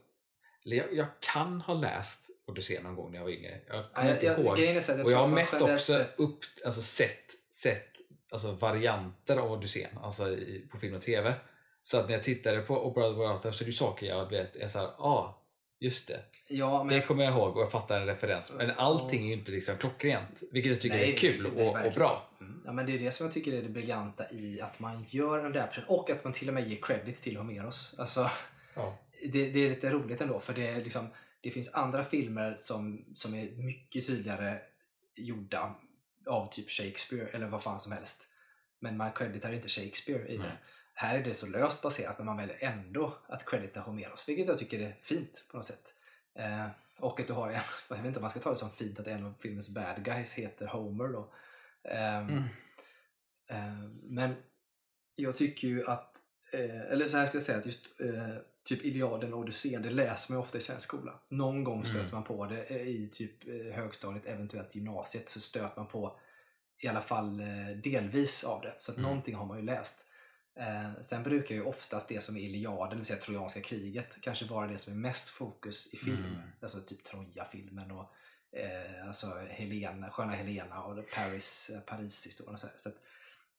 jag, 0.64 0.94
jag 0.94 1.06
kan 1.20 1.60
ha 1.60 1.74
läst 1.74 2.30
Odyssén 2.46 2.82
någon 2.82 2.96
gång 2.96 3.10
när 3.10 3.18
jag 3.18 3.24
var 3.24 3.30
yngre. 3.30 3.60
Jag 3.68 3.76
Ja, 3.76 3.82
kommer 3.82 4.08
jag, 4.08 4.16
inte 4.16 4.26
jag, 4.26 4.38
ihåg. 4.38 5.04
Och 5.04 5.12
jag 5.12 5.18
har 5.18 5.26
mest 5.28 5.62
också 5.62 6.04
upp, 6.16 6.38
alltså 6.64 6.82
sett, 6.82 7.24
sett 7.50 7.91
alltså 8.32 8.52
varianter 8.52 9.36
av 9.36 9.52
Odyssén 9.52 9.98
alltså 10.02 10.30
i, 10.30 10.66
på 10.70 10.76
film 10.76 10.94
och 10.94 11.02
TV. 11.02 11.34
Så 11.82 11.98
att 11.98 12.06
när 12.06 12.12
jag 12.12 12.22
tittade 12.22 12.60
på 12.60 12.86
O 12.86 12.92
Brother 12.94 13.18
Where 13.18 13.28
Art 13.28 13.42
Thou 13.42 13.52
så 13.52 13.64
är 13.64 13.66
det 13.66 13.72
saker 13.72 14.06
jag 14.06 14.30
vet 14.30 14.56
är 14.56 14.68
såhär, 14.68 14.86
ja 14.86 15.04
ah, 15.04 15.42
just 15.80 16.08
det. 16.08 16.20
Ja, 16.48 16.84
men 16.84 16.94
Det 16.94 17.06
kommer 17.06 17.24
jag 17.24 17.32
ihåg 17.32 17.56
och 17.56 17.62
jag 17.62 17.72
fattar 17.72 18.00
en 18.00 18.06
referens. 18.06 18.52
Men 18.56 18.70
allting 18.70 19.22
är 19.22 19.26
ju 19.26 19.32
inte 19.32 19.52
liksom 19.52 19.76
klockrent. 19.76 20.42
Vilket 20.52 20.72
jag 20.72 20.80
tycker 20.80 20.96
Nej, 20.96 21.12
är 21.12 21.16
kul 21.16 21.42
det 21.54 21.62
är 21.62 21.80
och, 21.80 21.86
och 21.86 21.92
bra. 21.92 22.28
Mm. 22.40 22.62
Ja, 22.64 22.72
men 22.72 22.86
det 22.86 22.94
är 22.94 22.98
det 22.98 23.10
som 23.10 23.26
jag 23.26 23.34
tycker 23.34 23.52
är 23.52 23.62
det 23.62 23.68
briljanta 23.68 24.30
i 24.30 24.60
att 24.60 24.80
man 24.80 25.06
gör 25.08 25.38
en 25.38 25.46
adaption 25.46 25.84
och 25.88 26.10
att 26.10 26.24
man 26.24 26.32
till 26.32 26.48
och 26.48 26.54
med 26.54 26.68
ger 26.68 26.78
credit 26.82 27.22
till 27.22 27.36
Homeros. 27.36 27.94
Alltså, 27.98 28.30
Ja. 28.74 28.98
det, 29.22 29.50
det 29.50 29.66
är 29.66 29.70
lite 29.70 29.90
roligt 29.90 30.20
ändå 30.20 30.40
för 30.40 30.54
det, 30.54 30.74
liksom, 30.74 31.08
det 31.40 31.50
finns 31.50 31.74
andra 31.74 32.04
filmer 32.04 32.54
som, 32.56 33.04
som 33.14 33.34
är 33.34 33.50
mycket 33.50 34.06
tydligare 34.06 34.58
gjorda 35.16 35.74
av 36.26 36.46
typ 36.52 36.70
Shakespeare 36.70 37.28
eller 37.32 37.46
vad 37.46 37.62
fan 37.62 37.80
som 37.80 37.92
helst. 37.92 38.28
Men 38.80 38.96
man 38.96 39.12
creditar 39.12 39.52
inte 39.52 39.68
Shakespeare 39.68 40.26
i 40.28 40.36
det. 40.36 40.42
Nej. 40.42 40.56
Här 40.94 41.18
är 41.18 41.24
det 41.24 41.34
så 41.34 41.46
löst 41.46 41.82
baserat 41.82 42.18
men 42.18 42.26
man 42.26 42.36
väljer 42.36 42.56
ändå 42.60 43.18
att 43.28 43.46
credita 43.46 43.80
Homeros 43.80 44.28
vilket 44.28 44.46
jag 44.46 44.58
tycker 44.58 44.80
är 44.80 44.96
fint 45.02 45.44
på 45.50 45.56
något 45.56 45.66
sätt. 45.66 45.94
Eh, 46.34 46.66
och 46.98 47.20
att 47.20 47.26
du 47.26 47.32
har 47.32 47.50
en, 47.50 47.60
jag 47.88 47.96
vet 47.96 48.06
inte 48.06 48.18
om 48.18 48.22
man 48.22 48.30
ska 48.30 48.40
ta 48.40 48.50
det 48.50 48.56
som 48.56 48.70
fint 48.70 49.00
att 49.00 49.06
en 49.06 49.26
av 49.26 49.34
filmens 49.40 49.68
bad 49.68 50.04
guys 50.04 50.34
heter 50.34 50.66
Homer 50.66 51.08
då. 51.08 51.32
Ehm, 51.84 52.28
Mm. 52.28 52.44
Eh, 53.48 53.88
Men 54.02 54.34
jag 55.14 55.36
tycker 55.36 55.68
ju 55.68 55.86
att, 55.86 56.16
eh, 56.52 56.80
eller 56.80 57.08
så 57.08 57.16
här 57.16 57.26
ska 57.26 57.36
jag 57.36 57.42
säga 57.42 57.58
att 57.58 57.66
just 57.66 58.00
eh, 58.00 58.36
typ 58.64 58.84
Iliaden 58.84 59.32
och 59.34 59.40
Odysseen, 59.40 59.82
det 59.82 59.90
läser 59.90 60.32
man 60.32 60.42
ofta 60.42 60.58
i 60.58 60.60
svensk 60.60 60.88
skola. 60.88 61.20
Någon 61.28 61.64
gång 61.64 61.84
stöter 61.84 62.00
Mm. 62.00 62.14
man 62.14 62.24
på 62.24 62.46
det 62.46 62.64
eh, 62.64 62.76
i 62.88 63.08
typ 63.12 63.48
eh, 63.48 63.74
högstadiet, 63.74 64.26
eventuellt 64.26 64.74
gymnasiet, 64.74 65.28
så 65.28 65.40
stöter 65.40 65.76
man 65.76 65.86
på 65.86 66.18
i 66.78 66.88
alla 66.88 67.02
fall 67.02 67.40
eh, 67.40 67.76
delvis 67.84 68.44
av 68.44 68.60
det. 68.62 68.74
Så 68.78 68.90
att 68.92 68.98
Mm. 68.98 69.08
någonting 69.10 69.34
har 69.34 69.46
man 69.46 69.56
ju 69.58 69.64
läst. 69.64 70.06
Eh, 70.58 71.00
sen 71.00 71.22
brukar 71.22 71.54
ju 71.54 71.62
oftast 71.62 72.08
det 72.08 72.22
som 72.22 72.36
är 72.36 72.40
Iliaden, 72.40 72.90
det 72.90 72.96
vill 72.96 73.06
säga 73.06 73.18
Trojanska 73.20 73.60
kriget, 73.60 74.16
kanske 74.20 74.44
vara 74.44 74.66
det 74.66 74.78
som 74.78 74.92
är 74.92 74.96
mest 74.96 75.28
fokus 75.28 75.94
i 75.94 75.96
film. 75.96 76.24
Mm. 76.24 76.38
Alltså 76.62 76.80
typ 76.80 77.04
Troja-filmen 77.04 77.90
och 77.90 78.14
eh, 78.58 79.06
alltså 79.06 79.26
Helena, 79.48 80.10
Sköna 80.10 80.32
Helena 80.32 80.82
och 80.82 81.04
Paris, 81.16 81.70
Paris-historien 81.86 82.52
och 82.54 82.60
så, 82.60 82.66
så 82.76 82.88
att, 82.88 82.96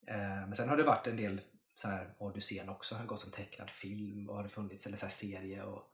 eh, 0.08 0.18
Men 0.48 0.56
sen 0.56 0.70
har 0.70 0.78
det 0.78 0.84
varit 0.84 1.08
en 1.08 1.18
del 1.18 1.42
så 1.76 1.88
här 1.88 2.14
Odysseen 2.18 2.70
också, 2.70 2.96
har 2.96 3.06
gått 3.06 3.20
som 3.20 3.32
tecknad 3.32 3.70
film 3.70 4.30
och 4.30 4.36
har 4.36 4.44
det 4.44 4.50
funnits 4.50 4.88
eller 4.88 4.98
så 4.98 5.06
här 5.06 5.12
serie 5.12 5.64
och 5.64 5.90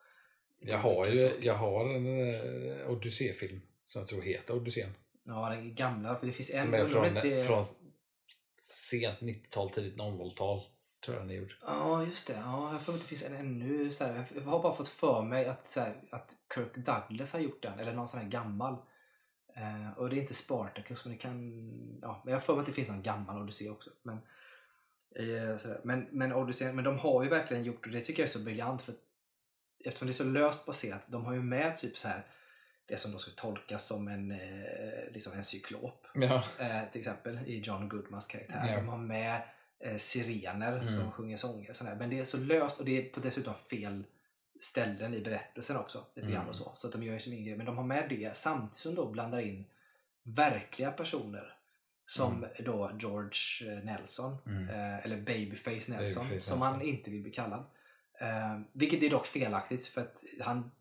Jag 0.60 0.78
har 0.78 1.06
ju 1.08 1.38
jag 1.42 1.56
har 1.56 1.96
en 1.96 2.06
uh, 2.06 2.90
Odyssé-film 2.90 3.62
som 3.86 4.00
jag 4.00 4.10
tror 4.10 4.22
heter 4.22 4.54
Odyssén. 4.56 4.94
Ja, 5.24 5.50
den 5.50 5.76
gamla, 5.76 6.16
för 6.20 6.28
det 6.28 6.34
finns 6.34 6.52
en 6.52 6.62
Som 6.62 6.74
är 6.74 6.86
från, 6.86 7.06
inte- 7.06 7.44
från 7.44 7.66
sent 8.62 9.20
90-tal, 9.20 9.70
tidigt 9.70 9.98
00-tal. 9.98 10.62
Tror 11.06 11.18
jag 11.18 11.26
den 11.26 11.32
är 11.32 11.36
gjord. 11.40 11.56
Ja, 11.66 12.04
just 12.06 12.28
det. 12.28 12.34
Ja, 12.34 12.72
jag 12.74 12.82
får 12.82 12.94
inte 12.94 13.06
det 13.06 13.10
finns 13.10 13.26
en 13.26 13.36
ännu 13.36 13.92
så 13.92 14.04
här, 14.04 14.26
Jag 14.36 14.42
har 14.42 14.64
bara 14.64 14.76
fått 14.76 14.88
för 14.88 15.22
mig 15.22 15.46
att, 15.46 15.70
så 15.70 15.80
här, 15.80 15.96
att 16.10 16.36
Kirk 16.56 16.76
Douglas 16.76 17.34
har 17.34 17.40
gjort 17.40 17.64
den, 17.64 17.80
eller 17.80 17.94
någon 17.94 18.08
sån 18.08 18.20
här 18.20 18.28
gammal. 18.28 18.74
Eh, 19.56 19.98
och 19.98 20.10
det 20.10 20.16
är 20.16 20.22
inte 20.22 20.34
Spartacus, 20.34 21.06
men 21.06 21.14
det 21.14 21.20
kan... 21.20 21.50
Ja, 22.02 22.22
men 22.24 22.32
jag 22.32 22.40
har 22.40 22.46
för 22.46 22.54
mig 22.54 22.60
att 22.60 22.66
det 22.66 22.74
finns 22.74 22.90
någon 22.90 23.04
gammal 23.04 23.42
Odyssey 23.42 23.70
också. 23.70 23.90
Men, 24.04 24.16
eh. 24.16 24.22
Men, 25.84 26.08
men 26.12 26.34
Odyssey, 26.34 26.72
men 26.74 26.84
de 26.84 27.00
har 27.00 27.24
ju 27.24 27.30
verkligen 27.30 27.64
gjort, 27.64 27.86
och 27.86 27.92
det 27.92 28.02
tycker 28.02 28.22
jag 28.24 28.28
är 28.28 28.32
så 28.32 28.40
briljant, 28.40 28.82
för 28.82 28.94
eftersom 29.86 30.08
det 30.08 30.12
är 30.12 30.14
så 30.14 30.24
löst 30.24 30.66
baserat, 30.66 31.02
de 31.08 31.26
har 31.26 31.34
ju 31.34 31.42
med 31.42 31.78
typ 31.78 31.98
så 31.98 32.08
här 32.08 32.26
det 32.86 32.98
som 32.98 33.12
då 33.12 33.18
ska 33.18 33.32
tolkas 33.32 33.88
som 33.88 34.08
en, 34.08 34.32
eh, 34.32 35.12
liksom 35.12 35.34
en 35.34 35.44
cyklop 35.44 36.08
Ja. 36.14 36.44
eh, 36.60 36.82
till 36.92 37.00
exempel 37.02 37.40
i 37.46 37.60
John 37.60 37.90
Goodmans 37.90 38.26
karaktär. 38.28 38.68
Ja. 38.68 38.76
De 38.76 38.88
har 38.88 38.98
med 38.98 39.42
eh, 39.80 39.96
sirener 39.96 40.72
Mm. 40.78 40.88
som 40.88 41.12
sjunger 41.12 41.38
sånger. 41.38 41.74
Sådär. 41.74 41.96
Men 41.96 42.10
det 42.10 42.20
är 42.20 42.26
så 42.26 42.38
löst 42.38 42.80
och 42.80 42.86
det 42.86 42.98
är 42.98 43.10
på 43.14 43.20
dessutom 43.20 43.54
fel 43.56 44.04
ställen 44.62 45.14
i 45.14 45.22
berättelsen 45.22 45.78
också. 45.78 46.06
Lite 46.16 46.28
Mm. 46.28 46.48
och 46.48 46.56
så. 46.56 46.72
så 46.76 46.88
att 46.88 46.94
de 46.94 47.04
gör 47.04 47.14
ju 47.14 47.20
som 47.20 47.34
ingen 47.34 47.46
grej. 47.46 47.58
Men 47.58 47.66
de 47.66 47.78
har 47.78 47.84
med 47.84 48.06
det 48.10 48.38
samtidigt 48.38 48.76
som 48.76 48.96
de 48.96 49.12
blandar 49.12 49.40
in 49.40 49.66
verkliga 50.24 50.92
personer. 50.92 51.54
Som 52.10 52.46
då 52.60 52.92
George 53.00 53.74
eh, 53.78 53.84
Nelson, 53.84 54.38
Mm. 54.46 54.70
eh, 54.70 55.06
eller 55.06 55.18
Babyface 55.18 55.72
Nelson, 55.92 55.98
Babyface 55.98 56.26
som 56.46 56.60
Nelson. 56.60 56.62
han 56.62 56.82
inte 56.82 57.12
vill 57.12 57.22
bli 57.22 57.32
kallad. 57.32 57.64
Eh, 58.20 58.60
vilket 58.72 59.04
är 59.04 59.10
dock 59.10 59.26
felaktigt 59.26 59.88
för 59.88 60.02
att 60.02 60.24
han 60.42 60.72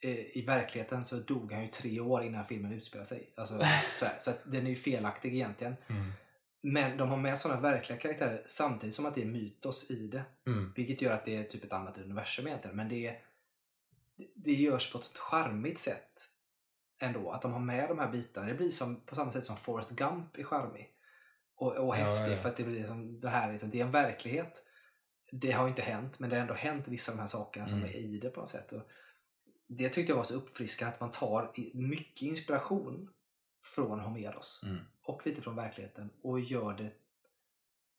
eh, 0.00 0.10
i 0.10 0.44
verkligheten 0.46 1.04
så 1.04 1.16
dog 1.16 1.52
han 1.52 1.62
ju 1.62 1.68
tre 1.68 2.00
år 2.00 2.22
innan 2.22 2.46
filmen 2.46 2.72
utspelar 2.72 3.04
sig. 3.04 3.30
Alltså, 3.36 3.60
så, 3.98 4.06
så 4.20 4.30
att 4.30 4.40
den 4.44 4.66
är 4.66 4.70
ju 4.70 4.76
felaktig 4.76 5.34
egentligen. 5.34 5.76
Mm. 5.88 6.12
Men 6.60 6.96
de 6.96 7.08
har 7.08 7.16
med 7.16 7.38
sådana 7.38 7.60
verkliga 7.60 7.98
karaktärer 7.98 8.42
samtidigt 8.46 8.94
som 8.94 9.06
att 9.06 9.14
det 9.14 9.22
är 9.22 9.26
mytos 9.26 9.90
i 9.90 10.06
det. 10.08 10.22
Mm. 10.46 10.72
Vilket 10.76 11.02
gör 11.02 11.14
att 11.14 11.24
det 11.24 11.36
är 11.36 11.44
typ 11.44 11.64
ett 11.64 11.72
annat 11.72 11.98
universum 11.98 12.46
egentligen. 12.46 12.76
Men 12.76 12.88
det, 12.88 13.06
är, 13.06 13.18
det 14.34 14.52
görs 14.52 14.92
på 14.92 14.98
ett 14.98 15.16
charmigt 15.18 15.78
sätt 15.78 16.30
ändå. 16.98 17.30
Att 17.30 17.42
de 17.42 17.52
har 17.52 17.60
med 17.60 17.88
de 17.88 17.98
här 17.98 18.08
bitarna. 18.12 18.46
Det 18.46 18.54
blir 18.54 18.68
som, 18.68 19.00
på 19.00 19.14
samma 19.14 19.30
sätt 19.32 19.44
som 19.44 19.56
Forrest 19.56 19.90
Gump 19.90 20.36
är 20.38 20.44
charmig. 20.44 20.94
Och, 21.54 21.72
och 21.76 21.96
Ja, 21.96 22.04
häftig 22.04 22.32
ja. 22.32 22.36
för 22.36 22.48
att 22.48 22.56
det 22.56 22.64
blir 22.64 22.86
som, 22.86 23.20
det 23.20 23.28
här 23.28 23.52
liksom, 23.52 23.70
det 23.70 23.80
är 23.80 23.84
en 23.84 23.90
verklighet. 23.90 24.64
Det 25.32 25.52
har 25.52 25.64
ju 25.64 25.68
inte 25.70 25.82
hänt 25.82 26.18
men 26.18 26.30
det 26.30 26.36
har 26.36 26.40
ändå 26.42 26.54
hänt 26.54 26.88
vissa 26.88 27.12
av 27.12 27.16
de 27.16 27.20
här 27.20 27.26
sakerna 27.28 27.68
som 27.68 27.78
Mm. 27.78 27.90
är 27.90 27.94
i 27.98 28.18
det 28.18 28.30
på 28.30 28.40
något 28.40 28.48
sätt. 28.48 28.72
Och 28.72 28.82
det 29.68 29.88
tyckte 29.88 30.12
jag 30.12 30.16
var 30.16 30.24
så 30.24 30.34
uppfriskande 30.34 30.94
att 30.94 31.00
man 31.00 31.10
tar 31.10 31.52
mycket 31.74 32.22
inspiration 32.22 33.10
från 33.74 34.00
Homeros 34.00 34.60
Mm. 34.64 34.78
och 35.02 35.26
lite 35.26 35.42
från 35.42 35.56
verkligheten 35.56 36.10
och 36.22 36.40
gör 36.40 36.72
det 36.72 36.90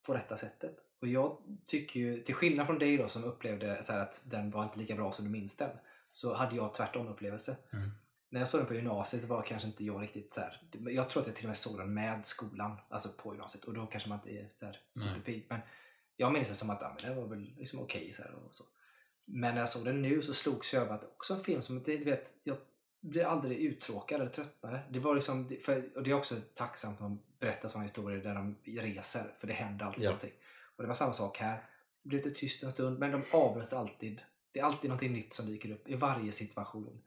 på 0.06 0.14
rätta 0.14 0.38
sättet. 0.38 0.78
Och 1.02 1.08
jag 1.08 1.38
tycker 1.66 2.00
ju, 2.00 2.24
till 2.24 2.36
skillnad 2.36 2.66
från 2.66 2.80
dig 2.80 2.98
då 2.98 3.08
som 3.08 3.24
upplevde 3.24 3.84
så 3.84 3.94
att 3.94 4.22
den 4.26 4.52
var 4.52 4.64
inte 4.64 4.80
lika 4.80 4.96
bra 4.96 5.12
som 5.12 5.26
du 5.26 5.32
minns 5.32 5.58
den, 5.58 5.78
så 6.12 6.34
hade 6.34 6.56
jag 6.56 6.74
tvärtom 6.74 7.08
upplevelse. 7.08 7.58
Mm. 7.74 7.92
När 8.30 8.40
jag 8.40 8.48
såg 8.50 8.60
den 8.60 8.68
på 8.68 8.74
gymnasiet 8.74 9.24
var 9.24 9.42
kanske 9.42 9.68
inte 9.68 9.86
jag 9.86 10.02
riktigt 10.02 10.34
så 10.34 10.42
här, 10.42 10.62
jag 10.72 11.10
tror 11.10 11.22
att 11.22 11.28
jag 11.28 11.36
till 11.36 11.46
och 11.46 11.50
med 11.50 11.58
såg 11.58 11.78
den 11.78 11.94
med 11.94 12.26
skolan, 12.26 12.78
alltså 12.90 13.10
på 13.10 13.34
gymnasiet 13.34 13.66
och 13.66 13.74
då 13.74 13.86
kanske 13.86 14.10
man 14.10 14.18
inte 14.18 14.30
är 14.30 14.50
så 14.56 14.66
här 14.66 14.80
Nej. 14.94 15.06
superpigg. 15.08 15.46
Men 15.50 15.60
jag 16.18 16.34
minns 16.34 16.50
det 16.50 16.56
som 16.56 16.70
att 16.70 16.82
ja, 16.82 16.96
men 17.02 17.10
det 17.16 17.22
var 17.22 17.28
väl 17.28 17.54
liksom 17.58 17.80
okej. 17.80 18.14
så 18.14 18.22
här 18.24 18.32
och 18.34 18.54
så. 18.56 18.64
Men 19.26 19.54
när 19.54 19.62
jag 19.62 19.70
såg 19.70 19.86
den 19.86 20.02
nu 20.02 20.22
så 20.22 20.34
slogs 20.34 20.74
jag 20.74 20.84
över 20.84 20.96
att 20.96 21.04
också 21.04 21.34
en 21.34 21.40
film 21.40 21.62
som, 21.62 21.84
du 21.84 21.98
vet, 22.04 22.34
jag 22.44 22.58
blir 23.02 23.26
aldrig 23.26 23.58
uttråkad 23.60 24.22
eller 24.22 24.32
tröttnare. 24.32 24.80
Det 24.90 25.00
var 25.00 25.16
liksom, 25.16 25.58
för, 25.62 25.98
och 25.98 26.04
det 26.04 26.10
är 26.12 26.14
också 26.14 26.36
tacksamt 26.56 27.00
när 27.00 27.10
man 27.10 27.20
berättar 27.40 27.68
sådana 27.68 27.84
historier 27.84 28.24
där 28.24 28.36
de 28.36 28.56
reser, 28.66 29.34
för 29.40 29.48
det 29.48 29.54
händer 29.54 29.86
alltid 29.86 30.04
Ja. 30.04 30.10
någonting. 30.10 30.34
Och 30.76 30.84
det 30.84 30.88
var 30.88 30.96
samma 30.96 31.14
sak 31.14 31.38
här. 31.38 31.64
Det 32.04 32.10
blev 32.10 32.26
lite 32.26 32.40
tyst 32.40 32.64
en 32.64 32.72
stund, 32.72 33.00
men 33.00 33.12
de 33.12 33.24
avbröts 33.32 33.74
alltid. 33.74 34.22
Det 34.52 34.60
är 34.60 34.64
alltid 34.64 34.90
någonting 34.90 35.14
nytt 35.14 35.34
som 35.34 35.46
dyker 35.46 35.72
upp 35.72 35.90
i 35.90 35.96
varje 35.96 36.32
situation. 36.32 37.02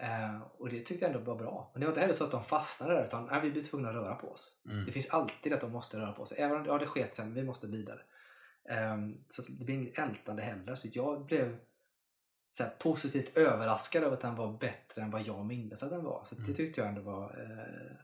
Eh, 0.00 0.40
och 0.40 0.68
det 0.68 0.80
tyckte 0.80 1.04
jag 1.04 1.14
ändå 1.14 1.24
var 1.32 1.38
bra. 1.38 1.70
Men 1.72 1.80
det 1.80 1.86
var 1.86 1.90
inte 1.92 2.00
heller 2.00 2.14
så 2.14 2.24
att 2.24 2.30
de 2.30 2.44
fastnade 2.44 2.94
där, 2.94 3.04
utan 3.04 3.26
nej, 3.26 3.40
vi 3.42 3.50
blir 3.50 3.62
tvungna 3.62 3.88
att 3.88 3.94
röra 3.94 4.14
på 4.14 4.28
oss. 4.28 4.60
Mm. 4.66 4.86
Det 4.86 4.92
finns 4.92 5.10
alltid 5.10 5.52
att 5.52 5.60
de 5.60 5.72
måste 5.72 5.98
röra 5.98 6.12
på 6.12 6.26
sig. 6.26 6.38
Även 6.40 6.56
om 6.60 6.66
ja, 6.66 6.78
det 6.78 6.86
sket 6.86 7.14
sen, 7.14 7.34
vi 7.34 7.42
måste 7.42 7.66
vidare. 7.66 8.00
Ehm, 8.68 9.24
så 9.28 9.42
det 9.42 9.64
blir 9.64 9.74
inget 9.74 9.98
ältande 9.98 10.42
heller. 10.42 10.74
Så 10.74 10.88
jag 10.92 11.26
blev 11.26 11.58
så 12.50 12.62
här, 12.62 12.70
positivt 12.70 13.36
överraskad 13.36 14.02
över 14.04 14.14
att 14.16 14.20
den 14.22 14.34
var 14.34 14.58
bättre 14.58 15.02
än 15.02 15.10
vad 15.10 15.22
jag 15.22 15.46
minns 15.46 15.82
att 15.82 15.90
den 15.90 16.04
var. 16.04 16.24
Så 16.24 16.34
det 16.34 16.42
Mm. 16.42 16.54
tyckte 16.54 16.80
jag 16.80 16.88
ändå 16.88 17.00
var 17.02 17.24
eh, 17.42 17.96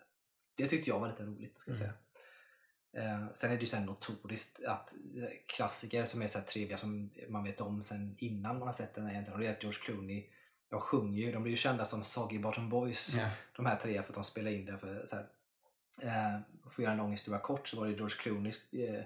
Det 0.54 0.68
tyckte 0.68 0.90
jag 0.90 1.00
var 1.00 1.08
lite 1.08 1.22
roligt. 1.22 1.58
Ska 1.58 1.70
jag 1.70 1.80
Mm. 1.80 1.88
säga. 1.88 1.98
Eh, 3.04 3.26
sen 3.34 3.50
är 3.50 3.54
det 3.54 3.60
ju 3.60 3.66
så 3.66 3.76
här 3.76 3.84
notoriskt 3.86 4.64
att 4.64 4.94
eh, 5.16 5.28
klassiker 5.56 6.04
som 6.04 6.22
är 6.22 6.26
så 6.26 6.38
här 6.38 6.46
trevliga 6.46 6.76
som 6.78 7.10
man 7.28 7.44
vet 7.44 7.60
om 7.60 7.82
sen 7.82 8.14
innan 8.18 8.58
man 8.58 8.68
har 8.68 8.72
sett 8.72 8.94
den 8.94 9.08
egentligen. 9.10 9.34
Och 9.34 9.40
det 9.40 9.46
är 9.46 9.52
att 9.52 9.62
George 9.62 9.80
Clooney 9.82 10.30
de 10.72 10.80
sjunger 10.80 11.18
ju, 11.22 11.32
de 11.32 11.42
blir 11.42 11.50
ju 11.50 11.56
kända 11.56 11.84
som 11.84 12.04
Soggy 12.04 12.38
Bottom 12.38 12.68
Boys 12.68 13.14
Ja. 13.14 13.28
de 13.56 13.66
här 13.66 13.76
tre 13.76 14.02
för 14.02 14.08
att 14.08 14.14
de 14.14 14.24
spelar 14.24 14.50
in 14.50 14.64
det. 14.66 14.78
För, 14.78 15.06
så 15.06 15.16
här, 15.16 15.24
eh, 16.02 16.40
för 16.62 16.68
att 16.70 16.78
göra 16.78 16.92
en 16.92 16.98
lång 16.98 17.10
historia 17.10 17.40
kort 17.40 17.68
så 17.68 17.80
var 17.80 17.86
det 17.86 17.92
George 17.92 18.16
Clooney 18.18 18.52
eh, 18.72 19.02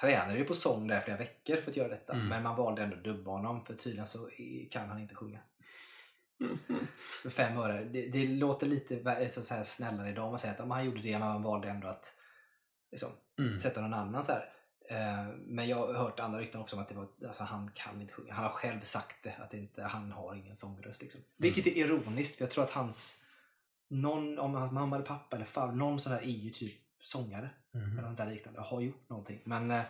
tränade 0.00 0.38
ju 0.38 0.44
på 0.44 0.54
sång 0.54 0.86
där 0.88 1.00
flera 1.00 1.16
veckor 1.18 1.56
för 1.60 1.70
att 1.70 1.76
göra 1.76 1.88
detta. 1.88 2.12
Mm. 2.12 2.28
Men 2.28 2.42
man 2.42 2.56
valde 2.56 2.82
ändå 2.82 2.96
att 2.96 3.04
dubba 3.04 3.30
honom 3.30 3.64
för 3.64 3.74
tydligen 3.74 4.06
så 4.06 4.30
kan 4.70 4.88
han 4.88 4.98
inte 5.00 5.14
sjunga. 5.14 5.38
För 7.22 7.30
fem 7.30 7.56
öre. 7.58 7.84
Det, 7.84 8.06
det 8.08 8.26
låter 8.26 8.66
lite 8.66 8.96
vä- 8.96 9.28
så, 9.28 9.42
så 9.42 9.54
här 9.54 9.64
snällare 9.64 10.10
idag 10.10 10.24
om 10.24 10.30
man 10.30 10.38
säger 10.38 10.62
att 10.62 10.68
han 10.68 10.84
gjorde 10.84 11.00
det 11.02 11.18
men 11.18 11.28
man 11.28 11.42
valde 11.42 11.68
ändå 11.68 11.88
att 11.88 12.14
liksom, 12.90 13.10
Mm. 13.38 13.56
sätta 13.56 13.80
någon 13.80 13.94
annan 13.94 14.24
så 14.24 14.32
här. 14.32 14.52
Eh, 14.90 15.26
men 15.46 15.68
jag 15.68 15.76
har 15.76 15.92
hört 15.92 16.20
andra 16.20 16.38
rykten 16.38 16.60
också 16.60 16.76
om 16.76 16.82
att 16.82 16.88
det 16.88 16.94
var, 16.94 17.08
alltså, 17.26 17.44
han 17.44 17.70
kan 17.74 18.00
inte 18.00 18.12
sjunga. 18.12 18.32
Han 18.32 18.44
har 18.44 18.50
själv 18.50 18.80
sagt 18.80 19.16
det, 19.22 19.34
att 19.38 19.50
det 19.50 19.58
inte, 19.58 19.82
han 19.82 20.12
har 20.12 20.34
ingen 20.34 20.56
sångröst. 20.56 21.02
Liksom. 21.02 21.20
Vilket 21.36 21.66
är 21.66 21.76
ironiskt 21.76 22.36
för 22.36 22.44
jag 22.44 22.50
tror 22.50 22.64
att 22.64 22.70
hans, 22.70 23.24
någon, 23.88 24.38
om 24.38 24.54
hans 24.54 24.72
mamma 24.72 24.96
eller 24.96 25.06
pappa 25.06 25.36
eller 25.36 25.46
far, 25.46 25.72
någon 25.72 26.00
sån 26.00 26.12
där 26.12 26.20
är 26.20 26.24
ju 26.24 26.50
typ 26.50 26.80
sångare. 27.00 27.50
Mm. 27.74 27.98
Eller 27.98 28.08
något 28.08 28.16
där 28.16 28.30
liknande. 28.30 28.60
Har 28.60 28.80
gjort 28.80 29.08
någonting. 29.08 29.40
Men 29.44 29.70
eh, 29.70 29.82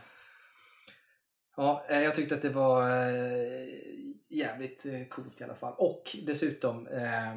ja, 1.57 1.87
eh, 1.89 2.01
jag 2.01 2.15
tyckte 2.15 2.35
att 2.35 2.43
det 2.43 2.51
var 2.51 2.89
jävligt 4.29 4.87
coolt 5.11 5.41
i 5.41 5.45
alla 5.45 5.55
fall. 5.55 5.75
Och 5.79 6.17
dessutom 6.23 6.87
eh, 6.87 7.33
eh, 7.33 7.37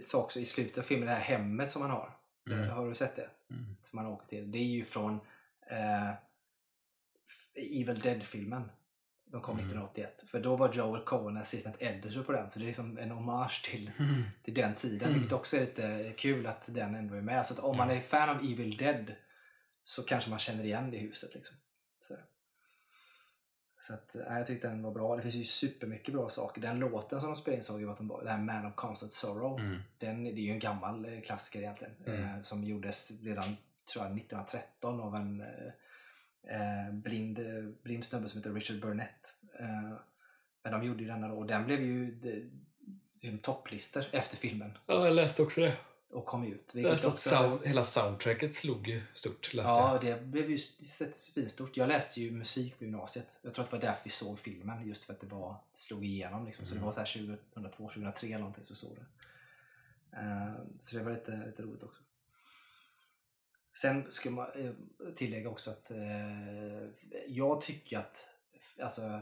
så 0.00 0.22
också 0.22 0.40
i 0.40 0.44
slutet 0.44 0.78
av 0.78 0.82
filmen, 0.82 1.08
det 1.08 1.14
här 1.14 1.20
hemmet 1.20 1.70
som 1.70 1.82
han 1.82 1.90
har. 1.90 2.16
Mm. 2.50 2.70
Har 2.70 2.88
du 2.88 2.94
sett 2.94 3.16
det? 3.16 3.30
Mm. 3.50 3.76
Som 3.82 3.98
han 3.98 4.08
åker 4.08 4.26
till. 4.26 4.52
Det 4.52 4.58
är 4.58 4.64
ju 4.64 4.84
från 4.84 5.20
eh, 5.70 6.10
Evil 7.54 8.00
Dead-filmen. 8.00 8.70
De 9.24 9.40
kom 9.40 9.54
Mm. 9.54 9.66
1981. 9.66 10.24
För 10.30 10.40
då 10.40 10.56
var 10.56 10.72
Joel 10.72 11.04
Cohen 11.04 11.36
assistant 11.36 11.76
editor 11.82 12.22
på 12.22 12.32
den. 12.32 12.50
Så 12.50 12.58
det 12.58 12.64
är 12.64 12.66
liksom 12.66 12.98
en 12.98 13.10
hommage 13.10 13.62
till 13.64 13.90
Mm. 13.98 14.22
till 14.42 14.54
den 14.54 14.74
tiden. 14.74 15.08
Mm. 15.08 15.14
Vilket 15.20 15.32
också 15.32 15.56
är 15.56 15.60
lite 15.60 16.12
kul 16.16 16.46
att 16.46 16.64
den 16.66 16.94
ändå 16.94 17.14
är 17.14 17.20
med. 17.20 17.46
Så 17.46 17.54
att 17.54 17.60
om 17.60 17.76
man 17.76 17.90
är 17.90 18.00
fan 18.00 18.28
av 18.28 18.36
Evil 18.36 18.76
Dead 18.76 19.14
så 19.84 20.02
kanske 20.02 20.30
man 20.30 20.38
känner 20.38 20.64
igen 20.64 20.90
det 20.90 20.98
huset. 20.98 21.34
Liksom. 21.34 21.56
Så, 22.00 22.16
så 23.80 23.94
att, 23.94 24.10
nej, 24.14 24.38
jag 24.38 24.46
tyckte 24.46 24.68
den 24.68 24.82
var 24.82 24.92
bra. 24.92 25.16
Det 25.16 25.22
finns 25.22 25.34
ju 25.34 25.44
supermycket 25.44 26.14
bra 26.14 26.28
saker. 26.28 26.60
Den 26.60 26.78
låten 26.78 27.20
som 27.20 27.28
de 27.30 27.36
spelade 27.36 27.56
in 27.56 27.62
såg 27.62 27.80
ju 27.80 27.90
att 27.90 27.96
de 27.96 28.08
var, 28.08 28.26
här 28.26 28.38
Man 28.38 28.66
of 28.66 28.74
Constant 28.74 29.12
Sorrow. 29.12 29.60
Mm. 29.60 29.82
Den, 29.98 30.24
det 30.24 30.30
är 30.30 30.42
ju 30.44 30.52
en 30.52 30.58
gammal 30.58 31.04
eh, 31.04 31.20
klassiker 31.20 31.60
egentligen. 31.60 31.94
Mm. 32.06 32.22
Eh, 32.22 32.42
som 32.42 32.64
gjordes 32.64 33.22
redan 33.22 33.56
tror 33.92 34.04
jag, 34.04 34.16
1913 34.18 35.00
av 35.00 35.14
en 35.16 35.40
eh, 35.40 36.56
eh, 36.86 36.92
blind, 36.92 37.38
blind 37.82 38.04
snubbe 38.04 38.28
som 38.28 38.38
heter 38.38 38.52
Richard 38.54 38.80
Burnett. 38.80 39.34
Eh, 39.58 39.92
men 40.62 40.72
de 40.72 40.82
gjorde 40.84 41.02
ju 41.02 41.08
denna 41.08 41.28
då 41.28 41.34
och 41.34 41.46
den 41.46 41.64
blev 41.64 41.80
ju 41.82 42.10
de, 42.10 42.50
liksom 43.20 43.38
topplistor 43.38 44.04
efter 44.12 44.36
filmen 44.36 44.78
Ja, 44.86 45.04
jag 45.06 45.14
läste 45.14 45.42
också 45.42 45.60
det. 45.60 45.76
och 46.10 46.26
kom 46.26 46.44
ut. 46.44 46.70
Jag 46.74 46.82
läste 46.82 47.08
också- 47.08 47.28
sound, 47.28 47.60
hela 47.66 47.84
soundtracket 47.84 48.54
slog 48.54 48.88
ju 48.88 49.02
stort. 49.12 49.54
Läste 49.54 49.70
Ja, 49.70 49.92
jag. 49.92 50.04
det 50.04 50.22
blev 50.26 50.50
ju 50.50 50.58
svinstort. 50.58 51.76
Jag 51.76 51.88
läste 51.88 52.20
ju 52.20 52.30
musik 52.30 52.78
på 52.78 52.84
gymnasiet. 52.84 53.38
Jag 53.42 53.54
tror 53.54 53.64
att 53.64 53.70
det 53.70 53.76
var 53.76 53.82
därför 53.82 54.00
vi 54.04 54.10
såg 54.10 54.38
filmen, 54.38 54.86
just 54.88 55.04
för 55.04 55.12
att 55.12 55.20
det 55.20 55.26
var, 55.26 55.56
slog 55.72 56.04
igenom. 56.04 56.46
Liksom. 56.46 56.66
Så 56.66 56.74
det 56.74 56.78
Mm. 56.78 56.86
var 56.86 56.92
så 56.92 57.00
här 57.00 57.06
2002, 57.06 57.88
2003 57.88 58.26
eller 58.28 58.38
någonting 58.38 58.64
så 58.64 58.74
såg 58.74 58.96
det. 58.96 59.06
Eh, 60.16 60.52
så 60.78 60.96
det 60.96 61.02
var 61.02 61.10
lite, 61.12 61.42
lite 61.46 61.62
roligt 61.62 61.82
också. 61.82 62.02
Sen 63.78 64.10
ska 64.10 64.30
man 64.30 64.46
eh, 64.54 64.72
tillägga 65.16 65.48
också 65.48 65.70
att 65.70 65.90
eh, 65.90 66.88
jag 67.26 67.60
tycker 67.60 67.98
att, 67.98 68.28
alltså, 68.82 69.20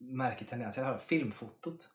märker 0.00 0.44
tendenser 0.44 0.84
här, 0.84 0.98
filmfotot 0.98 1.88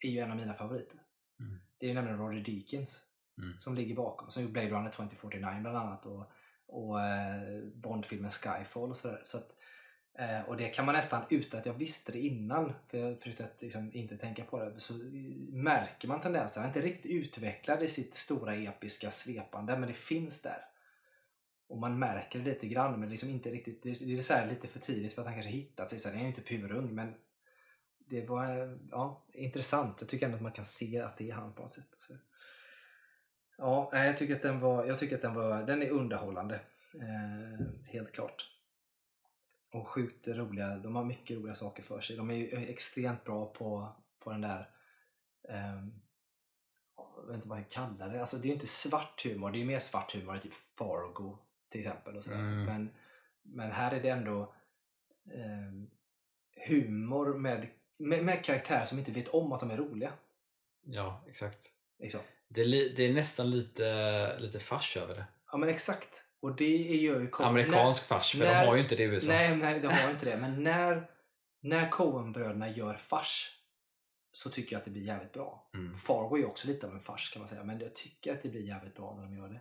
är 0.00 0.10
ju 0.10 0.18
en 0.18 0.30
av 0.30 0.36
mina 0.36 0.54
favoriter. 0.54 0.98
Mm. 1.40 1.60
Det 1.78 1.86
är 1.86 1.88
ju 1.88 1.94
nämligen 1.94 2.18
Roger 2.18 2.44
Deakins 2.44 3.10
Mm. 3.38 3.58
som 3.58 3.74
ligger 3.74 3.94
bakom, 3.94 4.30
som 4.30 4.42
gjorde 4.42 4.52
Blade 4.52 4.70
Runner 4.70 4.90
2049 4.90 5.60
bland 5.60 5.76
annat 5.76 6.06
och, 6.06 6.32
och 6.66 7.00
eh, 7.00 7.64
Bondfilmen 7.74 8.30
Skyfall 8.30 8.90
och 8.90 8.96
sådär. 8.96 9.22
Så 9.24 9.38
att, 9.38 9.56
eh, 10.18 10.40
och 10.40 10.56
det 10.56 10.68
kan 10.68 10.86
man 10.86 10.94
nästan 10.94 11.22
utan 11.30 11.60
att 11.60 11.66
jag 11.66 11.74
visste 11.74 12.12
det 12.12 12.20
innan, 12.20 12.72
för 12.88 12.98
jag 12.98 13.18
försökte 13.18 13.44
att 13.44 13.62
liksom 13.62 13.90
inte 13.94 14.16
tänka 14.16 14.44
på 14.44 14.64
det, 14.64 14.80
så 14.80 14.94
märker 15.52 16.08
man 16.08 16.20
tendenser. 16.20 16.60
Han 16.60 16.70
är 16.70 16.76
inte 16.76 16.88
riktigt 16.88 17.10
utvecklad 17.10 17.82
i 17.82 17.88
sitt 17.88 18.14
stora 18.14 18.54
episka 18.54 19.10
svepande, 19.10 19.78
men 19.78 19.88
det 19.88 19.94
finns 19.94 20.42
där. 20.42 20.64
Och 21.66 21.78
man 21.78 21.98
märker 21.98 22.38
det 22.38 22.44
lite 22.44 22.66
grann, 22.66 23.00
men 23.00 23.10
liksom 23.10 23.30
inte 23.30 23.50
riktigt, 23.50 23.82
det, 23.82 23.90
är 23.90 24.22
så 24.22 24.34
här 24.34 24.46
lite 24.46 24.68
för 24.68 24.78
tidigt 24.78 25.12
för 25.12 25.22
att 25.22 25.26
han 25.26 25.34
kanske 25.34 25.52
hittat 25.52 25.90
sig. 25.90 25.98
Sen 25.98 26.12
är 26.12 26.16
han 26.16 26.24
ju 26.24 26.28
inte 26.28 26.42
purung, 26.42 26.94
men 26.94 27.14
det 27.98 28.28
var 28.28 28.78
ja, 28.90 29.24
intressant. 29.32 29.96
Jag 30.00 30.08
tycker 30.08 30.26
ändå 30.26 30.36
att 30.36 30.42
man 30.42 30.52
kan 30.52 30.64
se 30.64 31.00
att 31.00 31.16
det 31.16 31.30
är 31.30 31.34
han 31.34 31.52
på 31.52 31.62
något 31.62 31.72
sätt. 31.72 31.94
Så. 31.98 32.14
Ja, 33.58 33.90
jag 33.92 34.16
tycker 34.16 34.36
att 34.36 34.42
den 34.42 34.60
var, 34.60 34.84
jag 34.86 34.98
tycker 34.98 35.16
att 35.16 35.22
den 35.22 35.34
var, 35.34 35.62
den 35.62 35.82
är 35.82 35.90
underhållande. 35.90 36.60
Eh, 36.94 37.66
helt 37.92 38.12
klart. 38.12 38.50
Och 39.72 39.88
sjukt 39.88 40.28
roliga, 40.28 40.76
de 40.76 40.96
har 40.96 41.04
mycket 41.04 41.36
roliga 41.36 41.54
saker 41.54 41.82
för 41.82 42.00
sig. 42.00 42.16
De 42.16 42.30
är 42.30 42.34
ju 42.34 42.66
extremt 42.66 43.24
bra 43.24 43.52
på, 43.52 43.96
på 44.18 44.30
den 44.30 44.40
där, 44.40 44.68
eh, 45.48 45.84
jag 46.96 47.26
vet 47.26 47.34
inte 47.34 47.48
vad 47.48 47.58
jag 47.58 47.70
kallar 47.70 48.08
det, 48.08 48.20
alltså 48.20 48.36
det 48.36 48.42
är 48.42 48.48
ju 48.48 48.54
inte 48.54 48.66
svart 48.66 49.24
humor, 49.24 49.50
det 49.50 49.58
är 49.58 49.60
ju 49.60 49.66
mer 49.66 49.78
svart 49.78 50.14
humor 50.14 50.34
än 50.34 50.40
typ 50.40 50.54
Fargo 50.54 51.38
till 51.74 51.80
exempel. 51.86 52.16
Och 52.16 52.24
sådär. 52.24 52.38
Mm. 52.38 52.64
Men, 52.64 52.90
men 53.42 53.70
här 53.72 53.92
är 53.94 54.02
det 54.02 54.08
ändå 54.08 54.54
ehm, 55.34 55.90
humor 56.68 57.34
med, 57.38 57.68
med, 57.98 58.24
med 58.24 58.44
karaktärer 58.44 58.86
som 58.86 58.98
inte 58.98 59.12
vet 59.12 59.28
om 59.28 59.52
att 59.52 59.60
de 59.60 59.70
är 59.70 59.76
roliga. 59.76 60.12
ja, 60.84 61.24
exakt. 61.28 61.70
Liksom. 61.98 62.20
Det 62.48 62.64
det 62.96 63.02
är 63.02 63.12
nästan 63.12 63.50
lite, 63.50 64.38
lite 64.38 64.58
fars 64.60 64.96
över 64.96 65.14
det. 65.14 65.24
Ja 65.52 65.56
men 65.58 65.68
exakt. 65.68 66.24
Och 66.40 66.56
det 66.56 66.76
gör 66.76 67.20
ju 67.20 67.30
Coen- 67.30 67.44
Amerikansk 67.48 68.06
fars, 68.06 68.30
för 68.32 68.38
när- 68.38 68.60
de 68.62 68.68
har 68.68 68.74
ju 68.76 68.82
inte 68.82 68.96
det 68.96 69.02
i 69.02 69.06
USA. 69.06 69.32
Nej, 69.32 69.56
nej, 69.56 69.80
det 69.80 69.88
har 69.92 70.10
inte 70.10 70.24
det. 70.30 70.36
Men 70.40 70.62
när, 70.62 71.10
när 71.60 71.90
Coen-bröderna 71.90 72.68
gör 72.70 72.94
fars 72.94 73.50
så 74.32 74.50
tycker 74.50 74.72
jag 74.76 74.78
att 74.78 74.84
det 74.84 74.90
blir 74.90 75.02
jävligt 75.02 75.32
bra. 75.32 75.70
Mm. 75.74 75.96
Fargo 75.96 76.34
är 76.36 76.40
ju 76.40 76.46
också 76.46 76.68
lite 76.68 76.86
av 76.86 76.92
en 76.92 77.00
fars 77.00 77.32
kan 77.32 77.40
man 77.40 77.48
säga, 77.48 77.64
men 77.64 77.80
jag 77.80 77.94
tycker 77.94 78.32
att 78.32 78.42
det 78.42 78.48
blir 78.48 78.62
jävligt 78.62 78.96
bra 78.96 79.14
när 79.14 79.22
de 79.22 79.36
gör 79.36 79.48
det. 79.48 79.60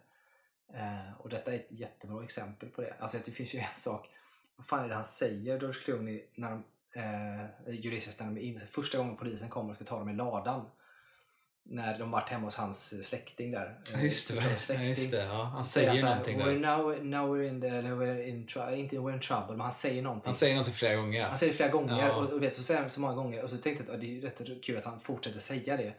Eh, 0.74 1.14
och 1.20 1.30
detta 1.30 1.52
är 1.52 1.56
ett 1.56 1.68
jättebra 1.70 2.24
exempel 2.24 2.70
på 2.70 2.82
det. 2.82 2.94
Alltså 3.00 3.18
det 3.26 3.32
finns 3.32 3.56
ju 3.56 3.60
en 3.60 3.66
sak, 3.76 4.10
vad 4.56 4.66
fan 4.66 4.84
är 4.84 4.90
det 4.90 4.96
han 4.96 5.06
säger, 5.06 5.60
George 5.60 5.82
Clooney, 5.86 6.24
när 6.36 6.50
de, 6.50 6.64
eh, 7.00 7.76
juristerna, 7.80 8.30
när 8.30 8.36
de 8.36 8.42
inne, 8.48 8.66
första 8.66 8.98
gången 8.98 9.18
polisen 9.18 9.50
kommer 9.50 9.70
och 9.70 9.76
ska 9.76 9.86
ta 9.86 10.00
dem 10.00 10.10
i 10.10 10.14
ladan. 10.14 10.66
När 11.66 12.00
de 12.00 12.12
varit 12.12 12.30
hemma 12.30 12.46
hos 12.48 12.56
hans 12.56 13.08
släkting 13.08 13.52
där. 13.52 13.80
Eh, 13.94 14.04
just 14.04 14.28
det. 14.28 14.36
Ja, 14.36 14.58
släkting. 14.58 14.90
just 14.90 15.12
det 15.12 15.24
ja. 15.24 15.44
Han 15.44 15.66
Så 15.66 15.72
säger 15.72 15.88
han 15.88 15.96
ju 15.96 16.02
så 16.02 16.08
här, 16.08 16.14
någonting 16.16 16.40
we're 16.40 16.60
där. 16.60 16.78
now, 16.78 17.04
now 17.04 17.38
we're 17.38 17.48
in 17.50 17.62
the, 17.62 17.68
we're 17.68 18.24
in 18.24 18.36
inte 18.80 18.96
we're 18.96 19.14
in 19.14 19.20
trouble, 19.20 19.48
men 19.52 19.60
han 19.60 19.72
säger 19.72 20.02
någonting. 20.02 20.26
Han 20.26 20.36
säger 20.36 20.54
någonting 20.54 20.74
flera 20.74 20.96
gånger. 20.96 21.24
Han 21.26 21.38
säger 21.38 21.54
det 21.54 21.58
flera 21.58 21.70
gånger 21.70 22.08
Ja. 22.08 22.16
och, 22.16 22.30
och 22.30 22.44
vet, 22.44 22.54
så 22.54 22.64
säger 22.64 22.82
han 22.82 22.90
så 22.90 23.02
många 23.02 23.14
gånger 23.14 23.44
och 23.44 23.50
så 23.50 23.58
tänkte 23.58 23.84
jag 23.88 23.94
att 23.96 24.02
det 24.02 24.18
är 24.18 24.22
rätt 24.22 24.64
kul 24.64 24.78
att 24.78 24.84
han 24.86 25.00
fortsätter 25.00 25.40
säga 25.40 25.78
det. 25.78 25.94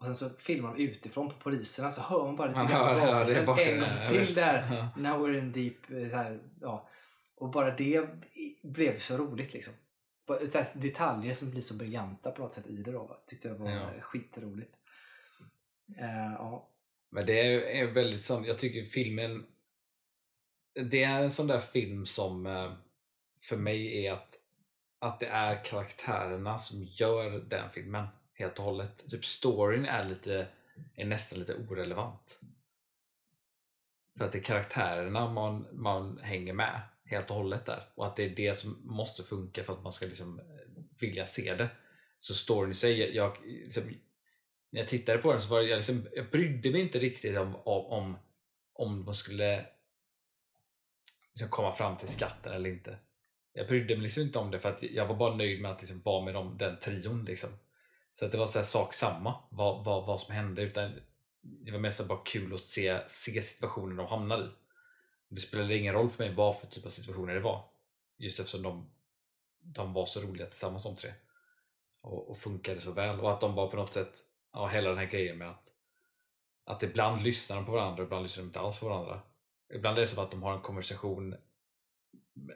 Och 0.00 0.06
sen 0.06 0.14
så 0.14 0.30
filmar 0.30 0.74
de 0.74 0.82
utifrån 0.82 1.28
på 1.28 1.34
poliserna 1.36 1.90
så 1.90 2.00
hör 2.00 2.24
man 2.24 2.36
bara 2.36 2.48
lite 2.48 2.72
grann 2.72 3.26
det 3.26 3.42
i 3.42 3.46
bakgrunden. 3.46 3.90
En 3.90 3.96
gång 3.96 4.06
till 4.26 4.34
där. 4.34 4.90
Ja. 4.96 5.02
Now 5.02 5.26
we're 5.28 5.38
in 5.38 5.52
deep. 5.52 5.90
eh, 5.90 6.10
Så 6.10 6.16
här, 6.16 6.40
ja. 6.60 6.88
Och 7.36 7.50
bara 7.50 7.76
det 7.76 8.08
blev 8.62 8.98
så 8.98 9.16
roligt 9.16 9.52
liksom. 9.52 9.74
detaljer 10.74 11.34
som 11.34 11.50
blir 11.50 11.60
så 11.62 11.74
briljanta 11.74 12.30
på 12.30 12.42
något 12.42 12.52
sätt 12.52 12.66
i 12.66 12.76
det 12.76 12.92
då. 12.92 13.22
Tyckte 13.26 13.48
jag 13.48 13.54
var 13.54 13.70
Ja. 13.70 13.90
skitroligt. 14.00 14.74
Eh, 15.98 16.32
ja. 16.38 16.68
Men 17.10 17.26
det 17.26 17.40
är, 17.40 17.60
är 17.60 17.92
väldigt 17.92 18.24
sån, 18.24 18.44
jag 18.44 18.58
tycker 18.58 18.84
filmen 18.84 19.46
Det 20.90 21.02
är 21.04 21.22
en 21.22 21.30
sån 21.30 21.46
där 21.46 21.60
film 21.60 22.06
som 22.06 22.46
eh, 22.46 22.72
för 23.42 23.56
mig 23.56 24.06
är 24.06 24.12
att 24.12 24.36
att 25.02 25.20
det 25.20 25.26
är 25.26 25.64
karaktärerna 25.64 26.58
som 26.58 26.82
gör 26.84 27.30
den 27.30 27.70
filmen 27.70 28.06
helt 28.40 28.58
och 28.58 28.64
hållet. 28.64 29.10
Typ 29.10 29.24
storyn 29.24 29.84
är 29.84 30.04
lite 30.04 30.48
är 30.94 31.04
nästan 31.04 31.38
lite 31.38 31.54
orelevant. 31.54 32.40
För 34.18 34.24
att 34.24 34.32
det 34.32 34.38
är 34.38 34.42
karaktärerna 34.42 35.30
man, 35.30 35.66
man 35.72 36.18
hänger 36.18 36.52
med 36.52 36.80
helt 37.04 37.30
och 37.30 37.36
hållet 37.36 37.66
där. 37.66 37.88
Och 37.94 38.06
att 38.06 38.16
det 38.16 38.24
är 38.24 38.30
det 38.30 38.54
som 38.54 38.80
måste 38.84 39.22
funka 39.22 39.64
för 39.64 39.72
att 39.72 39.82
man 39.82 39.92
ska 39.92 40.06
liksom 40.06 40.38
eh, 40.38 40.44
vilja 41.00 41.26
se 41.26 41.54
det. 41.54 41.68
Så 42.18 42.34
storyn 42.34 42.70
i 42.70 42.74
sig, 42.74 43.16
jag, 43.16 43.36
liksom, 43.44 43.82
när 44.70 44.80
jag 44.80 44.88
tittade 44.88 45.18
på 45.18 45.32
den 45.32 45.42
så 45.42 45.48
var 45.48 45.60
jag, 45.60 45.76
liksom, 45.76 46.06
jag 46.12 46.30
brydde 46.30 46.70
mig 46.70 46.80
inte 46.80 46.98
riktigt 46.98 47.36
om, 47.36 47.56
om, 47.56 47.86
om, 47.86 48.16
om 48.72 49.04
de 49.04 49.14
skulle 49.14 49.66
liksom 51.32 51.48
komma 51.48 51.72
fram 51.72 51.96
till 51.96 52.08
skatten 52.08 52.52
eller 52.52 52.70
inte. 52.70 52.98
Jag 53.52 53.68
brydde 53.68 53.94
mig 53.94 54.02
liksom 54.02 54.22
inte 54.22 54.38
om 54.38 54.50
det 54.50 54.58
för 54.58 54.68
att 54.68 54.82
jag 54.82 55.06
var 55.06 55.16
bara 55.16 55.34
nöjd 55.34 55.60
med 55.60 55.70
att 55.70 55.80
liksom 55.80 56.00
vara 56.00 56.24
med 56.24 56.34
dem, 56.34 56.58
den 56.58 56.78
trion. 56.78 57.24
Liksom. 57.24 57.50
Så 58.20 58.26
att 58.26 58.32
det 58.32 58.38
var 58.38 58.46
så 58.46 58.58
här 58.58 58.64
sak 58.64 58.94
samma 58.94 59.34
vad, 59.48 59.84
vad, 59.84 60.06
vad 60.06 60.20
som 60.20 60.34
hände. 60.34 60.62
Utan 60.62 60.92
det 61.40 61.72
var 61.72 61.78
mest 61.78 62.06
bara 62.06 62.18
kul 62.24 62.54
att 62.54 62.64
se, 62.64 63.00
se 63.08 63.42
situationen 63.42 63.96
de 63.96 64.06
hamnade 64.06 64.44
i. 64.44 64.48
Det 65.28 65.40
spelade 65.40 65.76
ingen 65.76 65.94
roll 65.94 66.10
för 66.10 66.24
mig 66.24 66.34
vad 66.34 66.60
för 66.60 66.66
typ 66.66 66.86
av 66.86 66.90
situationer 66.90 67.34
det 67.34 67.40
var. 67.40 67.64
Just 68.16 68.40
eftersom 68.40 68.62
de, 68.62 68.90
de 69.60 69.92
var 69.92 70.06
så 70.06 70.20
roliga 70.20 70.46
tillsammans 70.46 70.82
de 70.82 70.96
tre. 70.96 71.12
Och, 72.00 72.30
och 72.30 72.38
funkade 72.38 72.80
så 72.80 72.92
väl. 72.92 73.20
Och 73.20 73.32
att 73.32 73.40
de 73.40 73.54
var 73.54 73.68
på 73.68 73.76
något 73.76 73.92
sätt, 73.92 74.22
ja, 74.52 74.68
hela 74.68 74.88
den 74.88 74.98
här 74.98 75.06
grejen 75.06 75.38
med 75.38 75.50
att, 75.50 75.68
att 76.64 76.82
ibland 76.82 77.22
lyssnar 77.22 77.56
de 77.56 77.66
på 77.66 77.72
varandra, 77.72 78.02
ibland 78.02 78.22
lyssnar 78.22 78.42
de 78.42 78.46
inte 78.46 78.60
alls 78.60 78.78
på 78.78 78.88
varandra. 78.88 79.20
Ibland 79.74 79.98
är 79.98 80.00
det 80.00 80.08
som 80.08 80.24
att 80.24 80.30
de 80.30 80.42
har 80.42 80.54
en 80.54 80.60
konversation, 80.60 81.34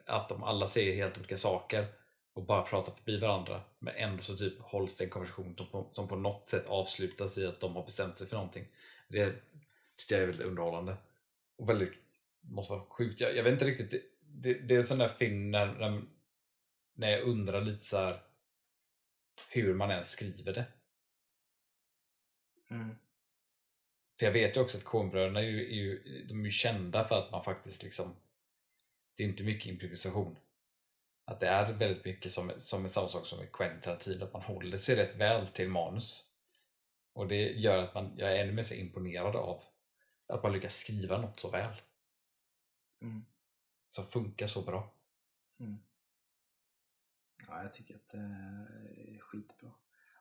att 0.07 0.29
de 0.29 0.43
alla 0.43 0.67
säger 0.67 0.97
helt 0.97 1.19
olika 1.19 1.39
saker 1.39 2.04
och 2.35 2.43
bara 2.43 2.63
pratar 2.63 2.93
förbi 2.93 3.19
varandra. 3.19 3.63
Men 3.79 3.95
ändå 3.95 4.23
så 4.23 4.37
typ 4.37 4.61
hålls 4.61 4.97
det 4.97 5.05
en 5.05 5.11
konversation 5.11 5.57
som 5.57 5.67
på, 5.67 5.89
som 5.93 6.09
på 6.09 6.17
något 6.17 6.51
sätt 6.51 6.67
avslutas 6.67 7.39
i 7.39 7.47
att 7.47 7.61
de 7.61 7.77
har 7.77 7.85
bestämt 7.85 8.19
sig 8.19 8.27
för 8.27 8.37
någonting. 8.37 8.67
Det 9.09 9.35
tycker 9.97 10.15
jag 10.15 10.23
är 10.23 10.27
väldigt 10.27 10.47
underhållande. 10.47 10.97
Och 11.57 11.69
väldigt, 11.69 11.93
måste 12.41 12.73
vara 12.73 12.85
sjukt. 12.85 13.21
Jag, 13.21 13.37
jag 13.37 13.45
vet 13.45 13.53
inte 13.53 13.65
riktigt, 13.65 13.91
det, 13.91 14.03
det, 14.21 14.55
det 14.55 14.75
är 14.75 14.79
en 14.79 14.85
sån 14.85 14.99
där 14.99 15.09
film 15.09 15.51
när, 15.51 15.67
när, 15.67 16.03
när 16.95 17.11
jag 17.11 17.23
undrar 17.23 17.61
lite 17.61 17.85
så 17.85 17.97
här 17.97 18.23
hur 19.49 19.75
man 19.75 19.91
ens 19.91 20.11
skriver 20.11 20.53
det. 20.53 20.67
Mm. 22.71 22.97
För 24.19 24.27
jag 24.27 24.33
vet 24.33 24.57
ju 24.57 24.61
också 24.61 24.79
att 24.79 24.85
Coenbröderna 24.85 25.41
är 25.41 25.45
ju, 25.45 25.65
är 25.65 25.75
ju, 25.75 26.25
de 26.29 26.41
är 26.41 26.45
ju 26.45 26.51
kända 26.51 27.05
för 27.05 27.19
att 27.19 27.33
man 27.33 27.45
faktiskt 27.45 27.83
liksom 27.83 28.17
Det 29.17 29.25
är 29.25 29.29
inte 29.29 29.43
mycket 29.43 29.67
improvisation. 29.67 30.37
Att 31.25 31.41
det 31.41 31.47
är 31.47 31.73
väldigt 31.73 32.05
mycket 32.05 32.33
som, 32.33 32.53
som 32.59 32.85
är 32.85 32.89
samma 32.89 33.09
sak 33.09 33.27
som 33.27 33.39
med 33.39 33.53
Quentin 33.53 33.81
Tarantino, 33.81 34.25
att 34.25 34.33
man 34.33 34.43
håller 34.43 34.79
sig 34.79 34.97
rätt 34.97 35.17
väl 35.17 35.49
till 35.49 35.69
manus. 35.69 36.31
Och 37.13 37.29
det 37.29 37.53
gör 37.53 37.79
att 37.79 37.95
man, 37.95 38.15
jag 38.17 38.33
är 38.33 38.43
ännu 38.43 38.53
mer 38.53 38.63
så 38.63 38.75
imponerad 38.75 39.37
av 39.37 39.63
att 40.29 40.43
man 40.43 40.53
lyckas 40.53 40.77
skriva 40.77 41.19
något 41.19 41.41
så 41.41 41.51
väl. 41.51 41.81
Mm. 43.03 43.25
Som 43.89 44.07
funkar 44.07 44.47
så 44.47 44.63
bra. 44.63 44.95
Mm. 45.61 45.79
Ja, 47.47 47.63
jag 47.63 47.73
tycker 47.73 47.95
att 47.95 48.09
det 48.09 48.19
är 48.19 49.19
skitbra. 49.21 49.71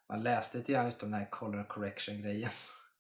Man 0.08 0.24
läste 0.24 0.58
lite 0.58 0.72
grann 0.72 0.86
just 0.86 1.04
om 1.04 1.12
den 1.12 1.20
här 1.20 1.30
color 1.30 1.64
correction 1.64 2.22
grejen. 2.22 2.50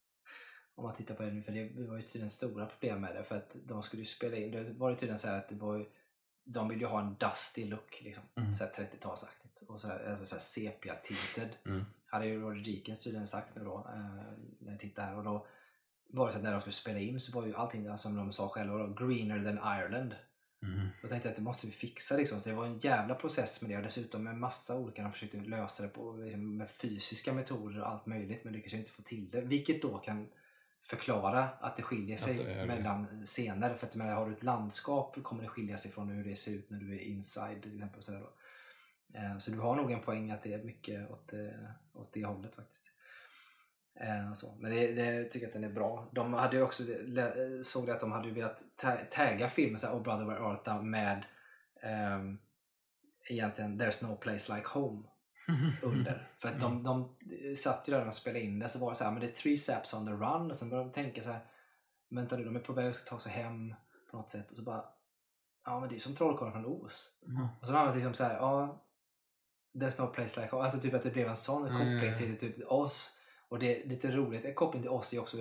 om 0.75 0.83
man 0.83 0.95
tittar 0.95 1.15
på 1.15 1.23
det 1.23 1.31
nu, 1.31 1.43
för 1.43 1.51
det 1.51 1.87
var 1.87 1.95
ju 1.95 2.01
tydligen 2.01 2.29
stora 2.29 2.65
problem 2.65 3.01
med 3.01 3.15
det 3.15 3.23
för 3.23 3.37
att 3.37 3.55
de 3.65 3.83
skulle 3.83 4.01
ju 4.01 4.05
spela 4.05 4.37
in, 4.37 4.51
det 4.51 4.73
var 4.73 4.89
ju 4.89 4.95
tydligen 4.95 5.19
så 5.19 5.27
här 5.27 5.37
att 5.37 5.49
det 5.49 5.55
var 5.55 5.77
ju, 5.77 5.85
de 6.43 6.69
ville 6.69 6.81
ju 6.81 6.87
ha 6.87 7.01
en 7.01 7.15
dusty 7.19 7.65
look 7.65 8.01
liksom, 8.03 8.23
Mm. 8.35 8.55
så 8.55 8.63
här 8.63 8.71
30-talsaktigt 8.71 9.65
och 9.67 9.81
så 9.81 9.87
här, 9.87 10.09
alltså 10.09 10.25
så 10.25 10.35
här 10.35 10.41
sepia 10.41 10.95
tinted. 10.95 11.49
Mm. 11.65 11.85
Hade 12.05 12.25
ju 12.25 12.41
Roger 12.41 12.63
Deakins 12.63 12.99
tydligen 12.99 13.27
sagt 13.27 13.55
nu 13.55 13.63
då, 13.63 13.87
eh, 13.93 13.99
när 14.59 14.71
jag 14.71 14.79
tittar 14.79 15.05
här 15.05 15.17
och 15.17 15.23
då 15.23 15.47
var 16.07 16.25
det 16.25 16.31
så 16.31 16.37
att 16.37 16.43
när 16.43 16.51
de 16.51 16.61
skulle 16.61 16.73
spela 16.73 16.99
in 16.99 17.19
så 17.19 17.39
var 17.39 17.47
ju 17.47 17.55
allting 17.55 17.83
där, 17.83 17.95
som 17.97 18.15
de 18.15 18.31
sa 18.31 18.49
själva 18.49 18.77
då, 18.77 18.87
greener 19.07 19.43
than 19.43 19.77
Ireland. 19.79 20.15
Mm. 20.63 20.87
Då 21.01 21.07
tänkte 21.07 21.27
jag 21.27 21.31
att 21.31 21.37
det 21.37 21.43
måste 21.43 21.67
vi 21.67 21.73
fixa 21.73 22.17
liksom. 22.17 22.39
Så 22.41 22.49
det 22.49 22.55
var 22.55 22.65
en 22.65 22.79
jävla 22.79 23.15
process 23.15 23.61
med 23.61 23.71
det 23.71 23.77
och 23.77 23.83
dessutom 23.83 24.23
med 24.23 24.37
massa 24.37 24.75
olika, 24.75 25.03
de 25.03 25.11
försökte 25.11 25.37
lösa 25.37 25.83
det 25.83 25.89
på, 25.89 26.13
liksom, 26.13 26.57
med 26.57 26.69
fysiska 26.69 27.33
metoder 27.33 27.81
och 27.81 27.89
allt 27.89 28.05
möjligt 28.05 28.43
men 28.43 28.53
lyckades 28.53 28.73
ju 28.73 28.77
inte 28.77 28.91
få 28.91 29.01
till 29.01 29.29
det. 29.31 29.41
Vilket 29.41 29.81
då 29.81 29.97
kan 29.97 30.27
förklara 30.83 31.49
att 31.59 31.75
det 31.75 31.83
skiljer 31.83 32.17
sig 32.17 32.37
det 32.37 32.53
det. 32.53 32.65
mellan 32.65 33.25
scener. 33.25 33.75
För 33.75 33.87
att 33.87 33.95
menar, 33.95 34.13
har 34.13 34.25
du 34.29 34.33
ett 34.33 34.43
landskap 34.43 35.23
kommer 35.23 35.43
det 35.43 35.49
skilja 35.49 35.77
sig 35.77 35.91
från 35.91 36.09
hur 36.09 36.23
det 36.23 36.35
ser 36.35 36.51
ut 36.51 36.69
när 36.69 36.79
du 36.79 36.95
är 36.95 36.99
inside 36.99 37.61
till 37.61 37.73
exempel. 37.75 38.03
Sådär 38.03 38.19
då. 38.19 38.33
Eh, 39.19 39.37
Så 39.37 39.51
du 39.51 39.59
har 39.59 39.75
nog 39.75 39.91
en 39.91 40.01
poäng 40.01 40.31
att 40.31 40.43
det 40.43 40.53
är 40.53 40.63
mycket 40.63 41.09
åt 41.09 41.27
det, 41.27 41.73
åt 41.93 42.13
det 42.13 42.25
hållet 42.25 42.55
faktiskt. 42.55 42.83
Eh, 43.99 44.33
Så. 44.33 44.55
Men 44.55 44.71
det, 44.71 44.87
det 44.93 45.23
tycker 45.23 45.45
jag 45.45 45.49
att 45.49 45.53
den 45.61 45.63
är 45.63 45.73
bra. 45.73 46.09
De 46.11 46.33
hade 46.33 46.55
ju 46.57 46.63
också, 46.63 46.83
såg 47.63 47.85
det 47.87 47.93
att 47.93 47.99
de 47.99 48.11
hade 48.11 48.31
velat 48.31 48.63
ta- 48.75 49.05
tagga 49.11 49.49
filmen 49.49 49.79
så 49.79 49.87
här, 49.87 49.93
Oh 49.95 50.01
Brother 50.03 50.25
Where 50.25 50.39
Art 50.39 50.65
Thou 50.65 50.81
med 50.81 51.25
ehm, 51.83 52.37
egentligen 53.29 53.81
There's 53.81 54.07
No 54.07 54.15
Place 54.15 54.55
Like 54.55 54.67
Home 54.67 55.03
under. 55.83 56.27
För 56.37 56.47
att 56.49 56.59
de, 56.61 56.83
de 56.83 57.15
satt 57.55 57.87
ju 57.89 57.93
där 57.93 58.07
och 58.07 58.13
spelade 58.13 58.41
in 58.45 58.59
det 58.59 58.69
så 58.69 58.79
var 58.79 58.89
det 58.89 58.95
så 58.95 59.03
här, 59.03 59.11
men 59.11 59.21
det 59.21 59.27
är 59.27 59.31
three 59.31 59.57
steps 59.57 59.93
on 59.93 60.05
the 60.05 60.11
run 60.11 60.49
och 60.49 60.55
sen 60.57 60.69
började 60.69 60.89
de 60.89 60.93
tänka 60.93 61.23
så 61.23 61.31
här, 61.31 61.39
vänta 62.09 62.37
nu, 62.37 62.43
de 62.45 62.55
är 62.55 62.59
på 62.59 62.73
väg 62.73 62.89
att 62.89 63.05
ta 63.05 63.19
sig 63.19 63.31
hem 63.31 63.75
på 64.11 64.17
något 64.17 64.29
sätt 64.29 64.51
och 64.51 64.57
så 64.57 64.63
bara, 64.63 64.85
ja 65.65 65.79
men 65.79 65.89
det 65.89 65.95
är 65.95 65.99
som 65.99 66.15
Trollkarlen 66.15 66.53
från 66.53 66.65
Oz. 66.65 67.09
Mm. 67.27 67.47
Och 67.61 67.67
så 67.67 67.73
var 67.73 67.87
det 67.87 67.93
liksom 67.93 68.13
så 68.13 68.23
här, 68.23 68.35
ja, 68.35 68.79
There's 69.75 70.01
no 70.01 70.07
place 70.07 70.41
like 70.41 70.55
Oz. 70.55 70.63
Alltså 70.63 70.79
typ 70.79 70.93
att 70.93 71.03
det 71.03 71.09
blev 71.09 71.27
en 71.27 71.35
sån 71.37 71.67
Mm. 71.67 71.77
koppling 71.79 72.17
till 72.17 72.37
typ 72.37 72.71
Oz. 72.71 73.17
Och 73.49 73.59
det 73.59 73.83
är 73.83 73.87
lite 73.89 74.11
roligt, 74.11 74.45
en 74.45 74.53
koppling 74.53 74.81
till 74.81 74.91
Oz 74.91 75.13
är 75.13 75.19
också 75.19 75.37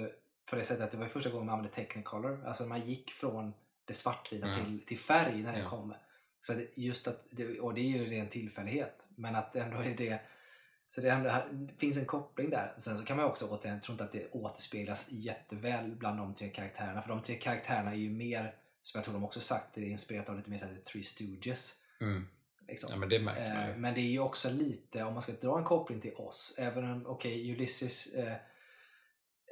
på 0.51 0.57
det 0.57 0.65
sättet 0.65 0.85
att 0.85 0.91
det 0.91 0.97
var 0.99 1.07
första 1.07 1.31
gången 1.31 1.47
man 1.47 1.53
använde 1.55 1.75
Technicolor. 1.75 2.45
Alltså 2.47 2.67
man 2.67 2.81
gick 2.81 3.11
från 3.13 3.53
det 3.85 3.95
svartvita 3.95 4.47
Mm. 4.47 4.65
till, 4.65 4.87
till 4.87 4.99
färg 4.99 5.43
när 5.43 5.53
det 5.53 5.59
Ja. 5.59 5.69
kom. 5.71 5.95
Så 6.43 6.53
det- 6.53 6.69
just 6.75 7.09
att, 7.09 7.25
det, 7.31 7.61
och 7.61 7.75
det 7.75 7.81
är 7.81 7.85
ju 7.99 8.11
ren 8.11 8.29
tillfällighet. 8.29 9.09
Men 9.17 9.35
att 9.35 9.57
ändå 9.57 9.79
är 9.79 9.95
det 9.97 10.21
så 10.89 11.01
det, 11.01 11.11
ändå, 11.11 11.43
det 11.53 11.75
finns 11.79 11.97
en 11.97 12.05
koppling 12.07 12.51
där. 12.51 12.75
Sen 12.79 12.99
så 12.99 13.05
kan 13.05 13.17
man 13.17 13.27
också 13.27 13.47
återigen, 13.49 13.75
jag 13.77 13.83
tror 13.83 13.95
inte 13.95 14.05
att 14.05 14.13
det 14.13 14.31
återspeglas 14.33 15.07
jätteväl 15.11 15.97
bland 15.97 16.19
de 16.19 16.35
tre 16.35 16.49
karaktärerna. 16.49 17.03
För 17.03 17.09
de 17.09 17.23
tre 17.23 17.37
karaktärerna 17.37 17.91
är 17.91 17.97
ju 17.97 18.11
mer, 18.11 18.55
som 18.83 18.99
jag 18.99 19.05
tror 19.05 19.15
de 19.15 19.25
också 19.25 19.41
sagt, 19.41 19.75
det 19.75 19.81
är 19.81 19.85
inspirerat 19.87 20.29
av 20.29 20.37
lite 20.37 20.51
mer 20.51 20.59
så 20.59 20.67
här 20.67 20.77
Three 20.93 21.03
Stooges. 21.03 21.75
Mm. 22.01 22.29
Liksom. 22.69 22.91
Ja 22.93 22.97
men 22.97 23.09
det 23.09 23.17
Eh. 23.17 23.77
Men 23.77 23.95
det 23.95 24.01
är 24.01 24.11
ju 24.11 24.19
också 24.19 24.51
lite, 24.51 25.03
om 25.03 25.13
man 25.13 25.23
ska 25.23 25.33
dra 25.33 25.59
en 25.59 25.65
koppling 25.65 26.01
till 26.01 26.15
oss, 26.15 26.55
även 26.59 26.85
om, 26.91 27.07
okej, 27.07 27.53
Ulysses, 27.53 28.15
eh, 28.15 28.33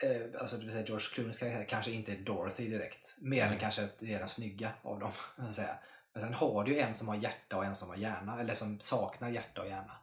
eh, 0.03 0.23
alltså 0.41 0.57
det 0.57 0.63
vill 0.65 0.73
säga 0.73 0.85
George 0.85 1.07
Clooneys 1.13 1.39
karaktär, 1.39 1.65
kanske 1.69 1.91
inte 1.91 2.13
är 2.13 2.17
Dorothy 2.17 2.69
direkt. 2.69 3.17
Mer 3.19 3.43
än 3.43 3.47
Mm. 3.49 3.59
kanske 3.61 3.85
att 3.85 3.99
det 3.99 4.15
är 4.15 4.19
den 4.19 4.29
snygga 4.29 4.73
av 4.83 5.01
dem. 5.01 5.13
så 5.37 5.43
att 5.43 5.55
säga. 5.55 5.79
Men 6.13 6.23
sen 6.23 6.35
har 6.35 6.65
du 6.65 6.73
ju 6.75 6.79
en 6.81 6.95
som 6.95 7.09
har 7.09 7.17
hjärta 7.17 7.57
och 7.57 7.65
en 7.65 7.77
som 7.77 7.89
har 7.89 7.97
hjärna, 7.97 8.41
eller 8.41 8.55
som 8.55 8.81
saknar 8.81 9.29
hjärta 9.29 9.61
och 9.63 9.69
hjärna. 9.69 9.97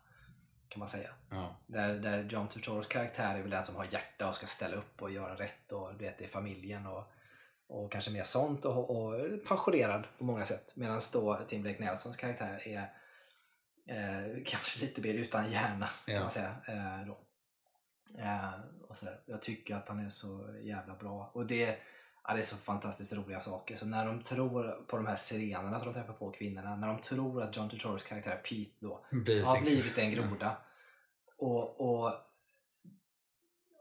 Kan 0.70 0.80
man 0.80 0.88
säga. 0.88 1.10
Ja. 1.30 1.56
Där, 1.68 1.94
där 1.94 2.24
John 2.24 2.48
Turturros 2.48 2.88
karaktär 2.88 3.36
är 3.36 3.42
väl 3.42 3.50
den 3.50 3.64
som 3.64 3.76
har 3.76 3.86
hjärta 3.92 4.30
och 4.30 4.36
ska 4.36 4.48
ställa 4.48 4.76
upp 4.76 5.02
och 5.02 5.12
göra 5.12 5.36
rätt 5.36 5.72
och 5.72 5.94
du 5.94 6.06
vet, 6.06 6.18
det 6.18 6.24
är 6.24 6.30
familjen 6.30 6.86
och, 6.88 7.12
och 7.68 7.92
kanske 7.92 8.12
mer 8.12 8.24
sånt 8.24 8.66
och, 8.66 8.90
och 8.90 9.14
passionerad 9.48 10.08
på 10.18 10.24
många 10.24 10.46
sätt. 10.46 10.74
Medan 10.76 11.02
då 11.14 11.40
Tim 11.48 11.62
Blake 11.62 11.84
Nelsons 11.84 12.18
karaktär 12.18 12.62
är 12.68 12.82
eh, 13.96 14.44
kanske 14.46 14.86
lite 14.86 15.02
mer 15.02 15.14
utan 15.14 15.52
hjärna 15.52 15.90
kan 16.06 16.16
Ja. 16.16 16.22
man 16.22 16.32
säga. 16.32 16.56
Eh, 16.68 17.08
då. 17.08 17.18
Eh, 18.22 18.50
och 18.90 18.98
sådär. 18.98 19.20
Jag 19.26 19.42
tycker 19.42 19.76
att 19.76 19.88
han 19.88 20.06
är 20.06 20.10
så 20.10 20.56
jävla 20.62 20.96
bra. 20.96 21.32
Och 21.34 21.46
det, 21.46 21.78
ja, 22.28 22.34
det 22.34 22.40
är 22.40 22.44
så 22.44 22.58
fantastiskt 22.58 23.14
roliga 23.14 23.40
saker. 23.40 23.76
Så 23.78 23.86
när 23.86 24.06
de 24.06 24.24
tror 24.24 24.72
på 24.88 24.98
de 24.98 25.06
här 25.06 25.16
sirenerna 25.16 25.80
som 25.80 25.88
de 25.88 25.94
träffar 25.94 26.14
på 26.14 26.32
kvinnorna, 26.32 26.76
när 26.76 26.88
de 26.88 27.02
tror 27.02 27.42
att 27.44 27.58
John 27.58 27.70
Turturros 27.70 28.04
karaktär 28.04 28.36
Pete 28.36 28.72
då 28.80 29.06
Blir 29.12 29.44
har 29.44 29.62
blivit 29.62 29.98
en 29.98 30.12
groda. 30.16 30.58
Och, 31.38 31.82
och, 31.82 32.14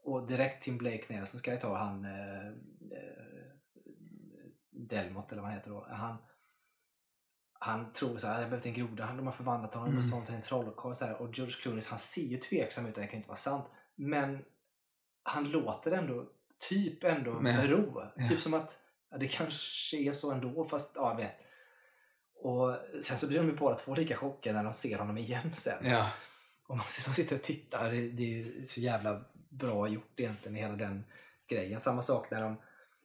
och 0.05 0.27
direkt 0.27 0.63
Tim 0.65 0.79
Blake 0.79 1.05
Nelsons 1.09 1.43
karaktär, 1.43 1.69
han 1.69 2.05
eh, 2.05 2.47
eh, 2.47 3.27
Delmot 4.71 5.33
eller 5.33 5.43
vad 5.43 5.51
han 5.51 5.59
heter 5.59 5.71
då. 5.71 5.87
Han, 5.91 6.17
han 7.53 7.93
tror 7.93 8.19
så 8.19 8.27
här, 8.27 8.41
jag 8.41 8.49
blivit 8.49 8.67
en 8.67 8.75
groda, 8.75 9.05
han, 9.05 9.17
de 9.17 9.27
har 9.27 9.33
förvandlat 9.33 9.75
honom, 9.75 9.99
Mm. 9.99 10.11
honom 10.11 10.27
till 10.27 10.35
en 10.35 10.43
trollkarl. 10.43 11.13
Och 11.15 11.39
George 11.39 11.55
Clooney, 11.63 11.83
han 11.89 11.99
ser 11.99 12.23
ju 12.23 12.37
tveksam 12.37 12.87
ut, 12.87 12.95
det 12.95 13.01
kan 13.01 13.11
ju 13.11 13.17
inte 13.17 13.29
vara 13.29 13.37
sant. 13.37 13.65
Men 13.95 14.45
han 15.23 15.51
låter 15.51 15.93
ändå, 15.93 16.27
typ 16.59 17.05
ändå 17.05 17.33
Men- 17.41 17.57
bero. 17.57 18.03
ja. 18.17 18.27
Typ 18.29 18.41
som 18.41 18.55
att 18.55 18.79
ja, 19.11 19.17
det 19.19 19.29
kanske 19.29 19.97
är 19.97 20.13
så 20.13 20.33
ändå, 20.33 20.65
fast 20.65 20.93
ja, 20.97 21.11
jag 21.11 21.17
vet. 21.17 21.37
Och 22.39 22.77
sen 23.03 23.19
så 23.19 23.29
blir 23.29 23.39
de 23.39 23.47
ju 23.47 23.57
båda 23.57 23.77
två 23.77 23.95
lika 23.95 24.17
chockade 24.17 24.57
när 24.57 24.65
de 24.65 24.73
ser 24.73 24.99
honom 24.99 25.19
igen 25.19 25.53
sen. 25.57 25.87
Ja. 25.87 26.11
Och 26.67 26.77
man 26.77 26.85
de 27.07 27.13
sitter 27.13 27.37
och 27.37 27.43
tittar. 27.43 27.91
Det, 27.91 28.09
det 28.11 28.23
är 28.23 28.27
ju 28.27 28.67
så 28.67 28.81
jävla 28.81 29.25
bra 29.49 29.89
gjort 29.89 30.21
egentligen 30.21 30.57
i 30.57 30.61
hela 30.61 30.77
den 30.77 31.05
grejen. 31.49 31.81
Samma 31.81 32.03
sak 32.03 32.31
när 32.31 32.41
de 32.41 32.57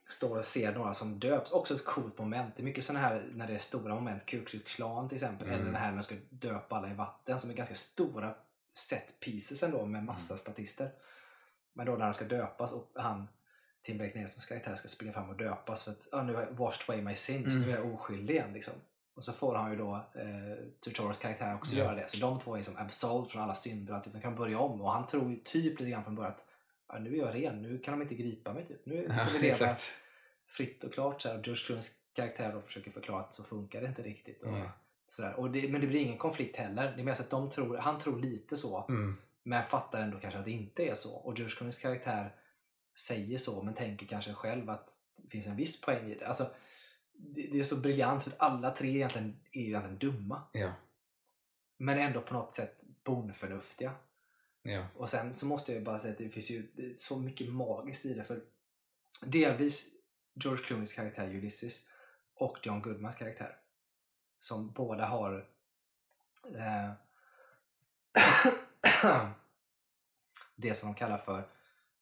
står 0.09 0.37
och 0.37 0.45
ser 0.45 0.73
några 0.75 0.93
som 0.93 1.19
döps. 1.19 1.51
Också 1.51 1.75
ett 1.75 1.85
coolt 1.85 2.17
moment. 2.17 2.55
Det 2.55 2.61
är 2.61 2.65
mycket 2.65 2.83
sådana 2.83 3.07
här 3.07 3.23
när 3.33 3.47
det 3.47 3.53
är 3.53 3.57
stora 3.57 3.95
moment. 3.95 4.25
Ku 4.25 4.45
Klux 4.45 4.75
Klan 4.75 5.09
till 5.09 5.15
exempel. 5.15 5.47
Mm. 5.47 5.61
Eller 5.61 5.71
det 5.71 5.77
här 5.77 5.89
när 5.89 5.97
de 5.97 6.03
ska 6.03 6.15
döpa 6.29 6.75
alla 6.75 6.89
i 6.91 6.93
vatten. 6.93 7.39
Som 7.39 7.49
är 7.49 7.53
ganska 7.53 7.75
stora 7.75 8.35
set 8.73 9.19
pieces 9.19 9.63
ändå 9.63 9.85
med 9.85 10.03
massa 10.03 10.33
Mm. 10.33 10.37
statister. 10.37 10.91
Men 11.73 11.85
då 11.85 11.91
när 11.95 12.05
de 12.05 12.13
ska 12.13 12.25
döpas 12.25 12.71
och 12.73 12.91
han 12.95 13.27
Tim 13.83 13.97
Blake 13.97 14.19
Nelsons 14.19 14.45
karaktär 14.45 14.75
ska 14.75 14.87
springa 14.87 15.13
fram 15.13 15.29
och 15.29 15.35
döpas 15.37 15.83
för 15.83 15.91
att 15.91 16.07
ah, 16.11 16.23
nu 16.23 16.33
har 16.35 16.41
jag 16.41 16.51
washed 16.51 16.89
away 16.89 17.01
my 17.01 17.15
sins, 17.15 17.55
Mm. 17.55 17.61
nu 17.67 17.71
är 17.73 17.77
jag 17.77 17.93
oskyldig 17.93 18.33
igen. 18.33 18.53
Liksom. 18.53 18.73
Och 19.15 19.23
så 19.23 19.33
får 19.33 19.55
han 19.55 19.71
ju 19.71 19.77
då 19.77 19.95
eh, 19.95 20.65
Tutorials 20.85 21.17
karaktär 21.17 21.55
också 21.55 21.75
Ja. 21.75 21.83
göra 21.83 21.95
det. 21.95 22.09
Så 22.11 22.17
de 22.17 22.39
två 22.39 22.57
är 22.57 22.61
som 22.61 22.77
absolved 22.77 23.29
från 23.29 23.41
alla 23.41 23.55
synder 23.55 23.93
och 23.93 23.97
att 23.99 24.13
de 24.13 24.21
kan 24.21 24.35
börja 24.35 24.59
om. 24.59 24.81
Och 24.81 24.91
han 24.91 25.07
tror 25.07 25.31
ju 25.31 25.37
typ 25.43 25.79
lite 25.79 25.91
grann 25.91 26.03
från 26.03 26.15
början 26.15 26.31
att 26.31 26.45
ah, 26.87 26.99
nu 26.99 27.13
är 27.13 27.17
jag 27.17 27.35
ren, 27.35 27.61
nu 27.61 27.77
kan 27.79 27.91
de 27.99 28.01
inte 28.01 28.15
gripa 28.15 28.53
mig. 28.53 28.65
Typ. 28.67 28.85
Nu 28.85 29.03
ska 29.15 29.25
vi 29.33 29.39
leva 29.39 29.47
exakt. 29.53 29.91
fritt 30.47 30.83
och 30.83 30.93
klart. 30.93 31.21
Så 31.21 31.29
här. 31.29 31.37
Och 31.39 31.47
George 31.47 31.63
Clooney's 31.63 31.91
karaktär 32.13 32.53
då 32.53 32.61
försöker 32.61 32.91
förklara 32.91 33.21
att 33.21 33.33
så 33.33 33.43
funkar 33.43 33.81
det 33.81 33.87
inte 33.87 34.01
riktigt. 34.01 34.43
Och, 34.43 34.49
Mm. 34.49 34.67
sådär. 35.07 35.33
Och 35.39 35.51
det, 35.51 35.69
men 35.71 35.81
det 35.81 35.87
blir 35.87 35.99
ingen 35.99 36.17
konflikt 36.17 36.55
heller. 36.57 36.93
Det 36.95 37.01
är 37.01 37.05
mer 37.05 37.13
så 37.13 37.23
att 37.23 37.29
de 37.29 37.49
tror, 37.49 37.77
han 37.77 37.99
tror 37.99 38.19
lite 38.19 38.57
så. 38.57 38.85
Mm. 38.89 39.17
Men 39.43 39.63
fattar 39.63 40.01
ändå 40.01 40.19
kanske 40.19 40.39
att 40.39 40.45
det 40.45 40.51
inte 40.51 40.83
är 40.87 40.95
så. 40.95 41.13
Och 41.15 41.37
George 41.37 41.55
Clooney's 41.55 41.81
karaktär 41.81 42.35
säger 42.95 43.37
så 43.37 43.63
men 43.63 43.73
tänker 43.73 44.05
kanske 44.05 44.33
själv 44.33 44.69
att 44.69 44.89
det 45.15 45.29
finns 45.29 45.47
en 45.47 45.55
viss 45.55 45.81
poäng 45.81 46.11
i 46.11 46.15
det. 46.15 46.25
Alltså, 46.25 46.49
det, 47.13 47.47
det 47.51 47.59
är 47.59 47.63
så 47.63 47.75
briljant 47.75 48.23
för 48.23 48.31
att 48.31 48.41
alla 48.41 48.71
tre 48.71 48.89
egentligen 48.89 49.39
är 49.51 49.61
ju 49.61 49.67
egentligen 49.67 49.97
dumma. 49.97 50.43
Ja. 50.51 50.73
Men 51.77 51.99
ändå 51.99 52.21
på 52.21 52.33
något 52.33 52.53
sätt 52.53 52.83
bondförnuftiga. 53.03 53.95
Ja. 54.61 54.87
Och 54.95 55.09
sen 55.09 55.33
så 55.33 55.45
måste 55.45 55.71
jag 55.71 55.79
ju 55.79 55.85
bara 55.85 55.99
säga 55.99 56.11
att 56.11 56.17
det 56.17 56.29
finns 56.29 56.49
ju 56.49 56.93
så 56.97 57.19
mycket 57.19 57.51
magiskt 57.51 58.05
i 58.05 58.13
det. 58.13 58.23
För 58.23 58.43
delvis 59.21 59.89
George 60.33 60.63
Clooneys 60.63 60.93
karaktär 60.93 61.27
Ulysses 61.27 61.89
och 62.33 62.57
John 62.63 62.81
Goodmans 62.81 63.15
karaktär. 63.15 63.57
Som 64.39 64.71
båda 64.71 65.05
har 65.05 65.49
eh, 66.55 66.91
det 70.55 70.75
som 70.75 70.89
de 70.89 70.95
kallar 70.95 71.17
för, 71.17 71.47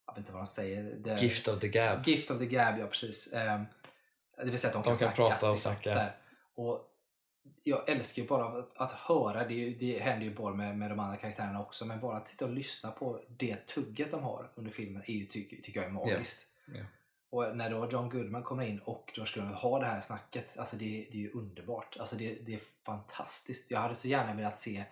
jag 0.09 0.13
vet 0.13 0.17
inte 0.17 0.31
vad 0.31 0.41
de 0.41 0.45
säger, 0.47 1.03
the, 1.03 1.23
Gift 1.25 1.47
of 1.47 1.59
the 1.59 1.67
gab. 1.67 2.07
Gift 2.07 2.31
of 2.31 2.39
the 2.39 2.45
gab, 2.45 2.79
ja 2.79 2.87
precis. 2.87 3.33
Eh, 3.33 3.61
det 4.37 4.45
vill 4.49 4.59
säga 4.59 4.69
att 4.69 4.73
de 4.73 4.83
kan, 4.83 4.93
De 4.93 4.99
kan 4.99 5.11
snacka. 5.13 5.15
prata 5.29 5.49
och 5.49 5.55
liksom, 5.55 5.73
snacka. 5.75 5.91
här. 5.99 6.15
Och 6.55 6.85
jag 7.63 7.89
älskar 7.89 8.21
ju 8.21 8.27
bara 8.27 8.59
att, 8.59 8.77
att 8.77 8.91
höra, 8.91 9.47
det, 9.47 9.53
ju- 9.53 9.75
det 9.75 9.99
händer 9.99 10.25
ju 10.25 10.35
bara 10.35 10.53
med, 10.53 10.77
med 10.77 10.91
de 10.91 10.99
andra 10.99 11.17
karaktärerna 11.17 11.61
också, 11.61 11.85
men 11.85 11.99
bara 11.99 12.17
att 12.17 12.27
sitta 12.27 12.45
och 12.45 12.51
lyssna 12.51 12.91
på 12.91 13.21
det 13.29 13.67
tugget 13.67 14.11
de 14.11 14.23
har 14.23 14.51
under 14.55 14.71
filmen 14.71 15.03
är 15.07 15.13
ju, 15.13 15.25
tycker, 15.25 15.57
tycker 15.61 15.79
jag 15.79 15.89
är 15.89 15.93
magiskt. 15.93 16.47
Ja. 16.75 16.83
Och 17.31 17.57
när 17.57 17.69
då 17.69 17.89
John 17.91 18.09
Goodman 18.09 18.43
kommer 18.43 18.63
in 18.63 18.79
och 18.79 19.11
George 19.15 19.31
Clooney 19.33 19.53
har 19.55 19.79
det 19.79 19.85
här 19.85 20.01
snacket, 20.01 20.57
alltså 20.57 20.75
det, 20.75 20.85
det 21.11 21.17
är 21.17 21.21
ju 21.21 21.31
underbart. 21.31 21.97
Alltså 21.99 22.15
det, 22.15 22.33
det 22.45 22.53
är 22.53 22.61
fantastiskt. 22.85 23.71
Jag 23.71 23.79
hade 23.79 23.95
så 23.95 24.07
gärna 24.07 24.33
velat 24.33 24.57
se 24.57 24.83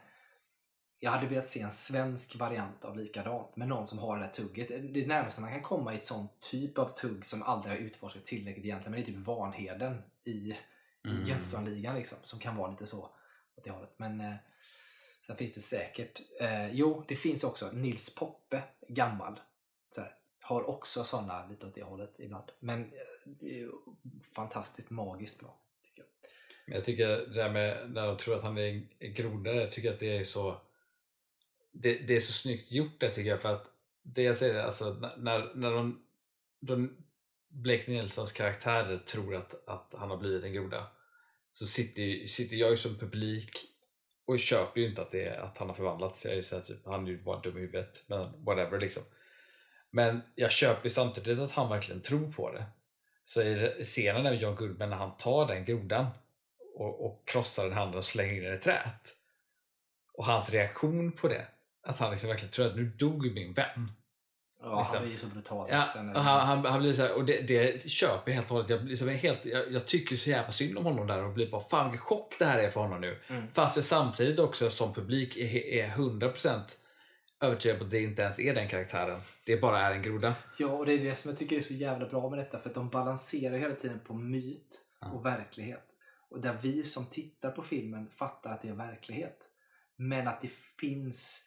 jag 0.99 1.11
hade 1.11 1.27
velat 1.27 1.47
se 1.47 1.61
en 1.61 1.71
svensk 1.71 2.35
variant 2.35 2.85
av 2.85 2.97
likadant 2.97 3.55
med 3.55 3.67
någon 3.67 3.87
som 3.87 3.99
har 3.99 4.17
det 4.17 4.23
där 4.23 4.31
tugget. 4.31 4.93
Det 4.93 5.07
närmaste 5.07 5.41
man 5.41 5.51
kan 5.51 5.61
komma 5.61 5.93
i 5.93 5.97
ett 5.97 6.05
sånt 6.05 6.39
typ 6.39 6.77
av 6.77 6.89
tugg 6.89 7.25
som 7.25 7.43
aldrig 7.43 7.73
har 7.73 7.79
utforskat 7.79 8.25
tillräckligt 8.25 8.65
egentligen, 8.65 8.91
men 8.91 9.01
det 9.01 9.09
är 9.09 9.13
typ 9.13 9.25
Vanheden 9.25 10.01
i 10.23 10.55
Mm. 11.07 11.23
Jönssonligan 11.23 11.95
liksom, 11.95 12.17
som 12.23 12.39
kan 12.39 12.55
vara 12.55 12.71
lite 12.71 12.85
så 12.85 13.09
åt 13.55 13.63
det 13.63 13.71
hållet. 13.71 13.93
Men 13.97 14.21
eh, 14.21 14.35
sen 15.27 15.37
finns 15.37 15.53
det 15.53 15.61
säkert, 15.61 16.21
eh, 16.39 16.71
jo 16.71 17.05
det 17.07 17.15
finns 17.15 17.43
också 17.43 17.71
Nils 17.71 18.15
Poppe, 18.15 18.63
gammal, 18.87 19.39
så 19.89 20.01
här, 20.01 20.15
har 20.41 20.69
också 20.69 21.03
sådana 21.03 21.47
lite 21.47 21.65
åt 21.65 21.75
det 21.75 21.83
hållet 21.83 22.15
ibland. 22.19 22.51
Men 22.59 22.83
eh, 22.83 22.89
det 23.25 23.61
är 23.61 23.69
fantastiskt 24.35 24.89
magiskt 24.89 25.39
bra. 25.39 25.57
Tycker 25.83 26.01
jag. 26.01 26.07
Men 26.65 26.75
jag 26.75 26.85
tycker 26.85 27.07
det 27.07 27.33
där 27.33 27.49
med 27.49 27.91
när 27.91 28.07
de 28.07 28.17
tror 28.17 28.35
att 28.35 28.43
han 28.43 28.57
är 28.57 28.87
en 28.99 29.13
groda, 29.13 29.53
jag 29.53 29.71
tycker 29.71 29.93
att 29.93 29.99
det 29.99 30.17
är 30.17 30.23
så 30.23 30.61
det, 31.81 31.93
det 31.97 32.15
är 32.15 32.19
så 32.19 32.33
snyggt 32.33 32.71
gjort 32.71 32.99
det 32.99 33.11
tycker 33.11 33.29
jag 33.29 33.41
för 33.41 33.53
att 33.53 33.65
det 34.03 34.21
jag 34.23 34.35
säger, 34.37 34.59
alltså 34.59 34.93
när- 35.17 35.51
när, 35.55 35.71
de, 35.71 36.05
de 36.59 36.97
Blake 37.49 37.91
Nilssons 37.91 38.31
karaktärer 38.31 38.97
tror 38.97 39.35
att, 39.35 39.67
att 39.67 39.93
han 39.97 40.09
har 40.09 40.17
blivit 40.17 40.43
en 40.43 40.53
groda 40.53 40.87
så 41.51 41.65
sitter, 41.65 42.01
ju- 42.01 42.27
sitter 42.27 42.55
jag 42.57 42.69
ju 42.71 42.77
som 42.77 42.95
publik 42.97 43.51
och 44.25 44.39
köper 44.39 44.81
ju 44.81 44.87
inte 44.87 45.01
att, 45.01 45.11
det 45.11 45.25
är, 45.25 45.39
att 45.39 45.57
han 45.57 45.67
har 45.67 45.75
förvandlats. 45.75 46.25
Jag 46.25 46.31
är 46.31 46.35
ju 46.37 46.43
såhär, 46.43 46.63
typ, 46.63 46.85
han 46.85 47.05
är 47.07 47.11
ju 47.11 47.23
bara 47.23 47.39
dum 47.41 47.57
i 47.57 47.59
huvudet, 47.61 48.03
men 48.07 48.45
whatever 48.45 48.79
liksom. 48.79 49.03
Men 49.91 50.21
jag 50.35 50.51
köper 50.51 50.83
ju 50.83 50.89
samtidigt 50.89 51.39
att 51.39 51.51
han 51.51 51.69
verkligen 51.69 52.01
tror 52.01 52.31
på 52.31 52.51
det. 52.51 52.65
Så 53.23 53.41
i 53.41 53.83
scenen 53.83 54.23
med 54.23 54.41
John 54.41 54.55
Goodman 54.55 54.89
när 54.89 54.97
han 54.97 55.17
tar 55.17 55.47
den 55.47 55.65
grodan 55.65 56.05
och, 56.75 57.05
och 57.05 57.27
krossar 57.27 57.63
den 57.63 57.73
handen 57.73 57.97
och 57.97 58.05
slänger 58.05 58.33
in 58.33 58.43
den 58.43 58.55
i 58.57 58.59
träet. 58.59 59.15
Och 60.13 60.25
hans 60.25 60.49
reaktion 60.49 61.11
på 61.11 61.27
det, 61.27 61.47
att 61.87 61.99
han 61.99 62.11
liksom 62.11 62.29
verkligen 62.29 62.51
tror 62.51 62.67
att 62.67 62.75
nu 62.75 62.85
dog 62.85 63.33
min 63.33 63.53
vän. 63.53 63.91
Ja, 64.61 64.79
Liksom. 64.79 64.95
han 64.95 65.03
blir 65.03 65.11
ju 65.11 65.17
så 65.17 65.27
brutal. 65.27 65.67
Ja, 65.71 65.83
sen, 65.83 66.15
och 66.15 66.21
han, 66.21 66.47
han, 66.47 66.65
han 66.65 66.79
blir 66.81 66.93
så 66.93 67.01
här, 67.01 67.13
och 67.13 67.25
det, 67.25 67.41
det 67.41 67.89
köper 67.89 68.31
jag 68.31 68.35
helt 68.35 68.47
och 68.47 68.55
hållet. 68.55 68.69
Jag, 68.69 68.83
liksom 68.85 69.09
helt, 69.09 69.45
jag, 69.45 69.71
jag 69.71 69.85
tycker 69.87 70.15
så 70.15 70.29
jävla 70.29 70.51
synd 70.51 70.77
om 70.77 70.83
honom 70.85 71.07
där 71.07 71.23
och 71.23 71.33
blir 71.33 71.51
bara 71.51 71.61
fan 71.61 71.91
vilken 71.91 72.05
chock 72.05 72.35
det 72.39 72.45
här 72.45 72.59
är 72.59 72.69
för 72.69 72.81
honom 72.81 73.01
nu. 73.01 73.19
Mm. 73.27 73.47
Fast 73.47 73.75
jag 73.75 73.85
samtidigt 73.85 74.39
också 74.39 74.69
som 74.69 74.93
publik 74.93 75.37
är, 75.37 75.55
är 75.55 75.89
100% 75.89 76.61
övertygad 77.41 77.77
på 77.77 77.83
att 77.83 77.91
det 77.91 78.01
inte 78.01 78.21
ens 78.21 78.39
är 78.39 78.53
den 78.53 78.67
karaktären. 78.67 79.19
Det 79.45 79.57
bara 79.57 79.81
är 79.81 79.91
en 79.91 80.01
groda. 80.01 80.35
Ja, 80.59 80.67
och 80.67 80.85
det 80.85 80.93
är 80.93 80.97
det 80.97 81.15
som 81.15 81.29
jag 81.29 81.37
tycker 81.39 81.57
är 81.57 81.61
så 81.61 81.73
jävla 81.73 82.09
bra 82.09 82.29
med 82.29 82.39
detta. 82.39 82.59
För 82.59 82.69
att 82.69 82.75
de 82.75 82.89
balanserar 82.89 83.57
hela 83.57 83.75
tiden 83.75 83.99
på 83.99 84.13
myt 84.13 84.81
och 85.13 85.25
verklighet. 85.25 85.85
Och 86.29 86.41
där 86.41 86.57
vi 86.61 86.83
som 86.83 87.05
tittar 87.05 87.51
på 87.51 87.63
filmen 87.63 88.09
fattar 88.09 88.51
att 88.51 88.61
det 88.61 88.67
är 88.67 88.73
verklighet. 88.73 89.37
Men 89.95 90.27
att 90.27 90.41
det 90.41 90.51
finns 90.79 91.46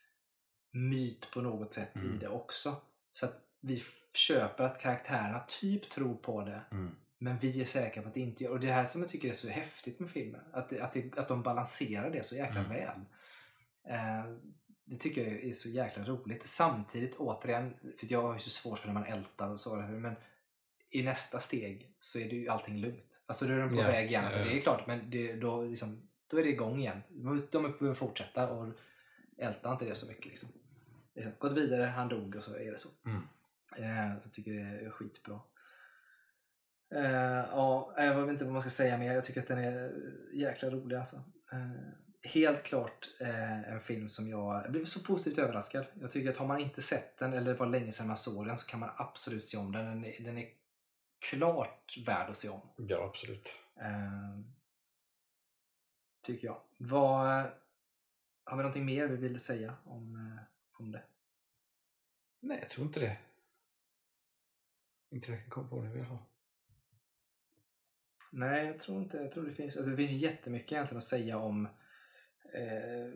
myt 0.71 1.31
på 1.33 1.41
något 1.41 1.75
sätt 1.75 1.91
i 1.97 1.99
Mm. 1.99 2.19
det 2.19 2.29
också. 2.29 2.77
Så 3.13 3.27
att 3.27 3.45
vi 3.61 3.83
köper 4.15 4.65
att 4.65 4.81
karaktärerna 4.81 5.45
typ 5.49 5.91
tror 5.91 6.15
på 6.15 6.45
det. 6.45 6.61
Men 7.19 7.39
vi 7.39 7.61
är 7.61 7.65
säkra 7.65 8.03
på 8.03 8.09
att 8.09 8.15
det 8.15 8.21
inte 8.21 8.45
gör. 8.45 8.51
Och 8.51 8.61
det 8.61 8.67
är 8.67 8.69
det 8.69 8.75
här 8.75 8.85
som 8.85 9.01
jag 9.01 9.11
tycker 9.11 9.29
är 9.29 9.33
så 9.33 9.49
häftigt 9.49 10.01
med 10.01 10.11
filmen. 10.11 10.41
Att, 10.53 10.69
det, 10.69 10.81
att, 10.81 10.93
det, 10.93 11.19
att 11.19 11.29
de 11.29 11.43
balanserar 11.43 12.11
det 12.11 12.27
så 12.27 12.37
jäkla 12.37 12.61
Mm. 12.61 12.73
väl. 12.73 13.01
Eh, 13.89 14.35
det 14.85 14.97
tycker 14.97 15.25
jag 15.25 15.45
är 15.45 15.53
så 15.53 15.69
jäkla 15.69 16.05
roligt. 16.05 16.47
Samtidigt 16.47 17.17
återigen, 17.17 17.75
för 17.99 18.07
jag 18.13 18.23
har 18.23 18.33
ju 18.33 18.39
så 18.39 18.51
svårt 18.51 18.79
för 18.79 18.87
när 18.87 18.95
man 18.95 19.05
ältar 19.05 19.49
och 19.51 19.61
så. 19.61 19.77
Men 19.77 20.15
i 20.91 21.03
nästa 21.03 21.41
steg 21.41 21.95
så 22.01 22.19
är 22.19 22.29
det 22.29 22.37
ju 22.37 22.49
allting 22.49 22.77
lugnt. 22.79 23.21
Alltså 23.27 23.47
då 23.47 23.53
är 23.55 23.59
de 23.59 23.69
på 23.69 23.77
Ja, 23.77 23.83
väg 23.87 24.11
igen. 24.11 24.25
Alltså, 24.25 24.39
det 24.45 24.57
är 24.57 24.61
klart, 24.61 24.87
men 24.87 25.11
det, 25.11 25.33
då, 25.37 25.63
liksom, 25.63 26.09
då 26.27 26.39
är 26.39 26.43
det 26.43 26.49
igång 26.51 26.79
igen. 26.81 27.01
De 27.51 27.63
behöver 27.63 27.95
fortsätta 27.95 28.51
och 28.51 28.69
älta 29.41 29.73
inte 29.73 29.85
det 29.85 29.95
så 29.95 30.07
mycket. 30.07 30.27
Liksom. 30.27 30.49
Liksom, 31.15 31.33
gått 31.39 31.53
vidare, 31.53 31.85
han 31.85 32.09
dog 32.09 32.37
och 32.37 32.43
så 32.43 32.55
är 32.55 32.73
det 32.73 32.79
så. 32.79 32.89
Mm. 33.07 33.23
Eh, 33.77 34.15
jag 34.23 34.33
tycker 34.33 34.53
det 34.53 34.87
är 34.87 34.91
skitbra. 34.91 35.41
Eh, 36.95 37.47
ja, 37.51 37.95
jag 37.97 38.15
vet 38.15 38.33
inte 38.33 38.45
vad 38.45 38.53
man 38.53 38.63
ska 38.63 38.71
säga 38.71 38.99
mer. 38.99 39.13
Jag 39.13 39.25
tycker 39.25 39.41
att 39.41 39.49
den 39.49 39.59
är 39.59 39.93
jäkla 40.33 40.71
rolig 40.71 40.97
alltså. 40.97 41.17
Eh, 41.53 41.71
helt 42.23 42.63
klart 42.63 43.09
eh, 43.21 43.73
en 43.73 43.81
film 43.81 44.09
som 44.09 44.29
jag, 44.29 44.65
jag 44.65 44.73
blev 44.73 44.85
så 44.85 45.01
positivt 45.01 45.39
överraskad. 45.39 45.87
Jag 46.01 46.11
tycker 46.11 46.31
att 46.31 46.37
har 46.37 46.47
man 46.47 46.61
inte 46.61 46.83
sett 46.83 47.19
den 47.19 47.33
eller 47.33 47.53
det 47.53 47.59
var 47.59 47.67
länge 47.67 47.93
sedan 47.93 48.07
man 48.07 48.17
såg 48.17 48.47
den 48.47 48.59
så 48.59 48.67
kan 48.67 48.81
man 48.81 48.91
absolut 48.97 49.45
se 49.45 49.57
om 49.57 49.73
den. 49.73 49.87
Den 49.87 50.05
är, 50.05 50.25
den 50.25 50.39
är 50.39 50.49
klart 51.31 51.95
värd 52.07 52.31
att 52.31 52.37
se 52.37 52.49
om. 52.49 52.61
Ja, 52.77 53.05
absolut. 53.05 53.61
Eh, 53.81 54.41
tycker 56.23 56.47
jag. 56.47 56.61
Vad, 56.79 57.47
har 58.45 58.57
vi 58.57 58.63
någonting 58.63 58.85
mer 58.85 59.07
vi 59.09 59.17
vill 59.17 59.41
säga 59.41 59.77
om, 59.85 60.17
eh, 60.17 60.43
om 60.81 60.93
det? 60.93 61.03
Nej, 62.41 62.59
jag 62.59 62.69
tror 62.71 62.87
inte 62.87 63.01
det. 63.01 63.17
Inte 65.11 65.31
jag 65.31 65.41
kan 65.41 65.51
komma 65.51 65.69
på 65.69 65.83
det 65.83 65.89
vi 65.89 66.01
har. 66.01 66.19
Nej, 68.33 68.67
jag 68.67 68.81
tror 68.81 69.03
inte. 69.03 69.17
Jag 69.17 69.33
tror 69.33 69.45
det 69.45 69.55
finns, 69.55 69.77
alltså 69.77 69.91
det 69.91 69.97
finns 69.97 70.11
jättemycket 70.11 70.73
egentligen 70.73 70.99
att 70.99 71.05
säga 71.05 71.39
om 71.39 71.67
eh, 72.55 73.13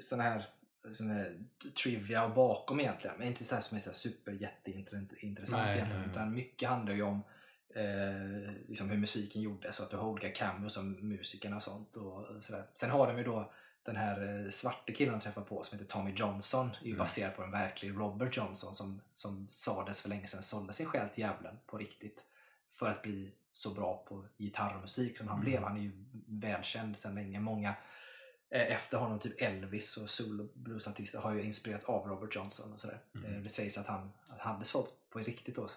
sådana 0.00 0.22
här, 0.22 0.44
såna 0.92 1.14
här 1.14 1.44
trivia 1.82 2.24
och 2.24 2.34
bakom 2.34 2.80
egentligen. 2.80 3.18
Men 3.18 3.28
inte 3.28 3.44
så 3.44 3.54
här 3.54 3.62
som 3.62 3.76
är 3.76 3.80
så 3.80 3.92
super 3.92 4.32
jätteintressant 4.32 5.62
Nej, 5.62 5.76
egentligen. 5.76 6.02
nej. 6.02 6.10
Utan 6.10 6.34
mycket 6.34 6.68
handlar 6.68 6.94
ju 6.94 7.02
om 7.02 7.22
eh, 7.74 8.52
liksom 8.68 8.90
hur 8.90 8.98
musiken 8.98 9.42
gjordes 9.42 9.78
och 9.78 9.84
att 9.84 9.90
du 9.90 9.96
har 9.96 10.08
olika 10.08 10.30
cameos 10.30 10.74
som 10.74 11.08
musikerna 11.08 11.56
och 11.56 11.62
sånt. 11.62 11.96
Och 11.96 12.44
sådär. 12.44 12.66
Sen 12.74 12.90
har 12.90 13.06
de 13.06 13.18
ju 13.18 13.24
då 13.24 13.52
den 13.84 13.96
här 13.96 14.44
eh, 14.44 14.50
svarte 14.50 14.92
killen 14.92 15.12
de 15.14 15.20
träffar 15.20 15.42
på 15.42 15.62
som 15.62 15.78
heter 15.78 15.90
Tommy 15.90 16.12
Johnson. 16.16 16.66
är 16.80 16.84
ju 16.84 16.90
Mm. 16.90 16.98
baserad 16.98 17.36
på 17.36 17.42
en 17.42 17.50
verklig 17.50 17.90
Robert 17.96 18.36
Johnson 18.36 18.74
som, 18.74 19.00
som 19.12 19.46
sades 19.48 20.00
för 20.00 20.08
länge 20.08 20.26
sedan 20.26 20.42
sålde 20.42 20.72
sin 20.72 20.86
själ 20.86 21.08
till 21.08 21.20
djävulen 21.24 21.58
på 21.66 21.78
riktigt. 21.78 22.24
För 22.72 22.88
att 22.88 23.02
bli 23.02 23.32
så 23.52 23.70
bra 23.70 24.04
på 24.08 24.26
gitarrmusik 24.38 25.18
som 25.18 25.28
han 25.28 25.36
Mm. 25.38 25.44
blev. 25.50 25.62
Han 25.62 25.76
är 25.76 25.80
ju 25.82 26.04
välkänd 26.26 26.98
sedan 26.98 27.14
länge. 27.14 27.40
Många 27.40 27.68
eh, 28.50 28.72
efter 28.72 28.98
honom, 28.98 29.18
typ 29.18 29.42
Elvis 29.42 29.96
och 29.96 30.10
solo 30.10 30.48
bluesartister 30.54 31.18
har 31.18 31.32
ju 31.32 31.42
inspirerats 31.42 31.84
av 31.84 32.06
Robert 32.08 32.36
Johnson 32.36 32.72
och 32.72 32.80
sådär. 32.80 32.98
Mm. 33.14 33.34
Eh, 33.34 33.40
Det 33.42 33.48
sägs 33.48 33.78
att 33.78 33.86
han, 33.86 34.12
att 34.28 34.40
han 34.40 34.52
hade 34.54 34.64
sålt 34.64 34.94
på 35.10 35.18
riktigt 35.18 35.56
då. 35.56 35.68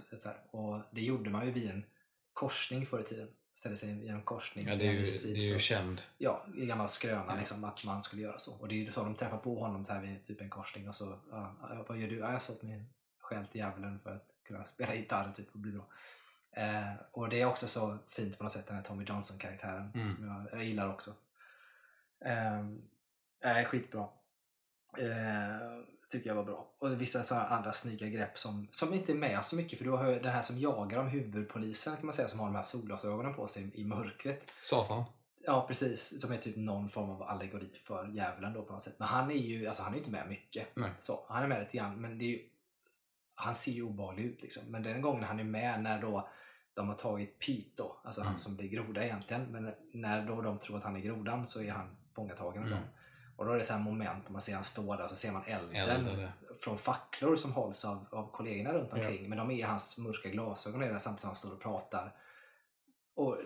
Och 0.52 0.82
det 0.91 1.02
gjorde 1.02 1.30
man 1.30 1.45
ju 1.45 1.52
vid 1.52 1.69
en 1.69 1.86
korsning 2.34 2.86
förr 2.86 2.99
i 2.99 3.03
tiden. 3.03 3.27
Ställde 3.56 3.77
sig 3.77 3.90
i 3.90 4.07
en 4.07 4.22
korsning. 4.22 4.68
Ja, 4.68 4.76
det 4.76 4.88
är 4.88 4.91
ju, 4.91 5.06
det 5.06 5.32
är 5.32 5.36
ju 5.36 5.53
så- 5.53 5.60
känd. 5.60 6.02
Ja, 6.18 6.45
i 6.56 6.65
gammal 6.65 6.90
skröna 6.90 7.26
Ja. 7.27 7.36
liksom, 7.36 7.64
att 7.64 7.86
man 7.86 8.03
skulle 8.03 8.22
göra 8.22 8.40
så. 8.40 8.53
Och 8.60 8.68
det 8.68 8.76
är 8.76 8.77
ju 8.77 8.91
så 8.91 9.03
de 9.03 9.15
träffar 9.15 9.38
på 9.38 9.60
honom 9.60 9.86
så 9.86 9.94
här 9.94 10.02
vid 10.02 10.26
typ 10.26 10.41
en 10.41 10.49
korsning 10.49 10.90
och 10.90 10.95
så, 10.95 11.19
ja, 11.32 11.56
vad 11.88 11.98
gör 11.98 12.07
du? 12.07 12.18
Ja, 12.19 12.32
jag 12.32 12.41
sålt 12.41 12.61
min 12.61 12.86
själ 13.19 13.48
till 13.48 13.60
djävulen 13.61 13.99
för 13.99 14.15
att 14.15 14.27
kunna 14.48 14.65
spela 14.65 14.95
gitarr 14.95 15.34
typ 15.36 15.53
och 15.53 15.60
bli 15.60 15.72
bra. 15.72 15.88
Eh, 16.52 16.94
och 17.11 17.30
det 17.30 17.41
är 17.41 17.45
också 17.45 17.68
så 17.68 17.98
fint 18.07 18.38
på 18.38 18.44
något 18.44 18.53
sätt 18.53 18.68
den 18.68 18.76
här 18.76 18.84
Tommy 18.84 19.03
Johnson-karaktären 19.03 19.91
Mm. 19.95 20.15
som 20.15 20.27
jag, 20.27 20.45
jag 20.60 20.65
gillar 20.65 20.90
också. 20.94 21.11
Eh, 22.26 22.65
är 23.41 23.64
skitbra. 23.64 24.07
Eh, 24.98 25.80
tycker 26.10 26.30
jag 26.30 26.36
var 26.36 26.44
bra. 26.44 26.68
Och 26.80 27.02
vissa 27.02 27.23
sådana 27.23 27.48
andra 27.48 27.72
snygga 27.72 28.07
grepp 28.07 28.38
som, 28.38 28.68
som 28.72 28.94
inte 28.94 29.11
är 29.11 29.15
med 29.15 29.45
så 29.45 29.56
mycket 29.56 29.77
för 29.77 29.86
du 29.86 29.91
har 29.91 30.06
den 30.06 30.34
här 30.34 30.41
som 30.41 30.57
jagar 30.60 30.98
de 30.98 31.07
huvudpolisen 31.07 31.95
kan 31.95 32.06
man 32.06 32.14
säga 32.14 32.27
som 32.27 32.40
har 32.40 32.48
de 32.48 32.56
här 32.56 32.64
solglasögonen 32.64 33.34
på 33.34 33.48
sig 33.48 33.72
i 33.73 33.84
mörkret. 33.86 34.53
Satan. 34.61 35.03
Ja 35.48 35.65
precis, 35.68 36.22
som 36.22 36.32
är 36.32 36.38
typ 36.38 36.56
någon 36.56 36.90
form 36.90 37.10
av 37.10 37.23
allegori 37.23 37.69
för 37.84 38.07
djävulen 38.07 38.53
då 38.53 38.61
på 38.64 38.73
något 38.73 38.82
sätt. 38.84 38.95
Men 38.99 39.07
han 39.07 39.32
är 39.32 39.36
ju 39.36 39.68
alltså, 39.68 39.84
han 39.84 39.94
är 39.94 39.98
inte 39.98 40.11
med 40.11 40.30
mycket. 40.30 40.68
Nej. 40.76 40.91
Så, 40.99 41.26
han 41.30 41.44
är 41.44 41.48
med 41.48 41.60
lite 41.60 41.77
grann 41.77 42.02
men 42.02 42.18
det 42.18 42.26
är 42.26 42.30
ju, 42.30 42.49
han 43.36 43.56
ser 43.56 43.72
ju 43.72 43.84
obehaglig 43.84 44.23
ut 44.26 44.41
liksom. 44.41 44.64
Men 44.68 44.84
den 44.84 45.02
gången 45.02 45.23
han 45.23 45.40
är 45.40 45.44
med 45.44 45.82
när 45.84 46.02
då 46.02 46.30
de 46.73 46.88
har 46.88 46.95
tagit 46.95 47.40
Pete 47.40 47.69
då, 47.76 47.98
alltså 48.03 48.22
Mm. 48.22 48.30
han 48.30 48.38
som 48.38 48.56
blir 48.56 48.68
groda 48.69 49.03
egentligen. 49.03 49.44
Men 49.52 49.73
när 49.91 50.27
då 50.27 50.41
de 50.41 50.60
tror 50.60 50.77
att 50.77 50.84
han 50.84 50.95
är 50.95 50.99
grodan 50.99 51.48
så 51.48 51.61
är 51.61 51.72
han 51.72 51.95
fångatagen 52.15 52.61
av 52.61 52.68
Mm. 52.68 52.80
dem. 52.80 52.88
Och 53.36 53.45
då 53.45 53.52
är 53.52 53.57
det 53.57 53.64
så 53.64 53.74
här 53.74 53.80
moment, 53.80 54.30
man 54.30 54.41
ser 54.41 54.56
han 54.56 54.64
stå 54.64 54.95
där 54.95 55.03
och 55.03 55.10
så 55.10 55.16
ser 55.16 55.32
man 55.32 55.44
elden 55.45 55.76
Elden, 55.76 56.20
ja. 56.20 56.30
från 56.62 56.78
facklor 56.78 57.36
som 57.36 57.52
hålls 57.53 57.86
av, 57.86 58.06
av 58.12 58.32
kollegorna 58.32 58.74
runt 58.74 58.90
Ja. 58.91 58.98
omkring. 58.98 59.30
Men 59.30 59.38
de 59.38 59.52
är 59.52 59.56
i 59.56 59.62
hans 59.62 59.98
mörka 59.98 60.30
glasögon 60.30 60.84
är 60.84 60.94
det 60.94 60.99
samtidigt 60.99 61.20
som 61.22 61.30
han 61.30 61.36
står 61.36 61.52
och 61.53 61.62
pratar. 61.62 62.16
Och 63.16 63.38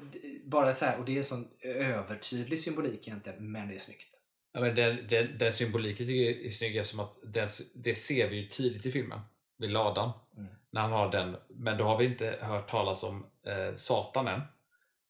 bara 0.45 0.74
så 0.74 0.86
här, 0.86 0.99
och 0.99 1.06
det 1.06 1.14
är 1.14 1.18
en 1.18 1.24
sån 1.24 1.48
övertydlig 1.64 2.60
symbolik 2.60 3.07
egentligen, 3.07 3.52
men 3.52 3.68
det 3.68 3.76
är 3.76 3.80
snyggt. 3.80 4.16
Ja, 4.52 4.60
men 4.60 4.76
den, 4.76 5.07
den, 5.07 5.38
den 5.38 5.53
symboliken 5.53 6.07
tycker 6.07 6.24
jag 6.24 6.45
är 6.45 6.49
snygg 6.49 6.78
eftersom 6.78 6.99
att 6.99 7.18
den, 7.24 7.48
det 7.76 7.95
ser 7.95 8.30
vi 8.30 8.36
ju 8.36 8.48
tidigt 8.48 8.86
i 8.86 8.91
filmen. 8.91 9.20
Vid 9.57 9.70
ladan. 9.70 10.11
Mm. 10.38 10.49
När 10.72 10.82
han 10.82 10.91
har 10.91 11.11
den. 11.11 11.38
Men 11.49 11.78
då 11.78 11.84
har 11.84 11.98
vi 11.98 12.06
inte 12.06 12.38
hört 12.41 12.70
talas 12.70 13.03
om 13.03 13.26
eh, 13.45 13.76
Satan 13.76 14.28
än. 14.28 14.41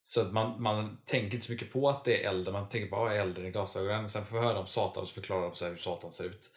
Så 0.03 0.21
att 0.21 0.34
man, 0.34 0.61
man 0.61 1.01
tänker 1.05 1.35
inte 1.35 1.45
så 1.45 1.51
mycket 1.51 1.73
på 1.73 1.89
att 1.89 2.05
det 2.05 2.23
är 2.23 2.30
elden. 2.30 2.53
Man 2.53 2.69
tänker 2.69 2.89
bara 2.89 3.11
att 3.11 3.27
elden 3.27 3.45
i 3.45 3.51
glasögonen. 3.51 4.09
Sen 4.09 4.26
får 4.26 4.38
vi 4.39 4.45
höra 4.45 4.59
om 4.59 4.67
Satan 4.67 5.03
och 5.03 5.09
så 5.09 5.13
förklarar 5.13 5.41
de 5.41 5.55
så 5.55 5.67
hur 5.67 5.76
Satan 5.76 6.11
ser 6.11 6.26
ut. 6.26 6.49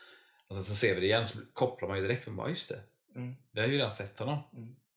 Och 0.48 0.54
sen 0.54 0.64
så 0.64 0.74
ser 0.74 0.94
vi 0.94 1.00
det 1.00 1.06
igen 1.06 1.26
så 1.26 1.38
kopplar 1.52 1.88
man 1.88 1.98
ju 1.98 2.02
direkt. 2.02 2.26
Man 2.26 2.36
bara, 2.36 2.48
just 2.48 2.68
det. 2.68 2.80
Mm. 3.16 3.34
Vi 3.52 3.60
har 3.60 3.68
ju 3.68 3.76
redan 3.76 3.92
sett 3.92 4.18
honom. 4.18 4.38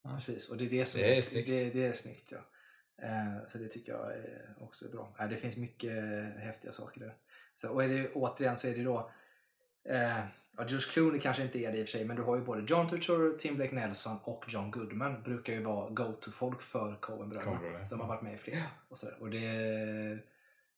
Ja. 0.04 0.16
Precis, 0.16 0.50
och 0.50 0.58
det 0.58 0.66
är 0.66 0.70
det 0.70 0.86
som 0.86 1.02
Det 1.02 1.18
är 1.18 1.22
snyggt. 1.22 1.50
Det, 1.50 1.70
det 1.74 1.86
är 1.86 1.94
snyggt 1.94 2.32
ja. 2.32 2.38
Eh, 3.02 3.48
så 3.48 3.58
det 3.58 3.68
tycker 3.68 3.92
jag 3.92 4.14
är 4.14 4.56
också 4.60 4.86
är 4.86 4.90
bra. 4.90 5.16
Eh, 5.20 5.30
det 5.30 5.38
finns 5.38 5.58
mycket 5.58 5.94
häftiga 6.38 6.72
saker 6.72 7.00
där. 7.00 7.16
Så, 7.56 7.70
och 7.70 7.84
är 7.84 7.88
det, 7.88 8.12
återigen 8.14 8.58
så 8.58 8.68
är 8.68 8.76
det 8.76 8.84
då 8.84 9.12
eh, 9.90 10.20
ja, 10.58 10.66
George 10.68 10.88
Clooney 10.94 11.20
kanske 11.20 11.44
inte 11.44 11.60
är 11.60 11.72
det 11.72 11.78
i 11.78 11.84
och 11.84 11.88
för 11.88 11.92
sig, 11.92 12.06
men 12.06 12.16
du 12.16 12.24
har 12.24 12.36
ju 12.36 12.42
både 12.42 12.66
John 12.68 12.90
Turturro, 12.90 13.38
Tim 13.38 13.56
Blake 13.56 13.76
Nelson 13.76 14.18
och 14.24 14.46
John 14.48 14.72
Goodman 14.72 15.22
brukar 15.24 15.54
ju 15.54 15.64
vara 15.64 15.90
go-to-folk 15.90 16.62
för 16.62 16.96
Coen-bröderna 16.96 17.86
som 17.86 18.00
har 18.00 18.08
ja. 18.08 18.08
varit 18.08 18.22
med 18.22 18.34
i 18.34 18.38
flera. 18.38 18.64
Och, 18.90 18.98
sådär. 18.98 19.16
och 19.20 19.30
det 19.30 20.20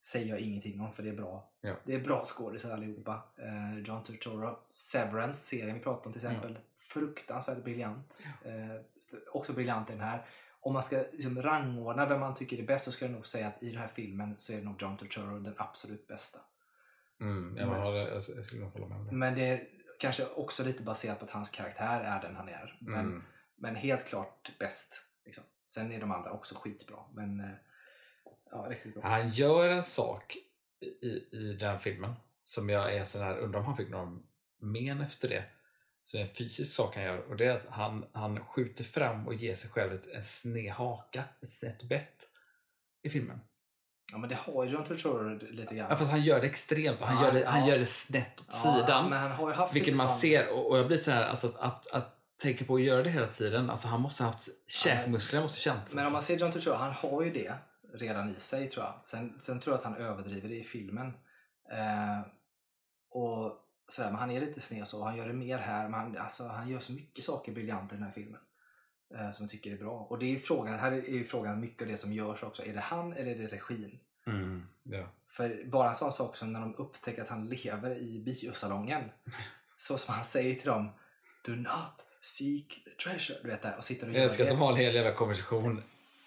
säger 0.02 0.30
jag 0.30 0.40
ingenting 0.40 0.82
om 0.82 0.94
för 0.94 1.04
det 1.04 1.10
är 1.10 1.16
bra. 1.16 1.52
Ja. 1.62 1.76
Det 1.84 1.95
är 1.95 1.99
bra 1.99 2.24
skådisar 2.24 2.74
allihopa. 2.74 3.22
Eh, 3.38 3.80
John 3.80 4.04
Turturro, 4.04 4.60
Severance, 4.70 5.40
serien 5.40 5.74
vi 5.74 5.82
pratade 5.82 6.06
om 6.06 6.14
till 6.14 6.26
exempel. 6.26 6.60
Fruktansvärt 6.78 7.64
briljant. 7.64 8.18
För- 9.10 9.36
också 9.36 9.54
briljant 9.54 9.90
i 9.90 9.94
den 9.94 10.02
här. 10.02 10.26
Om 10.60 10.74
man 10.74 10.84
ska 10.84 11.04
liksom 11.12 11.41
rangordna 11.41 12.06
vem 12.06 12.20
man 12.20 12.36
tycker 12.36 12.60
är 12.60 12.64
bäst 12.64 12.86
så 12.86 12.91
ska 12.91 13.06
jag 13.06 13.12
nog 13.12 13.28
säga 13.28 13.48
att 13.48 13.64
i 13.64 13.70
den 13.70 13.82
här 13.82 13.88
filmen 13.88 14.38
så 14.38 14.54
är 14.54 14.62
nog 14.62 14.82
John 14.82 14.98
Turturro 14.98 15.40
den 15.40 15.54
absolut 15.58 16.08
bästa. 16.08 16.40
Mm, 17.22 17.57
jag, 17.57 17.65
har, 17.68 17.94
jag, 17.94 18.07
jag 18.35 18.45
skulle 18.45 18.61
nog 18.61 18.72
hålla 18.73 18.88
med 18.88 18.98
om 18.98 19.06
det. 19.06 19.11
Men 19.11 19.35
det 19.35 19.41
är 19.49 19.68
kanske 19.99 20.26
också 20.26 20.64
lite 20.64 20.84
baserat 20.84 21.19
på 21.19 21.26
att 21.26 21.31
hans 21.31 21.49
karaktär 21.49 22.02
är 22.02 22.22
den 22.22 22.35
han 22.35 22.49
är. 22.49 22.77
Men, 22.81 22.99
Mm. 23.06 23.23
men 23.56 23.76
helt 23.76 24.06
klart 24.07 24.52
bäst. 24.60 25.03
Liksom. 25.26 25.44
Sen 25.68 25.91
är 25.91 25.99
de 25.99 26.11
andra 26.11 26.31
också 26.31 26.56
skitbra. 26.56 26.98
Men 27.14 27.39
eh, 27.39 27.52
ja, 28.52 28.68
riktigt 28.69 28.94
bra. 28.94 29.03
Han 29.03 29.30
gör 29.30 29.69
en 29.69 29.84
sak 29.84 30.38
i, 31.02 31.38
i 31.38 31.53
den 31.60 31.80
filmen 31.80 32.14
som 32.44 32.69
jag 32.69 32.95
är 32.95 33.03
sån 33.03 33.22
här, 33.22 33.38
undrar 33.38 33.60
om 33.60 33.65
han 33.65 33.77
fick 33.77 33.89
någon 33.89 34.23
men 34.60 35.02
efter 35.02 35.30
det. 35.30 35.44
Så 36.03 36.18
en 36.18 36.27
fysisk 36.27 36.76
sak 36.76 36.95
han 36.95 37.03
gör 37.03 37.18
och 37.18 37.38
det 37.38 37.45
är 37.45 37.57
att 37.57 37.65
han, 37.69 38.06
han 38.14 38.39
skjuter 38.45 38.84
fram 38.84 39.27
och 39.27 39.34
ger 39.34 39.56
sig 39.56 39.69
själv 39.69 39.94
ett, 39.94 40.07
en 40.07 40.23
sned 40.23 40.72
haka, 40.72 41.23
ett 41.41 41.52
snett 41.52 41.84
bett 41.84 42.27
i 43.02 43.10
filmen. 43.10 43.39
Ja 44.12 44.18
men 44.18 44.30
det 44.30 44.36
har 44.36 44.64
ju 44.64 44.70
John 44.70 44.84
Turturro 44.84 45.40
lite 45.52 45.76
grann. 45.76 45.88
Ja, 45.90 45.96
fast 45.96 46.12
han 46.12 46.22
gör 46.22 46.42
det 46.42 46.48
extremt, 46.48 47.00
han, 47.02 47.16
Ja, 47.16 47.24
gör 47.26 47.32
det, 47.40 47.48
han 47.48 47.60
ja. 47.62 47.68
gör 47.68 47.78
det 47.80 47.86
snett 47.86 48.40
åt 48.40 48.54
sidan. 48.54 49.10
Men 49.10 49.20
han 49.20 49.32
har 49.32 49.50
ju 49.50 49.56
haft 49.56 49.76
Vilket 49.76 49.98
man 49.98 50.08
sån- 50.08 50.18
ser 50.18 50.50
och, 50.54 50.70
och 50.72 50.78
jag 50.78 50.88
blir 50.88 50.98
så 50.98 51.12
här, 51.12 51.24
alltså 51.24 51.48
att, 51.48 51.58
att, 51.60 51.88
att 51.88 52.14
tänka 52.42 52.66
på 52.66 52.76
att 52.76 52.82
göra 52.82 53.04
det 53.04 53.10
hela 53.10 53.28
tiden, 53.28 53.70
alltså 53.70 53.88
han 53.88 54.02
måste 54.02 54.24
ha 54.24 54.32
haft 54.32 54.48
käkmusklerna 54.68 55.44
måste 55.44 55.60
känts. 55.62 55.96
Men 55.96 56.06
om 56.06 56.12
man 56.12 56.16
alltså. 56.18 56.34
ser 56.34 56.40
John 56.40 56.52
Turturro, 56.52 56.76
han 56.76 56.94
har 56.94 57.24
ju 57.24 57.32
det 57.32 57.54
redan 57.94 58.36
i 58.36 58.40
sig 58.40 58.68
tror 58.68 58.86
jag. 58.86 58.94
Sen, 59.06 59.40
sen 59.40 59.60
tror 59.60 59.74
jag 59.74 59.78
att 59.80 59.86
han 59.86 59.96
överdriver 59.96 60.50
det 60.50 60.56
i 60.60 60.64
filmen. 60.64 61.08
Eh, 61.72 62.22
och 63.10 63.58
sådär, 63.88 64.10
men 64.12 64.20
han 64.20 64.32
är 64.32 64.40
lite 64.42 64.62
sned 64.62 64.88
så, 64.88 65.04
han 65.06 65.18
gör 65.18 65.28
det 65.28 65.34
mer 65.34 65.58
här. 65.58 65.90
Men 65.90 66.00
han, 66.00 66.18
alltså, 66.18 66.48
han 66.48 66.70
gör 66.70 66.80
så 66.80 66.92
mycket 66.92 67.24
saker 67.26 67.52
briljant 67.52 67.92
i 67.92 67.96
den 67.96 68.04
här 68.04 68.12
filmen. 68.12 68.42
Eh, 69.16 69.32
som 69.32 69.44
jag 69.44 69.50
tycker 69.50 69.72
är 69.72 69.78
bra. 69.78 70.08
Och 70.10 70.20
det 70.20 70.36
är 70.36 70.40
frågan, 70.40 70.80
här 70.80 70.92
är 70.92 71.02
ju 71.02 71.24
frågan 71.24 71.60
mycket 71.60 71.82
av 71.82 71.88
det 71.88 71.98
som 71.98 72.14
görs 72.14 72.44
också. 72.44 72.66
Är 72.66 72.74
det 72.74 72.80
han 72.80 73.14
eller 73.14 73.32
är 73.32 73.36
det 73.36 73.48
regin? 73.48 74.00
Mm, 74.28 74.68
ja. 74.84 75.10
För 75.30 75.64
bara 75.66 75.90
en 75.90 75.96
sån 75.96 76.12
sak 76.12 76.36
som 76.36 76.54
när 76.54 76.60
de 76.60 76.76
upptäcker 76.78 77.22
att 77.22 77.30
han 77.30 77.50
lever 77.50 77.98
i 77.98 78.20
biosalongen. 78.20 79.04
så 79.78 79.98
som 79.98 80.14
han 80.14 80.24
säger 80.24 80.56
till 80.56 80.68
dem 80.68 80.90
Do 81.46 81.56
not 81.56 82.06
seek 82.22 82.84
the 82.86 83.04
treasure. 83.04 83.38
Du 83.44 83.50
vet 83.50 83.62
där, 83.62 83.78
och 83.78 83.84
sitter 83.84 84.08
och 84.08 84.14
Jag 84.14 84.24
älskar 84.24 84.44
att 84.44 84.50
de 84.50 84.60
har 84.60 84.72
en 84.72 84.78
hel 84.78 84.96
jävla 84.96 85.14
konversation 85.14 85.84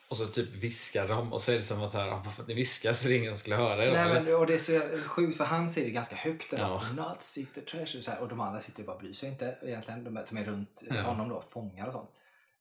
och 0.09 0.17
så 0.17 0.27
typ 0.27 0.55
viskar 0.55 1.09
de 1.09 1.33
och 1.33 1.43
så 1.43 1.53
är 1.53 1.57
det 1.57 1.63
som 1.63 1.83
att 1.83 1.95
här, 1.95 2.11
bara 2.11 2.31
för 2.33 2.43
att 2.43 2.49
ni 2.49 2.55
viskar 2.55 2.93
så 2.93 3.11
ingen 3.11 3.37
skulle 3.37 3.57
höra 3.57 3.85
er. 3.85 3.93
Nej, 3.93 4.23
men, 4.23 4.35
och 4.35 4.47
det 4.47 4.55
är 4.55 4.59
så 4.59 4.99
sjukt 5.09 5.37
för 5.37 5.45
han 5.45 5.71
säger 5.71 5.87
det 5.87 5.93
ganska 5.93 6.17
högt. 6.17 6.53
Eller? 6.53 6.65
Ja. 6.65 6.83
Not 6.93 7.23
seek 7.23 7.55
the 7.55 7.61
treasure. 7.61 8.03
Så 8.03 8.11
här, 8.11 8.21
och 8.21 8.29
de 8.29 8.41
andra 8.41 8.61
sitter 8.61 8.81
ju 8.81 8.87
bara 8.87 8.97
och 8.97 9.03
bryr 9.03 9.13
sig 9.13 9.29
inte 9.29 9.59
egentligen. 9.63 10.05
De 10.15 10.25
som 10.25 10.39
är 10.39 10.45
runt 10.45 10.85
Ja. 10.91 11.03
honom 11.03 11.29
då, 11.29 11.43
fångar 11.43 11.87
och 11.87 11.93
sånt. 11.93 12.11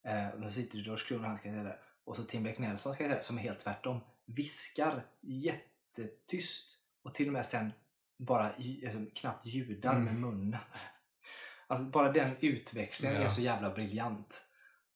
Eh, 0.08 0.28
och 0.30 0.44
så 0.44 0.50
sitter 0.50 0.78
George 0.78 1.06
Clooney 1.06 1.24
och 1.24 1.28
han 1.30 1.38
ska 1.38 1.50
säga 1.50 1.64
det. 1.64 1.80
Och 2.04 2.16
så 2.18 2.24
Tim 2.24 2.44
Blake 2.44 2.62
Nelson 2.62 2.94
ska 2.94 3.04
säga 3.04 3.16
det, 3.16 3.22
som 3.22 3.38
är 3.38 3.42
helt 3.42 3.60
tvärtom. 3.60 4.00
Viskar 4.26 5.06
jättetyst 5.22 6.78
och 7.04 7.16
till 7.16 7.28
och 7.28 7.34
med 7.34 7.46
sen 7.46 7.74
bara 8.18 8.46
alltså, 8.50 9.06
knappt 9.16 9.46
ljudar 9.46 9.92
Mm. 9.92 10.06
med 10.06 10.16
munnen. 10.16 10.60
Alltså 11.72 11.86
bara 11.86 12.12
den 12.12 12.36
utväxlingen 12.40 13.16
Ja. 13.18 13.22
är 13.26 13.30
så 13.30 13.42
jävla 13.42 13.70
briljant. 13.70 14.46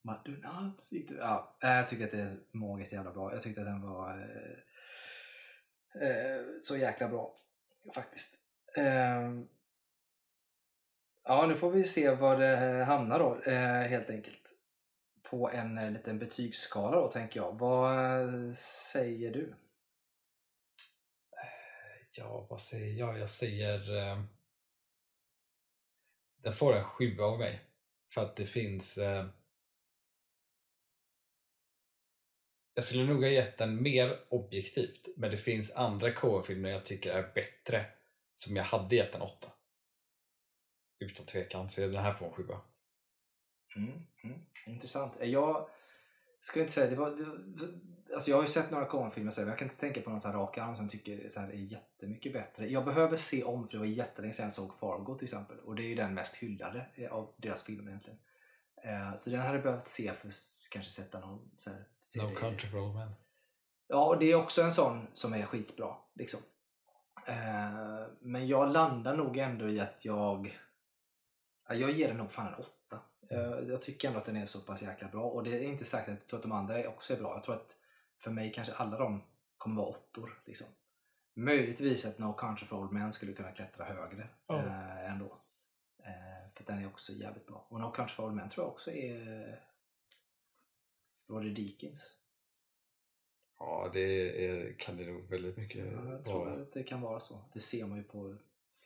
Man, 0.03 0.17
not 0.25 0.89
ja, 1.17 1.57
eh, 1.63 1.69
jag 1.71 1.87
tycker 1.87 2.05
att 2.05 2.11
det 2.11 2.21
är 2.21 2.39
magiskt 2.51 2.93
jävla 2.93 3.11
bra. 3.11 3.33
Jag 3.33 3.43
tyckte 3.43 3.61
att 3.61 3.67
den 3.67 3.81
var 3.81 4.17
eh, 6.01 6.07
eh, 6.09 6.41
så 6.63 6.77
jäkla 6.77 7.07
bra 7.07 7.35
faktiskt. 7.95 8.39
Ehm, 8.77 9.47
ja, 11.23 11.45
nu 11.47 11.55
får 11.55 11.71
vi 11.71 11.83
se 11.83 12.15
var 12.15 12.37
det 12.39 12.83
hamnar 12.83 13.19
då 13.19 13.41
eh, 13.41 13.87
helt 13.87 14.09
enkelt. 14.09 14.49
På 15.33 15.49
en 15.49 15.77
eh, 15.77 15.91
liten 15.91 16.19
betygsskala 16.19 17.01
då 17.01 17.11
tänker 17.11 17.39
jag. 17.39 17.59
Vad 17.59 18.15
eh, 18.47 18.53
säger 18.53 19.31
du? 19.31 19.49
Eh, 21.31 22.07
ja, 22.11 22.47
vad 22.49 22.61
säger 22.61 22.93
jag? 22.93 23.19
Jag 23.19 23.29
säger... 23.29 23.97
Eh, 23.97 24.23
den 26.37 26.53
får 26.53 26.75
en 26.75 26.83
sjua 26.83 27.25
av 27.25 27.39
mig. 27.39 27.61
För 28.13 28.21
att 28.21 28.35
det 28.35 28.45
finns... 28.45 28.97
Eh, 28.97 29.27
jag 32.73 32.85
skulle 32.85 33.05
nog 33.05 33.23
ha 33.23 33.29
gett 33.29 33.57
den 33.57 33.83
mer 33.83 34.19
objektivt, 34.29 35.07
men 35.15 35.31
det 35.31 35.37
finns 35.37 35.71
andra 35.71 36.13
Coen-filmer 36.13 36.69
jag 36.69 36.85
tycker 36.85 37.13
är 37.13 37.33
bättre 37.33 37.85
som 38.35 38.55
jag 38.55 38.63
hade 38.63 38.95
gett 38.95 39.15
en 39.15 39.21
åtta. 39.21 39.51
Utan 40.99 41.25
tvekan, 41.25 41.69
så 41.69 41.81
den 41.81 41.95
här 41.95 42.13
får 42.13 42.25
en 42.25 42.33
sjua. 42.33 42.61
Mm, 43.75 43.91
mm, 44.23 44.39
intressant. 44.65 45.13
Jag 45.21 45.67
ska 46.41 46.59
inte 46.59 46.71
säga, 46.71 46.89
det 46.89 46.95
var, 46.95 47.09
det, 47.09 48.13
alltså 48.15 48.29
jag 48.29 48.37
har 48.37 48.43
ju 48.43 48.47
sett 48.47 48.71
några 48.71 48.85
Coen-filmer 48.85 49.33
men 49.37 49.47
jag 49.47 49.57
kan 49.57 49.67
inte 49.67 49.79
tänka 49.79 50.01
på 50.01 50.09
någon 50.09 50.21
så 50.21 50.27
här 50.27 50.35
rak 50.35 50.57
arm 50.57 50.75
som 50.75 50.89
tycker 50.89 51.29
så 51.29 51.39
här 51.39 51.47
är 51.49 51.53
jättemycket 51.53 52.33
bättre. 52.33 52.67
Jag 52.69 52.85
behöver 52.85 53.17
se 53.17 53.43
om, 53.43 53.67
för 53.67 53.71
det 53.71 53.77
var 53.79 53.85
jättelänge 53.85 54.33
sedan 54.33 54.45
jag 54.45 54.53
såg 54.53 54.75
Fargo 54.75 55.15
till 55.17 55.25
exempel. 55.25 55.59
Och 55.59 55.75
det 55.75 55.83
är 55.83 55.87
ju 55.87 55.95
den 55.95 56.13
mest 56.13 56.35
hyllade 56.35 56.85
av 57.11 57.33
deras 57.37 57.63
filmer 57.63 57.91
egentligen. 57.91 58.19
Eh, 58.83 59.15
så 59.15 59.29
den 59.29 59.39
hade 59.39 59.53
jag 59.53 59.63
behövt 59.63 59.87
se 59.87 60.13
för 60.13 60.27
att 60.27 60.69
kanske 60.71 60.91
sätta 60.91 61.19
någon 61.19 61.51
så 61.57 61.69
här, 61.69 61.79
No 61.79 61.83
serie- 62.01 62.35
country 62.35 62.69
for 62.69 62.79
old 62.79 62.95
men. 62.95 63.11
Ja, 63.87 64.05
och 64.05 64.19
det 64.19 64.31
är 64.31 64.35
också 64.35 64.61
en 64.61 64.71
sån 64.71 65.07
som 65.13 65.33
är 65.33 65.45
skitbra. 65.45 65.95
Liksom. 66.13 66.39
Eh, 67.27 68.07
men 68.19 68.47
jag 68.47 68.71
landar 68.71 69.17
nog 69.17 69.37
ändå 69.37 69.69
i 69.69 69.79
att 69.79 70.05
jag... 70.05 70.59
Ja, 71.67 71.75
jag 71.75 71.91
ger 71.91 72.07
den 72.07 72.17
nog 72.17 72.31
fan 72.31 72.47
en 72.47 72.59
åtta. 72.59 72.99
Eh, 73.29 73.39
jag 73.69 73.81
tycker 73.81 74.07
ändå 74.07 74.19
att 74.19 74.25
den 74.25 74.35
är 74.35 74.45
så 74.45 74.59
pass 74.61 74.81
jäkla 74.83 75.07
bra. 75.07 75.23
Och 75.29 75.43
det 75.43 75.51
är 75.57 75.61
inte 75.63 75.85
sagt 75.85 76.09
att 76.09 76.15
jag 76.19 76.27
tror 76.27 76.37
att 76.37 76.43
de 76.43 76.51
andra 76.51 76.87
också 76.89 77.13
är 77.13 77.17
bra. 77.17 77.33
Jag 77.33 77.43
tror 77.43 77.55
att 77.55 77.75
för 78.17 78.31
mig 78.31 78.51
kanske 78.53 78.73
alla 78.73 78.97
de 78.97 79.23
kommer 79.57 79.75
vara 79.75 79.87
åttor. 79.87 80.41
Liksom. 80.45 80.67
Möjligtvis 81.35 82.05
att 82.05 82.19
No 82.19 82.33
Country 82.33 82.67
for 82.67 82.77
Old 82.79 82.91
Men 82.91 83.13
skulle 83.13 83.33
kunna 83.33 83.51
klättra 83.51 83.85
högre 83.85 84.27
Ja. 84.47 84.59
eh, 84.65 85.11
ändå. 85.11 85.37
Eh, 86.03 86.53
för 86.55 86.63
den 86.65 86.83
är 86.83 86.87
också 86.87 87.13
jävligt 87.13 87.47
bra. 87.47 87.65
Och 87.69 87.79
No 87.79 87.91
Country 87.91 88.15
for 88.15 88.25
Old 88.25 88.35
Men 88.35 88.49
tror 88.49 88.65
jag 88.65 88.71
också 88.71 88.91
är 88.91 89.59
Roger 91.29 91.49
Deakins. 91.49 92.17
Ja, 93.59 93.89
det 93.93 93.99
är, 94.47 94.73
kan 94.79 94.97
det 94.97 95.05
nog 95.05 95.29
väldigt 95.29 95.57
mycket 95.57 95.85
Ja, 95.85 96.11
jag 96.11 96.25
tror 96.25 96.45
vara. 96.45 96.61
att 96.61 96.73
det 96.73 96.83
kan 96.83 97.01
vara 97.01 97.19
så. 97.19 97.39
Det 97.53 97.59
ser 97.59 97.85
man 97.85 97.97
ju 97.97 98.03
på 98.03 98.35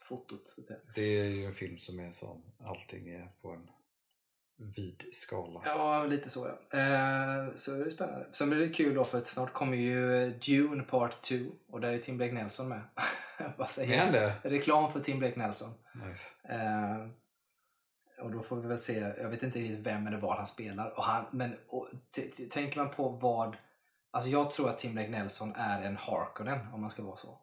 fotot. 0.01 0.47
Så 0.47 0.61
att 0.61 0.67
säga. 0.67 0.79
Det 0.95 1.01
är 1.01 1.23
ju 1.25 1.45
en 1.45 1.53
film 1.53 1.77
som 1.77 1.99
är 1.99 2.11
sån, 2.11 2.41
allting 2.59 3.09
är 3.09 3.31
på 3.41 3.49
en 3.51 3.69
vid 4.57 5.03
skala. 5.13 5.61
Ja, 5.65 6.03
lite 6.05 6.29
så 6.29 6.47
ja. 6.71 6.79
Eh, 6.79 7.55
så 7.55 7.73
är 7.73 7.85
det 7.85 7.91
spännande. 7.91 8.25
Sen 8.31 8.49
blir 8.49 8.59
det 8.59 8.69
kul 8.69 8.95
då 8.95 9.03
för 9.03 9.17
att 9.17 9.27
snart 9.27 9.53
kommer 9.53 9.77
ju 9.77 10.29
Dune 10.31 10.83
Part 10.83 11.21
2 11.21 11.35
och 11.67 11.81
där 11.81 11.91
är 11.91 11.99
Tim 11.99 12.17
Blake 12.17 12.33
Nelson 12.33 12.69
med. 12.69 12.81
Vad 13.57 13.69
säger 13.69 13.97
jag? 14.05 14.13
det? 14.13 14.33
Reklam 14.43 14.91
för 14.91 14.99
Tim 14.99 15.19
Blake 15.19 15.39
Nelson. 15.39 15.69
Nice. 16.09 16.33
Eh, 16.53 17.07
och 18.25 18.31
då 18.31 18.41
får 18.43 18.55
vi 18.55 18.67
väl 18.67 18.77
se, 18.77 18.99
jag 18.99 19.29
vet 19.29 19.43
inte 19.43 19.59
riktigt 19.59 19.79
vem 19.85 20.07
eller 20.07 20.17
vad 20.17 20.37
han 20.37 20.45
spelar. 20.47 20.97
Och 20.97 21.03
han, 21.03 21.25
men 21.31 21.55
och, 21.67 21.89
tänker 22.51 22.77
man 22.83 22.89
på 22.89 23.09
vad, 23.09 23.57
alltså 24.11 24.29
jag 24.29 24.51
tror 24.51 24.69
att 24.69 24.77
Tim 24.77 24.93
Blake 24.93 25.09
Nelson 25.09 25.53
är 25.55 25.81
en 25.81 25.97
Harkonnen 25.97 26.67
om 26.73 26.81
man 26.81 26.89
ska 26.89 27.03
vara 27.03 27.15
så. 27.15 27.39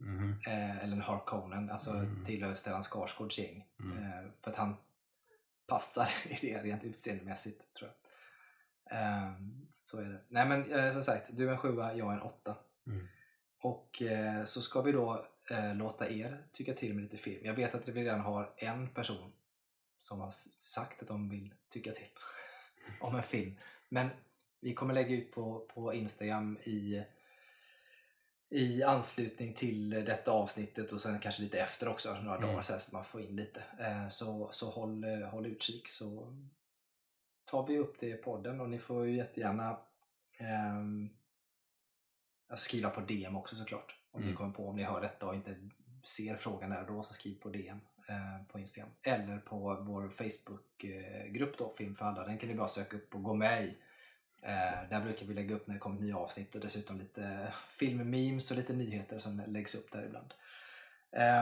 Mhm. 0.00 0.40
Eh, 0.46 0.78
eller 0.84 0.92
en 0.96 1.02
Harkonnen, 1.02 1.70
alltså 1.70 1.90
Mm. 1.90 2.24
tillhör 2.24 2.54
Stellan 2.54 2.82
Skarsgårds 2.82 3.38
gäng. 3.38 3.64
Mm. 3.80 3.98
Eh, 4.02 4.30
för 4.44 4.50
att 4.50 4.56
han 4.56 4.76
passar 5.72 6.08
i 6.28 6.36
det 6.40 6.62
rent 6.62 6.84
utseendemässigt 6.84 7.74
tror 7.74 7.90
jag. 7.90 7.98
Eh, 8.98 9.32
så 9.70 10.00
är 10.00 10.04
det. 10.04 10.20
Nej 10.28 10.48
men 10.48 10.72
eh, 10.72 10.92
som 10.92 11.02
sagt, 11.02 11.36
du 11.36 11.48
är 11.48 11.52
en 11.52 11.58
sjua, 11.58 11.94
jag 11.94 12.12
är 12.12 12.16
en 12.16 12.22
åtta. 12.22 12.56
Mm. 12.86 13.08
Och 13.58 14.02
eh, 14.02 14.44
så 14.44 14.62
ska 14.62 14.82
vi 14.82 14.92
då 14.92 15.26
eh, 15.50 15.74
låta 15.74 16.10
er 16.10 16.46
tycka 16.52 16.74
till 16.74 16.94
med 16.94 17.02
lite 17.02 17.16
film. 17.16 17.46
Jag 17.46 17.54
vet 17.54 17.74
att 17.74 17.88
vi 17.88 17.92
redan 17.92 18.20
har 18.20 18.54
en 18.56 18.88
person 18.88 19.32
som 19.98 20.20
har 20.20 20.30
sagt 20.30 21.02
att 21.02 21.08
de 21.08 21.28
vill 21.28 21.54
tycka 21.68 21.92
till 21.92 22.08
om 23.00 23.16
en 23.16 23.22
film. 23.22 23.58
Men 23.88 24.08
vi 24.60 24.74
kommer 24.74 24.94
lägga 24.94 25.16
ut 25.16 25.32
på, 25.32 25.68
på 25.74 25.94
Instagram 25.94 26.58
i, 26.58 27.04
i 28.52 28.82
anslutning 28.82 29.54
till 29.54 29.90
detta 29.90 30.32
avsnittet 30.32 30.92
och 30.92 31.00
sen 31.00 31.18
kanske 31.18 31.42
lite 31.42 31.60
efter 31.60 31.88
också, 31.88 32.14
några 32.14 32.36
Mm. 32.36 32.48
dagar 32.48 32.62
så, 32.62 32.72
så 32.72 32.74
att 32.74 32.92
man 32.92 33.04
får 33.04 33.20
in 33.20 33.36
lite. 33.36 33.62
Eh, 33.78 34.08
så 34.08 34.48
så 34.52 34.70
håll, 34.70 35.04
eh, 35.04 35.28
håll 35.28 35.46
utkik 35.46 35.88
så 35.88 36.36
tar 37.44 37.66
vi 37.66 37.78
upp 37.78 37.98
det 37.98 38.06
i 38.08 38.14
podden 38.16 38.60
och 38.60 38.70
ni 38.70 38.78
får 38.78 39.06
ju 39.06 39.16
jättegärna 39.16 39.78
ehm, 40.38 41.10
skriva 42.54 42.90
på 42.90 43.00
DM 43.00 43.36
också 43.36 43.56
såklart. 43.56 43.96
Om 44.10 44.20
ni 44.20 44.26
Mm. 44.26 44.36
kommer 44.36 44.52
på 44.54 44.68
om 44.68 44.76
ni 44.76 44.82
hör 44.82 45.00
detta 45.00 45.26
och 45.26 45.34
inte 45.34 45.56
ser 46.04 46.36
frågan 46.36 46.70
där 46.70 46.80
och 46.80 46.86
då 46.92 47.02
så 47.02 47.14
skriv 47.14 47.34
på 47.40 47.48
DM 47.48 47.80
eh, 48.08 48.46
på 48.48 48.58
Instagram. 48.58 48.90
Eller 49.02 49.38
på 49.38 49.58
vår 49.80 50.08
Facebookgrupp 50.08 51.58
då, 51.58 51.70
Film 51.72 51.94
för 51.94 52.04
alla. 52.04 52.24
Den 52.26 52.38
kan 52.38 52.48
ni 52.48 52.54
bara 52.54 52.68
söka 52.68 52.96
upp 52.96 53.14
och 53.14 53.22
gå 53.22 53.34
med 53.34 53.64
i. 53.64 53.78
Eh, 54.42 54.88
där 54.90 55.00
brukar 55.00 55.26
vi 55.26 55.34
lägga 55.34 55.54
upp 55.54 55.66
när 55.66 55.74
det 55.74 55.80
kommer 55.80 56.00
nya 56.00 56.16
avsnitt 56.16 56.54
och 56.54 56.60
dessutom 56.60 56.98
lite 56.98 57.52
filmmemes 57.68 58.50
och 58.50 58.56
lite 58.56 58.72
nyheter 58.72 59.18
som 59.18 59.42
läggs 59.46 59.74
upp 59.74 59.92
där 59.92 60.04
ibland. 60.04 60.34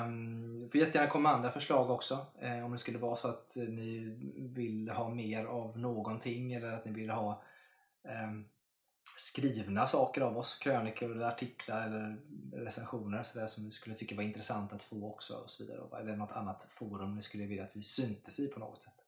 Um, 0.04 0.68
får 0.68 0.80
jättegärna 0.80 1.10
komma 1.10 1.28
med 1.28 1.36
andra 1.36 1.50
förslag 1.50 1.90
också. 1.90 2.26
Eh, 2.40 2.64
om 2.64 2.72
det 2.72 2.78
skulle 2.78 2.98
vara 2.98 3.16
så 3.16 3.28
att 3.28 3.56
ni 3.56 4.16
vill 4.36 4.88
ha 4.88 5.08
mer 5.08 5.44
av 5.44 5.78
någonting 5.78 6.52
eller 6.52 6.72
att 6.72 6.84
ni 6.84 6.92
vill 6.92 7.10
ha 7.10 7.42
ehm, 8.04 8.44
skrivna 9.16 9.86
saker 9.86 10.20
av 10.20 10.38
oss, 10.38 10.58
krönikor 10.58 11.12
eller 11.12 11.26
artiklar 11.26 11.86
eller 11.86 12.16
recensioner 12.52 13.22
så 13.22 13.38
där, 13.38 13.46
som 13.46 13.64
ni 13.64 13.70
skulle 13.70 13.96
tycka 13.96 14.14
var 14.14 14.22
intressant 14.22 14.72
att 14.72 14.82
få 14.82 15.10
också 15.10 15.34
och 15.34 15.50
så 15.50 15.64
vidare. 15.64 16.00
Eller 16.00 16.16
något 16.16 16.32
annat 16.32 16.66
forum 16.68 17.14
ni 17.14 17.22
skulle 17.22 17.46
vilja 17.46 17.64
att 17.64 17.76
vi 17.76 17.82
syntes 17.82 18.40
i 18.40 18.48
på 18.48 18.60
något 18.60 18.82
sätt. 18.82 19.04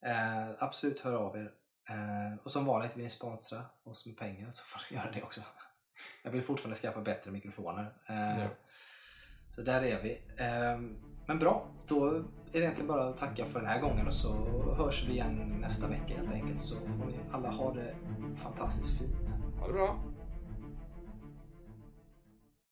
Eh, 0.00 0.50
absolut 0.58 1.00
hör 1.00 1.12
av 1.12 1.36
er. 1.36 1.52
Eh, 1.88 2.38
och 2.42 2.50
som 2.50 2.64
vanligt 2.64 2.96
vill 2.96 3.04
ni 3.04 3.10
sponsra 3.10 3.62
oss 3.84 4.06
med 4.06 4.16
pengar 4.16 4.50
så 4.50 4.64
får 4.64 4.80
ni 4.90 4.96
göra 4.96 5.10
det 5.10 5.22
också. 5.22 5.40
Jag 6.22 6.30
vill 6.30 6.42
fortfarande 6.42 6.76
skaffa 6.76 7.00
bättre 7.00 7.30
mikrofoner. 7.30 7.92
Eh, 8.06 8.40
Ja. 8.40 8.48
Så 9.54 9.62
där 9.62 9.82
är 9.82 10.02
vi. 10.02 10.22
Eh, 10.36 10.78
men 11.26 11.38
bra, 11.38 11.68
då 11.86 12.06
är 12.16 12.22
det 12.52 12.58
egentligen 12.58 12.88
bara 12.88 13.08
att 13.08 13.16
tacka 13.16 13.44
för 13.44 13.60
den 13.60 13.68
här 13.68 13.80
gången 13.80 14.06
och 14.06 14.12
så 14.12 14.32
hörs 14.78 15.04
vi 15.08 15.12
igen 15.12 15.56
nästa 15.60 15.88
vecka 15.88 16.14
helt 16.16 16.32
enkelt. 16.32 16.60
Så 16.60 16.74
får 16.74 17.06
ni 17.06 17.18
alla 17.32 17.50
ha 17.50 17.74
det 17.74 17.94
fantastiskt 18.36 18.98
fint. 18.98 19.30
Ha 19.60 19.66
det 19.66 19.72
bra. 19.72 20.02